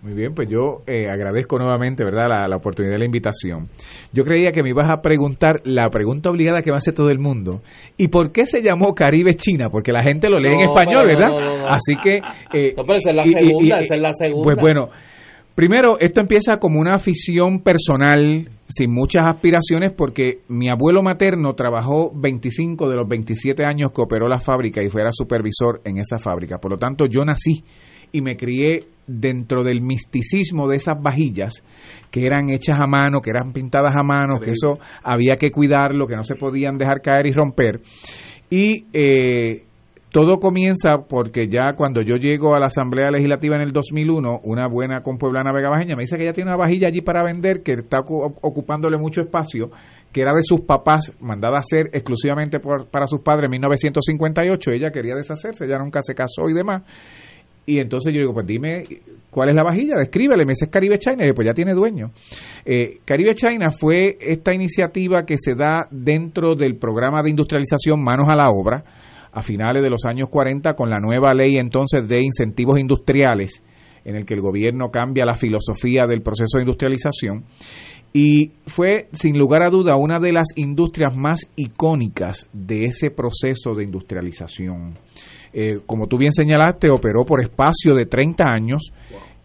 Muy 0.00 0.12
bien, 0.12 0.32
pues 0.32 0.48
yo 0.48 0.82
eh, 0.86 1.10
agradezco 1.10 1.58
nuevamente, 1.58 2.04
¿verdad?, 2.04 2.28
la, 2.48 2.56
oportunidad 2.56 2.92
de 2.92 3.00
la 3.00 3.04
invitación. 3.04 3.68
Yo 4.12 4.22
creía 4.22 4.52
que 4.52 4.62
me 4.62 4.68
ibas 4.68 4.88
a 4.92 5.02
preguntar 5.02 5.56
la 5.64 5.90
pregunta 5.90 6.30
obligada 6.30 6.62
que 6.62 6.70
va 6.70 6.76
a 6.76 6.78
hacer 6.78 6.94
todo 6.94 7.10
el 7.10 7.18
mundo. 7.18 7.62
¿Y 7.96 8.06
por 8.06 8.30
qué 8.30 8.46
se 8.46 8.62
llamó 8.62 8.94
Caribe 8.94 9.34
China? 9.34 9.70
Porque 9.70 9.90
la 9.90 10.04
gente 10.04 10.28
lo 10.28 10.38
lee 10.38 10.52
en 10.52 10.60
español, 10.60 11.04
¿verdad? 11.04 11.32
Así 11.68 11.96
que... 12.00 12.20
Eh, 12.54 12.74
no, 12.76 12.84
pero 12.84 12.98
esa 12.98 13.10
es 13.10 13.16
la 13.16 13.24
segunda, 13.24 13.78
esa 13.80 13.94
es 13.96 14.00
la 14.00 14.12
segunda. 14.12 14.44
Pues 14.44 14.56
bueno, 14.60 14.88
primero, 15.56 15.98
esto 15.98 16.20
empieza 16.20 16.58
como 16.58 16.78
una 16.78 16.94
afición 16.94 17.58
personal, 17.58 18.48
sin 18.68 18.92
muchas 18.92 19.26
aspiraciones, 19.26 19.92
porque 19.92 20.42
mi 20.48 20.68
abuelo 20.68 21.02
materno 21.02 21.54
trabajó 21.54 22.12
25 22.14 22.88
de 22.88 22.96
los 22.96 23.08
27 23.08 23.64
años 23.64 23.92
que 23.92 24.02
operó 24.02 24.28
la 24.28 24.38
fábrica 24.38 24.82
y 24.82 24.90
fuera 24.90 25.10
supervisor 25.10 25.80
en 25.84 25.98
esa 25.98 26.18
fábrica. 26.18 26.58
Por 26.58 26.72
lo 26.72 26.78
tanto, 26.78 27.06
yo 27.06 27.24
nací 27.24 27.64
y 28.12 28.20
me 28.20 28.36
crié 28.36 28.80
dentro 29.06 29.64
del 29.64 29.80
misticismo 29.80 30.68
de 30.68 30.76
esas 30.76 31.00
vajillas 31.00 31.62
que 32.10 32.26
eran 32.26 32.50
hechas 32.50 32.78
a 32.80 32.86
mano, 32.86 33.20
que 33.20 33.30
eran 33.30 33.52
pintadas 33.52 33.96
a 33.96 34.02
mano, 34.02 34.38
que 34.38 34.50
eso 34.50 34.74
había 35.02 35.36
que 35.36 35.50
cuidarlo, 35.50 36.06
que 36.06 36.16
no 36.16 36.24
se 36.24 36.34
podían 36.34 36.76
dejar 36.76 37.00
caer 37.00 37.26
y 37.26 37.32
romper. 37.32 37.80
Y 38.50 38.86
eh, 38.92 39.64
todo 40.10 40.38
comienza 40.40 41.04
porque 41.08 41.48
ya 41.48 41.74
cuando 41.74 42.00
yo 42.00 42.16
llego 42.16 42.54
a 42.54 42.58
la 42.58 42.66
Asamblea 42.66 43.10
Legislativa 43.10 43.56
en 43.56 43.62
el 43.62 43.72
2001, 43.72 44.40
una 44.44 44.66
buena 44.66 45.02
compueblana 45.02 45.52
vegabajeña 45.52 45.96
me 45.96 46.02
dice 46.02 46.16
que 46.16 46.22
ella 46.22 46.32
tiene 46.32 46.50
una 46.50 46.56
vajilla 46.56 46.88
allí 46.88 47.02
para 47.02 47.22
vender 47.22 47.62
que 47.62 47.72
está 47.72 48.00
ocupándole 48.00 48.96
mucho 48.96 49.20
espacio, 49.20 49.70
que 50.10 50.22
era 50.22 50.32
de 50.32 50.42
sus 50.42 50.62
papás, 50.62 51.12
mandada 51.20 51.56
a 51.56 51.60
hacer 51.60 51.90
exclusivamente 51.92 52.58
para 52.58 53.06
sus 53.06 53.20
padres 53.20 53.46
en 53.46 53.50
1958. 53.52 54.70
Ella 54.72 54.90
quería 54.90 55.14
deshacerse, 55.14 55.66
ella 55.66 55.78
nunca 55.78 56.00
se 56.02 56.14
casó 56.14 56.48
y 56.48 56.54
demás. 56.54 56.82
Y 57.66 57.78
entonces 57.78 58.14
yo 58.14 58.20
digo, 58.20 58.32
pues 58.32 58.46
dime 58.46 58.84
cuál 59.30 59.50
es 59.50 59.54
la 59.54 59.62
vajilla, 59.62 59.96
descríbele, 59.98 60.46
me 60.46 60.52
dice 60.52 60.70
Caribe 60.70 60.98
China, 60.98 61.24
y 61.28 61.34
pues 61.34 61.46
ya 61.46 61.52
tiene 61.52 61.74
dueño. 61.74 62.12
Eh, 62.64 63.00
Caribe 63.04 63.34
China 63.34 63.70
fue 63.70 64.16
esta 64.22 64.54
iniciativa 64.54 65.24
que 65.26 65.36
se 65.36 65.54
da 65.54 65.86
dentro 65.90 66.54
del 66.54 66.76
programa 66.76 67.22
de 67.22 67.28
industrialización 67.28 68.02
Manos 68.02 68.26
a 68.30 68.36
la 68.36 68.48
Obra, 68.48 68.82
a 69.38 69.42
finales 69.42 69.82
de 69.82 69.90
los 69.90 70.04
años 70.04 70.28
40 70.28 70.74
con 70.74 70.90
la 70.90 70.98
nueva 70.98 71.32
ley 71.32 71.56
entonces 71.56 72.08
de 72.08 72.22
incentivos 72.22 72.78
industriales, 72.78 73.62
en 74.04 74.16
el 74.16 74.26
que 74.26 74.34
el 74.34 74.40
gobierno 74.40 74.90
cambia 74.90 75.24
la 75.24 75.36
filosofía 75.36 76.02
del 76.08 76.22
proceso 76.22 76.58
de 76.58 76.62
industrialización. 76.62 77.44
Y 78.12 78.52
fue, 78.66 79.08
sin 79.12 79.38
lugar 79.38 79.62
a 79.62 79.70
duda, 79.70 79.96
una 79.96 80.18
de 80.18 80.32
las 80.32 80.48
industrias 80.56 81.14
más 81.16 81.48
icónicas 81.56 82.48
de 82.52 82.86
ese 82.86 83.10
proceso 83.10 83.74
de 83.76 83.84
industrialización. 83.84 84.98
Eh, 85.52 85.80
como 85.86 86.06
tú 86.06 86.18
bien 86.18 86.32
señalaste, 86.32 86.90
operó 86.90 87.24
por 87.24 87.42
espacio 87.42 87.94
de 87.94 88.06
30 88.06 88.44
años 88.44 88.92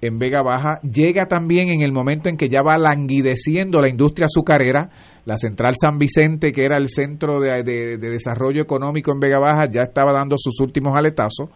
en 0.02 0.18
Vega 0.18 0.42
Baja. 0.42 0.80
Llega 0.82 1.26
también 1.28 1.70
en 1.70 1.82
el 1.82 1.92
momento 1.92 2.30
en 2.30 2.38
que 2.38 2.50
ya 2.50 2.62
va 2.62 2.78
languideciendo 2.78 3.80
la 3.80 3.90
industria 3.90 4.26
azucarera. 4.26 4.90
La 5.26 5.38
central 5.38 5.76
San 5.80 5.98
Vicente, 5.98 6.52
que 6.52 6.66
era 6.66 6.78
el 6.78 6.90
centro 6.90 7.40
de, 7.40 7.64
de 7.64 7.98
desarrollo 7.98 8.62
económico 8.62 9.12
en 9.12 9.20
Vega 9.20 9.40
Baja, 9.40 9.70
ya 9.70 9.84
estaba 9.84 10.12
dando 10.12 10.36
sus 10.38 10.60
últimos 10.60 10.94
aletazos. 10.96 11.50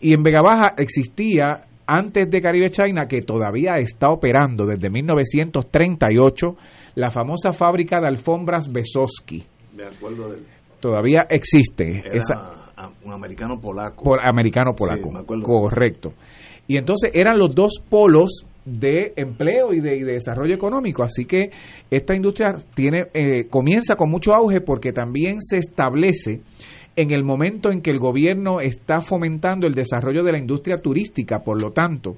Y 0.00 0.14
en 0.14 0.22
Vega 0.22 0.40
Baja 0.42 0.74
existía 0.78 1.66
antes 1.86 2.30
de 2.30 2.40
Caribe 2.40 2.70
China, 2.70 3.06
que 3.08 3.20
todavía 3.20 3.74
está 3.74 4.10
operando 4.10 4.64
desde 4.64 4.90
1938, 4.90 6.56
la 6.94 7.10
famosa 7.10 7.50
fábrica 7.50 8.00
de 8.00 8.06
alfombras 8.06 8.72
Besoski. 8.72 9.44
Me 9.74 9.84
acuerdo 9.84 10.30
de 10.30 10.38
Todavía 10.78 11.26
existe. 11.28 12.02
esa, 12.12 12.72
un 13.04 13.12
americano 13.12 13.60
polaco. 13.60 14.14
Americano 14.22 14.72
polaco. 14.72 15.10
Correcto. 15.42 16.12
Y 16.68 16.76
entonces 16.76 17.10
eran 17.12 17.38
los 17.38 17.54
dos 17.54 17.82
polos 17.88 18.46
de 18.64 19.12
empleo 19.16 19.72
y 19.72 19.80
de, 19.80 20.04
desarrollo 20.04 20.54
económico. 20.54 21.02
Así 21.02 21.24
que 21.24 21.50
esta 21.90 22.14
industria 22.14 22.56
tiene 22.74 23.06
eh, 23.14 23.46
comienza 23.48 23.96
con 23.96 24.10
mucho 24.10 24.34
auge 24.34 24.60
porque 24.60 24.92
también 24.92 25.40
se 25.40 25.58
establece 25.58 26.40
en 26.96 27.10
el 27.12 27.24
momento 27.24 27.70
en 27.70 27.80
que 27.80 27.90
el 27.90 27.98
gobierno 27.98 28.60
está 28.60 29.00
fomentando 29.00 29.66
el 29.66 29.74
desarrollo 29.74 30.22
de 30.22 30.32
la 30.32 30.38
industria 30.38 30.76
turística. 30.76 31.40
Por 31.40 31.62
lo 31.62 31.70
tanto, 31.70 32.16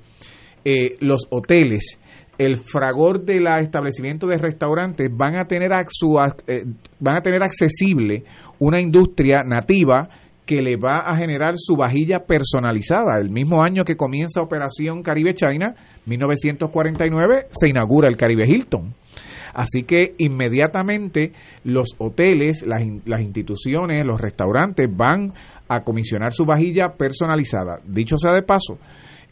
eh, 0.65 0.97
los 1.01 1.27
hoteles, 1.31 1.99
el 2.39 2.57
fragor 2.57 3.25
del 3.25 3.47
establecimiento 3.61 4.27
de 4.27 4.39
restaurantes 4.39 5.09
van 5.13 5.37
a 5.37 5.45
tener 5.45 5.71
eh, 5.73 6.65
van 6.99 7.17
a 7.17 7.21
tener 7.21 7.43
accesible 7.43 8.25
una 8.59 8.81
industria 8.81 9.43
nativa 9.45 10.09
que 10.47 10.61
le 10.61 10.77
va 10.77 10.99
a 11.07 11.17
generar 11.17 11.55
su 11.57 11.77
vajilla 11.77 12.21
personalizada. 12.27 13.19
El 13.21 13.31
mismo 13.31 13.63
año 13.63 13.85
que 13.85 13.97
comienza 13.97 14.43
Operación 14.43 15.03
Caribe 15.03 15.35
China, 15.35 15.75
1949, 16.07 17.47
se 17.51 17.69
inaugura 17.69 18.09
el 18.09 18.17
Caribe 18.17 18.45
Hilton. 18.47 18.95
Así 19.55 19.83
que 19.83 20.15
inmediatamente 20.19 21.33
los 21.65 21.95
hoteles, 21.99 22.65
las, 22.67 22.83
las 23.05 23.21
instituciones, 23.21 24.05
los 24.05 24.21
restaurantes 24.21 24.89
van 24.91 25.33
a 25.69 25.83
comisionar 25.83 26.33
su 26.33 26.45
vajilla 26.45 26.95
personalizada. 26.97 27.81
Dicho 27.85 28.17
sea 28.17 28.33
de 28.33 28.43
paso, 28.43 28.79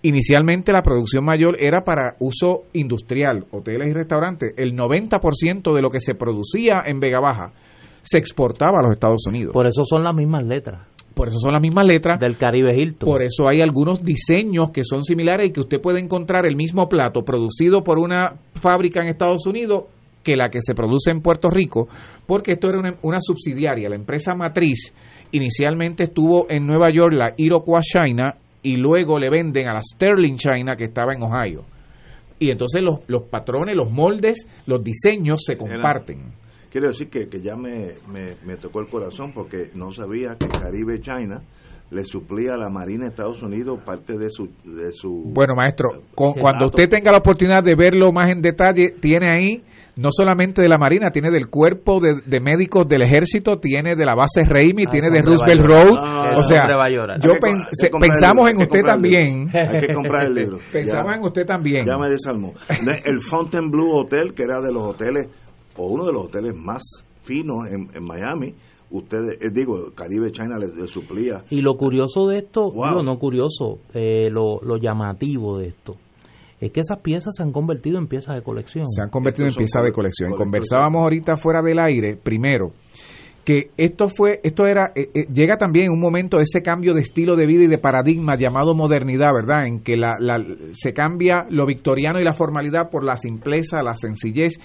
Inicialmente 0.03 0.73
la 0.73 0.82
producción 0.82 1.27
mayor 1.27 1.57
era 1.61 1.82
para 1.82 2.16
uso 2.20 2.62
industrial, 2.73 3.45
hoteles 3.51 3.89
y 3.89 3.93
restaurantes. 3.93 4.55
El 4.57 4.74
90% 4.74 5.74
de 5.74 5.82
lo 5.82 5.91
que 5.91 6.01
se 6.01 6.15
producía 6.15 6.81
en 6.87 7.01
Vega 7.01 7.20
Baja 7.20 7.53
se 8.01 8.16
exportaba 8.16 8.78
a 8.78 8.82
los 8.82 8.93
Estados 8.93 9.27
Unidos. 9.27 9.53
Por 9.53 9.66
eso 9.66 9.85
son 9.85 10.03
las 10.03 10.15
mismas 10.15 10.45
letras. 10.45 10.87
Por 11.20 11.28
eso 11.28 11.38
son 11.38 11.52
las 11.52 11.60
mismas 11.60 11.84
letras. 11.84 12.18
Del 12.18 12.38
Caribe 12.38 12.74
Hilton. 12.74 13.06
Por 13.06 13.22
eso 13.22 13.47
hay 13.47 13.60
algunos 13.60 14.02
diseños 14.02 14.70
que 14.70 14.84
son 14.84 15.02
similares 15.02 15.51
y 15.51 15.52
que 15.52 15.60
usted 15.60 15.78
puede 15.78 16.01
encontrar 16.01 16.47
el 16.47 16.56
mismo 16.56 16.88
plato 16.88 17.20
producido 17.20 17.82
por 17.82 17.98
una 17.98 18.36
fábrica 18.55 19.02
en 19.02 19.09
Estados 19.09 19.47
Unidos 19.47 19.84
que 20.24 20.34
la 20.34 20.48
que 20.48 20.60
se 20.62 20.72
produce 20.74 21.10
en 21.10 21.20
Puerto 21.20 21.51
Rico, 21.51 21.88
porque 22.26 22.52
esto 22.52 22.70
era 22.70 22.94
una, 23.02 23.20
subsidiaria. 23.20 23.90
La 23.90 23.97
empresa 23.97 24.34
matriz 24.34 24.94
inicialmente 25.32 26.05
estuvo 26.05 26.47
en 26.48 26.66
Nueva 26.66 26.88
York, 26.90 27.12
la 27.12 27.34
Iroquois 27.36 27.84
China, 27.84 28.36
y 28.62 28.76
luego 28.76 29.18
le 29.18 29.28
venden 29.28 29.68
a 29.68 29.74
la 29.74 29.82
Sterling 29.82 30.36
China 30.36 30.74
que 30.74 30.84
estaba 30.84 31.12
en 31.12 31.22
Ohio. 31.22 31.64
Y 32.38 32.48
entonces 32.48 32.82
los, 32.82 33.01
los 33.09 33.24
patrones, 33.24 33.76
los 33.76 33.92
moldes, 33.92 34.47
los 34.66 34.82
diseños 34.82 35.42
se 35.44 35.59
comparten. 35.59 36.39
Quiero 36.70 36.88
decir 36.88 37.10
que, 37.10 37.26
que 37.26 37.40
ya 37.40 37.56
me, 37.56 37.94
me, 38.09 38.56
tocó 38.56 38.80
el 38.80 38.86
corazón 38.86 39.32
porque 39.32 39.70
no 39.74 39.92
sabía 39.92 40.36
que 40.38 40.47
Caribe 40.47 41.01
China 41.01 41.42
le 41.90 42.05
suplía 42.05 42.52
a 42.55 42.56
la 42.56 42.68
Marina 42.68 43.05
de 43.05 43.10
Estados 43.10 43.42
Unidos 43.42 43.80
parte 43.84 44.16
de 44.16 44.30
su... 44.30 44.48
De 44.64 44.92
su 44.92 45.24
bueno, 45.34 45.55
maestro, 45.56 45.88
cuando 46.14 46.66
usted 46.66 46.88
tenga 46.88 47.10
la 47.10 47.18
oportunidad 47.18 47.64
de 47.64 47.74
verlo 47.74 48.12
más 48.12 48.30
en 48.30 48.40
detalle, 48.40 48.94
tiene 49.01 49.32
ahí 49.32 49.64
no 49.97 50.09
solamente 50.12 50.62
de 50.62 50.68
la 50.68 50.78
Marina, 50.78 51.10
tiene 51.10 51.30
del 51.30 51.48
cuerpo 51.48 52.01
de, 52.01 52.40
médicos 52.40 52.88
del 52.88 53.02
ejército, 53.02 53.59
tiene 53.59 53.97
de 53.97 54.06
la 54.06 54.14
base 54.14 54.44
Raimi, 54.48 54.84
ah, 54.86 54.90
tiene 54.90 55.10
de 55.10 55.22
Roosevelt 55.22 55.60
Road. 55.60 56.38
O 56.38 56.42
sea, 56.42 56.62
yo 57.20 57.32
pensamos 58.01 58.51
en 58.51 58.59
usted 58.59 58.82
también. 58.82 59.51
Hay 59.52 59.80
que 59.80 59.94
comprar 59.94 60.26
el 60.26 60.34
libro. 60.34 60.59
Pensamos 60.72 61.16
en 61.16 61.22
usted 61.22 61.44
también. 61.44 61.84
Ya 61.84 61.98
me 61.98 62.09
desalmó. 62.09 62.55
El 63.05 63.20
Fontainebleau 63.28 63.98
Hotel, 63.98 64.32
que 64.34 64.44
era 64.44 64.60
de 64.60 64.72
los 64.72 64.84
hoteles 64.84 65.26
o 65.81 65.86
uno 65.86 66.05
de 66.05 66.12
los 66.12 66.27
hoteles 66.27 66.55
más 66.55 66.82
finos 67.23 67.66
en, 67.70 68.05
Miami, 68.05 68.55
ustedes, 68.90 69.40
eh, 69.40 69.51
digo, 69.52 69.93
Caribe 69.94 70.31
China 70.31 70.59
les, 70.59 70.90
suplía. 70.90 71.44
Y 71.48 71.62
lo 71.62 71.77
curioso 71.77 72.27
de 72.28 72.39
esto, 72.39 72.73
no 72.74 73.19
curioso, 73.19 73.78
eh, 73.94 74.28
lo, 74.31 74.61
llamativo 74.77 75.59
de 75.59 75.69
esto, 75.69 75.97
es 76.61 76.70
que 76.70 76.81
esas 76.81 76.98
piezas 76.98 77.35
se 77.35 77.43
han 77.43 77.52
convertido 77.52 77.98
en 77.98 78.09
piezas 78.09 78.36
de 78.36 78.43
colección. 78.43 78.86
Se 78.86 79.01
han 79.01 79.09
convertido 79.09 79.48
en 79.48 79.55
piezas 79.55 79.82
de 79.82 79.93
colección. 79.93 80.32
Conversábamos 80.32 81.02
ahorita 81.02 81.36
fuera 81.36 81.62
del 81.62 81.78
aire, 81.78 82.19
primero, 82.23 82.73
que 83.44 83.70
esto 83.78 84.09
fue, 84.09 84.40
esto 84.43 84.66
era, 84.66 84.93
eh, 84.94 85.09
llega 85.32 85.57
también 85.57 85.90
un 85.90 85.98
momento 85.98 86.40
ese 86.40 86.61
cambio 86.61 86.93
de 86.93 87.01
estilo 87.01 87.36
de 87.36 87.47
vida 87.47 87.65
y 87.65 87.69
de 87.69 87.78
paradigma 87.78 88.35
llamado 88.36 88.74
modernidad, 88.74 89.31
¿verdad? 89.32 89.66
En 89.66 89.81
que 89.81 89.97
la, 89.97 90.19
se 90.73 90.93
cambia 90.93 91.47
lo 91.48 91.65
victoriano 91.65 92.20
y 92.20 92.24
la 92.24 92.35
formalidad 92.35 92.90
por 92.90 93.02
la 93.02 93.16
simpleza, 93.16 93.82
la 93.82 93.94
sencillez 93.94 94.59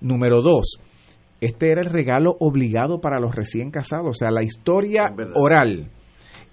Número 0.00 0.42
dos, 0.42 0.78
este 1.40 1.70
era 1.70 1.80
el 1.80 1.90
regalo 1.90 2.36
obligado 2.40 3.00
para 3.00 3.20
los 3.20 3.34
recién 3.34 3.70
casados. 3.70 4.08
O 4.08 4.14
sea, 4.14 4.30
la 4.30 4.42
historia 4.42 5.12
oral 5.34 5.90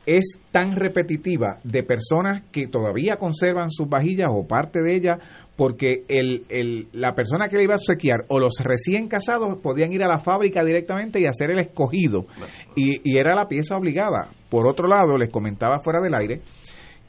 es 0.05 0.37
tan 0.51 0.75
repetitiva 0.75 1.59
de 1.63 1.83
personas 1.83 2.43
que 2.51 2.67
todavía 2.67 3.15
conservan 3.17 3.71
sus 3.71 3.89
vajillas 3.89 4.29
o 4.29 4.47
parte 4.47 4.81
de 4.81 4.95
ellas 4.95 5.17
porque 5.55 6.03
el, 6.07 6.45
el, 6.49 6.89
la 6.91 7.13
persona 7.15 7.47
que 7.47 7.57
le 7.57 7.63
iba 7.63 7.73
a 7.73 7.77
obsequiar 7.77 8.25
o 8.27 8.39
los 8.39 8.59
recién 8.61 9.07
casados 9.07 9.57
podían 9.63 9.93
ir 9.93 10.03
a 10.03 10.07
la 10.07 10.19
fábrica 10.19 10.63
directamente 10.63 11.19
y 11.19 11.25
hacer 11.25 11.49
el 11.51 11.59
escogido 11.59 12.27
y, 12.75 12.99
y 13.03 13.17
era 13.17 13.35
la 13.35 13.47
pieza 13.47 13.75
obligada. 13.75 14.29
Por 14.49 14.67
otro 14.67 14.87
lado, 14.87 15.17
les 15.17 15.31
comentaba 15.31 15.79
fuera 15.79 16.01
del 16.01 16.13
aire 16.13 16.41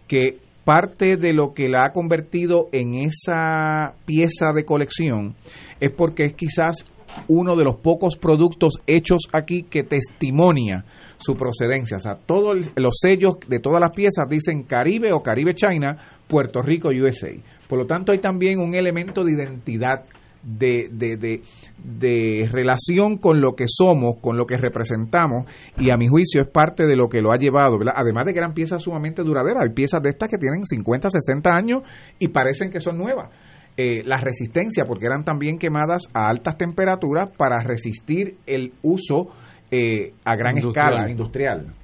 que 0.09 0.39
parte 0.67 1.17
de 1.17 1.33
lo 1.33 1.55
que 1.55 1.69
la 1.69 1.85
ha 1.85 1.93
convertido 1.93 2.69
en 2.73 2.95
esa 2.95 3.95
pieza 4.05 4.53
de 4.53 4.65
colección 4.65 5.37
es 5.79 5.93
porque 5.93 6.25
es 6.25 6.35
quizás 6.35 6.85
uno 7.29 7.55
de 7.55 7.63
los 7.63 7.77
pocos 7.77 8.17
productos 8.17 8.75
hechos 8.89 9.21
aquí 9.33 9.63
que 9.63 9.85
testimonia 9.85 10.85
su 11.19 11.37
procedencia. 11.37 11.99
O 11.99 12.01
sea, 12.01 12.17
todos 12.17 12.73
los 12.75 12.95
sellos 13.01 13.37
de 13.47 13.61
todas 13.61 13.81
las 13.81 13.93
piezas 13.93 14.29
dicen 14.29 14.65
Caribe 14.65 15.13
o 15.13 15.23
Caribe 15.23 15.55
China, 15.55 15.99
Puerto 16.27 16.63
Rico, 16.63 16.89
USA. 16.89 17.31
Por 17.69 17.79
lo 17.79 17.87
tanto, 17.87 18.11
hay 18.11 18.19
también 18.19 18.59
un 18.59 18.75
elemento 18.75 19.23
de 19.23 19.35
identidad 19.35 20.05
de, 20.47 20.89
de, 20.93 21.43
de, 21.83 22.49
relación 22.51 23.19
con 23.19 23.41
lo 23.41 23.55
que 23.55 23.65
somos, 23.67 24.17
con 24.21 24.37
lo 24.37 24.47
que 24.47 24.57
representamos, 24.57 25.45
y 25.77 25.91
a 25.91 25.97
mi 25.97 26.07
juicio 26.07 26.41
es 26.41 26.49
parte 26.49 26.87
de 26.87 26.95
lo 26.95 27.09
que 27.09 27.21
lo 27.21 27.33
ha 27.33 27.37
llevado, 27.37 27.77
Además 27.95 28.27
de 28.27 28.33
que 28.33 28.39
eran 28.39 28.55
piezas 28.55 28.83
sumamente 28.83 29.23
duraderas, 29.23 29.65
hay 29.65 29.75
piezas 29.75 30.01
de 30.03 30.11
estas 30.11 30.31
que 30.31 30.39
tienen 30.39 30.65
50, 30.65 31.11
60 31.11 31.51
años 31.51 31.83
y 32.19 32.29
parecen 32.29 32.71
que 32.71 32.81
son 32.81 32.97
nuevas. 32.97 33.31
Eh, 33.77 34.03
la 34.05 34.17
resistencia, 34.17 34.85
porque 34.87 35.05
eran 35.05 35.25
también 35.25 35.59
quemadas 35.59 36.05
a 36.15 36.29
altas 36.29 36.57
temperaturas 36.57 37.31
para 37.37 37.63
resistir 37.63 38.37
el 38.47 38.73
uso 38.83 39.29
eh, 39.71 40.13
a 40.25 40.37
gran 40.37 40.57
escala 40.57 41.11
industrial. 41.11 41.75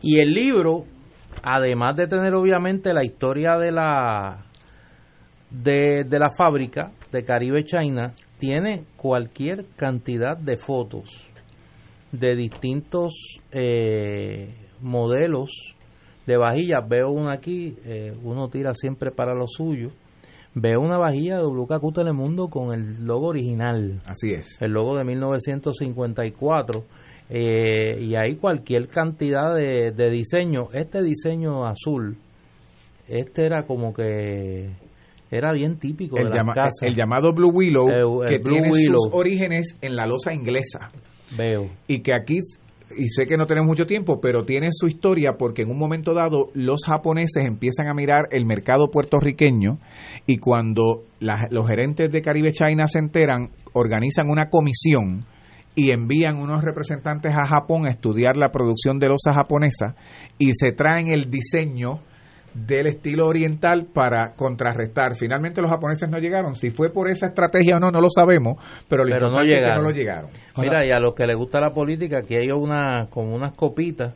Y 0.00 0.20
el 0.20 0.32
libro 0.32 0.84
además 1.42 1.96
de 1.96 2.06
tener 2.06 2.34
obviamente 2.34 2.92
la 2.92 3.04
historia 3.04 3.54
de 3.54 3.72
la 3.72 4.47
de, 5.50 6.04
de 6.04 6.18
la 6.18 6.30
fábrica 6.36 6.92
de 7.12 7.24
Caribe 7.24 7.64
China, 7.64 8.14
tiene 8.38 8.84
cualquier 8.96 9.66
cantidad 9.76 10.36
de 10.36 10.58
fotos 10.58 11.30
de 12.12 12.36
distintos 12.36 13.40
eh, 13.52 14.54
modelos 14.80 15.76
de 16.26 16.36
vajillas. 16.36 16.88
Veo 16.88 17.10
una 17.10 17.32
aquí, 17.32 17.76
eh, 17.84 18.12
uno 18.22 18.48
tira 18.48 18.74
siempre 18.74 19.10
para 19.10 19.34
lo 19.34 19.46
suyo. 19.46 19.90
Veo 20.54 20.80
una 20.80 20.98
vajilla 20.98 21.36
de 21.38 21.44
WKQ 21.44 21.94
Telemundo 21.94 22.48
con 22.48 22.72
el 22.72 23.04
logo 23.04 23.28
original. 23.28 24.00
Así 24.06 24.32
es. 24.32 24.60
El 24.60 24.72
logo 24.72 24.96
de 24.96 25.04
1954. 25.04 26.84
Eh, 27.30 28.00
y 28.00 28.14
hay 28.14 28.36
cualquier 28.36 28.88
cantidad 28.88 29.54
de, 29.54 29.92
de 29.92 30.10
diseño. 30.10 30.68
Este 30.72 31.02
diseño 31.02 31.66
azul, 31.66 32.16
este 33.06 33.44
era 33.44 33.66
como 33.66 33.92
que 33.92 34.70
era 35.30 35.52
bien 35.52 35.78
típico 35.78 36.18
el 36.18 36.30
de 36.30 36.36
las 36.36 36.54
casas. 36.54 36.82
El 36.82 36.94
llamado 36.94 37.32
Blue 37.32 37.50
Willow, 37.52 38.22
que 38.26 38.38
tiene 38.38 38.72
sus 38.72 39.08
orígenes 39.12 39.76
en 39.80 39.96
la 39.96 40.06
losa 40.06 40.32
inglesa. 40.32 40.90
Veo. 41.36 41.68
Y 41.86 42.00
que 42.00 42.14
aquí, 42.14 42.38
y 42.96 43.08
sé 43.08 43.26
que 43.26 43.36
no 43.36 43.46
tenemos 43.46 43.68
mucho 43.68 43.84
tiempo, 43.84 44.20
pero 44.20 44.44
tiene 44.44 44.68
su 44.70 44.86
historia 44.86 45.32
porque 45.38 45.62
en 45.62 45.70
un 45.70 45.78
momento 45.78 46.14
dado 46.14 46.50
los 46.54 46.84
japoneses 46.86 47.44
empiezan 47.44 47.88
a 47.88 47.94
mirar 47.94 48.28
el 48.30 48.46
mercado 48.46 48.88
puertorriqueño 48.90 49.78
y 50.26 50.38
cuando 50.38 51.04
los 51.20 51.68
gerentes 51.68 52.10
de 52.10 52.22
Caribe 52.22 52.52
China 52.52 52.86
se 52.86 52.98
enteran, 52.98 53.50
organizan 53.74 54.30
una 54.30 54.48
comisión 54.48 55.20
y 55.74 55.92
envían 55.92 56.38
unos 56.38 56.62
representantes 56.62 57.32
a 57.36 57.46
Japón 57.46 57.86
a 57.86 57.90
estudiar 57.90 58.36
la 58.36 58.50
producción 58.50 58.98
de 58.98 59.08
losa 59.08 59.32
japonesa 59.34 59.94
y 60.38 60.52
se 60.54 60.72
traen 60.72 61.08
el 61.08 61.30
diseño 61.30 62.00
del 62.66 62.86
estilo 62.86 63.26
oriental 63.26 63.86
para 63.92 64.34
contrarrestar. 64.34 65.16
Finalmente 65.16 65.60
los 65.60 65.70
japoneses 65.70 66.08
no 66.08 66.18
llegaron. 66.18 66.54
Si 66.54 66.70
fue 66.70 66.90
por 66.90 67.08
esa 67.08 67.26
estrategia 67.26 67.76
o 67.76 67.80
no, 67.80 67.90
no 67.90 68.00
lo 68.00 68.08
sabemos, 68.08 68.56
pero, 68.88 69.04
pero 69.04 69.30
no, 69.30 69.42
llegaron. 69.42 69.78
no 69.78 69.90
lo 69.90 69.94
llegaron. 69.94 70.30
Mira, 70.56 70.84
y 70.84 70.90
a 70.90 70.98
los 70.98 71.14
que 71.14 71.26
les 71.26 71.36
gusta 71.36 71.60
la 71.60 71.70
política, 71.70 72.18
aquí 72.18 72.34
hay 72.34 72.50
una 72.50 73.06
como 73.10 73.34
unas 73.34 73.56
copitas 73.56 74.14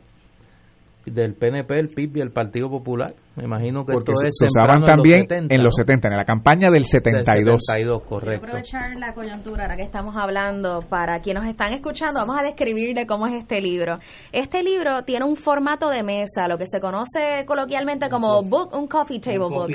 del 1.05 1.35
PNP, 1.35 1.79
el 1.79 1.89
PIB 1.89 2.17
y 2.17 2.21
el 2.21 2.31
Partido 2.31 2.69
Popular. 2.69 3.13
Me 3.35 3.45
imagino 3.45 3.83
que 3.83 3.93
Porque 3.93 4.11
se 4.29 4.45
usaban 4.45 4.85
también 4.85 5.25
en 5.29 5.63
los 5.63 5.73
70, 5.75 6.07
en 6.07 6.17
la 6.17 6.23
campaña 6.23 6.69
del 6.71 6.85
72. 6.85 7.61
72, 7.65 8.03
correcto. 8.03 8.45
aprovechar 8.45 8.95
la 8.97 9.13
coyuntura 9.13 9.63
ahora 9.63 9.75
que 9.75 9.81
estamos 9.81 10.15
hablando 10.15 10.81
para 10.87 11.19
quienes 11.19 11.41
nos 11.41 11.49
están 11.49 11.73
escuchando, 11.73 12.19
vamos 12.19 12.39
a 12.39 12.43
describir 12.43 12.95
de 12.95 13.07
cómo 13.07 13.25
es 13.25 13.33
este 13.41 13.59
libro. 13.59 13.97
Este 14.31 14.61
libro 14.61 15.03
tiene 15.03 15.25
un 15.25 15.35
formato 15.35 15.89
de 15.89 16.03
mesa, 16.03 16.47
lo 16.47 16.59
que 16.59 16.67
se 16.67 16.79
conoce 16.79 17.43
coloquialmente 17.47 18.07
como 18.07 18.43
book, 18.43 18.69
un 18.75 18.87
coffee 18.87 19.19
table, 19.19 19.49
book. 19.49 19.71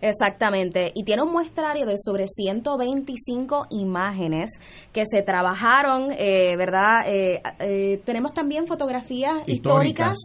Exactamente, 0.00 0.90
y 0.94 1.04
tiene 1.04 1.22
un 1.22 1.32
muestrario 1.32 1.84
de 1.84 1.96
sobre 1.98 2.26
125 2.26 3.66
imágenes 3.70 4.50
que 4.92 5.04
se 5.04 5.20
trabajaron, 5.20 6.12
eh, 6.12 6.56
¿verdad? 6.56 7.04
Eh, 7.06 7.42
eh, 7.60 8.00
tenemos 8.06 8.32
también 8.32 8.66
fotografías 8.66 9.46
históricas 9.46 10.16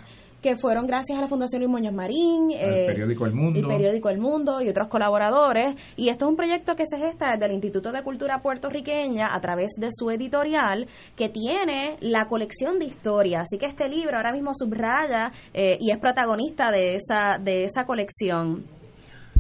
que 0.41 0.55
fueron 0.55 0.87
gracias 0.87 1.19
a 1.19 1.21
la 1.21 1.27
Fundación 1.27 1.61
Luis 1.61 1.71
Muñoz 1.71 1.93
Marín, 1.93 2.51
el 2.51 2.87
periódico 2.87 3.25
El 3.27 3.35
Mundo, 3.35 3.59
el 3.59 3.67
periódico 3.67 4.09
El 4.09 4.19
Mundo 4.19 4.61
y 4.61 4.69
otros 4.69 4.87
colaboradores. 4.87 5.75
Y 5.95 6.09
esto 6.09 6.25
es 6.25 6.29
un 6.29 6.35
proyecto 6.35 6.75
que 6.75 6.85
se 6.85 6.97
gesta 6.97 7.31
desde 7.31 7.45
el 7.45 7.51
Instituto 7.51 7.91
de 7.91 8.01
Cultura 8.01 8.41
Puertorriqueña 8.41 9.35
a 9.35 9.39
través 9.39 9.71
de 9.79 9.89
su 9.91 10.09
editorial, 10.09 10.87
que 11.15 11.29
tiene 11.29 11.97
la 11.99 12.27
colección 12.27 12.79
de 12.79 12.85
historia. 12.85 13.41
Así 13.41 13.59
que 13.59 13.67
este 13.67 13.87
libro 13.87 14.17
ahora 14.17 14.33
mismo 14.33 14.51
subraya 14.53 15.31
eh, 15.53 15.77
y 15.79 15.91
es 15.91 15.99
protagonista 15.99 16.71
de 16.71 16.95
esa, 16.95 17.37
de 17.39 17.65
esa 17.65 17.85
colección. 17.85 18.65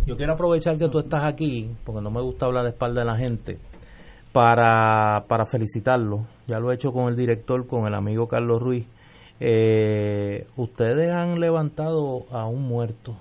Yo 0.05 0.15
quiero 0.17 0.33
aprovechar 0.33 0.77
que 0.77 0.87
tú 0.87 0.99
estás 0.99 1.23
aquí, 1.25 1.71
porque 1.83 2.01
no 2.01 2.11
me 2.11 2.21
gusta 2.21 2.45
hablar 2.45 2.63
de 2.63 2.71
espalda 2.71 3.01
de 3.01 3.07
la 3.07 3.17
gente, 3.17 3.57
para, 4.31 5.25
para 5.27 5.45
felicitarlo. 5.45 6.27
Ya 6.47 6.59
lo 6.59 6.71
he 6.71 6.75
hecho 6.75 6.91
con 6.91 7.07
el 7.07 7.15
director, 7.15 7.65
con 7.65 7.87
el 7.87 7.93
amigo 7.95 8.27
Carlos 8.27 8.59
Ruiz 8.61 8.85
eh, 9.43 10.45
ustedes 10.55 11.09
han 11.09 11.39
levantado 11.39 12.25
a 12.31 12.45
un 12.45 12.61
muerto 12.61 13.15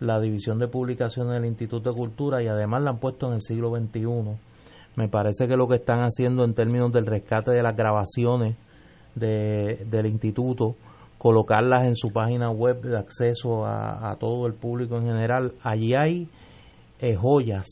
la 0.00 0.18
división 0.18 0.58
de 0.58 0.66
publicaciones 0.66 1.34
del 1.34 1.48
Instituto 1.48 1.90
de 1.90 1.96
Cultura 1.96 2.42
y 2.42 2.48
además 2.48 2.82
la 2.82 2.90
han 2.90 2.98
puesto 2.98 3.28
en 3.28 3.34
el 3.34 3.40
siglo 3.40 3.70
XXI. 3.70 4.08
Me 4.96 5.08
parece 5.08 5.46
que 5.46 5.56
lo 5.56 5.68
que 5.68 5.76
están 5.76 6.00
haciendo 6.00 6.42
en 6.42 6.54
términos 6.54 6.92
del 6.92 7.06
rescate 7.06 7.52
de 7.52 7.62
las 7.62 7.76
grabaciones 7.76 8.56
de, 9.14 9.86
del 9.88 10.06
instituto, 10.06 10.74
colocarlas 11.16 11.84
en 11.84 11.94
su 11.94 12.10
página 12.12 12.50
web 12.50 12.82
de 12.82 12.98
acceso 12.98 13.64
a, 13.64 14.16
todo 14.18 14.48
el 14.48 14.54
público 14.54 14.96
en 14.96 15.04
general, 15.04 15.52
allí 15.62 15.94
hay 15.94 16.28
eh, 16.98 17.14
joyas 17.14 17.68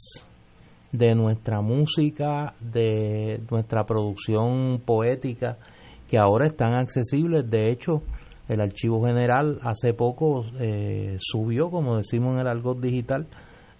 de 0.92 1.16
nuestra 1.16 1.60
música, 1.60 2.54
de 2.60 3.40
nuestra 3.50 3.84
producción 3.84 4.80
poética 4.84 5.58
que 6.08 6.18
ahora 6.18 6.46
están 6.46 6.74
accesibles. 6.74 7.48
De 7.48 7.70
hecho, 7.70 8.02
el 8.48 8.60
Archivo 8.60 9.04
General 9.04 9.58
hace 9.62 9.92
poco 9.92 10.46
eh, 10.58 11.16
subió, 11.20 11.70
como 11.70 11.96
decimos 11.98 12.34
en 12.34 12.40
el 12.40 12.48
argot 12.48 12.80
digital, 12.80 13.26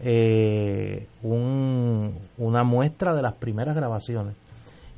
eh, 0.01 1.09
una 1.23 2.63
muestra 2.65 3.15
de 3.15 3.23
las 3.23 3.35
primeras 3.35 3.75
grabaciones 3.75 4.37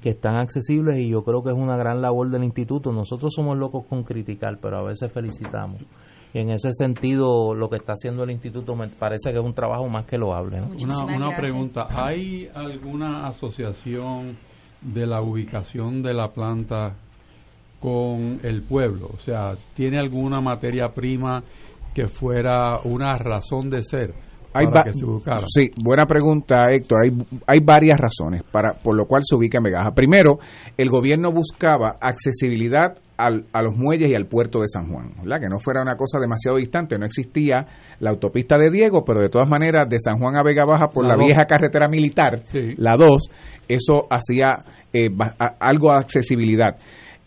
que 0.03 0.11
están 0.11 0.37
accesibles 0.37 0.99
y 0.99 1.11
yo 1.11 1.23
creo 1.23 1.43
que 1.43 1.51
es 1.51 1.57
una 1.57 1.77
gran 1.77 2.03
labor 2.03 2.31
del 2.31 2.45
instituto. 2.45 2.93
Nosotros 2.93 3.33
somos 3.35 3.57
locos 3.57 3.85
con 3.87 4.03
criticar, 4.03 4.59
pero 4.61 4.79
a 4.79 4.83
veces 4.83 5.13
felicitamos. 5.13 5.83
Y 6.33 6.39
en 6.39 6.51
ese 6.51 6.73
sentido, 6.73 7.55
lo 7.55 7.69
que 7.69 7.77
está 7.77 7.93
haciendo 7.93 8.23
el 8.25 8.31
instituto 8.31 8.77
me 8.77 8.89
parece 8.89 9.33
que 9.33 9.39
es 9.39 9.45
un 9.45 9.55
trabajo 9.55 9.89
más 9.89 10.07
que 10.07 10.17
loable. 10.17 10.63
Una, 10.63 11.05
una 11.05 11.37
pregunta, 11.37 11.89
¿hay 11.91 12.49
alguna 12.55 13.27
asociación 13.27 14.39
de 14.81 15.07
la 15.07 15.21
ubicación 15.21 16.03
de 16.03 16.15
la 16.15 16.33
planta 16.33 16.97
con 17.81 18.39
el 18.43 18.63
pueblo? 18.63 19.09
O 19.13 19.19
sea, 19.19 19.55
¿tiene 19.75 19.99
alguna 19.99 20.41
materia 20.41 20.91
prima 20.91 21.43
que 21.95 22.07
fuera 22.07 22.81
una 22.85 23.17
razón 23.17 23.71
de 23.71 23.83
ser? 23.83 24.15
Para 24.53 24.83
que 24.83 24.93
se 24.93 25.05
ubicara? 25.05 25.47
Sí, 25.49 25.71
buena 25.83 26.07
pregunta, 26.07 26.67
Héctor. 26.71 26.99
Hay, 27.05 27.11
hay 27.47 27.61
varias 27.61 27.99
razones 27.99 28.43
para 28.51 28.75
por 28.75 28.97
lo 28.97 29.07
cual 29.07 29.23
se 29.25 29.37
ubica 29.37 29.59
en 29.59 29.65
Vegaja. 29.65 29.93
Primero, 29.93 30.39
el 30.77 30.89
gobierno 30.89 31.31
buscaba 31.33 31.97
accesibilidad 32.01 32.99
al, 33.17 33.45
a 33.53 33.63
los 33.63 33.77
muelles 33.77 34.11
y 34.11 34.15
al 34.15 34.27
puerto 34.27 34.61
de 34.61 34.69
San 34.69 34.91
Juan, 34.91 35.13
¿verdad? 35.23 35.41
que 35.41 35.49
no 35.49 35.59
fuera 35.61 35.83
una 35.83 35.95
cosa 35.95 36.19
demasiado 36.19 36.57
distante. 36.57 36.99
No 36.99 37.07
existía 37.07 37.67
la 38.01 38.11
autopista 38.11 38.57
de 38.57 38.71
Diego, 38.71 39.05
pero 39.05 39.21
de 39.21 39.29
todas 39.29 39.49
maneras, 39.49 39.89
de 39.89 39.99
San 40.01 40.19
Juan 40.19 40.37
a 40.37 40.43
Vega 40.43 40.65
Baja 40.65 40.89
por 40.89 41.07
la, 41.07 41.17
vieja 41.17 41.45
carretera 41.45 41.89
militar, 41.89 42.43
la 42.77 42.97
2, 42.97 43.31
eso 43.69 44.07
hacía 44.11 44.57
eh, 44.93 45.11
algo 45.61 45.91
de 45.91 45.97
accesibilidad. 45.99 46.77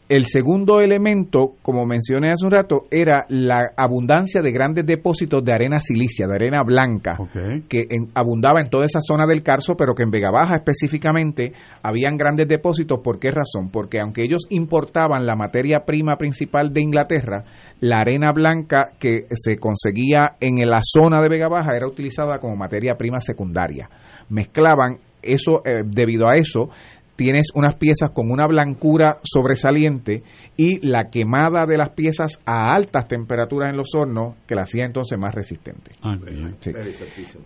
El 0.10 0.26
segundo 0.26 0.82
elemento, 0.82 1.54
como 1.62 1.86
mencioné 1.86 2.30
hace 2.32 2.46
un 2.46 2.52
rato, 2.52 2.86
era 2.92 3.26
la 3.30 3.72
abundancia 3.78 4.42
de 4.42 4.52
grandes 4.52 4.86
depósitos 4.86 5.44
de 5.44 5.54
arena 5.54 5.80
silicia, 5.80 6.28
de 6.28 6.36
arena 6.36 6.62
blanca, 6.64 7.18
que 7.70 7.88
abundaba 8.14 8.60
en 8.62 8.70
toda 8.70 8.86
esa 8.86 9.00
zona 9.02 9.26
del 9.26 9.44
Carso, 9.44 9.76
pero 9.78 9.96
que 9.96 10.04
en 10.04 10.12
Vega 10.12 10.30
Baja 10.30 10.56
específicamente 10.56 11.54
habían 11.82 12.18
grandes 12.18 12.50
depósitos. 12.50 13.00
¿Por 13.02 13.18
qué 13.18 13.32
razón? 13.32 13.70
Porque 13.72 14.02
aunque 14.02 14.24
ellos 14.24 14.46
importaban 14.50 15.26
la 15.26 15.36
materia 15.36 15.86
prima 15.86 16.18
principal 16.18 16.74
de 16.74 16.82
Inglaterra, 16.82 17.46
la 17.80 18.02
arena 18.02 18.32
blanca 18.34 18.92
que 19.00 19.26
se 19.32 19.56
conseguía 19.56 20.36
en 20.42 20.70
la 20.70 20.82
zona 20.82 21.22
de 21.22 21.30
Vega 21.30 21.48
Baja 21.48 21.76
era 21.76 21.88
utilizada 21.88 22.40
como 22.40 22.58
materia 22.58 22.96
prima 22.98 23.20
secundaria. 23.20 23.90
Mezclaban 24.30 24.98
eso, 25.22 25.62
eh, 25.66 25.84
debido 25.86 26.28
a 26.28 26.36
eso, 26.36 26.70
tienes 27.16 27.48
unas 27.54 27.76
piezas 27.76 28.12
con 28.12 28.32
una 28.32 28.48
blancura 28.48 29.18
sobresaliente 29.24 30.24
y 30.58 30.86
la 30.86 31.10
quemada 31.12 31.66
de 31.66 31.78
las 31.78 31.92
piezas 31.92 32.40
a 32.46 32.74
altas 32.74 33.08
temperaturas 33.08 33.70
en 33.70 33.78
los 33.78 33.94
hornos 33.96 34.36
que 34.48 34.56
la 34.56 34.64
hacía 34.64 34.86
entonces 34.86 35.18
más 35.18 35.34
resistente. 35.34 35.92
Ah, 36.02 36.18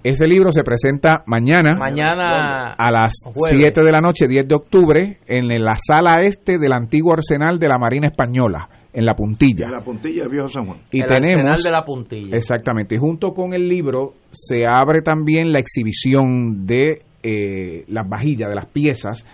Ese 0.04 0.28
libro 0.28 0.52
se 0.52 0.64
presenta 0.64 1.24
mañana, 1.26 1.76
mañana 1.78 2.74
a 2.74 2.92
las 2.92 3.14
7 3.34 3.84
de 3.84 3.92
la 3.92 4.00
noche, 4.00 4.28
10 4.28 4.48
de 4.48 4.56
octubre, 4.56 5.20
en 5.28 5.48
la 5.48 5.76
sala 5.76 6.22
este 6.24 6.58
del 6.58 6.74
antiguo 6.74 7.14
arsenal 7.14 7.60
de 7.60 7.68
la 7.68 7.78
Marina 7.78 8.08
Española 8.08 8.70
en 8.98 9.06
la 9.06 9.14
puntilla. 9.14 9.66
En 9.66 9.74
la 9.74 9.82
puntilla 9.82 10.24
del 10.24 10.32
viejo 10.32 10.48
San 10.48 10.66
Juan. 10.66 10.80
Y 10.92 11.04
tenemos 11.04 11.64
de 11.64 11.72
la 11.72 11.84
puntilla. 11.84 12.36
Exactamente. 12.36 12.96
Y 12.96 12.98
junto 12.98 13.32
con 13.32 13.54
el 13.54 13.68
libro 13.68 14.16
se 14.32 14.66
abre 14.66 15.04
también 15.04 15.54
la 15.54 15.60
exhibición 15.60 16.66
de 16.66 17.04
eh, 17.28 17.84
las 17.88 18.08
vajillas 18.08 18.50
de 18.50 18.56
las 18.56 18.68
piezas 18.68 19.26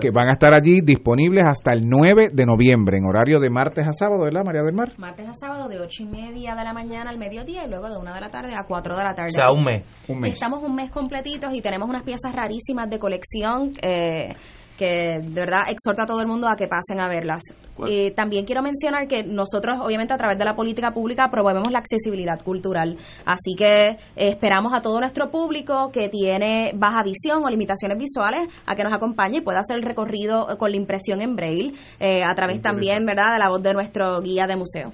que 0.00 0.10
van 0.10 0.28
a 0.28 0.32
estar 0.32 0.52
allí 0.52 0.80
disponibles 0.80 1.44
hasta 1.46 1.72
el 1.72 1.88
9 1.88 2.30
de 2.32 2.46
noviembre 2.46 2.98
en 2.98 3.04
horario 3.04 3.38
de 3.38 3.50
martes 3.50 3.86
a 3.86 3.92
sábado, 3.92 4.24
¿verdad, 4.24 4.42
María 4.44 4.62
del 4.62 4.74
Mar? 4.74 4.92
Martes 4.98 5.28
a 5.28 5.34
sábado 5.34 5.68
de 5.68 5.78
8 5.78 6.02
y 6.02 6.06
media 6.06 6.54
de 6.54 6.64
la 6.64 6.72
mañana 6.72 7.10
al 7.10 7.18
mediodía 7.18 7.64
y 7.64 7.68
luego 7.68 7.88
de 7.88 7.98
1 7.98 8.14
de 8.14 8.20
la 8.20 8.30
tarde 8.30 8.54
a 8.54 8.64
4 8.64 8.96
de 8.96 9.04
la 9.04 9.14
tarde. 9.14 9.30
O 9.30 9.34
sea, 9.34 9.52
un 9.52 9.64
mes. 9.64 9.84
Estamos 10.32 10.62
un 10.62 10.74
mes 10.74 10.90
completitos 10.90 11.54
y 11.54 11.60
tenemos 11.60 11.88
unas 11.88 12.02
piezas 12.02 12.32
rarísimas 12.34 12.90
de 12.90 12.98
colección. 12.98 13.72
Eh, 13.82 14.34
que 14.80 15.20
de 15.22 15.40
verdad 15.40 15.64
exhorta 15.68 16.04
a 16.04 16.06
todo 16.06 16.22
el 16.22 16.26
mundo 16.26 16.48
a 16.48 16.56
que 16.56 16.66
pasen 16.66 17.00
a 17.00 17.08
verlas. 17.08 17.42
Eh, 17.86 18.12
también 18.12 18.46
quiero 18.46 18.62
mencionar 18.62 19.06
que 19.06 19.22
nosotros, 19.22 19.78
obviamente, 19.82 20.14
a 20.14 20.16
través 20.16 20.38
de 20.38 20.44
la 20.46 20.56
política 20.56 20.92
pública 20.92 21.30
promovemos 21.30 21.70
la 21.70 21.80
accesibilidad 21.80 22.40
cultural. 22.42 22.96
Así 23.26 23.54
que 23.58 23.88
eh, 23.88 23.98
esperamos 24.16 24.72
a 24.72 24.80
todo 24.80 24.98
nuestro 24.98 25.30
público 25.30 25.90
que 25.92 26.08
tiene 26.08 26.72
baja 26.74 27.02
visión 27.02 27.44
o 27.44 27.50
limitaciones 27.50 27.98
visuales 27.98 28.48
a 28.64 28.74
que 28.74 28.82
nos 28.82 28.94
acompañe 28.94 29.38
y 29.38 29.40
pueda 29.42 29.58
hacer 29.58 29.76
el 29.76 29.82
recorrido 29.82 30.46
con 30.56 30.70
la 30.70 30.78
impresión 30.78 31.20
en 31.20 31.36
braille, 31.36 31.74
eh, 31.98 32.22
a 32.24 32.34
través 32.34 32.62
también, 32.62 33.04
¿verdad?, 33.04 33.34
de 33.34 33.38
la 33.38 33.50
voz 33.50 33.62
de 33.62 33.74
nuestro 33.74 34.22
guía 34.22 34.46
de 34.46 34.56
museo. 34.56 34.92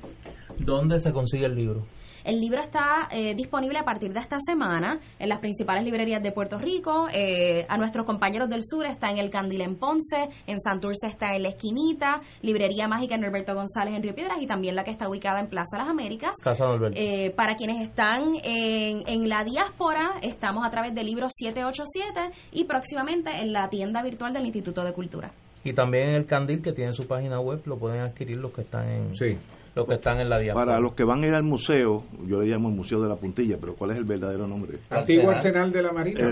¿Dónde 0.59 0.99
se 0.99 1.13
consigue 1.13 1.47
el 1.47 1.55
libro? 1.55 1.87
El 2.27 2.41
libro 2.41 2.61
está 2.61 3.07
eh, 3.13 3.37
disponible 3.37 3.79
a 3.79 3.85
partir 3.85 4.13
de 4.13 4.19
esta 4.19 4.39
semana 4.41 4.99
en 5.21 5.29
las 5.29 5.39
principales 5.39 5.85
librerías 5.85 6.21
de 6.21 6.33
Puerto 6.33 6.59
Rico. 6.59 7.07
Eh, 7.13 7.65
a 7.69 7.79
nuestros 7.79 8.05
compañeros 8.05 8.49
del 8.49 8.65
sur 8.65 8.85
está 8.85 9.13
en 9.13 9.19
el 9.19 9.31
Candil 9.31 9.61
en 9.61 9.77
Ponce, 9.77 10.29
en 10.45 10.59
Santurce 10.59 11.07
está 11.07 11.37
en 11.37 11.45
La 11.45 11.51
Esquinita, 11.51 12.21
Librería 12.43 12.89
Mágica 12.89 13.15
en 13.15 13.21
Norberto 13.21 13.55
González 13.55 13.95
en 13.95 14.03
Río 14.03 14.13
Piedras 14.17 14.43
y 14.43 14.47
también 14.49 14.75
la 14.75 14.83
que 14.83 14.91
está 14.91 15.09
ubicada 15.09 15.39
en 15.39 15.47
Plaza 15.47 15.79
Las 15.79 15.87
Américas. 15.87 16.33
Casa 16.43 16.67
Norberto. 16.67 16.99
Eh, 17.01 17.33
para 17.37 17.55
quienes 17.55 17.81
están 17.81 18.33
en, 18.43 19.05
en 19.07 19.29
la 19.29 19.45
diáspora, 19.45 20.15
estamos 20.21 20.67
a 20.67 20.71
través 20.71 20.97
del 20.97 21.07
libro 21.07 21.29
787 21.31 22.33
y 22.51 22.65
próximamente 22.65 23.31
en 23.41 23.53
la 23.53 23.69
tienda 23.71 24.03
virtual 24.03 24.33
del 24.33 24.47
Instituto 24.47 24.83
de 24.83 24.93
Cultura. 24.93 25.31
Y 25.63 25.75
también 25.75 26.09
en 26.09 26.15
el 26.17 26.27
Candil, 26.27 26.61
que 26.61 26.73
tiene 26.73 26.93
su 26.93 27.07
página 27.07 27.39
web, 27.39 27.63
lo 27.67 27.79
pueden 27.79 28.01
adquirir 28.01 28.39
los 28.39 28.53
que 28.53 28.63
están 28.63 28.89
en, 28.89 29.15
sí 29.15 29.39
los 29.77 29.87
que 29.87 29.95
están 29.95 30.21
en 30.21 30.31
la 30.31 30.39
diáspora. 30.39 30.67
Para 30.67 30.81
los 30.81 30.95
que 30.95 31.05
van 31.05 31.23
a 31.23 31.27
ir 31.27 31.35
al 31.35 31.43
museo, 31.45 32.05
yo 32.27 32.41
le 32.41 32.49
llamo 32.49 32.71
el 32.71 32.75
Museo 32.75 33.03
de 33.03 33.11
la 33.11 33.17
Puntilla, 33.17 33.59
pero 33.61 33.75
¿cuál 33.75 33.91
es 33.91 33.99
el 33.99 34.05
verdadero 34.05 34.49
nombre? 34.49 34.79
Antiguo 34.89 35.31
Arsenal 35.31 35.71
de 35.71 35.83
la 35.83 35.93
Marina. 35.93 36.31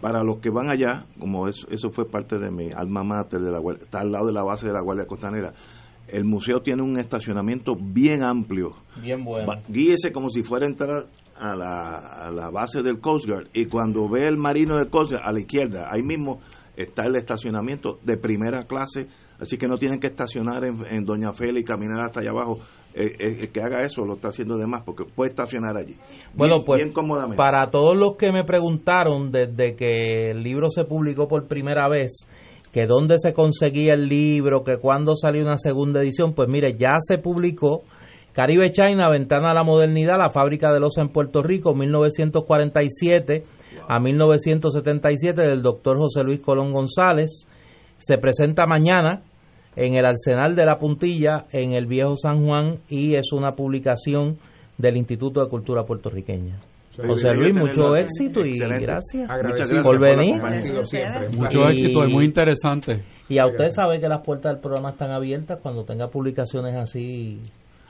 Para 0.00 0.24
los 0.24 0.38
que 0.38 0.50
van 0.50 0.68
allá, 0.68 1.06
como 1.20 1.46
eso, 1.46 1.68
eso 1.70 1.90
fue 1.90 2.10
parte 2.10 2.36
de 2.36 2.50
mi 2.50 2.72
alma 2.72 3.04
mater, 3.04 3.40
de 3.40 3.52
la, 3.52 3.60
está 3.80 4.00
al 4.00 4.10
lado 4.10 4.26
de 4.26 4.32
la 4.32 4.42
base 4.42 4.66
de 4.66 4.72
la 4.72 4.80
Guardia 4.80 5.06
Costanera, 5.06 5.52
el 6.08 6.24
museo 6.24 6.60
tiene 6.60 6.82
un 6.82 6.98
estacionamiento 6.98 7.76
bien 7.78 8.24
amplio. 8.24 8.72
Bien 9.00 9.24
bueno. 9.24 9.52
Guíese 9.68 10.10
como 10.10 10.28
si 10.30 10.42
fuera 10.42 10.66
a 10.66 10.68
entrar 10.68 11.06
a 11.36 11.54
la, 11.54 12.26
a 12.26 12.32
la 12.32 12.50
base 12.50 12.82
del 12.82 12.98
Coast 12.98 13.28
Guard 13.28 13.46
y 13.52 13.66
cuando 13.66 14.08
ve 14.08 14.26
el 14.26 14.36
marino 14.36 14.78
del 14.78 14.88
Coast 14.88 15.12
Guard 15.12 15.24
a 15.24 15.32
la 15.32 15.38
izquierda, 15.38 15.90
ahí 15.92 16.02
mismo 16.02 16.40
está 16.82 17.04
el 17.04 17.16
estacionamiento 17.16 17.98
de 18.04 18.16
primera 18.16 18.64
clase 18.64 19.08
Así 19.40 19.56
que 19.56 19.68
no 19.68 19.78
tienen 19.78 20.00
que 20.00 20.08
estacionar 20.08 20.64
en, 20.64 21.04
Doña 21.04 21.32
Fela 21.32 21.60
y 21.60 21.64
caminar 21.64 22.00
hasta 22.00 22.20
allá 22.20 22.30
abajo. 22.30 22.58
Eh, 22.92 23.14
eh, 23.20 23.36
el 23.40 23.48
que 23.50 23.60
haga 23.60 23.84
eso 23.84 24.04
lo 24.04 24.14
está 24.14 24.28
haciendo 24.28 24.56
de 24.56 24.66
más 24.66 24.82
porque 24.82 25.04
puede 25.04 25.30
estacionar 25.30 25.76
allí. 25.76 25.94
Bueno, 26.34 26.64
pues 26.64 26.82
para 27.36 27.70
todos 27.70 27.96
los 27.96 28.16
que 28.16 28.32
me 28.32 28.44
preguntaron 28.44 29.30
desde 29.30 29.76
que 29.76 30.30
el 30.30 30.42
libro 30.42 30.68
se 30.70 30.84
publicó 30.84 31.28
por 31.28 31.46
primera 31.46 31.88
vez, 31.88 32.26
que 32.72 32.86
dónde 32.86 33.18
se 33.18 33.32
conseguía 33.32 33.94
el 33.94 34.08
libro, 34.08 34.64
que 34.64 34.78
cuándo 34.78 35.14
salió 35.14 35.42
una 35.42 35.56
segunda 35.56 36.00
edición, 36.00 36.34
pues 36.34 36.48
mire, 36.48 36.76
ya 36.76 36.96
se 37.00 37.18
publicó. 37.18 37.82
Caribe 38.32 38.70
China, 38.70 39.10
Ventana 39.10 39.50
a 39.50 39.54
la 39.54 39.64
Modernidad, 39.64 40.18
la 40.18 40.30
fábrica 40.30 40.72
de 40.72 40.80
losa 40.80 41.02
en 41.02 41.08
Puerto 41.08 41.42
Rico, 41.42 41.74
1947 41.74 43.42
a 43.88 43.98
1977, 43.98 45.42
del 45.42 45.62
doctor 45.62 45.98
José 45.98 46.22
Luis 46.22 46.40
Colón 46.40 46.72
González. 46.72 47.46
Se 47.96 48.18
presenta 48.18 48.66
mañana 48.66 49.22
en 49.74 49.96
el 49.96 50.04
Arsenal 50.04 50.54
de 50.54 50.66
la 50.66 50.78
Puntilla, 50.78 51.46
en 51.52 51.72
el 51.72 51.86
Viejo 51.86 52.16
San 52.16 52.44
Juan, 52.44 52.78
y 52.88 53.16
es 53.16 53.32
una 53.32 53.52
publicación 53.52 54.38
del 54.76 54.96
Instituto 54.96 55.42
de 55.42 55.48
Cultura 55.48 55.84
Puertorriqueña. 55.84 56.60
José 57.06 57.32
Luis, 57.32 57.56
mucho 57.56 57.94
éxito 57.94 58.44
y 58.44 58.58
gracias. 58.58 59.28
Muchas 59.28 59.56
gracias 59.56 59.84
por 59.84 60.00
venir. 60.00 60.34
Mucho 61.36 61.68
éxito, 61.68 62.04
es 62.04 62.10
muy 62.10 62.24
interesante. 62.24 63.04
Y 63.28 63.38
a 63.38 63.46
usted 63.46 63.70
sabe 63.70 64.00
que 64.00 64.08
las 64.08 64.22
puertas 64.24 64.52
del 64.52 64.60
programa 64.60 64.90
están 64.90 65.12
abiertas. 65.12 65.60
Cuando 65.62 65.84
tenga 65.84 66.08
publicaciones 66.08 66.74
así, 66.74 67.38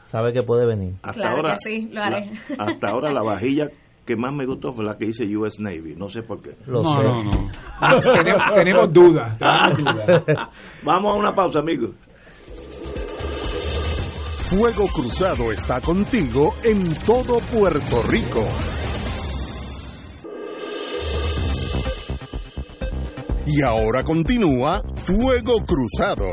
sabe 0.08 0.32
que 0.32 0.42
puede 0.42 0.66
venir. 0.66 0.94
Hasta 1.02 1.30
ahora, 1.30 1.56
sí, 1.58 1.88
lo 1.92 2.02
haré. 2.02 2.30
hasta 2.58 2.88
ahora 2.88 3.12
la 3.12 3.22
vajilla 3.22 3.68
que 4.06 4.16
más 4.16 4.32
me 4.34 4.46
gustó 4.46 4.72
fue 4.72 4.84
la 4.84 4.96
que 4.96 5.06
dice 5.06 5.24
US 5.36 5.60
Navy. 5.60 5.94
No 5.94 6.08
sé 6.08 6.22
por 6.22 6.40
qué. 6.40 6.56
no, 6.66 6.82
no, 6.82 7.24
no. 7.24 7.30
tenemos, 8.54 8.92
dudas. 8.92 9.38
Vamos 10.82 11.14
a 11.14 11.18
una 11.18 11.34
pausa, 11.34 11.58
amigos. 11.60 11.90
Fuego 14.48 14.86
Cruzado 14.86 15.52
está 15.52 15.82
contigo 15.82 16.54
en 16.64 16.94
todo 17.04 17.38
Puerto 17.52 18.02
Rico. 18.08 18.42
Y 23.46 23.60
ahora 23.60 24.02
continúa 24.04 24.82
Fuego 25.04 25.58
Cruzado. 25.66 26.28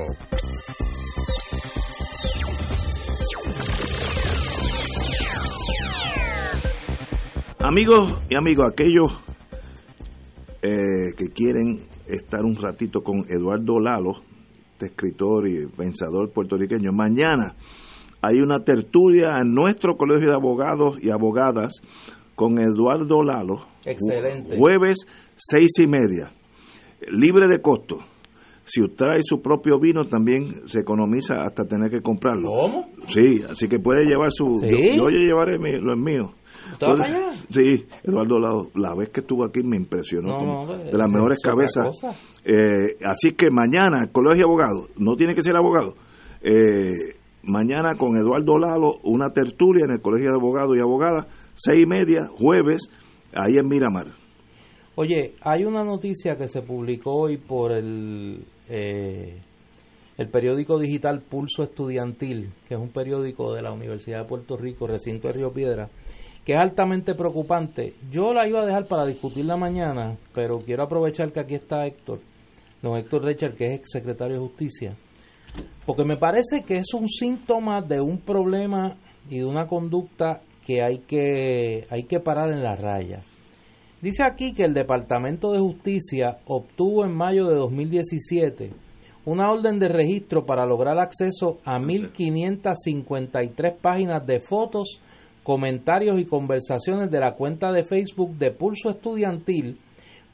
Amigos 7.68 8.14
y 8.30 8.36
amigos, 8.36 8.68
aquellos 8.72 9.12
eh, 10.62 11.16
que 11.18 11.30
quieren 11.30 11.80
estar 12.08 12.46
un 12.46 12.56
ratito 12.58 13.02
con 13.02 13.26
Eduardo 13.28 13.80
Lalo, 13.80 14.22
este 14.74 14.86
escritor 14.86 15.48
y 15.48 15.66
pensador 15.76 16.32
puertorriqueño, 16.32 16.92
mañana 16.92 17.56
hay 18.22 18.40
una 18.42 18.64
tertulia 18.64 19.40
en 19.44 19.56
nuestro 19.56 19.98
Colegio 19.98 20.30
de 20.30 20.36
Abogados 20.36 21.00
y 21.02 21.10
Abogadas 21.10 21.82
con 22.36 22.60
Eduardo 22.60 23.24
Lalo. 23.24 23.66
Excelente. 23.84 24.58
Jueves 24.58 25.00
seis 25.36 25.72
y 25.80 25.88
media, 25.88 26.34
libre 27.12 27.48
de 27.48 27.62
costo. 27.64 27.98
Si 28.64 28.84
usted 28.84 28.96
trae 28.96 29.20
su 29.24 29.42
propio 29.42 29.80
vino, 29.80 30.06
también 30.06 30.68
se 30.68 30.82
economiza 30.82 31.42
hasta 31.42 31.66
tener 31.66 31.90
que 31.90 32.02
comprarlo. 32.02 32.48
¿Cómo? 32.48 32.90
Sí, 33.08 33.44
así 33.50 33.68
que 33.68 33.80
puede 33.80 34.06
llevar 34.06 34.32
su. 34.32 34.56
¿Sí? 34.58 34.96
Yo, 34.96 35.10
llevaré 35.10 35.58
lo 35.58 35.96
mío. 35.96 36.34
Sí, 37.50 37.86
Eduardo, 38.04 38.40
la, 38.40 38.52
la, 38.76 38.96
vez 38.96 39.10
que 39.10 39.22
estuvo 39.22 39.46
aquí 39.46 39.62
me 39.64 39.78
impresionó. 39.78 40.66
de 40.66 40.98
las 40.98 41.12
mejores 41.12 41.40
cabezas. 41.42 41.90
Eh, 42.44 42.98
así 43.06 43.32
que 43.32 43.50
mañana, 43.50 44.04
el 44.04 44.12
Colegio 44.12 44.38
de 44.38 44.44
Abogados, 44.44 44.90
no 44.98 45.16
tiene 45.16 45.34
que 45.34 45.42
ser 45.42 45.56
abogado. 45.56 45.96
Eh, 46.42 47.18
mañana 47.44 47.96
con 47.96 48.18
Eduardo 48.18 48.58
Lalo, 48.58 48.98
una 49.04 49.32
tertulia 49.32 49.86
en 49.86 49.92
el 49.92 50.02
Colegio 50.02 50.32
de 50.32 50.38
Abogados 50.38 50.76
y 50.78 50.82
Abogadas, 50.82 51.28
seis 51.54 51.84
y 51.84 51.86
media, 51.86 52.28
jueves, 52.28 52.90
ahí 53.34 53.58
en 53.58 53.68
Miramar. 53.68 54.08
Oye, 54.96 55.36
hay 55.42 55.66
una 55.66 55.84
noticia 55.84 56.38
que 56.38 56.48
se 56.48 56.62
publicó 56.62 57.14
hoy 57.16 57.38
por 57.38 57.74
el, 57.74 58.46
eh, 58.70 59.42
el 60.18 60.30
periódico 60.30 60.80
digital 60.80 61.22
Pulso 61.22 61.64
Estudiantil, 61.64 62.52
que 62.68 62.76
es 62.76 62.80
un 62.80 62.90
periódico 62.90 63.54
de 63.54 63.62
la 63.62 63.74
Universidad 63.74 64.22
de 64.22 64.30
Puerto 64.30 64.56
Rico, 64.56 64.88
recinto 64.88 65.28
de 65.28 65.34
Río 65.34 65.52
Piedra, 65.52 65.90
que 66.46 66.54
es 66.54 66.60
altamente 66.60 67.16
preocupante. 67.16 67.96
Yo 68.12 68.34
la 68.34 68.48
iba 68.48 68.62
a 68.62 68.66
dejar 68.66 68.86
para 68.86 69.06
discutirla 69.06 69.58
mañana, 69.58 70.16
pero 70.34 70.60
quiero 70.60 70.84
aprovechar 70.84 71.32
que 71.32 71.40
aquí 71.40 71.56
está 71.56 71.88
Héctor, 71.88 72.20
don 72.84 72.96
Héctor 72.96 73.24
Richard, 73.26 73.56
que 73.56 73.66
es 73.66 73.80
ex 73.80 73.90
secretario 73.92 74.36
de 74.36 74.42
Justicia, 74.42 74.96
porque 75.88 76.06
me 76.06 76.18
parece 76.18 76.64
que 76.64 76.78
es 76.78 76.94
un 76.94 77.10
síntoma 77.10 77.82
de 77.82 78.00
un 78.00 78.20
problema 78.20 78.96
y 79.28 79.40
de 79.40 79.46
una 79.46 79.66
conducta 79.68 80.42
que 80.64 80.84
hay 80.84 81.00
que, 81.00 81.88
hay 81.90 82.04
que 82.04 82.20
parar 82.20 82.52
en 82.52 82.64
la 82.64 82.76
raya. 82.76 83.24
Dice 84.02 84.22
aquí 84.22 84.54
que 84.54 84.66
el 84.66 84.76
Departamento 84.76 85.52
de 85.52 85.60
Justicia 85.60 86.38
obtuvo 86.46 87.06
en 87.06 87.16
mayo 87.16 87.48
de 87.48 87.56
2017 87.56 88.72
una 89.26 89.50
orden 89.50 89.80
de 89.80 89.88
registro 89.88 90.46
para 90.46 90.68
lograr 90.68 91.00
acceso 91.00 91.58
a 91.66 91.80
1.553 91.80 93.78
páginas 93.82 94.28
de 94.28 94.40
fotos 94.42 95.02
comentarios 95.46 96.20
y 96.20 96.26
conversaciones 96.26 97.12
de 97.12 97.20
la 97.20 97.36
cuenta 97.36 97.72
de 97.72 97.86
Facebook 97.86 98.32
de 98.32 98.50
Pulso 98.50 98.90
Estudiantil 98.90 99.78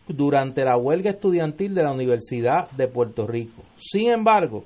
durante 0.08 0.64
la 0.64 0.78
huelga 0.78 1.10
estudiantil 1.10 1.76
de 1.76 1.84
la 1.84 1.92
Universidad 1.92 2.72
de 2.72 2.88
Puerto 2.88 3.28
Rico. 3.28 3.62
Sin 3.76 4.10
embargo, 4.10 4.64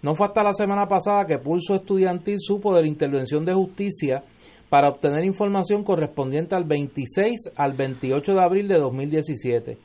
no 0.00 0.14
fue 0.14 0.26
hasta 0.26 0.42
la 0.42 0.54
semana 0.54 0.86
pasada 0.88 1.26
que 1.26 1.36
Pulso 1.36 1.74
Estudiantil 1.74 2.38
supo 2.40 2.74
de 2.74 2.80
la 2.80 2.88
intervención 2.88 3.44
de 3.44 3.52
justicia 3.52 4.24
para 4.70 4.88
obtener 4.88 5.26
información 5.26 5.84
correspondiente 5.84 6.54
al 6.54 6.64
26 6.64 7.50
al 7.54 7.74
28 7.74 8.32
de 8.32 8.42
abril 8.42 8.68
de 8.68 8.78
2017. 8.78 9.76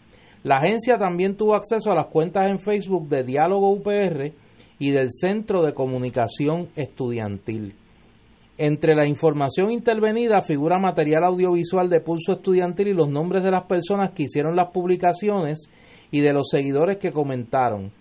La 0.43 0.59
agencia 0.59 0.97
también 0.97 1.35
tuvo 1.35 1.53
acceso 1.53 1.91
a 1.91 1.95
las 1.95 2.05
cuentas 2.05 2.47
en 2.47 2.61
Facebook 2.61 3.09
de 3.09 3.25
Diálogo 3.25 3.71
UPR 3.71 4.31
y 4.79 4.91
del 4.91 5.09
Centro 5.11 5.65
de 5.65 5.73
Comunicación 5.73 6.69
Estudiantil. 6.77 7.75
Entre 8.57 8.95
la 8.95 9.07
información 9.07 9.71
intervenida 9.71 10.41
figura 10.41 10.79
material 10.79 11.23
audiovisual 11.25 11.89
de 11.89 12.01
pulso 12.01 12.33
estudiantil 12.33 12.87
y 12.87 12.93
los 12.93 13.07
nombres 13.07 13.43
de 13.43 13.51
las 13.51 13.63
personas 13.63 14.11
que 14.11 14.23
hicieron 14.23 14.55
las 14.55 14.71
publicaciones 14.71 15.69
y 16.09 16.21
de 16.21 16.33
los 16.33 16.47
seguidores 16.49 16.97
que 16.97 17.11
comentaron. 17.11 17.91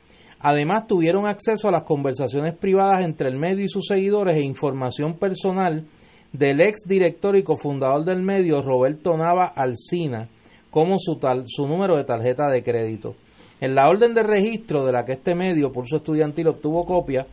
Además, 0.41 0.87
tuvieron 0.87 1.27
acceso 1.27 1.69
a 1.69 1.73
las 1.73 1.83
conversaciones 1.83 2.57
privadas 2.57 3.05
entre 3.05 3.29
el 3.29 3.37
medio 3.37 3.65
y 3.65 3.69
sus 3.69 3.87
seguidores 3.87 4.37
e 4.37 4.43
información 4.43 5.19
personal 5.19 5.87
del 6.33 6.61
ex 6.61 6.83
director 6.87 7.37
y 7.37 7.43
cofundador 7.43 8.05
del 8.05 8.23
medio, 8.23 8.63
Roberto 8.63 9.17
Nava 9.17 9.47
Alcina, 9.47 10.29
como 10.71 10.99
su, 10.99 11.19
su 11.47 11.67
número 11.67 11.97
de 11.97 12.05
tarjeta 12.05 12.49
de 12.49 12.63
crédito. 12.63 13.15
En 13.61 13.75
la 13.75 13.89
orden 13.89 14.15
de 14.15 14.23
registro 14.23 14.85
de 14.85 14.93
la 14.93 15.05
que 15.05 15.13
este 15.13 15.35
medio, 15.35 15.73
Pulso 15.73 15.97
Estudiantil, 15.97 16.49
obtuvo 16.49 16.85
copia, 16.85 17.27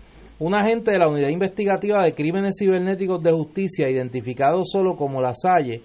un 0.44 0.56
agente 0.56 0.92
de 0.92 1.00
la 1.00 1.08
Unidad 1.08 1.30
Investigativa 1.30 2.04
de 2.04 2.14
Crímenes 2.14 2.58
Cibernéticos 2.60 3.24
de 3.24 3.32
Justicia, 3.32 3.90
identificado 3.90 4.64
solo 4.66 4.98
como 4.98 5.22
La 5.22 5.34
Salle, 5.34 5.82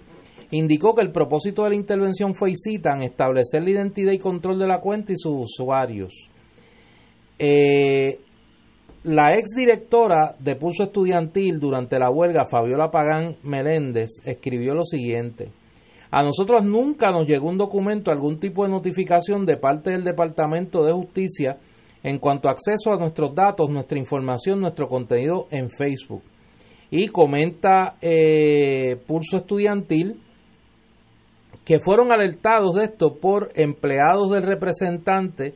indicó 0.51 0.93
que 0.93 1.01
el 1.01 1.13
propósito 1.13 1.63
de 1.63 1.69
la 1.69 1.75
intervención 1.77 2.35
fue 2.35 2.51
y 2.51 2.55
citan 2.57 3.01
establecer 3.01 3.63
la 3.63 3.69
identidad 3.69 4.11
y 4.11 4.19
control 4.19 4.59
de 4.59 4.67
la 4.67 4.81
cuenta 4.81 5.13
y 5.13 5.15
sus 5.15 5.33
usuarios. 5.43 6.13
Eh, 7.37 8.19
la 9.03 9.29
exdirectora 9.29 10.35
de 10.37 10.57
Pulso 10.57 10.83
Estudiantil 10.83 11.57
durante 11.57 11.97
la 11.97 12.09
huelga, 12.09 12.45
Fabiola 12.51 12.91
Pagán 12.91 13.37
Meléndez, 13.43 14.09
escribió 14.25 14.75
lo 14.75 14.83
siguiente. 14.83 15.53
A 16.11 16.21
nosotros 16.21 16.65
nunca 16.65 17.11
nos 17.11 17.25
llegó 17.25 17.47
un 17.47 17.57
documento, 17.57 18.11
algún 18.11 18.41
tipo 18.41 18.65
de 18.65 18.71
notificación 18.71 19.45
de 19.45 19.55
parte 19.55 19.91
del 19.91 20.03
Departamento 20.03 20.83
de 20.83 20.91
Justicia 20.91 21.59
en 22.03 22.19
cuanto 22.19 22.47
a 22.47 22.51
acceso 22.51 22.93
a 22.93 22.97
nuestros 22.97 23.33
datos, 23.35 23.69
nuestra 23.69 23.97
información, 23.97 24.61
nuestro 24.61 24.87
contenido 24.87 25.47
en 25.51 25.69
Facebook. 25.69 26.23
Y 26.91 27.07
comenta 27.07 27.97
eh, 28.01 28.97
Estudiantil 29.33 30.21
que 31.65 31.79
fueron 31.79 32.11
alertados 32.11 32.75
de 32.75 32.85
esto 32.85 33.15
por 33.19 33.51
empleados 33.53 34.31
del 34.31 34.43
representante 34.43 35.53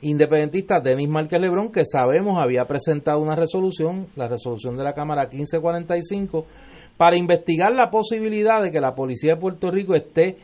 independentista 0.00 0.80
Denis 0.80 1.08
Márquez 1.08 1.40
Lebrón, 1.40 1.70
que 1.70 1.84
sabemos 1.86 2.42
había 2.42 2.66
presentado 2.66 3.20
una 3.20 3.36
resolución, 3.36 4.08
la 4.16 4.26
resolución 4.26 4.76
de 4.76 4.84
la 4.84 4.94
Cámara 4.94 5.28
1545, 5.28 6.44
para 6.96 7.16
investigar 7.16 7.72
la 7.72 7.90
posibilidad 7.90 8.60
de 8.62 8.70
que 8.70 8.80
la 8.80 8.94
Policía 8.94 9.34
de 9.34 9.40
Puerto 9.40 9.70
Rico 9.70 9.94
esté 9.94 10.38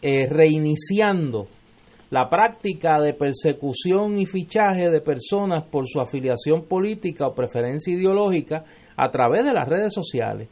eh, 0.00 0.26
reiniciando 0.28 1.48
la 2.12 2.28
práctica 2.28 3.00
de 3.00 3.14
persecución 3.14 4.18
y 4.18 4.26
fichaje 4.26 4.90
de 4.90 5.00
personas 5.00 5.66
por 5.66 5.88
su 5.88 5.98
afiliación 5.98 6.66
política 6.66 7.26
o 7.26 7.34
preferencia 7.34 7.90
ideológica 7.90 8.64
a 8.94 9.10
través 9.10 9.46
de 9.46 9.54
las 9.54 9.66
redes 9.66 9.94
sociales. 9.94 10.50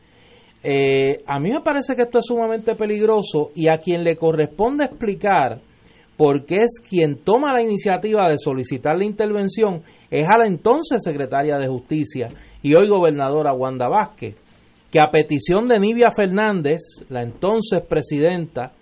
Eh, 0.63 1.23
a 1.27 1.39
mí 1.39 1.53
me 1.53 1.61
parece 1.61 1.95
que 1.95 2.03
esto 2.05 2.21
es 2.21 2.25
sumamente 2.25 2.75
peligroso 2.77 3.51
y 3.55 3.69
a 3.69 3.77
quien 3.77 4.05
le 4.05 4.17
corresponde 4.17 4.87
explicar 4.87 5.61
por 6.17 6.47
qué 6.47 6.63
es 6.63 6.81
quien 6.81 7.19
toma 7.19 7.53
la 7.53 7.63
iniciativa 7.63 8.27
de 8.31 8.39
solicitar 8.39 8.97
la 8.97 9.05
intervención 9.05 9.83
es 10.11 10.27
a 10.27 10.39
la 10.39 10.47
entonces 10.47 11.03
secretaria 11.05 11.59
de 11.59 11.69
Justicia 11.69 12.29
y 12.63 12.73
hoy 12.73 12.89
gobernadora 12.89 13.53
Wanda 13.53 13.87
Vázquez, 13.87 14.35
que 14.91 14.99
a 14.99 15.11
petición 15.11 15.69
de 15.69 15.79
Nivia 15.79 16.11
Fernández, 16.11 16.81
la 17.11 17.23
entonces 17.23 17.83
presidenta 17.83 18.73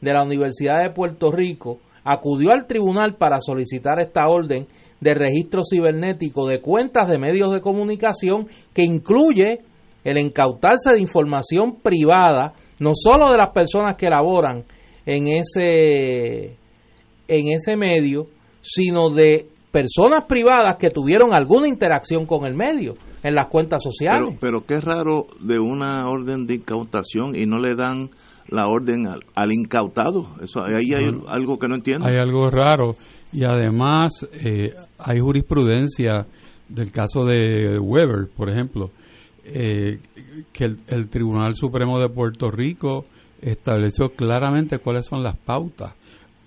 de 0.00 0.12
la 0.12 0.24
Universidad 0.24 0.82
de 0.82 0.90
Puerto 0.90 1.30
Rico, 1.30 1.78
acudió 2.04 2.52
al 2.52 2.66
tribunal 2.66 3.16
para 3.16 3.40
solicitar 3.40 3.98
esta 4.00 4.28
orden 4.28 4.66
de 5.00 5.14
registro 5.14 5.62
cibernético 5.68 6.46
de 6.46 6.60
cuentas 6.60 7.08
de 7.08 7.18
medios 7.18 7.52
de 7.52 7.60
comunicación 7.60 8.48
que 8.72 8.82
incluye 8.84 9.60
el 10.04 10.18
incautarse 10.18 10.92
de 10.92 11.00
información 11.00 11.76
privada, 11.82 12.52
no 12.80 12.92
solo 12.94 13.30
de 13.32 13.38
las 13.38 13.52
personas 13.52 13.96
que 13.96 14.10
laboran 14.10 14.64
en 15.06 15.28
ese, 15.28 16.56
en 17.26 17.52
ese 17.52 17.76
medio, 17.76 18.26
sino 18.60 19.10
de 19.10 19.46
personas 19.70 20.24
privadas 20.28 20.76
que 20.76 20.90
tuvieron 20.90 21.34
alguna 21.34 21.68
interacción 21.68 22.26
con 22.26 22.46
el 22.46 22.54
medio 22.54 22.94
en 23.22 23.34
las 23.34 23.48
cuentas 23.48 23.82
sociales. 23.82 24.36
Pero, 24.40 24.62
pero 24.62 24.66
qué 24.66 24.80
raro 24.80 25.26
de 25.40 25.58
una 25.58 26.06
orden 26.08 26.46
de 26.46 26.54
incautación 26.54 27.34
y 27.34 27.46
no 27.46 27.56
le 27.56 27.74
dan 27.74 28.10
la 28.48 28.66
orden 28.68 29.06
al, 29.06 29.52
incautado. 29.52 30.28
Eso 30.42 30.62
ahí 30.62 30.92
hay 30.94 31.10
algo 31.28 31.58
que 31.58 31.68
no 31.68 31.74
entiendo. 31.74 32.06
Hay 32.06 32.16
algo 32.16 32.50
raro 32.50 32.96
y 33.32 33.44
además 33.44 34.26
eh, 34.32 34.72
hay 34.98 35.18
jurisprudencia 35.20 36.26
del 36.68 36.90
caso 36.90 37.24
de 37.24 37.78
Weber, 37.78 38.28
por 38.34 38.48
ejemplo, 38.48 38.90
eh, 39.44 39.98
que 40.52 40.64
el, 40.64 41.08
Tribunal 41.08 41.54
Supremo 41.54 41.98
de 41.98 42.08
Puerto 42.08 42.50
Rico 42.50 43.02
estableció 43.40 44.10
claramente 44.10 44.78
cuáles 44.78 45.06
son 45.06 45.22
las 45.22 45.36
pautas, 45.36 45.94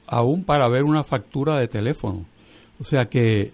aún 0.07 0.44
para 0.44 0.69
ver 0.69 0.84
una 0.84 1.03
factura 1.03 1.60
de 1.60 1.68
teléfono. 1.68 2.26
O 2.80 2.84
sea 2.84 3.06
que, 3.06 3.52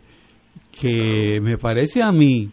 que 0.80 1.40
me 1.42 1.58
parece 1.58 2.02
a 2.02 2.12
mí, 2.12 2.50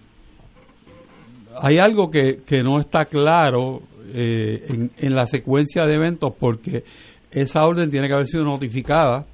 hay 1.62 1.78
algo 1.78 2.10
que, 2.10 2.42
que 2.44 2.62
no 2.62 2.80
está 2.80 3.04
claro 3.04 3.82
eh, 4.12 4.64
en, 4.68 4.90
en, 4.96 5.14
la 5.14 5.24
secuencia 5.26 5.86
de 5.86 5.94
eventos 5.94 6.32
porque 6.38 6.84
esa 7.30 7.62
orden 7.64 7.90
tiene 7.90 8.08
que 8.08 8.14
haber 8.14 8.26
sido 8.26 8.44
notificada, 8.44 9.26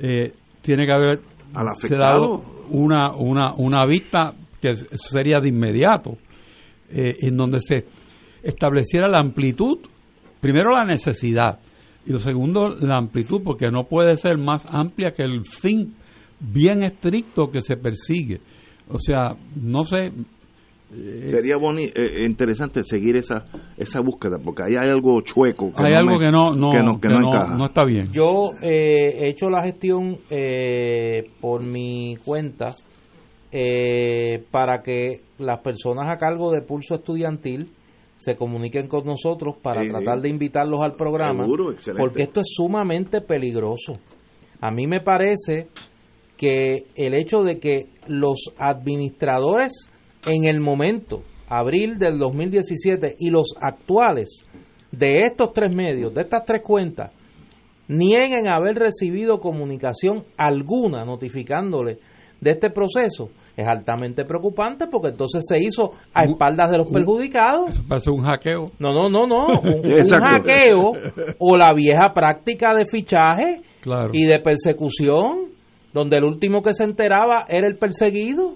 eh, 0.00 0.32
tiene 0.60 0.86
que 0.86 0.92
haber 0.92 1.20
dado 1.90 2.42
una, 2.70 3.14
una, 3.14 3.54
una 3.54 3.86
vista 3.86 4.34
que 4.60 4.74
sería 4.94 5.40
de 5.40 5.48
inmediato 5.48 6.16
eh, 6.90 7.16
en 7.20 7.36
donde 7.36 7.60
se 7.60 7.86
estableciera 8.42 9.08
la 9.08 9.18
amplitud, 9.18 9.78
primero 10.40 10.70
la 10.70 10.84
necesidad 10.84 11.60
y 12.06 12.12
lo 12.12 12.18
segundo 12.18 12.68
la 12.68 12.96
amplitud, 12.96 13.42
porque 13.44 13.70
no 13.70 13.84
puede 13.84 14.16
ser 14.16 14.38
más 14.38 14.66
amplia 14.68 15.12
que 15.12 15.22
el 15.22 15.44
fin 15.46 15.94
bien 16.40 16.82
estricto 16.82 17.50
que 17.50 17.60
se 17.60 17.76
persigue. 17.76 18.40
O 18.88 18.98
sea, 18.98 19.36
no 19.54 19.84
sé. 19.84 20.12
Eh, 20.94 21.28
Sería 21.30 21.56
eh, 21.56 22.14
interesante 22.26 22.82
seguir 22.82 23.16
esa 23.16 23.44
esa 23.76 24.00
búsqueda, 24.00 24.38
porque 24.44 24.62
ahí 24.64 24.74
hay 24.78 24.90
algo 24.90 25.20
chueco. 25.22 25.72
hay 25.76 25.94
algo 25.94 26.18
que, 26.18 26.30
no, 26.30 26.52
no, 26.52 26.70
que, 27.00 27.08
no, 27.08 27.56
no, 27.56 27.64
está 27.66 27.84
bien. 27.84 28.12
Yo 28.12 28.50
he 28.60 29.28
hecho 29.28 29.48
la 29.48 29.62
gestión 29.62 30.18
por 31.40 31.62
mi 31.62 32.16
cuenta 32.24 32.74
eh, 33.54 34.42
para 34.50 34.82
que 34.82 35.20
las 35.36 35.58
personas 35.58 36.08
a 36.08 36.16
cargo 36.16 36.50
de 36.52 36.62
Pulso 36.62 36.94
Estudiantil 36.94 37.68
se 38.16 38.34
comuniquen 38.34 38.88
con 38.88 39.04
nosotros 39.04 39.56
para 39.60 39.82
tratar 39.82 40.22
de 40.22 40.30
invitarlos 40.30 40.80
al 40.80 40.94
programa, 40.94 41.44
porque 41.98 42.22
esto 42.22 42.40
es 42.40 42.46
sumamente 42.48 43.20
peligroso. 43.20 43.92
A 44.58 44.70
mí 44.70 44.86
me 44.86 45.02
parece 45.02 45.68
que 46.38 46.86
el 46.94 47.12
hecho 47.12 47.42
de 47.42 47.58
que 47.58 47.90
los 48.06 48.54
administradores 48.56 49.90
en 50.26 50.44
el 50.44 50.60
momento, 50.60 51.22
abril 51.48 51.98
del 51.98 52.18
2017, 52.18 53.16
y 53.18 53.30
los 53.30 53.54
actuales 53.60 54.44
de 54.90 55.22
estos 55.22 55.52
tres 55.52 55.74
medios, 55.74 56.14
de 56.14 56.22
estas 56.22 56.44
tres 56.44 56.62
cuentas, 56.62 57.12
nieguen 57.88 58.48
haber 58.48 58.76
recibido 58.76 59.40
comunicación 59.40 60.24
alguna 60.36 61.04
notificándole 61.04 61.98
de 62.40 62.50
este 62.50 62.70
proceso, 62.70 63.30
es 63.56 63.66
altamente 63.66 64.24
preocupante 64.24 64.86
porque 64.86 65.08
entonces 65.08 65.44
se 65.46 65.58
hizo 65.62 65.92
a 66.14 66.24
espaldas 66.24 66.70
de 66.70 66.78
los 66.78 66.90
perjudicados. 66.90 67.70
Eso 67.70 67.82
pasó 67.86 68.12
un 68.12 68.24
hackeo. 68.24 68.72
No, 68.78 68.92
no, 68.92 69.08
no, 69.08 69.26
no. 69.26 69.46
Un, 69.62 70.08
hackeo 70.08 70.92
o 71.38 71.56
la 71.56 71.72
vieja 71.74 72.12
práctica 72.14 72.74
de 72.74 72.86
fichaje 72.86 73.60
y 74.12 74.24
de 74.24 74.40
persecución, 74.40 75.50
donde 75.92 76.16
el 76.16 76.24
último 76.24 76.62
que 76.62 76.74
se 76.74 76.84
enteraba 76.84 77.44
era 77.48 77.68
el 77.68 77.76
perseguido. 77.76 78.54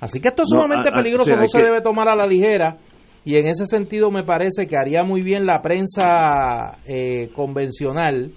Así 0.00 0.20
que 0.20 0.28
esto 0.28 0.42
es 0.42 0.48
sumamente 0.50 0.90
peligroso, 0.90 1.34
no 1.36 1.46
se 1.46 1.62
debe 1.62 1.80
tomar 1.80 2.08
a 2.08 2.16
la 2.16 2.26
ligera. 2.26 2.76
Y 3.24 3.36
en 3.36 3.46
ese 3.46 3.66
sentido 3.66 4.10
me 4.10 4.22
parece 4.22 4.66
que 4.66 4.76
haría 4.76 5.02
muy 5.02 5.22
bien 5.22 5.46
la 5.46 5.60
prensa 5.60 6.78
eh, 6.86 7.30
convencional 7.34 8.32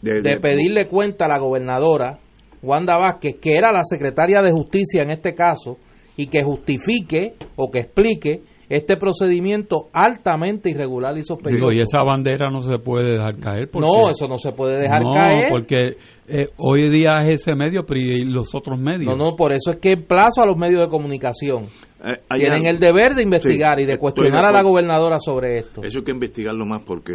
de 0.00 0.38
pedirle 0.40 0.86
cuenta 0.86 1.26
a 1.26 1.28
la 1.28 1.38
gobernadora 1.38 2.18
Wanda 2.62 2.96
Vázquez, 2.98 3.36
que 3.40 3.56
era 3.56 3.72
la 3.72 3.82
secretaria 3.84 4.40
de 4.40 4.50
Justicia 4.50 5.02
en 5.02 5.10
este 5.10 5.34
caso, 5.34 5.78
y 6.16 6.26
que 6.28 6.42
justifique 6.42 7.34
o 7.56 7.70
que 7.70 7.80
explique 7.80 8.42
este 8.68 8.96
procedimiento 8.96 9.88
altamente 9.92 10.70
irregular 10.70 11.16
y 11.16 11.24
sospechoso. 11.24 11.72
y 11.72 11.80
esa 11.80 12.02
bandera 12.02 12.50
no 12.50 12.60
se 12.62 12.78
puede 12.78 13.12
dejar 13.12 13.38
caer. 13.38 13.70
no, 13.74 14.10
eso 14.10 14.26
no 14.28 14.36
se 14.36 14.52
puede 14.52 14.78
dejar 14.78 15.02
no, 15.02 15.14
caer. 15.14 15.48
porque 15.50 15.96
eh, 16.26 16.48
hoy 16.58 16.90
día 16.90 17.16
es 17.24 17.40
ese 17.40 17.54
medio, 17.54 17.84
pero 17.86 18.00
y 18.00 18.24
los 18.24 18.54
otros 18.54 18.78
medios. 18.78 19.16
No, 19.16 19.16
no, 19.16 19.36
por 19.36 19.52
eso 19.52 19.70
es 19.70 19.76
que 19.76 19.96
plazo 19.96 20.42
a 20.42 20.46
los 20.46 20.56
medios 20.56 20.82
de 20.82 20.88
comunicación. 20.88 21.68
Eh, 22.04 22.18
Tienen 22.34 22.66
el 22.66 22.78
deber 22.78 23.14
de 23.14 23.22
investigar 23.22 23.80
y 23.80 23.86
de 23.86 23.96
cuestionar 23.96 24.44
a 24.44 24.52
la 24.52 24.62
gobernadora 24.62 25.18
sobre 25.18 25.58
esto. 25.58 25.82
Eso 25.82 25.98
hay 25.98 26.04
que 26.04 26.12
investigarlo 26.12 26.66
más 26.66 26.82
porque 26.82 27.14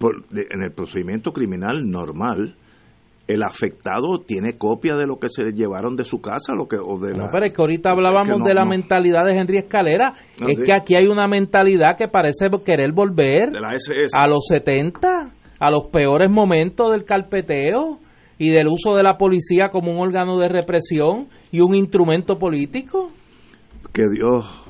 en 0.00 0.62
el 0.62 0.72
procedimiento 0.72 1.32
criminal 1.32 1.88
normal 1.88 2.56
el 3.26 3.42
afectado 3.42 4.20
tiene 4.26 4.58
copia 4.58 4.96
de 4.96 5.06
lo 5.06 5.16
que 5.16 5.28
se 5.30 5.44
llevaron 5.52 5.96
de 5.96 6.04
su 6.04 6.20
casa 6.20 6.54
lo 6.54 6.68
que 6.68 6.76
o 6.76 6.98
de 6.98 7.14
no, 7.14 7.28
pero 7.32 7.46
es 7.46 7.54
que 7.54 7.62
ahorita 7.62 7.90
hablábamos 7.90 8.44
de 8.44 8.54
la 8.54 8.64
mentalidad 8.64 9.24
de 9.24 9.36
Henry 9.36 9.58
Escalera. 9.58 10.12
Es 10.46 10.58
que 10.58 10.72
aquí 10.72 10.94
hay 10.94 11.06
una 11.06 11.26
mentalidad 11.26 11.96
que 11.96 12.08
parece 12.08 12.48
querer 12.64 12.92
volver 12.92 13.50
a 14.12 14.26
los 14.26 14.44
70 14.48 15.32
a 15.58 15.70
los 15.70 15.86
peores 15.90 16.30
momentos 16.30 16.90
del 16.92 17.04
carpeteo 17.04 17.98
y 18.38 18.50
del 18.50 18.66
uso 18.68 18.94
de 18.96 19.02
la 19.02 19.16
policía 19.16 19.70
como 19.70 19.92
un 19.92 20.00
órgano 20.00 20.38
de 20.38 20.48
represión 20.48 21.28
y 21.50 21.60
un 21.60 21.74
instrumento 21.74 22.38
político. 22.38 23.08
Que 23.92 24.02
Dios 24.12 24.63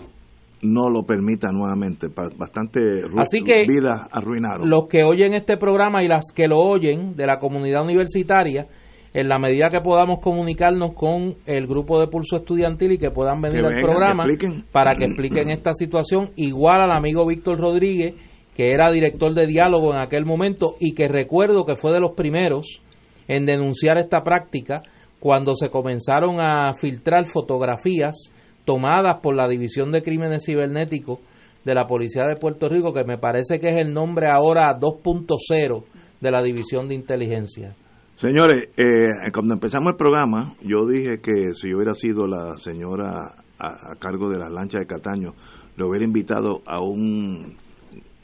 no 0.64 0.90
lo 0.90 1.04
permita 1.04 1.52
nuevamente. 1.52 2.08
Bastante 2.08 3.02
Así 3.18 3.42
que 3.42 3.64
vidas 3.66 4.08
arruinaron. 4.10 4.68
Los 4.68 4.88
que 4.88 5.04
oyen 5.04 5.34
este 5.34 5.56
programa 5.56 6.02
y 6.02 6.08
las 6.08 6.24
que 6.34 6.48
lo 6.48 6.58
oyen 6.58 7.14
de 7.14 7.26
la 7.26 7.38
comunidad 7.38 7.82
universitaria, 7.82 8.66
en 9.12 9.28
la 9.28 9.38
medida 9.38 9.68
que 9.70 9.80
podamos 9.80 10.18
comunicarnos 10.20 10.92
con 10.94 11.36
el 11.46 11.66
grupo 11.68 12.00
de 12.00 12.08
pulso 12.08 12.38
estudiantil 12.38 12.92
y 12.92 12.98
que 12.98 13.10
puedan 13.10 13.40
venir 13.40 13.64
al 13.64 13.80
programa 13.80 14.24
para 14.72 14.96
que 14.96 15.04
expliquen 15.04 15.50
esta 15.50 15.72
situación, 15.72 16.30
igual 16.34 16.80
al 16.80 16.90
amigo 16.90 17.24
Víctor 17.24 17.60
Rodríguez, 17.60 18.14
que 18.56 18.70
era 18.70 18.90
director 18.90 19.32
de 19.32 19.46
diálogo 19.46 19.92
en 19.92 20.00
aquel 20.00 20.24
momento 20.24 20.74
y 20.80 20.94
que 20.94 21.06
recuerdo 21.06 21.64
que 21.64 21.76
fue 21.76 21.92
de 21.92 22.00
los 22.00 22.12
primeros 22.12 22.82
en 23.28 23.46
denunciar 23.46 23.98
esta 23.98 24.22
práctica 24.22 24.80
cuando 25.20 25.54
se 25.54 25.70
comenzaron 25.70 26.40
a 26.40 26.74
filtrar 26.74 27.26
fotografías 27.32 28.32
tomadas 28.64 29.20
por 29.20 29.34
la 29.34 29.48
División 29.48 29.92
de 29.92 30.02
Crímenes 30.02 30.44
Cibernéticos 30.46 31.20
de 31.64 31.74
la 31.74 31.86
Policía 31.86 32.24
de 32.24 32.36
Puerto 32.36 32.68
Rico, 32.68 32.92
que 32.92 33.04
me 33.04 33.18
parece 33.18 33.58
que 33.58 33.68
es 33.68 33.76
el 33.76 33.92
nombre 33.92 34.28
ahora 34.28 34.78
2.0 34.78 35.84
de 36.20 36.30
la 36.30 36.42
División 36.42 36.88
de 36.88 36.94
Inteligencia. 36.94 37.74
Señores, 38.16 38.68
eh, 38.76 39.30
cuando 39.32 39.54
empezamos 39.54 39.92
el 39.92 39.96
programa, 39.96 40.54
yo 40.62 40.86
dije 40.86 41.20
que 41.20 41.54
si 41.54 41.70
yo 41.70 41.76
hubiera 41.76 41.94
sido 41.94 42.26
la 42.26 42.54
señora 42.58 43.32
a, 43.58 43.96
cargo 43.98 44.30
de 44.30 44.38
las 44.38 44.52
lanchas 44.52 44.82
de 44.82 44.86
Cataño, 44.86 45.32
le 45.76 45.84
hubiera 45.84 46.04
invitado 46.04 46.62
a 46.66 46.80
un 46.80 47.56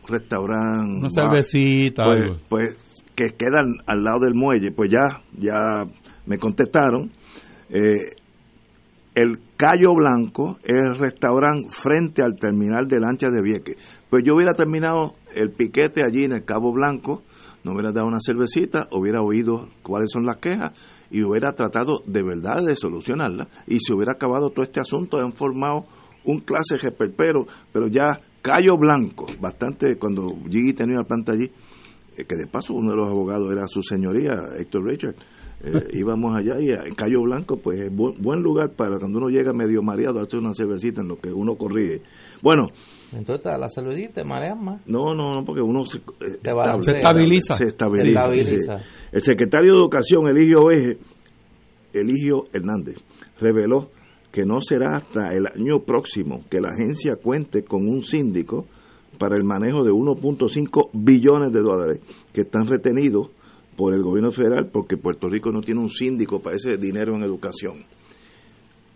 restaurante. 0.08 1.00
Una 1.00 1.10
cervecita. 1.10 2.04
Pues, 2.04 2.38
pues, 2.48 2.76
que 3.16 3.30
quedan 3.36 3.74
al 3.86 4.04
lado 4.04 4.20
del 4.20 4.34
muelle. 4.34 4.70
Pues 4.70 4.90
ya, 4.90 5.22
ya 5.36 5.84
me 6.26 6.38
contestaron. 6.38 7.10
Eh, 7.68 8.16
el 9.14 9.40
Cayo 9.56 9.94
Blanco 9.94 10.58
es 10.62 10.78
el 10.78 10.98
restaurante 10.98 11.68
frente 11.82 12.22
al 12.22 12.36
terminal 12.36 12.86
de 12.88 13.00
lanchas 13.00 13.32
de 13.32 13.42
Vieques. 13.42 13.76
Pues 14.08 14.24
yo 14.24 14.34
hubiera 14.34 14.54
terminado 14.54 15.14
el 15.34 15.50
piquete 15.50 16.02
allí 16.04 16.24
en 16.24 16.32
el 16.32 16.44
Cabo 16.44 16.72
Blanco 16.72 17.22
no 17.62 17.72
hubiera 17.72 17.92
dado 17.92 18.06
una 18.06 18.20
cervecita, 18.24 18.88
hubiera 18.90 19.20
oído 19.20 19.68
cuáles 19.82 20.10
son 20.10 20.24
las 20.24 20.38
quejas 20.38 20.72
y 21.10 21.22
hubiera 21.22 21.52
tratado 21.52 22.02
de 22.06 22.22
verdad 22.22 22.64
de 22.64 22.74
solucionarla 22.74 23.48
y 23.66 23.78
se 23.80 23.92
hubiera 23.92 24.12
acabado 24.12 24.50
todo 24.50 24.62
este 24.62 24.80
asunto, 24.80 25.18
han 25.18 25.32
formado 25.32 25.84
un 26.24 26.40
clase 26.40 26.76
pero 27.16 27.46
pero 27.72 27.86
ya 27.88 28.18
Cayo 28.42 28.78
Blanco, 28.78 29.26
bastante, 29.40 29.98
cuando 29.98 30.34
Gigi 30.48 30.72
tenía 30.72 30.96
la 30.96 31.04
planta 31.04 31.32
allí, 31.32 31.50
eh, 32.16 32.24
que 32.24 32.36
de 32.36 32.46
paso 32.46 32.72
uno 32.72 32.92
de 32.92 32.96
los 32.96 33.10
abogados 33.10 33.50
era 33.52 33.66
su 33.66 33.82
señoría, 33.82 34.32
Héctor 34.58 34.84
Richard, 34.86 35.14
eh, 35.62 35.88
íbamos 35.92 36.34
allá 36.34 36.58
y 36.58 36.70
en 36.70 36.94
Cayo 36.94 37.20
Blanco, 37.22 37.56
pues 37.58 37.80
es 37.80 37.94
buen, 37.94 38.42
lugar 38.42 38.72
para 38.72 38.98
cuando 38.98 39.18
uno 39.18 39.28
llega 39.28 39.52
medio 39.52 39.82
mareado, 39.82 40.20
hacer 40.20 40.40
una 40.40 40.54
cervecita 40.54 41.02
en 41.02 41.08
lo 41.08 41.18
que 41.18 41.30
uno 41.30 41.56
corrige. 41.56 42.00
Bueno, 42.42 42.68
entonces 43.12 43.58
la 43.58 43.68
saludita 43.68 44.22
te 44.22 44.24
mareas 44.24 44.58
más. 44.58 44.80
No, 44.86 45.14
no, 45.14 45.34
no, 45.34 45.44
porque 45.44 45.60
uno 45.60 45.84
se, 45.84 45.98
eh, 45.98 46.40
estabiliza. 46.42 47.56
Se 47.56 47.64
estabiliza. 47.64 48.82
El 49.12 49.20
secretario 49.20 49.72
de 49.72 49.78
Educación, 49.80 50.28
Eligio 50.28 50.70
Eje, 50.70 50.98
Eligio 51.92 52.46
Hernández, 52.52 52.96
reveló 53.38 53.90
que 54.32 54.44
no 54.44 54.60
será 54.60 54.96
hasta 54.96 55.34
el 55.34 55.46
año 55.46 55.80
próximo 55.80 56.44
que 56.48 56.60
la 56.60 56.70
agencia 56.70 57.16
cuente 57.16 57.64
con 57.64 57.86
un 57.86 58.04
síndico 58.04 58.66
para 59.18 59.36
el 59.36 59.44
manejo 59.44 59.84
de 59.84 59.90
1.5 59.90 60.90
billones 60.94 61.52
de 61.52 61.60
dólares 61.60 62.00
que 62.32 62.42
están 62.42 62.66
retenidos 62.66 63.30
por 63.80 63.94
el 63.94 64.02
gobierno 64.02 64.30
federal 64.30 64.68
porque 64.70 64.98
Puerto 64.98 65.30
Rico 65.30 65.50
no 65.50 65.62
tiene 65.62 65.80
un 65.80 65.88
síndico 65.88 66.40
para 66.42 66.56
ese 66.56 66.76
dinero 66.76 67.16
en 67.16 67.22
educación 67.22 67.86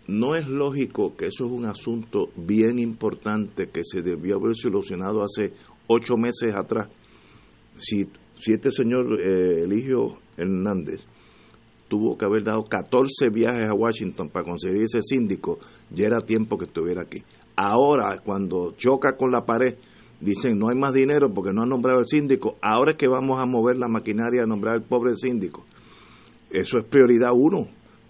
no 0.07 0.35
es 0.35 0.47
lógico 0.47 1.15
que 1.15 1.25
eso 1.25 1.47
es 1.47 1.51
un 1.51 1.65
asunto 1.65 2.29
bien 2.35 2.77
importante 2.77 3.69
que 3.69 3.81
se 3.83 4.03
debió 4.03 4.35
haber 4.35 4.55
solucionado 4.55 5.23
hace 5.23 5.53
ocho 5.87 6.15
meses 6.15 6.53
atrás. 6.53 6.89
Si, 7.77 8.07
si 8.35 8.53
este 8.53 8.69
señor 8.69 9.19
eh, 9.19 9.63
Eligio 9.63 10.19
Hernández 10.37 11.01
tuvo 11.87 12.15
que 12.17 12.25
haber 12.25 12.43
dado 12.43 12.65
14 12.65 13.29
viajes 13.29 13.67
a 13.67 13.73
Washington 13.73 14.29
para 14.29 14.45
conseguir 14.45 14.83
ese 14.83 15.01
síndico, 15.01 15.57
ya 15.89 16.05
era 16.05 16.19
tiempo 16.19 16.55
que 16.57 16.65
estuviera 16.65 17.01
aquí. 17.01 17.23
Ahora, 17.55 18.21
cuando 18.23 18.73
choca 18.77 19.17
con 19.17 19.31
la 19.31 19.43
pared, 19.43 19.75
dicen 20.19 20.57
no 20.57 20.69
hay 20.69 20.75
más 20.77 20.93
dinero 20.93 21.33
porque 21.33 21.51
no 21.53 21.63
han 21.63 21.69
nombrado 21.69 21.99
el 21.99 22.07
síndico, 22.07 22.57
ahora 22.61 22.91
es 22.91 22.97
que 22.97 23.07
vamos 23.07 23.41
a 23.41 23.45
mover 23.45 23.77
la 23.77 23.87
maquinaria 23.87 24.43
a 24.43 24.45
nombrar 24.45 24.75
al 24.75 24.83
pobre 24.83 25.15
síndico. 25.15 25.65
Eso 26.49 26.77
es 26.77 26.85
prioridad 26.85 27.31
uno 27.33 27.67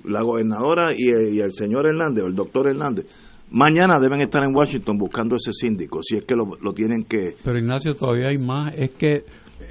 la 0.07 0.21
gobernadora 0.21 0.93
y 0.95 1.09
el, 1.09 1.51
señor 1.51 1.87
Hernández 1.87 2.23
o 2.23 2.27
el 2.27 2.35
doctor 2.35 2.67
Hernández. 2.67 3.05
Mañana 3.51 3.99
deben 3.99 4.21
estar 4.21 4.43
en 4.43 4.55
Washington 4.55 4.97
buscando 4.97 5.35
ese 5.35 5.51
síndico, 5.53 6.01
si 6.03 6.17
es 6.17 6.25
que 6.25 6.35
lo, 6.35 6.57
lo, 6.61 6.73
tienen 6.73 7.05
que... 7.05 7.35
Pero 7.43 7.57
Ignacio, 7.57 7.93
todavía 7.95 8.29
hay 8.29 8.37
más, 8.37 8.73
es 8.75 8.93
que 8.95 9.23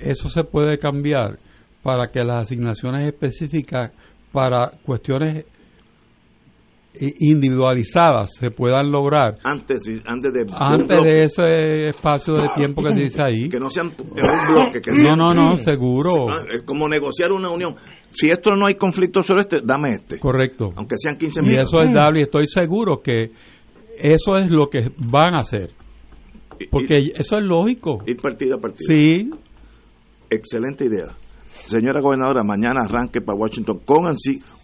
eso 0.02 0.28
se 0.28 0.44
puede 0.44 0.78
cambiar 0.78 1.38
para 1.82 2.10
que 2.10 2.24
las 2.24 2.42
asignaciones 2.42 3.06
específicas 3.06 3.92
para 4.32 4.70
cuestiones 4.84 5.44
individualizadas 7.00 8.34
se 8.38 8.50
puedan 8.50 8.90
lograr 8.90 9.36
antes, 9.42 9.80
antes 10.06 10.32
de 10.32 10.46
antes 10.54 11.04
de 11.04 11.22
ese 11.24 11.88
espacio 11.88 12.34
de 12.34 12.48
tiempo 12.54 12.82
que 12.82 12.94
dice 12.94 13.22
ahí. 13.22 13.48
Que 13.48 13.58
no 13.58 13.70
sean 13.70 13.88
un 13.88 14.54
bloque 14.54 14.80
que 14.80 14.92
no 14.92 15.16
no 15.16 15.34
no 15.34 15.56
seguro. 15.56 16.28
Ah, 16.28 16.42
es 16.52 16.62
como 16.62 16.88
negociar 16.88 17.32
una 17.32 17.50
unión. 17.50 17.74
Si 18.10 18.28
esto 18.28 18.50
no 18.52 18.66
hay 18.66 18.76
conflicto 18.76 19.22
sobre 19.22 19.42
este 19.42 19.60
dame 19.64 19.94
este. 19.94 20.18
Correcto. 20.18 20.72
Aunque 20.76 20.96
sean 20.96 21.16
15 21.16 21.42
mil. 21.42 21.52
Y 21.52 21.56
eso 21.60 21.82
es 21.82 21.92
dable 21.92 22.20
y 22.20 22.22
estoy 22.22 22.46
seguro 22.46 23.00
que 23.02 23.32
eso 23.98 24.38
es 24.38 24.50
lo 24.50 24.68
que 24.68 24.90
van 24.96 25.34
a 25.34 25.40
hacer. 25.40 25.70
Porque 26.70 27.12
eso 27.16 27.38
es 27.38 27.44
lógico. 27.44 28.02
ir 28.06 28.16
partido 28.18 28.56
a 28.56 28.60
partido 28.60 28.86
sí. 28.86 29.30
Excelente 30.30 30.84
idea 30.84 31.16
Señora 31.66 32.00
gobernadora, 32.00 32.42
mañana 32.44 32.80
arranque 32.84 33.20
para 33.20 33.38
Washington 33.38 33.80
con, 33.84 34.04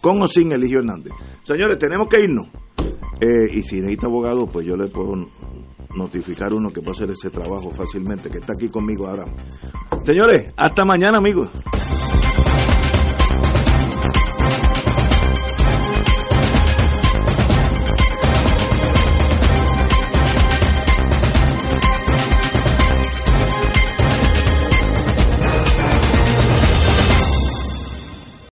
con 0.01 0.21
o 0.21 0.27
sin 0.27 0.51
Eligio 0.51 0.79
Hernández. 0.79 1.13
Señores, 1.43 1.77
tenemos 1.79 2.07
que 2.07 2.21
irnos. 2.21 2.47
Eh, 3.19 3.53
y 3.53 3.61
si 3.61 3.81
necesita 3.81 4.07
abogado, 4.07 4.47
pues 4.47 4.65
yo 4.65 4.75
le 4.75 4.87
puedo 4.87 5.13
notificar 5.95 6.53
uno 6.53 6.69
que 6.69 6.81
puede 6.81 6.93
hacer 6.93 7.11
ese 7.11 7.29
trabajo 7.29 7.69
fácilmente, 7.71 8.29
que 8.29 8.39
está 8.39 8.53
aquí 8.53 8.69
conmigo 8.69 9.07
ahora. 9.07 9.25
Señores, 10.03 10.53
hasta 10.57 10.83
mañana, 10.83 11.17
amigos. 11.17 11.49